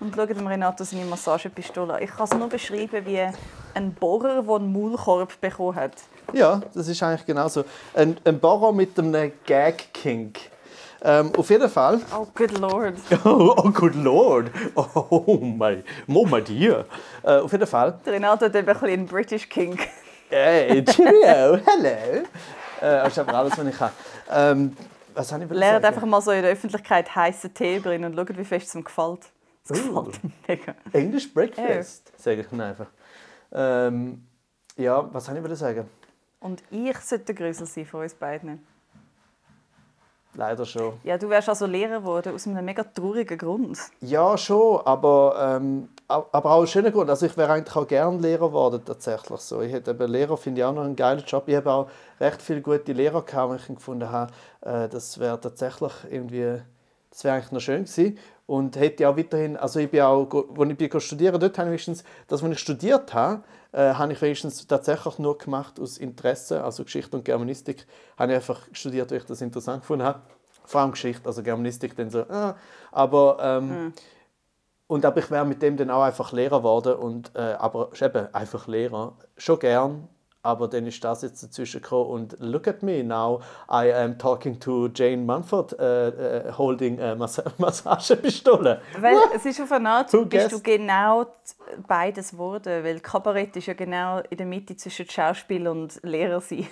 und 0.00 0.16
schauen 0.16 0.46
Renato 0.46 0.82
seine 0.82 1.04
Massagepistole 1.04 1.94
an. 1.94 2.02
Ich 2.02 2.10
kann 2.10 2.24
es 2.24 2.34
nur 2.34 2.48
beschreiben 2.48 3.06
wie 3.06 3.20
ein 3.74 3.94
Bohrer, 3.94 4.42
der 4.42 4.54
einen 4.56 4.72
Maulkorb 4.72 5.40
bekommen 5.40 5.76
hat. 5.76 5.92
Ja, 6.32 6.60
das 6.74 6.88
ist 6.88 7.00
eigentlich 7.02 7.26
genauso. 7.26 7.64
Ein, 7.94 8.16
ein 8.24 8.40
Bohrer 8.40 8.72
mit 8.72 8.98
einem 8.98 9.32
Gag-Kink. 9.46 10.38
Ähm, 11.02 11.30
auf 11.36 11.48
jeden 11.50 11.68
Fall. 11.68 12.00
Oh, 12.12 12.26
good 12.34 12.58
lord. 12.58 12.94
Oh, 13.24 13.54
oh 13.56 13.70
good 13.70 13.94
lord. 13.94 14.50
Oh, 14.74 15.38
my, 15.40 15.84
oh, 16.08 16.26
my 16.26 16.42
dear. 16.42 16.86
Äh, 17.22 17.38
auf 17.38 17.52
jeden 17.52 17.68
Fall. 17.68 18.00
Der 18.04 18.14
Renato 18.14 18.46
hat 18.46 18.56
eben 18.56 18.66
ein 18.66 18.74
bisschen 18.74 18.88
einen 18.88 19.06
British 19.06 19.48
Kink. 19.48 19.86
Hey, 20.28 20.84
cheerio, 20.84 21.60
hello. 21.66 22.26
Äh, 22.80 23.02
das 23.02 23.08
ist 23.08 23.18
aber 23.18 23.34
alles, 23.34 23.56
was 23.56 23.66
ich 23.66 23.76
kann. 23.76 23.90
Ähm, 24.30 24.76
was 25.14 25.32
habe 25.32 25.44
ich 25.44 25.50
Lernt 25.50 25.84
einfach 25.84 26.04
mal 26.04 26.20
so 26.20 26.30
in 26.30 26.42
der 26.42 26.52
Öffentlichkeit 26.52 27.14
heißen 27.14 27.52
Tee 27.52 27.78
bringen 27.80 28.04
und 28.04 28.16
schaut, 28.16 28.38
wie 28.38 28.44
fest 28.44 28.68
es 28.68 28.74
ihm 28.74 28.84
gefällt. 28.84 29.30
Es 29.64 29.70
uh, 29.70 30.02
gefällt 30.02 30.24
ihm 30.24 30.32
mega. 30.46 30.74
English 30.92 31.32
Breakfast, 31.32 32.10
ja. 32.10 32.22
sage 32.22 32.40
ich 32.42 32.46
dann 32.48 32.60
einfach. 32.60 32.86
Ähm, 33.52 34.26
ja, 34.76 35.12
was 35.12 35.24
soll 35.24 35.36
ich 35.36 35.58
sagen? 35.58 35.88
Und 36.40 36.62
ich 36.70 36.96
sollte 36.98 37.24
der 37.26 37.34
Grüssel 37.34 37.66
sein 37.66 37.86
von 37.86 38.02
uns 38.02 38.14
beiden. 38.14 38.64
Leider 40.34 40.64
schon. 40.66 40.92
Ja, 41.04 41.18
du 41.18 41.28
wärst 41.28 41.48
also 41.48 41.66
Lehrer 41.66 42.00
geworden, 42.00 42.34
aus 42.34 42.46
einem 42.46 42.64
mega 42.64 42.84
traurigen 42.84 43.38
Grund. 43.38 43.78
Ja, 44.00 44.36
schon, 44.36 44.80
aber, 44.84 45.56
ähm, 45.58 45.88
aber 46.06 46.52
auch 46.52 46.60
ein 46.60 46.66
schöner 46.66 46.90
Grund. 46.90 47.10
Also 47.10 47.26
ich 47.26 47.36
wäre 47.36 47.52
eigentlich 47.52 47.74
auch 47.74 47.86
gerne 47.86 48.18
Lehrer 48.18 48.48
geworden, 48.48 48.82
tatsächlich 48.84 49.40
so. 49.40 49.62
Ich 49.62 49.72
hätte 49.72 49.92
eben 49.92 50.10
Lehrer, 50.10 50.36
finde 50.36 50.60
ich 50.60 50.64
auch 50.64 50.72
noch 50.72 50.84
einen 50.84 50.96
geilen 50.96 51.24
Job. 51.26 51.44
Ich 51.46 51.56
habe 51.56 51.72
auch 51.72 51.90
recht 52.20 52.42
viele 52.42 52.60
gute 52.60 52.92
Lehrer 52.92 53.22
gehabt, 53.22 53.52
die 53.52 53.72
ich 53.72 53.78
gefunden 53.78 54.10
habe, 54.10 54.32
äh, 54.60 54.88
das 54.88 55.18
wäre 55.18 55.40
tatsächlich 55.40 55.92
irgendwie, 56.10 56.60
das 57.10 57.24
wäre 57.24 57.36
eigentlich 57.36 57.52
noch 57.52 57.60
schön 57.60 57.84
gewesen. 57.84 58.18
Und 58.46 58.76
hätte 58.76 59.08
auch 59.08 59.16
weiterhin, 59.16 59.56
also 59.56 59.80
ich 59.80 59.90
bin 59.90 60.02
auch, 60.02 60.28
als 60.30 60.70
ich 60.70 60.76
bin 60.76 61.00
studieren 61.00 61.40
dort 61.40 61.58
habe 61.58 61.68
ich 61.68 61.86
wenigstens, 61.86 62.04
das, 62.28 62.42
was 62.42 62.50
ich 62.50 62.58
studiert 62.58 63.12
habe, 63.12 63.42
äh, 63.72 63.94
habe 63.94 64.12
ich 64.12 64.22
wenigstens 64.22 64.66
tatsächlich 64.66 65.18
nur 65.18 65.38
gemacht 65.38 65.78
aus 65.80 65.98
Interesse, 65.98 66.62
also 66.62 66.84
Geschichte 66.84 67.16
und 67.16 67.24
Germanistik, 67.24 67.86
habe 68.16 68.32
ich 68.32 68.36
einfach 68.36 68.62
studiert, 68.72 69.10
weil 69.10 69.18
ich 69.18 69.24
das 69.24 69.40
interessant 69.40 69.82
gefunden 69.82 70.04
habe. 70.04 70.20
Vor 70.64 70.80
allem 70.80 70.92
Geschichte, 70.92 71.26
also 71.26 71.42
Germanistik 71.42 71.96
dann 71.96 72.10
so, 72.10 72.20
äh, 72.20 72.54
aber 72.92 73.38
ähm, 73.40 73.68
mhm. 73.68 73.92
und 74.86 75.04
aber 75.04 75.18
ich 75.18 75.30
wäre 75.30 75.46
mit 75.46 75.62
dem 75.62 75.76
dann 75.76 75.90
auch 75.90 76.02
einfach 76.02 76.32
Lehrer 76.32 76.58
geworden 76.58 76.94
und 76.94 77.32
äh, 77.34 77.56
aber 77.58 77.90
eben 78.00 78.34
einfach 78.34 78.66
Lehrer, 78.66 79.16
schon 79.36 79.58
gern, 79.58 80.08
aber 80.42 80.68
dann 80.68 80.86
ist 80.86 81.02
das 81.02 81.22
jetzt 81.22 81.42
dazwischen 81.42 81.82
gekommen 81.82 82.10
und 82.10 82.36
look 82.38 82.68
at 82.68 82.82
me 82.82 83.02
now, 83.02 83.40
I 83.70 83.92
am 83.92 84.18
talking 84.18 84.58
to 84.60 84.88
Jane 84.88 85.24
Munford, 85.24 85.72
uh, 85.74 86.48
uh, 86.48 86.52
holding 86.56 87.00
a 87.00 87.14
Mass 87.14 87.42
Massagepistole. 87.58 88.80
Weil 89.00 89.16
es 89.34 89.44
ist 89.44 89.60
auf 89.60 89.72
eine 89.72 89.90
Art, 89.90 90.10
bist 90.10 90.30
guessed? 90.30 90.52
du 90.52 90.60
genau 90.60 91.26
beides 91.86 92.30
geworden, 92.30 92.84
weil 92.84 93.00
Kabarett 93.00 93.56
ist 93.56 93.66
ja 93.66 93.74
genau 93.74 94.20
in 94.30 94.36
der 94.36 94.46
Mitte 94.46 94.76
zwischen 94.76 95.08
Schauspiel 95.08 95.66
und 95.66 96.00
Lehrer 96.02 96.40
sein. 96.40 96.66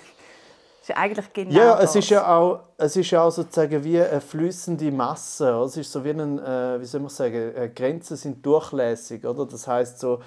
Ist 0.81 0.95
eigentlich 0.95 1.33
genau 1.33 1.51
Ja, 1.51 1.79
es 1.81 1.95
ist 1.95 2.09
ja 2.09 2.37
auch, 2.37 2.61
es 2.77 2.95
ist 2.95 3.11
ja 3.11 3.21
auch 3.21 3.31
sozusagen 3.31 3.83
wie 3.83 3.99
eine 3.99 4.21
flüssende 4.21 4.89
Masse. 4.91 5.49
Es 5.65 5.75
ist 5.75 5.91
so 5.91 6.03
wie 6.05 6.11
ein, 6.11 6.39
äh, 6.39 6.79
wie 6.79 6.85
soll 6.85 7.01
man 7.01 7.09
sagen, 7.09 7.53
äh, 7.55 7.69
Grenzen 7.75 8.15
sind 8.15 8.45
durchlässig, 8.45 9.25
oder? 9.25 9.45
Das 9.45 9.67
heißt 9.67 9.99
so, 9.99 10.15
äh, 10.15 10.19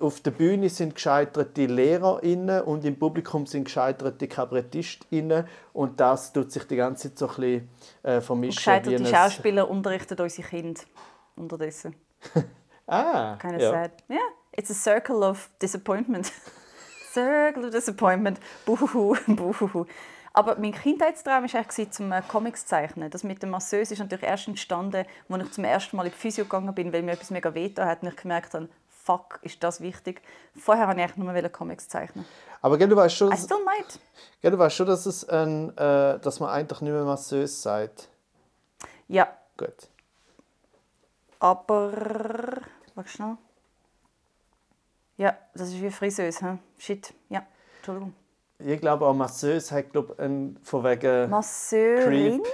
auf 0.00 0.20
der 0.20 0.30
Bühne 0.30 0.68
sind 0.68 0.94
gescheiterte 0.94 1.66
LehrerInnen 1.66 2.62
und 2.62 2.84
im 2.84 2.98
Publikum 2.98 3.46
sind 3.46 3.64
gescheiterte 3.64 4.28
KabarettistInnen 4.28 5.46
und 5.72 6.00
das 6.00 6.32
tut 6.32 6.52
sich 6.52 6.64
die 6.64 6.76
ganze 6.76 7.08
Zeit 7.08 7.18
so 7.18 7.28
ein 7.28 7.34
bisschen 7.34 7.68
äh, 8.02 8.20
vermischen. 8.20 8.72
Und 8.72 8.82
gescheiterte 8.82 9.06
Schauspieler 9.06 9.70
unterrichten 9.70 10.20
unsere 10.20 10.48
Kinder 10.48 10.80
unterdessen. 11.36 11.94
ah, 12.86 13.36
Kind 13.36 13.54
of 13.54 13.62
ja. 13.62 13.70
sad. 13.70 13.92
Yeah, 14.08 14.18
it's 14.56 14.70
a 14.70 14.74
circle 14.74 15.22
of 15.22 15.50
disappointment. 15.60 16.32
circle 17.12 17.64
of 17.64 17.70
disappointment. 17.70 18.38
Buhuhu, 18.66 19.16
buhuhu. 19.26 19.86
Aber 20.34 20.56
mein 20.58 20.72
Kindheitstraum 20.72 21.44
war 21.44 21.60
eigentlich, 21.60 21.90
zum 21.90 22.10
äh, 22.10 22.22
Comics 22.26 22.64
zeichnen. 22.64 23.10
Das 23.10 23.22
mit 23.22 23.42
der 23.42 23.50
Masseuse 23.50 23.92
ist 23.92 23.98
natürlich 23.98 24.24
erst 24.24 24.48
entstanden, 24.48 25.04
als 25.28 25.44
ich 25.44 25.50
zum 25.52 25.64
ersten 25.64 25.96
Mal 25.96 26.06
in 26.06 26.12
die 26.12 26.18
Physio 26.18 26.44
gegangen 26.44 26.74
bin, 26.74 26.92
weil 26.92 27.02
mir 27.02 27.12
etwas 27.12 27.30
mega 27.30 27.54
wehgetan 27.54 27.86
hat 27.86 28.02
und 28.02 28.08
ich 28.08 28.16
gemerkt 28.16 28.54
habe, 28.54 28.68
fuck, 29.04 29.38
ist 29.42 29.62
das 29.62 29.80
wichtig. 29.80 30.22
Vorher 30.54 30.86
wollte 30.88 31.02
ich 31.02 31.16
nur 31.16 31.48
Comics 31.48 31.88
zeichnen. 31.88 32.24
Aber 32.60 32.78
gell, 32.78 32.88
du 32.88 32.96
weißt 32.96 33.16
schon, 33.16 33.32
I 33.32 33.36
still 33.36 33.64
might. 33.64 33.98
Gell, 34.40 34.50
du 34.50 34.58
weißt 34.58 34.76
schon, 34.76 34.86
dass, 34.86 35.06
es 35.06 35.28
ein, 35.28 35.76
äh, 35.76 36.18
dass 36.20 36.40
man 36.40 36.50
eigentlich 36.50 36.80
nicht 36.80 36.92
mehr 36.92 37.04
masseus 37.04 37.62
sagt. 37.62 38.08
Ja. 39.08 39.28
Gut. 39.56 39.88
Aber... 41.40 41.92
Warte 42.94 43.10
schnell. 43.10 43.36
Ja, 45.16 45.36
das 45.54 45.68
ist 45.68 45.80
wie 45.80 45.90
Friseuse. 45.90 46.40
Hm? 46.40 46.58
Shit. 46.78 47.12
Ja, 47.28 47.44
Entschuldigung. 47.76 48.14
Ich 48.58 48.80
glaube 48.80 49.06
auch 49.06 49.14
Masseuse 49.14 49.74
hat 49.74 49.90
glaub, 49.90 50.18
ein, 50.20 50.56
von 50.62 50.84
wegen 50.84 51.28
Masseurin? 51.30 52.42
Creep. 52.42 52.46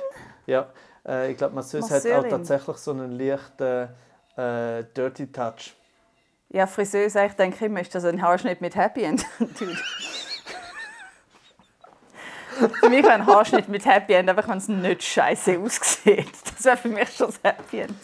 Ja, 0.46 0.70
äh, 1.06 1.30
ich 1.30 1.36
glaube 1.36 1.54
Masseuse 1.54 1.94
hat 1.94 2.06
auch 2.06 2.28
tatsächlich 2.28 2.76
so 2.78 2.92
einen 2.92 3.12
leichten 3.12 3.90
äh, 4.36 4.84
Dirty 4.96 5.30
Touch. 5.30 5.76
Ja, 6.50 6.66
Friseuse, 6.66 7.26
ich 7.26 7.34
denke 7.34 7.66
immer, 7.66 7.80
ist 7.80 7.94
das 7.94 8.04
ein 8.04 8.22
Haarschnitt 8.22 8.60
mit 8.62 8.74
Happy 8.74 9.04
End? 9.04 9.22
für 12.80 12.88
mich 12.88 13.02
wäre 13.04 13.12
ein 13.12 13.26
Haarschnitt 13.26 13.68
mit 13.68 13.84
Happy 13.84 14.14
End, 14.14 14.30
einfach 14.30 14.48
wenn 14.48 14.56
es 14.58 14.68
nicht 14.68 15.02
scheiße 15.02 15.58
aussieht. 15.58 16.32
Das 16.56 16.64
wäre 16.64 16.76
für 16.78 16.88
mich 16.88 17.10
schon 17.10 17.26
das 17.26 17.38
Happy 17.42 17.80
End. 17.80 17.98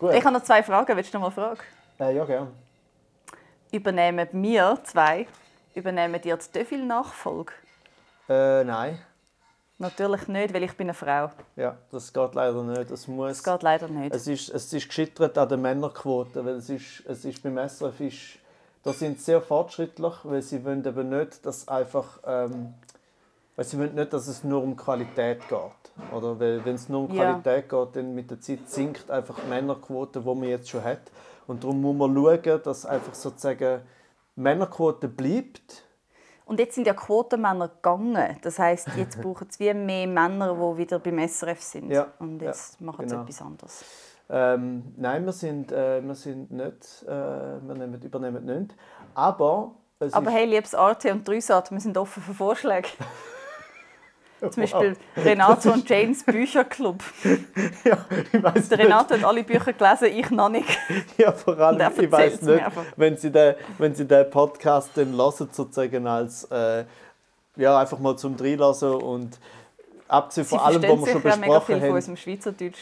Gut. 0.00 0.14
Ich 0.14 0.24
habe 0.24 0.34
noch 0.34 0.42
zwei 0.42 0.62
Fragen. 0.64 0.96
Willst 0.96 1.14
du 1.14 1.18
noch 1.18 1.28
mal 1.28 1.30
fragen? 1.30 1.60
Äh, 2.00 2.16
ja, 2.16 2.24
gerne. 2.24 2.50
Übernehmen 3.70 4.28
wir 4.32 4.78
zwei, 4.84 5.26
übernehmen 5.74 6.20
dir 6.20 6.36
die 6.36 6.52
Deville-Nachfolge? 6.52 7.52
Äh, 8.28 8.64
nein. 8.64 8.98
Natürlich 9.78 10.28
nicht, 10.28 10.54
weil 10.54 10.62
ich 10.62 10.76
bin 10.76 10.86
eine 10.86 10.94
Frau. 10.94 11.30
Ja, 11.56 11.76
das 11.90 12.12
geht 12.12 12.34
leider 12.34 12.62
nicht. 12.62 12.90
Das 12.90 13.08
muss... 13.08 13.28
Das 13.28 13.42
geht 13.42 13.62
leider 13.62 13.88
nicht. 13.88 14.14
Es 14.14 14.26
ist, 14.28 14.50
es 14.50 14.72
ist 14.72 14.86
gescheitert 14.88 15.36
an 15.36 15.48
der 15.48 15.58
Männerquote, 15.58 16.44
weil 16.44 16.56
es 16.56 16.70
ist, 16.70 17.02
es 17.06 17.24
ist 17.24 17.42
beim 17.42 17.58
SRF 17.58 18.00
ist, 18.00 18.38
da 18.84 18.92
sind 18.92 19.18
sie 19.18 19.24
sehr 19.24 19.40
fortschrittlich, 19.40 20.14
weil 20.22 20.42
sie 20.42 20.64
wollen 20.64 20.84
eben 20.84 21.08
nicht, 21.08 21.44
dass 21.44 21.66
einfach, 21.66 22.20
ähm, 22.24 22.74
weil 23.56 23.64
sie 23.64 23.78
wollen 23.78 23.94
nicht, 23.94 24.12
dass 24.12 24.28
es 24.28 24.44
nur 24.44 24.62
um 24.62 24.76
Qualität 24.76 25.40
geht, 25.48 26.12
oder? 26.12 26.38
Weil 26.38 26.64
wenn 26.64 26.76
es 26.76 26.88
nur 26.88 27.08
um 27.08 27.14
Ja. 27.14 27.32
Qualität 27.40 27.68
geht, 27.68 27.96
dann 27.96 28.14
mit 28.14 28.30
der 28.30 28.40
Zeit 28.40 28.68
sinkt 28.68 29.10
einfach 29.10 29.40
die 29.40 29.48
Männerquote, 29.48 30.20
die 30.20 30.26
man 30.26 30.44
jetzt 30.44 30.68
schon 30.68 30.84
hat, 30.84 31.00
und 31.46 31.62
darum 31.64 31.80
muss 31.80 31.96
man 31.96 32.14
schauen, 32.14 32.62
dass 32.62 32.86
einfach 32.86 33.14
sozusagen 33.14 33.80
die 34.36 34.40
Männerquote 34.40 35.08
bleibt. 35.08 35.83
Und 36.46 36.60
jetzt 36.60 36.74
sind 36.74 36.86
ja 36.86 36.94
Quotenmänner 36.94 37.68
gegangen. 37.68 38.36
Das 38.42 38.58
heisst, 38.58 38.88
jetzt 38.96 39.20
brauchen 39.22 39.46
es 39.48 39.58
wie 39.58 39.72
mehr 39.72 40.06
Männer, 40.06 40.54
die 40.54 40.78
wieder 40.78 40.98
beim 40.98 41.26
SRF 41.26 41.60
sind. 41.60 41.90
Ja, 41.90 42.08
Und 42.18 42.40
ja, 42.40 42.48
jetzt 42.48 42.80
machen 42.80 43.08
sie 43.08 43.14
genau. 43.14 43.24
etwas 43.24 43.42
anderes. 43.42 43.84
Ähm, 44.28 44.94
nein, 44.96 45.24
wir 45.24 45.32
sind, 45.32 45.70
äh, 45.70 46.02
wir 46.02 46.14
sind 46.14 46.50
nicht, 46.50 47.04
äh, 47.06 47.08
wir 47.08 47.74
nehmen, 47.74 48.00
übernehmen 48.00 48.44
nicht, 48.44 48.74
aber 49.14 49.74
Aber 50.12 50.30
hey, 50.30 50.46
liebes 50.46 50.74
Arte 50.74 51.12
und 51.12 51.28
Dreisat, 51.28 51.70
wir 51.70 51.80
sind 51.80 51.96
offen 51.98 52.22
für 52.22 52.34
Vorschläge. 52.34 52.88
Zum 54.40 54.62
Beispiel 54.62 54.96
Renato 55.16 55.72
und 55.72 55.88
Janes 55.88 56.24
Bücherclub. 56.24 57.02
ja, 57.84 58.04
ich 58.32 58.42
weiß 58.42 58.68
Der 58.68 58.78
Renato 58.78 59.14
hat 59.14 59.24
alle 59.24 59.44
Bücher 59.44 59.72
gelesen, 59.72 60.08
ich 60.14 60.30
noch 60.30 60.48
nicht. 60.48 60.78
Ja, 61.16 61.32
vor 61.32 61.58
allem, 61.58 61.92
ich 61.98 62.10
weiß 62.10 62.42
nicht, 62.42 62.64
wenn 62.96 63.16
Sie, 63.16 63.30
den, 63.30 63.54
wenn 63.78 63.94
Sie 63.94 64.04
den 64.04 64.28
Podcast 64.30 64.90
dann 64.96 65.16
hören, 65.16 65.32
sozusagen 65.32 66.06
als, 66.06 66.44
äh, 66.50 66.84
ja, 67.56 67.78
einfach 67.78 67.98
mal 67.98 68.16
zum 68.16 68.36
Reinlassen 68.36 68.92
und 68.94 69.38
abgesehen 70.08 70.46
von 70.46 70.58
allem, 70.58 70.82
was 70.82 71.06
wir 71.06 71.12
schon 71.12 71.30
auch 71.30 71.36
mega 71.36 71.36
viel 71.38 71.40
besprochen 71.40 71.74
von 71.74 71.82
haben, 71.82 71.94
unserem 71.94 72.16
Schweizerdeutsch. 72.16 72.78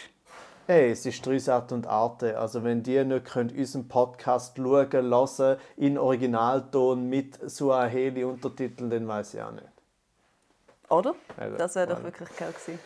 hey, 0.67 0.91
es 0.91 1.07
ist 1.07 1.25
Dreisat 1.25 1.71
und 1.73 1.87
Arte, 1.87 2.39
also 2.39 2.65
wenn 2.65 2.83
die 2.83 3.05
nicht 3.05 3.27
können, 3.27 3.51
unseren 3.57 3.89
Podcast 3.89 4.57
schauen, 4.57 4.91
hören, 4.91 5.59
in 5.77 5.99
Originalton 5.99 7.09
mit 7.09 7.39
Suaheli-Untertiteln, 7.49 8.91
dann 8.91 9.07
weiß 9.07 9.35
ich 9.35 9.43
auch 9.43 9.53
nicht. 9.53 9.72
Oder? 10.93 11.15
Also, 11.37 11.57
Das 11.57 11.75
wäre 11.75 11.87
doch 11.87 12.03
wirklich 12.03 12.29
geil 12.37 12.53
gewesen. 12.53 12.79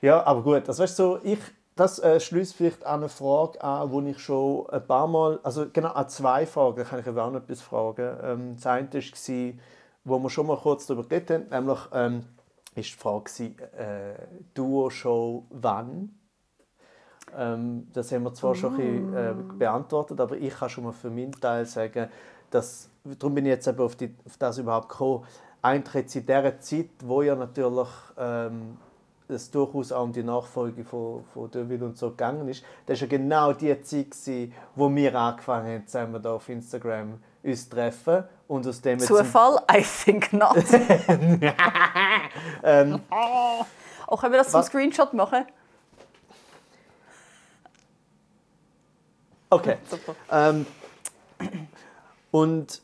Ja, 0.00 0.24
aber 0.26 0.42
gut, 0.42 0.68
das 0.68 0.78
weißt 0.78 0.98
du, 0.98 1.02
so, 1.02 1.20
ich, 1.22 1.38
das 1.76 1.98
äh, 1.98 2.20
schließt 2.20 2.54
vielleicht 2.54 2.84
an 2.84 3.00
eine 3.00 3.08
Frage 3.08 3.62
an, 3.62 3.90
die 3.90 4.10
ich 4.10 4.18
schon 4.18 4.68
ein 4.70 4.86
paar 4.86 5.06
Mal, 5.06 5.40
also 5.42 5.66
genau 5.72 5.92
an 5.92 6.08
zwei 6.08 6.46
Fragen, 6.46 6.76
da 6.76 6.84
kann 6.84 7.00
ich 7.00 7.06
aber 7.06 7.24
auch 7.24 7.30
noch 7.30 7.40
etwas 7.40 7.62
fragen. 7.62 8.16
Ähm, 8.22 8.56
das 8.56 8.66
eine 8.66 8.92
war, 8.92 9.52
wo 10.04 10.18
wir 10.18 10.30
schon 10.30 10.46
mal 10.46 10.56
kurz 10.56 10.86
darüber 10.86 11.08
geredet 11.08 11.50
haben, 11.50 11.64
nämlich 11.64 11.78
ähm, 11.92 12.24
ist 12.74 12.90
die 12.90 12.98
Frage 12.98 13.30
äh, 13.78 14.26
Duo-Show 14.54 15.46
wann? 15.50 16.18
Ähm, 17.36 17.88
das 17.92 18.12
haben 18.12 18.24
wir 18.24 18.34
zwar 18.34 18.54
schon 18.54 18.74
ein 18.74 18.76
bisschen, 18.76 19.16
äh, 19.16 19.34
beantwortet, 19.58 20.20
aber 20.20 20.36
ich 20.36 20.54
kann 20.54 20.68
schon 20.68 20.84
mal 20.84 20.92
für 20.92 21.10
meinen 21.10 21.32
Teil 21.32 21.64
sagen, 21.66 22.08
dass, 22.50 22.90
darum 23.18 23.34
bin 23.34 23.46
ich 23.46 23.50
jetzt 23.50 23.66
eben 23.66 23.80
auf, 23.80 23.96
die, 23.96 24.14
auf 24.26 24.36
das 24.36 24.58
überhaupt 24.58 24.88
gekommen, 24.88 25.24
jetzt 25.72 26.16
in 26.16 26.26
dieser 26.26 26.60
Zeit, 26.60 26.90
wo 27.02 27.22
ja 27.22 27.34
natürlich 27.34 27.88
ähm, 28.18 28.76
es 29.28 29.50
durchaus 29.50 29.92
auch 29.92 30.04
um 30.04 30.12
die 30.12 30.22
Nachfolge 30.22 30.84
von, 30.84 31.24
von 31.24 31.50
Deville 31.50 31.84
und 31.84 31.96
so 31.96 32.10
gegangen 32.10 32.46
ist, 32.48 32.64
das 32.86 33.00
war 33.00 33.08
ja 33.08 33.16
genau 33.16 33.52
die 33.52 33.80
Zeit, 33.82 34.10
gewesen, 34.10 34.52
wo 34.74 34.94
wir 34.94 35.14
angefangen 35.14 35.74
haben, 35.74 35.86
zusammen 35.86 36.22
da 36.22 36.34
auf 36.34 36.48
Instagram 36.48 37.18
uns 37.42 37.68
treffen 37.68 38.24
und 38.48 38.66
aus 38.66 38.80
dem 38.80 38.98
Zufall? 38.98 39.60
I 39.70 39.82
think 39.82 40.32
not. 40.32 40.56
ähm, 42.62 43.00
Oh, 44.06 44.16
können 44.16 44.32
wir 44.32 44.38
das 44.38 44.50
zum 44.50 44.60
Was? 44.60 44.66
Screenshot 44.66 45.12
machen? 45.14 45.44
Okay. 49.50 49.76
Super. 49.90 50.14
Ähm, 50.30 50.66
und 52.30 52.82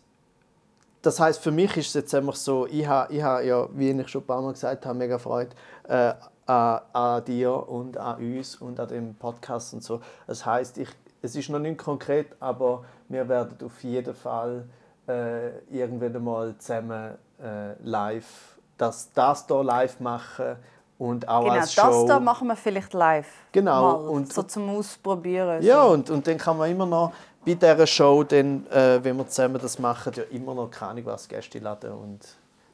das 1.02 1.18
heißt 1.20 1.40
für 1.42 1.50
mich 1.50 1.76
ist 1.76 1.88
es 1.88 1.94
jetzt 1.94 2.14
einfach 2.14 2.34
so, 2.36 2.66
ich 2.66 2.86
habe 2.86 3.12
ich 3.12 3.22
ha 3.22 3.40
ja, 3.40 3.68
wie 3.72 3.90
ich 3.90 4.08
schon 4.08 4.22
ein 4.22 4.26
paar 4.26 4.42
Mal 4.42 4.52
gesagt 4.52 4.84
habe, 4.86 4.98
mega 4.98 5.18
Freude 5.18 5.50
äh, 5.88 6.12
an, 6.46 6.80
an 6.92 7.24
dir 7.24 7.68
und 7.68 7.96
an 7.96 8.16
uns 8.18 8.56
und 8.56 8.78
an 8.80 8.88
dem 8.88 9.14
Podcast 9.14 9.72
und 9.74 9.82
so. 9.82 10.00
Das 10.26 10.44
heißt, 10.44 10.78
ich, 10.78 10.88
es 11.22 11.36
ist 11.36 11.48
noch 11.48 11.58
nicht 11.58 11.78
konkret, 11.78 12.28
aber 12.40 12.84
wir 13.08 13.28
werden 13.28 13.56
auf 13.64 13.82
jeden 13.82 14.14
Fall 14.14 14.64
äh, 15.08 15.48
irgendwann 15.70 16.16
einmal 16.16 16.54
zusammen 16.58 17.14
äh, 17.42 17.72
live, 17.82 18.56
das, 18.76 19.10
das 19.14 19.46
hier 19.46 19.62
live 19.64 20.00
machen 20.00 20.56
und 20.98 21.26
auch 21.28 21.44
Genau, 21.44 21.54
als 21.54 21.74
das 21.74 21.84
Show. 21.94 22.06
da 22.06 22.20
machen 22.20 22.48
wir 22.48 22.56
vielleicht 22.56 22.92
live. 22.92 23.26
Genau, 23.52 23.82
Mal, 23.82 24.08
und- 24.08 24.32
so 24.32 24.42
zum 24.42 24.68
Ausprobieren. 24.70 25.62
Ja, 25.62 25.84
so. 25.86 25.92
und, 25.92 26.10
und 26.10 26.26
dann 26.26 26.36
kann 26.36 26.58
man 26.58 26.70
immer 26.70 26.86
noch 26.86 27.12
bei 27.44 27.54
dieser 27.54 27.86
Show, 27.86 28.22
dann, 28.24 28.66
äh, 28.68 29.02
wenn 29.02 29.16
wir 29.16 29.26
zusammen 29.28 29.58
das 29.60 29.78
machen, 29.78 30.12
ja 30.14 30.22
immer 30.30 30.54
noch 30.54 30.70
keine 30.70 31.04
was 31.06 31.26
Gäste 31.28 31.58
laden 31.58 31.92
und 31.92 32.20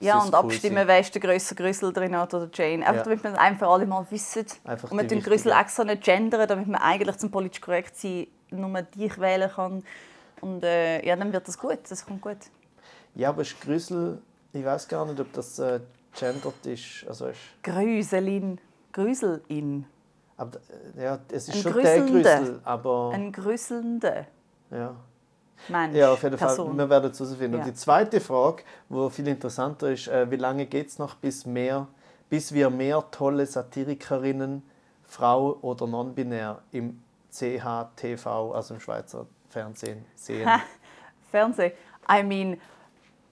Ja, 0.00 0.18
und 0.18 0.28
cool 0.28 0.34
abstimmen, 0.34 0.76
sein. 0.76 0.88
wer 0.88 1.00
ist 1.00 1.14
der 1.14 1.22
grösser 1.22 1.54
Grüssel, 1.54 1.92
der 1.92 2.02
Renato 2.02 2.36
oder 2.36 2.48
Jane. 2.52 2.80
Einfach 2.86 2.96
Ja. 2.96 3.02
damit 3.04 3.22
wir 3.24 3.32
es 3.32 3.38
einfach 3.38 3.68
alle 3.70 3.86
mal 3.86 4.06
wissen. 4.10 4.44
Einfach 4.64 4.90
und 4.90 5.00
die 5.00 5.06
den 5.06 5.22
Grüssel 5.22 5.52
extra 5.52 5.84
nicht 5.84 6.02
gendern, 6.02 6.46
damit 6.48 6.66
man 6.66 6.80
eigentlich 6.80 7.16
zum 7.18 7.30
politisch 7.30 7.60
korrekt 7.60 7.96
sein 7.96 8.26
nur 8.50 8.82
dich 8.82 9.18
wählen 9.18 9.50
kann. 9.50 9.82
Und 10.40 10.62
äh, 10.64 11.04
ja, 11.06 11.16
dann 11.16 11.32
wird 11.32 11.48
das 11.48 11.58
gut. 11.58 11.78
Das 11.88 12.04
kommt 12.04 12.20
gut. 12.20 12.36
Ja, 13.14 13.30
aber 13.30 13.42
ist 13.42 13.60
Grüssel, 13.60 14.18
ich 14.52 14.64
weiß 14.64 14.86
gar 14.88 15.06
nicht, 15.06 15.18
ob 15.18 15.32
das 15.32 15.58
äh, 15.58 15.80
gendert 16.18 16.64
ist. 16.66 17.06
Also 17.08 17.26
ist 17.26 17.38
Grüselin. 17.62 18.60
Grüselin. 18.92 19.86
aber, 20.36 20.58
äh, 20.96 21.02
ja, 21.04 21.18
es 21.32 21.48
ist 21.48 21.54
Ein 21.56 21.62
schon 21.62 21.72
der 21.72 21.82
Grüsselnder. 22.00 22.38
Grüssel, 22.38 22.60
aber 22.64 23.10
Ein 23.14 23.32
grüsselnder 23.32 24.26
ja. 24.70 24.94
Mensch. 25.68 25.96
ja, 25.96 26.12
auf 26.12 26.22
jeden 26.22 26.36
Person. 26.36 26.68
Fall, 26.68 26.78
wir 26.78 26.90
werden 26.90 27.10
es 27.10 27.18
herausfinden. 27.18 27.54
Ja. 27.54 27.58
Und 27.60 27.66
die 27.66 27.74
zweite 27.74 28.20
Frage, 28.20 28.62
die 28.88 29.10
viel 29.10 29.26
interessanter 29.28 29.90
ist, 29.90 30.08
äh, 30.08 30.30
wie 30.30 30.36
lange 30.36 30.66
geht 30.66 30.88
es 30.88 30.98
noch, 30.98 31.14
bis, 31.16 31.46
mehr, 31.46 31.88
bis 32.28 32.52
wir 32.52 32.70
mehr 32.70 33.02
tolle 33.10 33.46
Satirikerinnen, 33.46 34.62
Frau 35.04 35.56
oder 35.62 35.86
non-binär 35.86 36.60
im 36.72 37.02
CHTV, 37.30 38.52
also 38.54 38.74
im 38.74 38.80
Schweizer 38.80 39.26
Fernsehen, 39.48 40.04
sehen? 40.14 40.48
Fernsehen. 41.30 41.72
I 42.08 42.22
mean, 42.22 42.60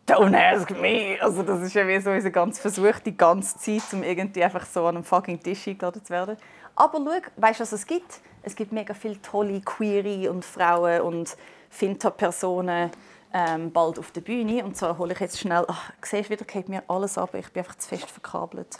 don't 0.07 0.35
ask 0.35 0.71
me. 0.71 1.19
Also 1.21 1.43
das 1.43 1.61
ist 1.63 1.75
ja 1.75 1.87
wie 1.87 2.01
so 2.01 2.11
unser 2.11 2.31
ganz 2.31 2.59
Versuch, 2.59 2.99
die 3.05 3.17
ganze 3.17 3.59
Zeit, 3.59 3.93
um 3.93 4.03
irgendwie 4.03 4.43
einfach 4.43 4.65
so 4.67 4.87
an 4.87 4.97
einem 4.97 5.05
fucking 5.05 5.41
Tisch 5.43 5.69
eingeladen 5.69 6.05
zu 6.05 6.11
werden. 6.11 6.37
Aber 6.77 6.99
schau, 6.99 7.21
weißt 7.37 7.61
du, 7.61 7.63
was 7.63 7.73
es 7.73 7.87
gibt? 7.87 8.21
Es 8.45 8.57
gibt 8.57 8.73
mega 8.73 8.95
viele 8.95 9.21
tolle 9.23 9.61
Queere 9.61 10.31
und 10.31 10.45
Frauen 10.45 11.01
und 11.01 11.37
Finta-Personen 11.71 12.91
ähm, 13.33 13.73
bald 13.73 13.99
auf 13.99 14.11
der 14.13 14.21
Bühne. 14.21 14.65
Und 14.65 14.77
zwar 14.77 14.99
hole 14.99 15.15
ich 15.15 15.21
jetzt 15.21 15.41
schnell... 15.41 15.65
Ach, 15.67 15.91
siehst 16.03 16.29
du, 16.29 16.35
wieder 16.35 16.45
geht 16.45 16.69
mir 16.69 16.83
alles 16.89 17.17
ab. 17.17 17.35
Ich 17.35 17.49
bin 17.53 17.63
einfach 17.63 17.77
zu 17.77 17.89
fest 17.89 18.11
verkabelt. 18.11 18.79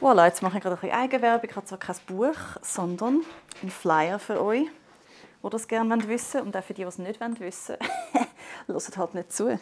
Voilà, 0.00 0.26
jetzt 0.26 0.42
mache 0.42 0.58
ich 0.58 0.62
gerade 0.62 0.76
ein 0.76 0.80
bisschen 0.80 0.96
Eigenwerbung. 0.96 1.48
Ich 1.48 1.56
habe 1.56 1.66
zwar 1.66 1.78
kein 1.78 1.96
Buch, 2.06 2.36
sondern 2.60 3.22
einen 3.62 3.70
Flyer 3.70 4.18
für 4.18 4.42
euch 4.42 4.68
die 5.42 5.50
das 5.50 5.68
gerne 5.68 6.08
wissen 6.08 6.34
wollen. 6.34 6.46
Und 6.46 6.56
auch 6.56 6.64
für 6.64 6.74
die, 6.74 6.82
die 6.82 6.88
es 6.88 6.98
nicht 6.98 7.20
wissen 7.20 7.76
wollen, 7.80 8.28
hört 8.66 8.96
halt 8.96 9.14
nicht 9.14 9.32
zu. 9.32 9.58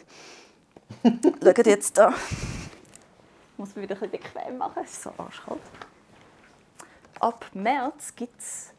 Schaut 1.43 1.65
jetzt 1.65 1.97
da. 1.97 2.09
Ich 2.09 3.57
muss 3.57 3.75
mir 3.75 3.83
wieder 3.83 3.95
ein 3.95 4.09
bisschen 4.09 4.33
bequem 4.33 4.57
machen. 4.57 4.83
Es 4.83 4.91
ist 4.91 5.03
so 5.03 5.13
arschkalt. 5.17 5.59
Ab 7.21 7.45
März 7.53 8.15
gibt 8.15 8.39
es 8.39 8.73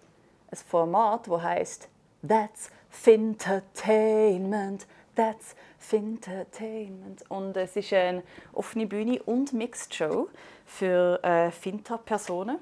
ein 0.51 0.59
Format, 0.69 1.29
das 1.29 1.43
heißt 1.43 1.89
That's 2.27 2.71
Fintertainment. 2.91 4.85
That's 5.15 5.55
Fintertainment. 5.79 7.23
Und 7.31 7.57
es 7.57 7.77
ist 7.77 7.93
eine 7.93 8.25
offene 8.53 8.87
Bühne 8.87 9.23
und 9.23 9.53
Mixed 9.53 9.95
Show 9.95 10.29
für 10.67 11.23
äh, 11.23 11.53
Finta-Personen. 11.53 12.59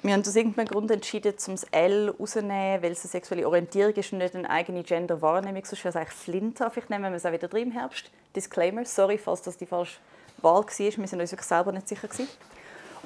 Wir 0.00 0.14
haben 0.14 0.22
aus 0.22 0.34
irgendeinem 0.34 0.68
Grund 0.68 0.90
entschieden, 0.90 1.34
um 1.46 1.52
das 1.52 1.64
L 1.64 2.08
rauszunehmen, 2.08 2.82
weil 2.82 2.92
es 2.92 3.04
eine 3.04 3.10
sexuelle 3.10 3.46
Orientierung 3.46 3.92
ist 3.92 4.14
und 4.14 4.18
nicht 4.18 4.34
eine 4.34 4.48
eigene 4.48 4.82
Gender-Wahrnehmung. 4.82 5.62
Sonst 5.62 5.84
wäre 5.84 5.90
es 5.90 5.96
eigentlich 5.96 6.14
Flinta. 6.14 6.70
Vielleicht 6.70 6.88
nehmen 6.88 7.12
wir 7.12 7.16
es 7.16 7.26
auch 7.26 7.32
wieder 7.32 7.48
drin 7.48 7.64
im 7.64 7.72
Herbst. 7.72 8.10
Disclaimer, 8.34 8.86
sorry, 8.86 9.18
falls 9.18 9.42
das 9.42 9.58
die 9.58 9.66
falsche 9.66 9.98
Wahl 10.40 10.62
war. 10.62 10.78
Wir 10.78 10.90
sind 10.90 11.20
uns 11.20 11.32
wirklich 11.32 11.42
selber 11.42 11.70
nicht 11.70 11.86
sicher. 11.86 12.08
Gewesen. 12.08 12.28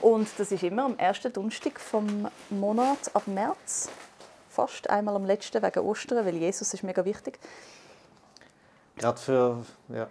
Und 0.00 0.28
das 0.38 0.52
ist 0.52 0.62
immer 0.62 0.84
am 0.84 0.96
ersten 0.98 1.32
Donnerstag 1.32 1.80
vom 1.80 2.28
Monat 2.50 3.10
ab 3.14 3.26
März. 3.26 3.88
fast 4.50 4.90
einmal 4.90 5.14
am 5.14 5.24
letzten 5.24 5.62
wegen 5.62 5.78
Ostern, 5.80 6.24
weil 6.26 6.34
Jesus 6.36 6.74
ist 6.74 6.82
mega 6.82 7.04
wichtig. 7.04 7.38
Gerade 8.96 9.18
für, 9.18 9.64
ja. 9.88 10.08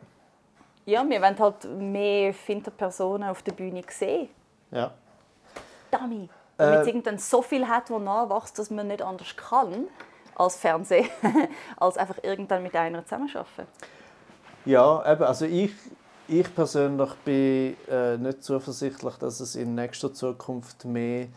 Ja, 0.86 1.08
wir 1.10 1.22
wollen 1.22 1.38
halt 1.38 1.66
mehr 1.66 2.34
Finterpersonen 2.34 3.28
auf 3.30 3.42
der 3.42 3.52
Bühne 3.52 3.84
sehen. 3.90 4.30
Ja. 4.72 4.92
Dummy. 5.92 6.30
Damit 6.58 6.80
es 6.82 6.88
Äh. 6.88 6.90
irgendwann 6.92 7.18
so 7.18 7.42
viel 7.42 7.68
hat, 7.68 7.90
wo 7.90 8.00
nachwächst, 8.00 8.58
dass 8.58 8.70
man 8.72 8.88
nicht 8.88 9.02
anders 9.02 9.36
kann 9.36 9.88
als 10.36 10.56
Fernsehen, 10.56 11.10
als 11.78 11.98
einfach 11.98 12.18
irgendwann 12.24 12.64
mit 12.64 12.74
einer 12.76 13.04
zusammenarbeiten. 13.04 13.68
Ja, 14.64 15.12
eben, 15.12 15.24
also 15.24 15.46
ich, 15.46 15.72
ich 16.28 16.54
persönlich 16.54 17.12
bin 17.24 17.76
äh, 17.90 18.18
nicht 18.18 18.44
zuversichtlich, 18.44 19.16
dass 19.16 19.40
es 19.40 19.56
in 19.56 19.76
nächster 19.76 20.14
Zukunft 20.14 20.86
mehr 20.86 21.28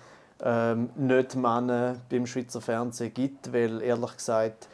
ähm, 0.43 0.91
nicht 0.97 1.37
Männer 1.37 1.97
beim 2.09 2.27
Schweizer 2.27 2.61
Fernsehen 2.61 3.15
gibt, 3.15 3.53
weil 3.53 3.83
ehrlich 3.83 4.17
gesagt 4.17 4.69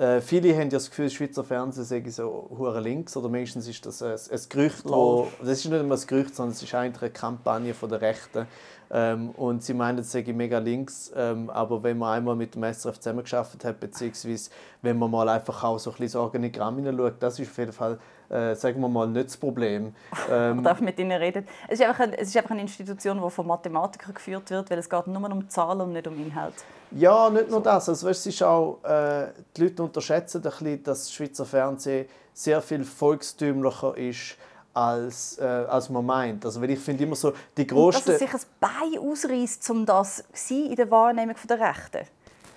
äh, 0.00 0.22
viele 0.22 0.54
haben 0.54 0.62
ja 0.62 0.78
das 0.78 0.88
Gefühl, 0.88 1.06
das 1.06 1.14
Schweizer 1.14 1.44
Fernsehen 1.44 1.84
sei 1.84 2.02
so 2.08 2.48
hure 2.56 2.80
links 2.80 3.14
oder 3.18 3.28
meistens 3.28 3.68
ist 3.68 3.84
das 3.84 4.02
ein, 4.02 4.12
ein 4.12 4.40
Gerücht, 4.48 4.84
wo, 4.86 5.28
das 5.40 5.58
ist 5.58 5.66
nicht 5.66 5.78
immer 5.78 5.94
ein 5.94 6.06
Gerücht, 6.06 6.34
sondern 6.34 6.52
es 6.52 6.62
ist 6.62 6.74
eigentlich 6.74 7.02
eine 7.02 7.10
Kampagne 7.10 7.74
von 7.74 7.90
der 7.90 8.00
Rechten 8.00 8.46
ähm, 8.90 9.30
und 9.32 9.62
sie 9.62 9.74
meinen, 9.74 9.98
es 9.98 10.10
sei 10.10 10.22
mega 10.22 10.58
links, 10.58 11.12
ähm, 11.14 11.50
aber 11.50 11.82
wenn 11.82 11.98
man 11.98 12.16
einmal 12.16 12.34
mit 12.34 12.54
dem 12.54 12.64
SRF 12.64 12.98
zusammengearbeitet 12.98 13.62
hat, 13.62 13.78
beziehungsweise 13.78 14.50
wenn 14.80 14.98
man 14.98 15.10
mal 15.10 15.28
einfach 15.28 15.62
auch 15.64 15.78
so 15.78 15.90
ein 15.90 15.96
bisschen 15.98 16.20
Organigramm 16.20 16.76
hineinschaut, 16.76 17.14
das 17.20 17.38
ist 17.38 17.50
auf 17.50 17.58
jeden 17.58 17.72
Fall, 17.72 17.98
äh, 18.30 18.54
sagen 18.54 18.80
wir 18.80 18.88
mal, 18.88 19.06
nicht 19.06 19.26
das 19.26 19.36
Problem. 19.36 19.94
Ähm, 20.30 20.56
Man 20.56 20.64
darf 20.64 20.80
mit 20.80 20.98
ihnen 20.98 21.12
reden. 21.12 21.46
Es 21.66 21.80
ist, 21.80 21.86
einfach 21.86 22.04
ein, 22.04 22.12
es 22.12 22.28
ist 22.28 22.36
einfach 22.36 22.50
eine 22.50 22.60
Institution, 22.60 23.20
die 23.22 23.30
von 23.30 23.46
Mathematikern 23.46 24.14
geführt 24.14 24.50
wird, 24.50 24.70
weil 24.70 24.78
es 24.78 24.88
geht 24.88 25.06
nur 25.06 25.30
um 25.30 25.48
Zahlen 25.48 25.80
und 25.80 25.92
nicht 25.92 26.06
um 26.06 26.14
Inhalt. 26.14 26.54
Ja, 26.92 27.30
nicht 27.30 27.50
nur 27.50 27.62
das. 27.62 27.88
Also, 27.88 28.06
weißt, 28.06 28.26
es 28.26 28.34
ist 28.34 28.42
auch, 28.42 28.82
äh, 28.84 29.28
die 29.56 29.62
Leute 29.62 29.82
unterschätzen 29.82 30.38
ein 30.38 30.42
bisschen, 30.42 30.82
dass 30.82 30.98
das 31.00 31.12
Schweizer 31.12 31.44
Fernsehen 31.44 32.06
sehr 32.32 32.60
viel 32.62 32.84
volkstümlicher 32.84 33.96
ist, 33.96 34.36
als, 34.74 35.38
äh, 35.38 35.44
als 35.44 35.88
man 35.90 36.06
meint. 36.06 36.44
Also, 36.44 36.60
weil 36.60 36.70
ich 36.70 36.78
finde 36.78 37.04
immer 37.04 37.16
so, 37.16 37.32
die 37.56 37.66
Und 37.70 37.94
dass 38.06 38.14
es 38.14 38.18
sich 38.18 38.34
ein 38.34 38.40
Bein 38.60 38.98
ausreißt, 38.98 39.70
um 39.70 39.86
das 39.86 40.24
zu 40.32 40.66
in 40.66 40.76
der 40.76 40.90
Wahrnehmung 40.90 41.36
der 41.48 41.60
Rechten. 41.60 42.06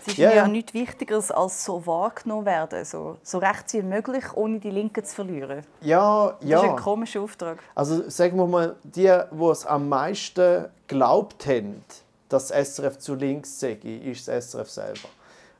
Es 0.05 0.07
ist 0.13 0.17
Ja, 0.17 0.29
ja, 0.29 0.35
ja. 0.35 0.47
nichts 0.47 0.73
Wichtigeres, 0.73 1.31
als 1.31 1.63
so 1.63 1.85
wahrgenommen 1.85 2.45
werden. 2.45 2.83
So, 2.83 3.17
so 3.23 3.37
rechts 3.37 3.73
wie 3.73 3.81
möglich, 3.81 4.25
ohne 4.35 4.59
die 4.59 4.69
Linken 4.69 5.03
zu 5.05 5.15
verlieren. 5.15 5.63
Ja, 5.81 6.35
Das 6.39 6.49
ist 6.49 6.55
ein 6.55 6.65
ja. 6.65 6.75
komischer 6.75 7.21
Auftrag. 7.21 7.59
Also 7.73 8.09
sagen 8.09 8.37
wir 8.37 8.47
mal, 8.47 8.75
die, 8.83 9.01
die 9.31 9.45
es 9.45 9.65
am 9.65 9.87
meisten 9.87 10.65
glaubt 10.87 11.45
haben, 11.47 11.83
dass 12.33 12.47
das 12.47 12.75
SRF 12.75 12.97
zu 12.97 13.15
links 13.15 13.59
sei, 13.59 13.73
ist 13.73 14.27
das 14.27 14.51
SRF 14.51 14.69
selber. 14.69 15.09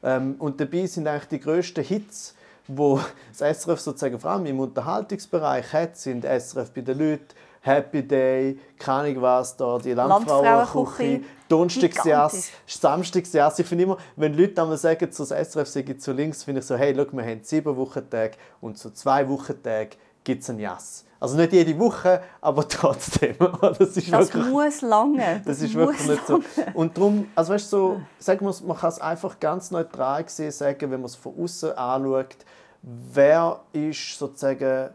Ähm, 0.01 0.35
und 0.39 0.59
dabei 0.59 0.85
sind 0.85 1.07
eigentlich 1.07 1.29
die 1.29 1.39
grössten 1.39 1.83
Hits, 1.83 2.35
wo 2.67 2.99
das 3.37 3.61
SRF 3.61 3.79
sozusagen 3.79 4.19
vor 4.19 4.31
allem 4.31 4.45
im 4.45 4.59
Unterhaltungsbereich 4.59 5.71
hat, 5.71 5.97
sind 5.97 6.25
SRF 6.25 6.71
bei 6.71 6.81
den 6.81 6.97
Leuten, 6.97 7.27
Happy 7.61 8.05
Day, 8.05 8.59
keine 8.77 9.09
Ahnung 9.11 9.21
was 9.21 9.55
da, 9.55 9.77
die 9.77 9.93
Landfrauenküche, 9.93 11.21
Donnerstagsjass. 11.47 12.49
Samstagsjass. 12.67 13.59
Ich 13.59 13.65
finde 13.65 13.85
immer, 13.85 13.97
wenn 14.17 14.33
Leute 14.33 14.61
einmal 14.61 14.77
sagen, 14.77 15.09
so 15.11 15.25
das 15.25 15.51
SRF 15.51 15.67
sei 15.69 15.83
zu 15.83 16.11
links, 16.11 16.43
finde 16.43 16.59
ich 16.59 16.65
so, 16.65 16.75
hey, 16.75 16.93
schau, 16.93 17.05
wir 17.15 17.23
haben 17.23 17.39
sieben 17.41 17.77
Wochentage 17.77 18.33
und 18.59 18.77
so 18.77 18.89
zwei 18.89 19.29
Wochentage 19.29 19.91
gibt 20.23 20.43
es 20.43 20.49
einen 20.49 20.59
Jass. 20.59 21.05
Also 21.19 21.37
nicht 21.37 21.53
jede 21.53 21.79
Woche, 21.79 22.21
aber 22.41 22.67
trotzdem. 22.67 23.35
Das 23.61 23.95
ist 23.95 24.11
Das 24.11 24.33
wirklich, 24.33 24.51
muss 24.51 24.81
lange. 24.81 25.41
das 25.45 25.61
ist 25.61 25.73
muss 25.73 25.87
wirklich 25.87 26.07
nicht 26.09 26.27
so. 26.27 26.41
Und 26.73 26.97
darum, 26.97 27.27
also 27.33 27.53
weißt 27.53 27.71
du, 27.71 27.77
so, 27.77 28.01
sagen 28.19 28.45
wir, 28.45 28.53
man 28.67 28.77
kann 28.77 28.89
es 28.89 28.99
einfach 28.99 29.39
ganz 29.39 29.71
neutral 29.71 30.23
gesehen 30.25 30.51
sagen, 30.51 30.81
wenn 30.91 30.99
man 30.99 31.05
es 31.05 31.15
von 31.15 31.33
außen 31.41 31.71
anschaut, 31.77 32.35
wer 32.81 33.61
ist 33.71 34.19
sozusagen, 34.19 34.89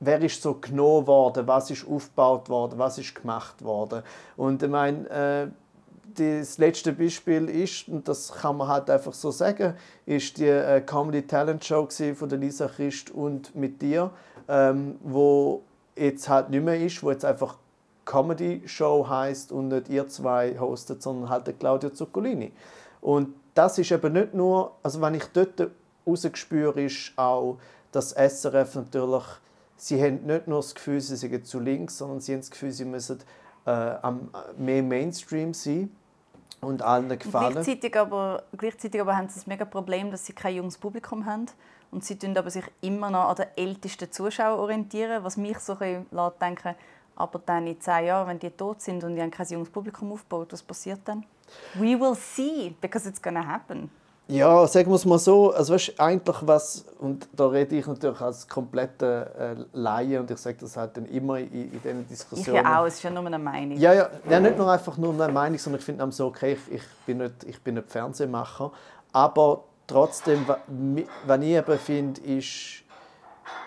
wer 0.00 0.20
ist 0.22 0.40
so 0.40 0.54
genommen 0.54 1.06
worden, 1.06 1.46
was 1.46 1.70
ist 1.70 1.86
aufgebaut 1.86 2.48
worden, 2.48 2.78
was 2.78 2.96
ist 2.96 3.14
gemacht 3.14 3.62
worden. 3.62 4.02
Und 4.38 4.62
ich 4.62 4.70
meine, 4.70 5.10
äh, 5.10 5.48
das 6.18 6.58
letzte 6.58 6.92
Beispiel 6.92 7.48
ist, 7.48 7.88
und 7.88 8.06
das 8.08 8.32
kann 8.32 8.56
man 8.56 8.68
halt 8.68 8.90
einfach 8.90 9.12
so 9.12 9.30
sagen, 9.30 9.74
ist 10.04 10.38
die 10.38 10.46
äh, 10.46 10.80
Comedy 10.80 11.22
Talent 11.26 11.64
Show 11.64 11.88
von 12.14 12.30
Lisa 12.30 12.68
Christ 12.68 13.10
und 13.10 13.54
mit 13.54 13.80
dir, 13.80 14.10
ähm, 14.48 14.96
wo 15.02 15.62
jetzt 15.96 16.28
halt 16.28 16.50
nicht 16.50 16.64
mehr 16.64 16.80
ist, 16.80 17.02
wo 17.02 17.10
jetzt 17.10 17.24
einfach 17.24 17.56
Comedy 18.04 18.62
Show 18.66 19.06
heißt 19.08 19.52
und 19.52 19.68
nicht 19.68 19.88
ihr 19.88 20.08
zwei 20.08 20.58
hostet, 20.58 21.02
sondern 21.02 21.28
halt 21.28 21.46
der 21.46 21.54
Claudio 21.54 21.90
Zuccolini. 21.90 22.52
Und 23.00 23.34
das 23.54 23.78
ist 23.78 23.90
eben 23.90 24.12
nicht 24.12 24.34
nur, 24.34 24.72
also 24.82 25.00
wenn 25.00 25.14
ich 25.14 25.24
dort 25.32 25.70
rausgespüre, 26.06 26.82
ist 26.82 27.12
auch, 27.16 27.58
dass 27.92 28.12
SRF 28.12 28.74
natürlich, 28.76 29.24
sie 29.76 30.02
haben 30.02 30.24
nicht 30.26 30.46
nur 30.46 30.58
das 30.58 30.74
Gefühl, 30.74 31.00
sie 31.00 31.16
sind 31.16 31.46
zu 31.46 31.58
links, 31.58 31.98
sondern 31.98 32.20
sie 32.20 32.32
haben 32.32 32.40
das 32.40 32.50
Gefühl, 32.50 32.70
sie 32.70 32.84
müssen 32.84 33.18
äh, 33.66 33.70
am, 33.70 34.30
mehr 34.56 34.82
Mainstream 34.82 35.52
sein 35.52 35.90
und 36.60 36.82
allen 36.82 37.08
gefallen. 37.18 37.52
Gleichzeitig 37.52 37.96
aber, 37.96 38.42
gleichzeitig 38.56 39.00
aber 39.00 39.16
haben 39.16 39.28
sie 39.28 39.34
das 39.34 39.46
mega 39.46 39.64
Problem, 39.64 40.10
dass 40.10 40.26
sie 40.26 40.32
kein 40.32 40.56
junges 40.56 40.78
Publikum 40.78 41.26
haben. 41.26 41.46
Und 41.90 42.04
sie 42.04 42.18
tun 42.18 42.36
aber 42.36 42.50
sich 42.50 42.64
immer 42.80 43.10
noch 43.10 43.28
an 43.28 43.36
den 43.36 43.46
ältesten 43.56 44.10
Zuschauer 44.10 44.58
orientieren, 44.58 45.22
was 45.22 45.36
mich 45.36 45.58
so 45.60 45.74
ein 45.74 45.78
bisschen 45.78 46.06
lässt 46.10 46.42
denken 46.42 46.74
aber 47.16 47.40
dann 47.44 47.66
in 47.66 47.80
zehn 47.80 48.06
Jahren, 48.06 48.28
wenn 48.28 48.38
die 48.38 48.50
tot 48.50 48.82
sind 48.82 49.02
und 49.02 49.16
die 49.16 49.22
haben 49.22 49.30
kein 49.30 49.46
junges 49.46 49.70
Publikum 49.70 50.12
aufgebaut, 50.12 50.52
was 50.52 50.62
passiert 50.62 51.00
dann? 51.06 51.24
We 51.74 51.98
will 51.98 52.14
see, 52.14 52.74
because 52.80 53.08
it's 53.08 53.20
gonna 53.20 53.44
happen. 53.44 53.90
Ja, 54.28 54.66
sagen 54.66 54.90
wir 54.90 54.96
es 54.96 55.04
mal 55.04 55.20
so, 55.20 55.52
also 55.52 55.74
weißt, 55.74 56.00
eigentlich 56.00 56.36
was, 56.40 56.84
und 56.98 57.28
da 57.32 57.46
rede 57.46 57.76
ich 57.76 57.86
natürlich 57.86 58.20
als 58.20 58.48
kompletter 58.48 59.52
äh, 59.52 59.56
Laie 59.72 60.18
und 60.18 60.28
ich 60.30 60.38
sage 60.38 60.56
das 60.60 60.76
halt 60.76 60.96
dann 60.96 61.06
immer 61.06 61.38
in, 61.38 61.52
in 61.52 61.70
diesen 61.80 62.00
Ich 62.02 62.08
Diskussionen. 62.08 62.64
ja 62.64 62.80
auch, 62.80 62.86
es 62.86 62.94
ist 62.94 63.04
ja 63.04 63.10
nur 63.10 63.24
eine 63.24 63.38
Meinung. 63.38 63.78
Ja, 63.78 63.92
ja, 63.92 64.10
ja, 64.28 64.40
nicht 64.40 64.58
nur 64.58 64.68
einfach 64.68 64.96
nur 64.96 65.14
eine 65.14 65.32
Meinung, 65.32 65.58
sondern 65.58 65.78
ich 65.78 65.84
finde 65.84 66.04
auch 66.04 66.10
so, 66.10 66.26
okay, 66.26 66.54
ich, 66.54 66.74
ich, 66.74 66.82
bin 67.06 67.18
nicht, 67.18 67.44
ich 67.44 67.62
bin 67.62 67.76
nicht 67.76 67.88
Fernsehmacher, 67.88 68.72
aber 69.12 69.62
trotzdem, 69.86 70.44
was 70.48 71.40
ich 71.40 71.44
eben 71.44 71.78
finde, 71.78 72.20
ist, 72.22 72.82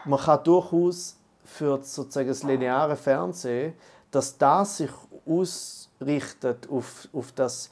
man 0.04 0.20
kann 0.20 0.44
durchaus 0.44 1.16
für 1.46 1.80
sozusagen 1.82 2.28
das 2.28 2.44
lineare 2.44 2.98
Fernsehen, 2.98 3.74
dass 4.12 4.38
das 4.38 4.78
sich 4.78 4.92
ausrichtet 5.26 6.68
auf, 6.70 7.08
auf, 7.14 7.32
das, 7.32 7.70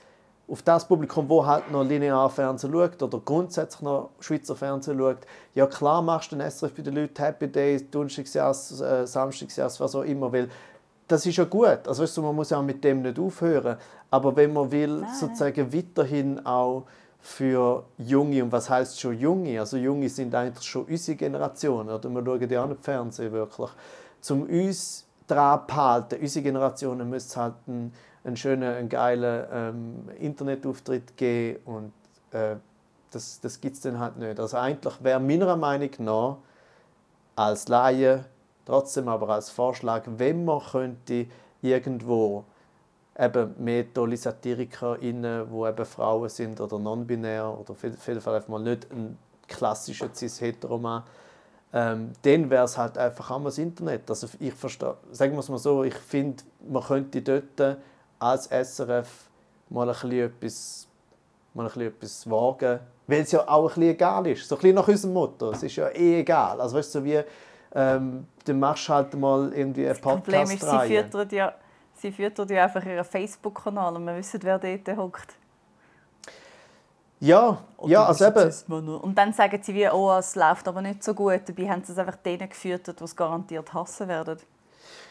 auf 0.50 0.62
das 0.62 0.88
Publikum, 0.88 1.28
wo 1.28 1.46
halt 1.46 1.70
noch 1.72 1.84
linear 1.84 2.30
Fernsehen 2.30 2.72
schaut 2.72 3.04
oder 3.04 3.20
grundsätzlich 3.24 3.82
noch 3.82 4.12
Schweizer 4.20 4.56
Fernsehen 4.56 4.98
schaut. 4.98 5.18
Ja 5.54 5.68
klar 5.68 6.02
machst 6.02 6.32
du 6.32 6.38
den 6.38 6.50
SRF 6.50 6.74
bei 6.74 6.84
den 6.84 6.96
Leuten 6.96 7.22
Happy 7.22 7.48
Days, 7.48 7.90
Donnerstagsjass, 7.90 8.80
äh, 8.80 9.06
Samstagsjass, 9.06 9.80
was 9.80 9.96
auch 9.96 10.04
immer, 10.04 10.32
weil 10.32 10.50
das 11.08 11.26
ist 11.26 11.38
ja 11.38 11.44
gut. 11.44 11.88
Also 11.88 12.04
weißt 12.04 12.18
du, 12.18 12.22
man 12.22 12.36
muss 12.36 12.50
ja 12.50 12.60
auch 12.60 12.64
mit 12.64 12.84
dem 12.84 13.02
nicht 13.02 13.20
aufhören. 13.20 13.78
Aber 14.10 14.36
wenn 14.36 14.54
man 14.54 14.72
will, 14.72 15.06
sozusagen 15.20 15.74
weiterhin 15.74 16.46
auch 16.46 16.84
für 17.20 17.84
Junge, 17.98 18.44
und 18.44 18.52
was 18.52 18.70
heißt 18.70 19.00
schon 19.00 19.18
Junge? 19.18 19.60
Also 19.60 19.78
Junge 19.78 20.10
sind 20.10 20.34
eigentlich 20.34 20.66
schon 20.66 20.86
unsere 20.86 21.18
Generation, 21.18 21.90
oder? 21.90 22.10
Wir 22.10 22.24
schauen 22.24 22.50
ja 22.50 22.64
auch 22.64 22.68
nicht 22.68 22.84
Fernsehen 22.84 23.32
wirklich. 23.32 23.70
Zum 24.22 24.44
uns 24.44 25.06
dran 25.28 25.62
behalten, 25.68 26.20
unsere 26.22 26.44
Generationen 26.44 27.10
müssen 27.10 27.42
halt 27.42 27.54
einen, 27.68 27.94
einen 28.28 28.38
schönen, 28.38 28.64
einen 28.64 28.90
geilen 28.90 29.48
ähm, 29.52 30.10
Internetauftritt 30.20 31.16
geben 31.18 31.60
und 31.66 31.94
äh, 32.32 32.58
das, 33.12 33.40
das 33.40 33.60
gibt 33.62 33.78
es 33.78 33.82
dann 33.82 34.00
halt 34.00 34.18
nicht. 34.18 34.40
Also 34.40 34.58
eigentlich 34.58 35.02
wäre 35.02 35.20
meiner 35.20 35.56
Meinung 35.56 35.90
nach 36.00 36.38
als 37.36 37.68
Laie, 37.70 38.26
trotzdem 38.66 39.08
aber 39.08 39.30
als 39.30 39.50
Vorschlag, 39.50 40.04
wenn 40.06 40.44
man 40.44 40.62
könnte 40.62 41.28
irgendwo 41.62 42.44
eben 43.18 43.56
mehr 43.58 43.92
tolle 43.94 44.18
SatirikerInnen, 44.18 45.48
die 45.50 45.68
eben 45.68 45.86
Frauen 45.86 46.30
sind 46.30 46.60
oder 46.60 46.78
non-binär 46.78 47.58
oder 47.58 47.72
auf 47.72 47.82
jeden 47.82 47.98
Fall 47.98 48.36
einfach 48.36 48.50
mal 48.50 48.60
nicht 48.60 48.92
ein 48.92 49.18
klassischer 49.48 50.10
cis-heteroman, 50.14 51.04
ähm, 51.74 52.12
dann 52.22 52.50
wäre 52.50 52.66
es 52.66 52.78
halt 52.78 52.98
einfach 52.98 53.32
auch 53.32 53.40
mal 53.40 53.46
das 53.46 53.58
Internet. 53.58 54.10
Also 54.10 54.28
ich 54.40 54.54
verstehe, 54.54 54.98
sagen 55.12 55.34
wir 55.34 55.40
es 55.40 55.50
mal 55.50 55.58
so, 55.58 55.84
ich 55.84 55.96
finde, 55.96 56.44
man 56.68 56.84
könnte 56.84 57.22
dort 57.22 57.78
als 58.20 58.46
SRF 58.46 59.08
mal 59.70 59.88
ein 59.88 59.94
bisschen 59.94 60.12
etwas, 60.12 60.88
mal 61.54 61.64
ein 61.64 61.68
bisschen 61.68 61.88
etwas 61.88 62.30
wagen, 62.30 62.80
weil 63.08 63.22
es 63.22 63.32
ja 63.32 63.48
auch 63.48 63.64
ein 63.64 63.68
bisschen 63.68 63.84
egal 63.84 64.28
ist. 64.28 64.48
So 64.48 64.56
ein 64.56 64.62
bisschen 64.62 64.76
nach 64.76 64.88
unserem 64.88 65.14
Motto, 65.14 65.52
es 65.52 65.64
ist 65.64 65.76
ja 65.76 65.88
eh 65.90 66.20
egal. 66.22 66.60
Also 66.62 66.78
weißt 66.78 66.96
du, 66.96 67.00
so 67.00 67.06
wie, 67.06 67.22
ähm, 67.74 68.28
dann 68.46 68.60
machst 68.60 68.88
du 68.88 68.94
halt 68.94 69.14
mal 69.16 69.54
irgendwie 69.54 69.86
eine 69.86 69.90
Das 69.90 70.02
Problem 70.02 70.44
ist, 70.44 70.62
sie 70.62 70.88
füttert 70.88 71.32
ja, 71.32 71.54
sie 71.94 72.12
füttert 72.12 72.50
ja 72.50 72.64
einfach 72.64 72.86
ihren 72.86 73.06
Facebook-Kanal 73.06 73.96
und 73.96 74.06
wir 74.06 74.16
wissen, 74.16 74.40
wer 74.44 74.60
dort 74.60 74.98
hockt. 74.98 75.36
Ja, 77.20 77.58
ja, 77.84 78.06
also 78.06 78.26
eben, 78.26 78.98
Und 79.00 79.16
dann 79.16 79.34
sagen 79.34 79.60
sie 79.64 79.74
wie, 79.74 79.90
oh, 79.90 80.16
es 80.18 80.36
läuft 80.36 80.68
aber 80.68 80.84
nicht 80.84 81.04
so 81.04 81.16
gut. 81.16 81.42
Dabei 81.48 81.68
haben 81.68 81.84
sie 81.84 81.92
es 81.92 81.98
einfach 81.98 82.18
denen 82.18 82.48
gefüttert, 82.48 83.00
die 83.00 83.04
es 83.04 83.16
garantiert 83.16 83.74
hassen 83.74 84.08
werden. 84.08 84.38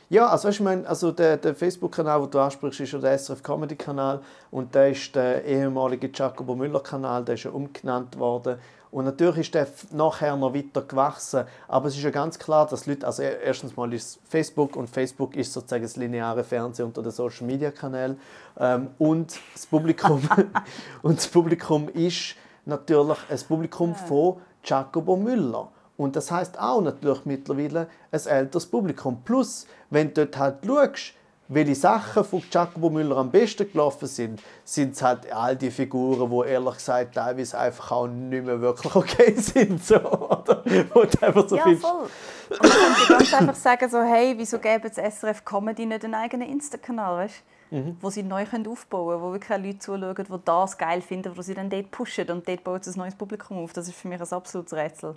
Ja, 0.08 0.28
also 0.28 0.46
weißt, 0.46 0.58
ich 0.58 0.64
meine, 0.64 0.88
also 0.88 1.10
der, 1.10 1.36
der 1.36 1.54
Facebook-Kanal, 1.54 2.20
den 2.20 2.30
du 2.30 2.38
ansprichst, 2.38 2.78
ist 2.78 2.92
ja 2.92 3.00
der 3.00 3.18
SRF 3.18 3.42
Comedy-Kanal 3.42 4.20
und 4.52 4.72
der 4.72 4.90
ist 4.90 5.12
der 5.16 5.44
ehemalige 5.44 6.08
Jacobo 6.14 6.54
Müller-Kanal, 6.54 7.24
der 7.24 7.34
ist 7.34 7.42
ja 7.42 7.50
umgenannt 7.50 8.16
worden. 8.16 8.56
Und 8.92 9.04
natürlich 9.04 9.38
ist 9.38 9.54
der 9.54 9.66
nachher 9.90 10.36
noch 10.36 10.54
weiter 10.54 10.82
gewachsen, 10.82 11.44
aber 11.66 11.88
es 11.88 11.96
ist 11.96 12.04
ja 12.04 12.10
ganz 12.10 12.38
klar, 12.38 12.68
dass 12.68 12.86
Leute, 12.86 13.04
also 13.04 13.22
erstens 13.22 13.76
mal 13.76 13.92
ist 13.92 14.20
Facebook 14.28 14.76
und 14.76 14.88
Facebook 14.88 15.34
ist 15.34 15.52
sozusagen 15.52 15.82
das 15.82 15.96
lineare 15.96 16.44
Fernsehen 16.44 16.86
unter 16.86 17.02
den 17.02 17.10
Social 17.10 17.44
Media 17.44 17.72
Kanälen 17.72 18.20
ähm, 18.60 18.90
und 18.98 19.36
das 19.54 19.66
Publikum 19.66 20.22
und 21.02 21.18
das 21.18 21.26
Publikum 21.26 21.88
ist 21.88 22.36
natürlich 22.64 23.18
ein 23.28 23.40
Publikum 23.48 23.94
von 23.96 24.36
Jacobo 24.62 25.16
Müller. 25.16 25.68
Und 25.96 26.16
das 26.16 26.30
heißt 26.30 26.58
auch 26.58 26.80
natürlich 26.80 27.24
mittlerweile 27.24 27.88
ein 28.10 28.26
älteres 28.26 28.66
Publikum. 28.66 29.22
Plus, 29.24 29.66
wenn 29.90 30.12
du 30.12 30.26
dort 30.26 30.36
halt 30.38 30.56
schaust, 30.66 31.14
welche 31.48 31.74
Sachen 31.76 32.24
von 32.24 32.42
Giacomo 32.50 32.90
Müller 32.90 33.18
am 33.18 33.30
besten 33.30 33.70
gelaufen 33.70 34.08
sind, 34.08 34.42
sind 34.64 34.94
es 34.94 35.02
halt 35.02 35.32
all 35.32 35.56
die 35.56 35.70
Figuren, 35.70 36.28
die 36.28 36.48
ehrlich 36.48 36.74
gesagt 36.74 37.14
teilweise 37.14 37.58
einfach 37.58 37.92
auch 37.92 38.08
nicht 38.08 38.44
mehr 38.44 38.60
wirklich 38.60 38.94
okay 38.94 39.34
sind. 39.36 39.84
So, 39.84 39.96
oder? 39.96 40.62
Wo 40.92 41.04
du 41.04 41.22
einfach 41.22 41.48
so 41.48 41.56
ja, 41.56 41.62
findest, 41.62 41.86
voll. 41.86 42.08
Und 42.50 42.62
man 42.62 42.70
könnte 42.70 43.12
ganz 43.12 43.34
einfach 43.34 43.54
sagen, 43.54 43.88
so, 43.88 44.02
hey, 44.02 44.34
wieso 44.36 44.58
geben 44.58 44.90
das 44.94 45.14
SRF 45.18 45.44
Comedy 45.44 45.86
nicht 45.86 46.04
einen 46.04 46.14
eigenen 46.14 46.48
Insta-Kanal, 46.48 47.24
weißt? 47.24 47.42
Mhm. 47.68 47.96
wo 48.00 48.10
sie 48.10 48.22
neu 48.22 48.44
können 48.44 48.68
aufbauen 48.68 49.08
können, 49.08 49.22
wo 49.22 49.32
wirklich 49.32 49.52
auch 49.52 49.60
Leute 49.60 49.78
zuschauen, 49.80 50.14
die 50.16 50.44
das 50.44 50.78
geil 50.78 51.02
finden, 51.02 51.36
wo 51.36 51.42
sie 51.42 51.52
dann 51.52 51.68
dort 51.68 51.90
pushen 51.90 52.30
und 52.30 52.46
dort 52.46 52.62
baut 52.62 52.86
es 52.86 52.94
ein 52.94 53.00
neues 53.00 53.16
Publikum 53.16 53.58
auf. 53.58 53.72
Das 53.72 53.88
ist 53.88 53.96
für 53.96 54.06
mich 54.06 54.20
ein 54.20 54.32
absolutes 54.32 54.72
Rätsel. 54.72 55.16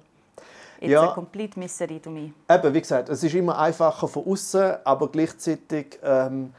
It's 0.82 0.92
Ja. 0.92 1.12
a 1.12 1.14
complete 1.14 1.60
mystery 1.60 2.00
to 2.00 2.10
me. 2.10 2.32
Eben, 2.50 2.74
wie 2.74 2.80
gesagt, 2.82 3.10
es 3.10 3.22
ist 3.24 3.36
immer 3.36 3.58
einfacher 3.60 4.08
von 4.08 4.26
außen, 4.26 4.78
aber 4.86 5.10
gleichzeitig 5.10 6.00
ähm, 6.02 6.54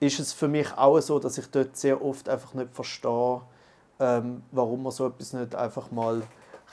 ist 0.00 0.18
es 0.18 0.32
für 0.32 0.48
mich 0.48 0.66
auch 0.76 0.98
so, 1.00 1.18
dass 1.20 1.38
ich 1.38 1.48
dort 1.50 1.76
sehr 1.76 2.04
oft 2.04 2.28
einfach 2.28 2.54
nicht 2.54 2.74
verstehe, 2.74 3.40
ähm, 4.00 4.42
warum 4.50 4.82
man 4.82 4.90
so 4.92 5.06
etwas 5.06 5.32
nicht 5.32 5.54
einfach 5.54 5.90
mal 5.92 6.22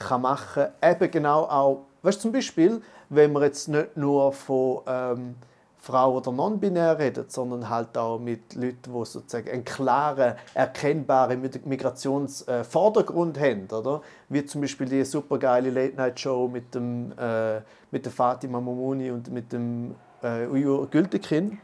kann 0.00 0.22
machen 0.22 0.66
kann. 0.80 0.90
Eben 0.92 1.10
genau 1.12 1.42
auch, 1.44 1.82
weißt 2.02 2.18
du, 2.18 2.22
zum 2.22 2.32
Beispiel, 2.32 2.82
wenn 3.08 3.32
wir 3.32 3.42
jetzt 3.42 3.68
nicht 3.68 3.96
nur 3.96 4.32
von 4.32 4.80
ähm, 4.86 5.34
Frau 5.80 6.16
oder 6.16 6.30
non-binär 6.30 6.98
reden, 6.98 7.24
sondern 7.28 7.68
halt 7.68 7.96
auch 7.96 8.18
mit 8.18 8.54
Leuten, 8.54 8.92
die 8.92 9.04
sozusagen 9.04 9.48
einen 9.50 9.64
klaren, 9.64 10.34
erkennbaren 10.54 11.40
Migrationsvordergrund 11.64 13.40
haben, 13.40 13.66
oder? 13.70 14.02
Wie 14.28 14.44
zum 14.44 14.60
Beispiel 14.60 14.88
die 14.88 15.04
supergeile 15.04 15.70
Late-Night-Show 15.70 16.48
mit 16.48 16.74
dem 16.74 17.12
äh, 17.18 17.60
mit 17.90 18.04
der 18.04 18.12
Fatima 18.12 18.60
Momuni 18.60 19.10
und 19.10 19.30
mit 19.30 19.52
dem 19.52 19.94
äh, 20.22 20.46
Uyur 20.46 20.88
Gültekin. 20.88 21.58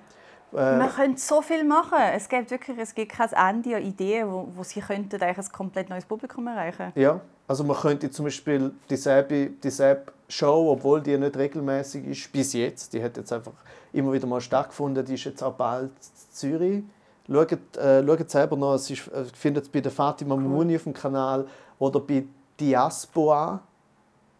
Äh, 0.52 0.78
Man 0.78 0.90
könnte 0.90 1.20
so 1.20 1.42
viel 1.42 1.64
machen. 1.64 1.98
Es 2.14 2.28
gibt 2.28 2.50
wirklich 2.50 2.78
es 2.78 2.94
gibt 2.94 3.12
kein 3.12 3.32
Ende 3.32 3.76
an 3.76 3.82
Ideen, 3.82 4.30
wo, 4.30 4.48
wo 4.54 4.62
sie 4.62 4.80
könnten 4.80 5.20
eigentlich 5.20 5.46
ein 5.46 5.52
komplett 5.52 5.90
neues 5.90 6.04
Publikum 6.04 6.46
erreichen 6.46 6.92
Ja, 6.94 7.20
also 7.46 7.64
man 7.64 7.76
könnte 7.76 8.10
zum 8.10 8.24
Beispiel 8.24 8.72
dieselbe, 8.88 9.50
dieselbe 9.62 10.12
Show, 10.28 10.72
obwohl 10.72 11.00
die 11.00 11.16
nicht 11.16 11.36
regelmäßig 11.36 12.06
ist, 12.06 12.32
bis 12.32 12.52
jetzt, 12.52 12.92
die 12.92 13.02
hat 13.02 13.16
jetzt 13.16 13.32
einfach 13.32 13.52
immer 13.92 14.12
wieder 14.12 14.26
mal 14.26 14.40
stattgefunden, 14.40 15.04
die 15.04 15.14
ist 15.14 15.24
jetzt 15.24 15.42
auch 15.42 15.54
bald 15.54 15.90
in 15.90 16.32
Zürich. 16.32 16.84
Schaut, 17.28 17.76
äh, 17.76 18.06
schaut 18.06 18.30
selber 18.30 18.56
noch, 18.56 18.74
es 18.74 18.90
ist, 18.90 19.08
äh, 19.08 19.24
findet 19.24 19.64
es 19.64 19.70
bei 19.70 19.80
der 19.80 19.92
Fatima 19.92 20.36
Mouni 20.36 20.76
auf 20.76 20.84
dem 20.84 20.94
Kanal 20.94 21.46
oder 21.78 22.00
bei 22.00 22.24
Diaspora, 22.58 23.60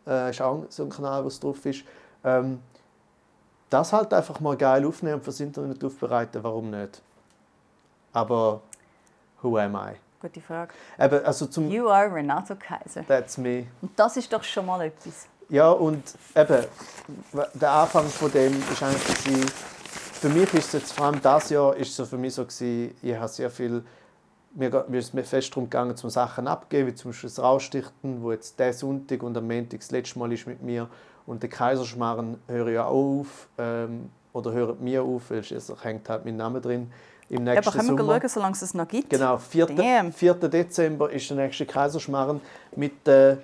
äh, 0.06 0.30
ist 0.30 0.40
auch 0.40 0.66
so 0.68 0.84
ein 0.84 0.88
Kanal, 0.90 1.24
wo 1.24 1.28
es 1.28 1.38
drauf 1.40 1.64
ist. 1.66 1.84
Ähm, 2.24 2.60
das 3.70 3.92
halt 3.92 4.12
einfach 4.14 4.38
mal 4.40 4.56
geil 4.56 4.86
aufnehmen 4.86 5.16
und 5.16 5.24
fürs 5.24 5.40
Internet 5.40 5.82
aufbereiten, 5.82 6.42
warum 6.42 6.70
nicht? 6.70 7.02
Aber 8.12 8.62
who 9.42 9.58
am 9.58 9.74
I? 9.74 9.96
Gute 10.20 10.40
Frage. 10.40 10.72
Eben, 10.98 11.24
also 11.24 11.46
zum, 11.46 11.70
You 11.70 11.88
are 11.88 12.12
Renato 12.12 12.54
Kaiser. 12.56 13.04
that's 13.06 13.36
me. 13.36 13.66
Und 13.82 13.90
das 13.96 14.16
ist 14.16 14.32
doch 14.32 14.42
schon 14.42 14.66
mal 14.66 14.80
etwas. 14.82 15.28
Ja, 15.48 15.70
und 15.70 16.02
eben, 16.35 16.64
der 17.55 17.70
Anfang 17.70 18.06
von 18.09 18.31
dem 18.32 18.52
ist 18.73 18.82
eigentlich 18.82 19.24
gewesen, 19.24 19.51
für 20.20 20.28
mich 20.28 20.52
ist 20.55 20.66
es 20.68 20.73
jetzt, 20.73 20.93
vor 20.93 21.06
allem 21.06 21.20
das 21.23 21.51
Jahr, 21.51 21.77
ist 21.77 21.90
es 21.90 21.97
so 21.97 22.05
für 22.05 22.16
mich 22.18 22.35
so 22.35 22.44
gewesen, 22.44 22.94
ich 23.02 23.14
habe 23.14 23.28
sehr 23.28 23.51
viel, 23.51 23.85
mir, 24.55 24.85
mir 24.89 24.98
ist 24.98 25.14
mir 25.14 25.23
fest 25.23 25.51
darum 25.51 25.64
gegangen, 25.64 25.97
zum 25.97 26.10
Sachen 26.10 26.48
abgeben, 26.48 26.89
wie 26.89 26.94
zum 26.94 27.10
Beispiel 27.12 27.31
das 27.31 27.39
Rausstichten, 27.39 28.23
wo 28.23 28.32
jetzt 28.32 28.59
der 28.59 28.73
Sonntag 28.73 29.23
und 29.23 29.36
am 29.36 29.47
Montag 29.47 29.81
das 29.81 29.90
letzte 29.93 30.18
Mal 30.18 30.32
ist 30.32 30.47
mit 30.47 30.62
mir 30.62 30.89
und 31.27 31.43
der 31.43 31.51
Kaiserschmarren 31.51 32.39
höre 32.48 32.70
ja 32.70 32.86
auch 32.86 33.20
auf, 33.20 33.48
ähm, 33.59 34.10
oder 34.32 34.52
hört 34.52 34.81
mir 34.81 35.02
auf, 35.02 35.31
weil 35.31 35.39
es 35.40 35.73
hängt 35.82 36.09
halt 36.09 36.24
mein 36.24 36.36
Name 36.36 36.60
drin, 36.60 36.90
im 37.28 37.44
nächsten 37.44 37.68
aber 37.68 37.77
können 37.78 37.97
wir 37.98 38.05
schauen, 38.20 38.28
solange 38.28 38.52
es 38.56 38.62
es 38.62 38.74
noch 38.74 38.86
gibt? 38.89 39.10
Genau, 39.10 39.36
4. 39.36 39.66
Damn. 39.66 40.12
4. 40.12 40.35
Dezember 40.35 41.10
ist 41.10 41.28
der 41.31 41.36
nächste 41.36 41.66
Kaiserschmarren 41.66 42.40
mit 42.77 43.05
der, 43.06 43.35
sa- 43.35 43.40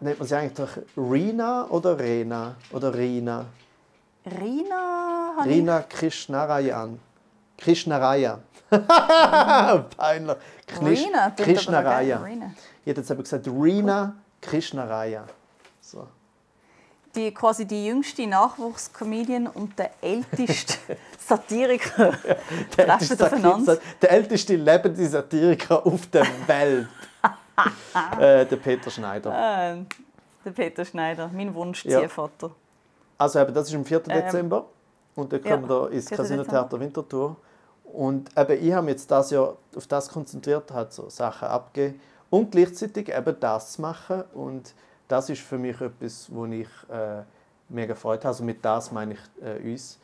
nennt 0.00 0.18
man 0.18 0.28
sie 0.28 0.36
eigentlich 0.36 0.54
doch 0.54 0.82
Rina 0.96 1.66
oder 1.70 1.98
Rena? 1.98 2.56
Oder 2.72 2.94
Rina? 2.94 3.46
Rina 4.26 5.18
Rina 5.44 5.82
Krishnarayan. 5.82 6.98
Krishnarayan. 7.56 8.40
Peinlich. 9.96 10.36
ich... 10.66 10.74
Knish, 10.76 11.06
Rina. 11.68 11.96
Rina. 11.98 12.54
Ich 12.84 12.90
hätte 12.90 13.00
jetzt 13.00 13.10
aber 13.10 13.22
gesagt 13.22 13.46
Rina 13.46 14.14
Krishnarayan. 14.40 15.24
So. 15.80 16.06
Die, 17.14 17.32
quasi 17.32 17.64
die 17.64 17.86
jüngste 17.86 18.26
Nachwuchscomedian 18.26 19.46
und 19.46 19.78
der 19.78 19.90
älteste 20.02 20.74
Satiriker 21.26 22.12
treffen 22.70 23.22
aufeinander. 23.22 23.78
Der 24.02 24.10
älteste 24.12 24.56
lebende 24.56 25.06
Satiriker 25.08 25.84
auf 25.84 26.06
der 26.08 26.26
Welt. 26.46 26.88
äh, 28.18 28.46
der 28.46 28.56
Peter 28.56 28.90
Schneider. 28.90 29.30
Äh, 29.30 29.84
der 30.44 30.50
Peter 30.52 30.84
Schneider, 30.84 31.30
mein 31.32 31.48
Ja. 31.48 31.54
Wunschziehvater. 31.54 32.50
Also 33.18 33.40
eben, 33.40 33.52
das 33.54 33.68
ist 33.68 33.74
am 33.74 33.84
4. 33.84 34.00
Dezember 34.00 34.66
und 35.14 35.32
dann 35.32 35.40
Ähm, 35.40 35.46
ja, 35.46 35.56
kommen 35.56 35.68
wir 35.68 35.90
ins 35.90 36.08
4. 36.08 36.16
Casino. 36.16 36.44
Theater 36.44 36.78
Winterthur. 36.80 37.36
Und 37.84 38.30
eben, 38.36 38.64
ich 38.64 38.72
habe 38.72 38.84
mich 38.84 38.92
jetzt 38.92 39.10
das 39.10 39.30
Jahr 39.30 39.56
auf 39.74 39.86
das 39.86 40.08
konzentriert, 40.08 40.70
halt 40.72 40.92
so 40.92 41.08
Sachen 41.08 41.48
abgeben 41.48 42.00
und 42.30 42.52
gleichzeitig 42.52 43.08
eben 43.12 43.36
das 43.40 43.72
zu 43.72 43.82
machen. 43.82 44.22
Und 44.34 44.74
das 45.08 45.30
ist 45.30 45.40
für 45.40 45.58
mich 45.58 45.80
etwas, 45.80 46.28
wo 46.30 46.44
ich 46.46 46.68
äh, 46.90 47.22
mega 47.68 47.94
Freude 47.94 48.20
habe. 48.20 48.28
Also 48.28 48.44
mit 48.44 48.64
das 48.64 48.92
meine 48.92 49.14
ich 49.14 49.20
äh, 49.42 49.72
uns. 49.72 49.98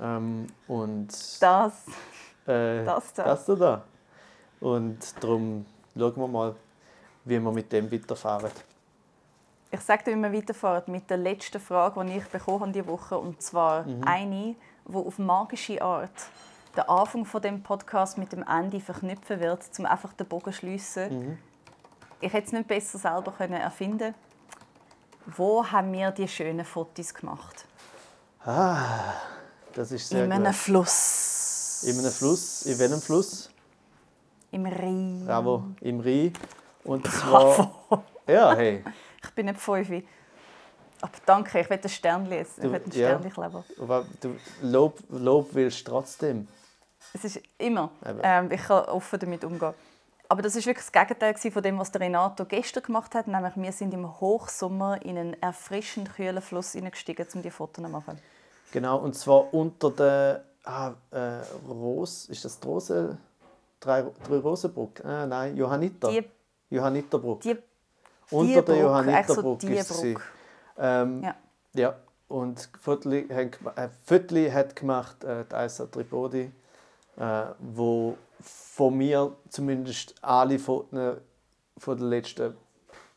Ähm, 0.00 0.46
und 0.66 1.08
Das. 1.40 1.72
äh, 2.46 2.84
das 2.84 3.12
da. 3.12 3.24
das 3.24 3.44
da. 3.46 3.82
Und 4.60 4.98
darum 5.20 5.66
schauen 5.96 6.16
wir 6.16 6.28
mal, 6.28 6.54
wie 7.26 7.38
wir 7.38 7.52
mit 7.52 7.70
dem 7.72 7.90
weiterfahren. 7.92 8.50
Ich 9.70 9.80
sage 9.80 10.04
dir, 10.04 10.16
wie 10.16 10.22
wir 10.22 10.32
weiterfahren 10.32 10.84
mit 10.86 11.10
der 11.10 11.18
letzten 11.18 11.60
Frage, 11.60 12.02
die 12.06 12.16
ich 12.16 12.26
bekommen 12.28 12.60
habe 12.60 12.72
diese 12.72 12.86
Woche. 12.86 13.18
Und 13.18 13.42
zwar 13.42 13.82
Mhm. 13.84 14.04
eine, 14.04 14.54
die 14.88 14.94
auf 14.96 15.18
magische 15.18 15.82
Art 15.82 16.10
den 16.76 16.88
Anfang 16.88 17.24
von 17.24 17.42
dem 17.42 17.62
Podcast 17.62 18.16
mit 18.16 18.32
dem 18.32 18.42
Ende 18.42 18.80
verknüpfen 18.80 19.40
wird, 19.40 19.60
um 19.78 19.86
einfach 19.86 20.12
den 20.12 20.26
Bogen 20.26 20.52
zu 20.52 20.58
schliessen. 20.58 21.08
Mhm. 21.30 21.38
Ich 22.20 22.32
hätte 22.32 22.46
es 22.46 22.52
nicht 22.52 22.68
besser 22.68 22.98
selber 22.98 23.32
können 23.32 23.54
erfinden 23.60 24.14
Wo 25.26 25.66
haben 25.66 25.92
wir 25.92 26.10
die 26.12 26.28
schönen 26.28 26.64
Fotos 26.64 27.12
gemacht? 27.12 27.66
Ah, 28.44 29.12
das 29.74 29.90
ist 29.90 30.08
sehr 30.08 30.24
In 30.24 30.32
einem 30.32 30.44
gut. 30.44 30.54
Fluss. 30.54 31.82
In 31.84 31.98
einem 31.98 32.12
Fluss. 32.12 32.62
In 32.62 32.78
welchem 32.78 33.00
Fluss? 33.00 33.50
Im 34.52 34.64
Rhein. 34.66 35.24
Bravo, 35.26 35.64
im 35.80 36.00
Rhein. 36.00 36.32
Und 36.86 37.06
zwar. 37.12 37.72
Ja, 38.26 38.54
hey. 38.54 38.84
Ich 39.22 39.30
bin 39.30 39.46
nicht 39.46 39.60
fünf. 39.60 39.90
Aber 41.00 41.12
danke, 41.26 41.60
ich 41.60 41.68
will 41.68 41.78
ein 41.82 41.88
Sternchen 41.88 42.32
essen. 42.32 42.64
Ich 42.64 42.72
will 42.72 42.82
ein. 42.84 42.92
Sternchen 42.92 43.32
kleben. 43.32 43.64
Aber 43.80 44.06
Du 44.20 44.36
Lob, 44.62 44.98
Lob 45.10 45.48
willst 45.52 45.86
du 45.86 45.90
trotzdem. 45.90 46.48
Es 47.12 47.24
ist 47.24 47.40
immer. 47.58 47.90
Ähm, 48.22 48.50
ich 48.50 48.62
kann 48.62 48.84
offen 48.86 49.18
damit 49.18 49.44
umgehen. 49.44 49.74
Aber 50.28 50.42
das 50.42 50.56
ist 50.56 50.66
wirklich 50.66 50.86
das 50.86 50.92
Gegenteil 50.92 51.36
von 51.36 51.62
dem, 51.62 51.78
was 51.78 51.92
der 51.92 52.00
Renato 52.00 52.44
gestern 52.44 52.82
gemacht 52.82 53.14
hat. 53.14 53.28
Nämlich, 53.28 53.56
wir 53.56 53.72
sind 53.72 53.94
im 53.94 54.20
Hochsommer 54.20 55.00
in 55.04 55.16
einen 55.16 55.42
erfrischend 55.42 56.14
kühlen 56.14 56.42
Fluss 56.42 56.72
hineingestiegen, 56.72 57.26
um 57.34 57.42
die 57.42 57.50
Fotos 57.50 57.84
zu 57.84 57.90
machen. 57.90 58.18
Genau, 58.72 58.98
und 58.98 59.14
zwar 59.14 59.54
unter 59.54 59.90
der 59.90 60.44
ah, 60.64 60.94
äh, 61.12 61.42
Rose. 61.68 62.30
Ist 62.32 62.44
das 62.44 62.58
die 62.58 62.66
Rose? 62.66 63.18
Drei, 63.78 64.04
drei 64.26 64.38
Rosenbrücke? 64.38 65.04
Ah, 65.04 65.26
nein, 65.26 65.56
Johanniter. 65.56 66.10
Die, 66.10 66.24
Johanniterbrücke. 66.70 67.54
die, 67.54 68.34
unter 68.34 68.54
der 68.54 68.62
Brücke, 68.62 68.80
Johanniterbrücke 68.80 69.66
eigentlich 69.66 69.84
so 69.84 69.94
die 69.94 69.94
ist 69.94 70.00
sie. 70.00 70.18
Ähm, 70.78 71.22
Ja. 71.22 71.34
Ja, 71.74 71.96
und 72.28 72.68
Viertli 72.80 73.26
äh, 73.28 73.50
Viertli 74.04 74.50
hat 74.50 74.74
gemacht 74.74 75.22
äh, 75.24 75.44
die 75.44 75.54
Aisa 75.54 75.86
Tripodi, 75.86 76.50
äh, 77.18 77.42
wo 77.58 78.16
von 78.40 78.96
mir 78.96 79.36
zumindest 79.50 80.14
alle 80.22 80.58
Fotos 80.58 81.18
von 81.78 81.98
den 81.98 82.08
letzten 82.08 82.56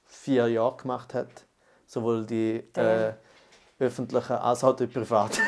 vier 0.06 0.48
Jahren 0.48 0.78
gemacht 0.78 1.14
hat. 1.14 1.46
Sowohl 1.86 2.26
die 2.26 2.64
äh, 2.76 3.14
öffentlichen 3.80 4.34
als 4.34 4.64
auch 4.64 4.76
die 4.76 4.88
privaten. 4.88 5.42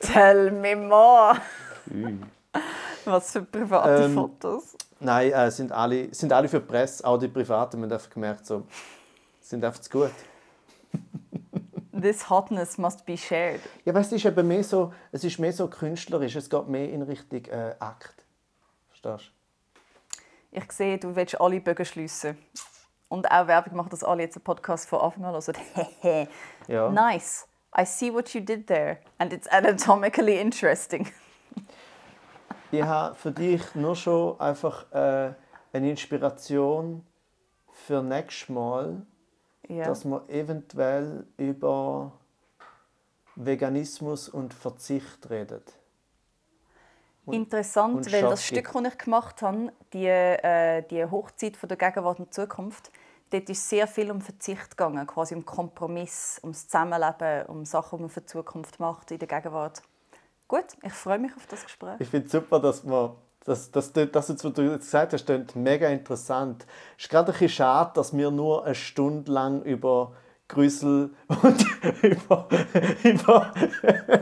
Tell 0.00 0.50
me 0.50 0.74
more. 0.74 1.36
Was 3.10 3.32
für 3.32 3.42
private 3.42 4.04
Ähm, 4.04 4.14
Fotos. 4.14 4.76
Nein, 5.00 5.32
äh, 5.32 5.50
sind, 5.50 5.72
alle, 5.72 6.12
sind 6.14 6.32
alle 6.32 6.48
für 6.48 6.60
die 6.60 6.66
Presse, 6.66 7.04
auch 7.04 7.18
die 7.18 7.28
privaten. 7.28 7.80
Man 7.80 7.90
hat 7.92 8.10
gemerkt, 8.10 8.46
so, 8.46 8.64
sind 9.40 9.64
einfach 9.64 9.80
zu 9.80 9.90
gut. 9.90 10.12
This 11.98 12.30
hotness 12.30 12.78
must 12.78 13.04
be 13.04 13.16
shared. 13.16 13.60
Ja, 13.84 13.92
weißt 13.92 14.12
du, 14.12 14.16
es 14.16 14.24
ist 14.24 14.30
eben 14.30 14.46
mehr 14.46 14.64
so, 14.64 14.92
es 15.12 15.24
ist 15.24 15.38
mehr 15.38 15.52
so 15.52 15.68
künstlerisch. 15.68 16.36
Es 16.36 16.48
geht 16.48 16.68
mehr 16.68 16.90
in 16.90 17.02
Richtung 17.02 17.44
äh, 17.46 17.74
Akt. 17.78 18.24
Verstehst 18.88 19.32
Ich 20.50 20.72
sehe, 20.72 20.98
du 20.98 21.14
willst 21.14 21.40
alle 21.40 21.60
Bögen 21.60 21.84
schliessen. 21.84 22.38
Und 23.08 23.30
auch 23.30 23.46
Werbung 23.48 23.76
machen, 23.76 23.90
dass 23.90 24.04
alle 24.04 24.22
jetzt 24.22 24.36
einen 24.36 24.44
Podcast 24.44 24.88
von 24.88 25.00
Anfang 25.00 25.24
an 25.24 25.32
hören. 25.34 25.54
du? 26.02 26.28
Ja. 26.72 26.90
nice. 26.90 27.46
I 27.76 27.84
see 27.84 28.12
what 28.12 28.32
you 28.34 28.40
did 28.40 28.66
there. 28.66 28.98
And 29.18 29.32
it's 29.32 29.48
anatomically 29.48 30.38
interesting. 30.38 31.08
Ich 32.72 32.82
habe 32.82 33.14
für 33.14 33.32
dich 33.32 33.74
nur 33.74 33.96
schon 33.96 34.38
einfach 34.40 34.90
äh, 34.92 35.32
eine 35.72 35.90
Inspiration 35.90 37.04
für 37.72 38.02
nächstes 38.02 38.48
Mal, 38.48 39.02
Ja. 39.68 39.84
dass 39.84 40.04
wir 40.04 40.28
eventuell 40.28 41.26
über 41.36 42.12
Veganismus 43.36 44.28
und 44.28 44.52
Verzicht 44.54 45.30
reden. 45.30 45.62
Interessant, 47.26 47.96
und 47.96 48.12
weil 48.12 48.22
das. 48.22 48.44
Stück, 48.44 48.72
das 48.72 48.92
ich 48.92 48.98
gemacht 48.98 49.42
habe, 49.42 49.72
die, 49.92 50.06
äh, 50.06 50.82
die 50.82 51.04
Hochzeit 51.04 51.56
von 51.56 51.68
der 51.68 51.78
Gegenwart 51.78 52.18
und 52.18 52.34
Zukunft, 52.34 52.90
dort 53.30 53.48
ist 53.48 53.68
sehr 53.68 53.86
viel 53.86 54.10
um 54.10 54.20
Verzicht 54.20 54.70
gegangen, 54.70 55.06
quasi 55.06 55.34
um 55.34 55.44
Kompromiss, 55.44 56.40
ums 56.42 56.66
Zusammenleben, 56.66 57.46
um 57.46 57.64
Sachen, 57.64 57.98
die 57.98 58.02
man 58.02 58.10
für 58.10 58.20
die 58.20 58.26
Zukunft 58.26 58.80
macht 58.80 59.10
in 59.12 59.18
der 59.18 59.28
Gegenwart. 59.28 59.82
Gut, 60.50 60.64
ich 60.82 60.92
freue 60.92 61.20
mich 61.20 61.30
auf 61.36 61.46
das 61.46 61.62
Gespräch. 61.62 61.94
Ich 62.00 62.08
finde 62.08 62.26
es 62.26 62.32
super, 62.32 62.58
dass 62.58 62.82
man 62.82 63.12
das, 63.44 63.70
das, 63.70 63.92
das, 63.92 64.12
was 64.12 64.52
du 64.52 64.62
jetzt 64.62 64.86
gesagt 64.86 65.12
hast, 65.12 65.24
klingt 65.24 65.54
mega 65.54 65.86
interessant. 65.86 66.66
Es 66.98 67.04
ist 67.04 67.08
gerade 67.08 67.30
ein 67.30 67.34
bisschen 67.34 67.50
schade, 67.50 67.92
dass 67.94 68.16
wir 68.16 68.32
nur 68.32 68.64
eine 68.64 68.74
Stunde 68.74 69.30
lang 69.30 69.62
über 69.62 70.10
Grüssel 70.48 71.14
und 71.28 71.64
über, 72.02 72.48
über 73.04 73.52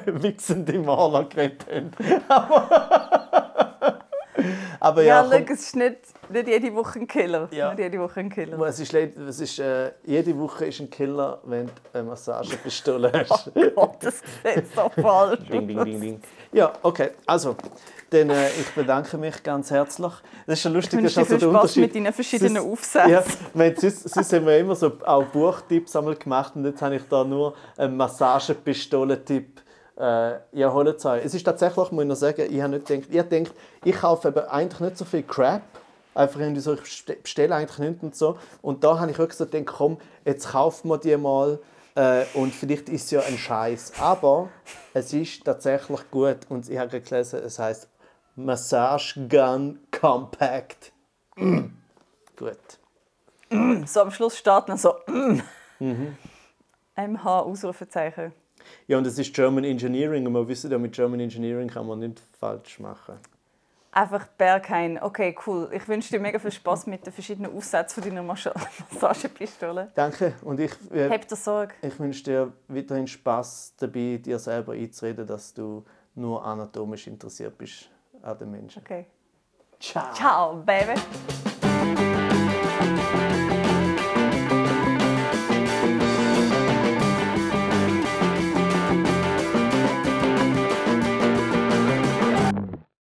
wichsende 0.22 0.78
Maler 0.78 1.24
geredet 1.24 1.64
haben. 1.66 1.92
Aber, 2.28 3.27
aber 4.80 5.02
Ja, 5.02 5.22
ja, 5.22 5.30
komm, 5.30 5.54
es 5.54 5.60
ist 5.60 5.76
nicht, 5.76 5.96
nicht 6.30 6.48
jede 6.48 6.74
Woche 6.74 6.98
ein 7.00 7.06
Killer. 7.06 7.48
Ja. 7.50 7.70
Nicht 7.70 7.80
jede 7.80 7.98
Woche 8.00 8.20
ein 8.20 8.30
Killer. 8.30 8.58
es 8.66 8.80
ist, 8.80 8.94
es 8.94 9.40
ist 9.40 9.58
äh, 9.58 9.92
jede 10.04 10.38
Woche 10.38 10.66
ist 10.66 10.80
ein 10.80 10.90
Killer, 10.90 11.40
wenn 11.44 11.66
du 11.66 11.72
eine 11.92 12.02
Massagepistole 12.04 13.12
hast. 13.28 13.50
Gott, 13.74 13.96
das 14.00 14.22
sieht 14.44 14.74
so 14.74 14.88
falsch 15.00 15.40
Ding, 15.50 15.68
ding, 15.68 15.84
ding, 15.84 16.00
ding. 16.00 16.20
Ja, 16.52 16.72
okay. 16.82 17.10
Also, 17.26 17.56
dann, 18.10 18.30
äh, 18.30 18.48
ich 18.48 18.70
bedanke 18.74 19.18
mich 19.18 19.42
ganz 19.42 19.70
herzlich. 19.70 20.12
Das 20.46 20.54
ist 20.54 20.62
schon 20.62 20.72
lustig, 20.72 21.00
Ich 21.00 21.14
das 21.14 21.16
wünsche 21.16 21.20
ist 21.20 21.28
dir 21.30 21.34
also 21.34 21.46
der 21.46 21.52
Spaß 21.58 21.62
Unterschied. 21.76 21.82
mit 21.82 21.94
deinen 21.94 22.12
verschiedenen 22.14 22.56
Aufsätzen. 22.72 23.10
Ja, 23.10 23.22
meine, 23.54 23.76
sonst, 23.76 24.08
sonst 24.08 24.32
haben 24.32 24.46
wir 24.46 24.58
immer 24.58 24.74
so 24.74 24.92
auch 25.04 25.24
Buchtipps 25.26 25.94
einmal 25.94 26.16
gemacht 26.16 26.56
und 26.56 26.64
jetzt 26.64 26.80
habe 26.80 26.96
ich 26.96 27.02
da 27.10 27.22
nur 27.24 27.54
einen 27.76 27.96
Massagepistolentipp 27.98 29.60
äh, 29.98 30.38
ja, 30.52 30.96
zu 30.96 31.08
euch. 31.10 31.24
Es 31.24 31.34
ist 31.34 31.44
tatsächlich, 31.44 31.90
muss 31.90 32.02
ich 32.02 32.08
noch 32.08 32.16
sagen, 32.16 32.46
ich 32.50 32.60
habe 32.62 32.74
nicht 32.74 32.86
gedacht, 32.86 33.08
ich 33.10 33.22
denke, 33.28 33.50
ich 33.84 33.96
kaufe 33.96 34.28
eben 34.28 34.40
eigentlich 34.48 34.80
nicht 34.80 34.98
so 34.98 35.04
viel 35.04 35.22
Crap. 35.22 35.62
Einfach 36.14 36.40
irgendwie 36.40 36.60
so, 36.60 36.74
ich 36.74 36.80
beste- 36.80 37.16
bestelle 37.16 37.54
eigentlich 37.54 37.78
nichts 37.78 38.02
und 38.02 38.16
so. 38.16 38.38
Und 38.62 38.82
da 38.82 38.98
habe 38.98 39.10
ich 39.10 39.18
wirklich 39.18 39.36
so 39.38 39.46
gedacht, 39.46 39.66
komm, 39.76 39.98
jetzt 40.24 40.48
kaufen 40.48 40.88
wir 40.88 40.98
die 40.98 41.16
mal 41.16 41.58
äh, 41.94 42.24
und 42.34 42.52
vielleicht 42.54 42.88
ist 42.88 43.04
es 43.04 43.10
ja 43.12 43.20
ein 43.20 43.38
Scheiß. 43.38 43.92
Aber 44.00 44.48
es 44.94 45.12
ist 45.12 45.44
tatsächlich 45.44 46.10
gut 46.10 46.38
und 46.48 46.68
ich 46.68 46.78
habe 46.78 47.00
gelesen, 47.00 47.40
es 47.44 47.58
heißt 47.58 47.88
Massage 48.36 49.20
Gun 49.28 49.78
Compact. 49.90 50.92
Mm. 51.36 51.66
Gut. 52.36 52.58
So 53.86 54.00
am 54.02 54.10
Schluss 54.10 54.36
steht 54.38 54.68
noch 54.68 54.78
so 54.78 54.94
Mhm. 55.80 56.16
MH 56.96 57.40
Ausrufezeichen. 57.40 58.32
Ja, 58.86 58.98
und 58.98 59.06
es 59.06 59.18
ist 59.18 59.34
German 59.34 59.64
Engineering 59.64 60.26
und 60.26 60.32
wir 60.32 60.46
wissen 60.48 60.70
ja, 60.70 60.78
mit 60.78 60.92
German 60.92 61.20
Engineering 61.20 61.68
kann 61.68 61.86
man 61.86 61.98
nicht 62.00 62.20
falsch 62.38 62.78
machen. 62.80 63.16
Einfach 63.90 64.26
Berghain. 64.28 65.02
Okay, 65.02 65.34
cool. 65.46 65.70
Ich 65.72 65.88
wünsche 65.88 66.10
dir 66.10 66.20
mega 66.20 66.38
viel 66.38 66.52
Spaß 66.52 66.86
mit 66.86 67.04
den 67.06 67.12
verschiedenen 67.12 67.56
Aufsätzen 67.56 68.02
von 68.02 68.10
deiner 68.10 68.22
Mas- 68.22 68.48
Massagepistole. 69.00 69.90
Danke 69.94 70.34
und 70.42 70.60
ich, 70.60 70.72
äh, 70.92 71.08
Habt 71.08 71.30
ihr 71.32 71.36
Sorge. 71.36 71.74
ich 71.82 71.98
wünsche 71.98 72.22
dir 72.22 72.52
weiterhin 72.68 73.06
Spaß 73.06 73.74
dabei, 73.78 74.20
dir 74.22 74.38
selber 74.38 74.72
einzureden, 74.74 75.26
dass 75.26 75.52
du 75.54 75.84
nur 76.14 76.44
anatomisch 76.44 77.06
interessiert 77.06 77.56
bist 77.56 77.88
an 78.22 78.38
den 78.38 78.50
Menschen. 78.50 78.82
Okay. 78.82 79.06
Ciao. 79.80 80.12
Ciao, 80.12 80.54
Baby. 80.56 81.00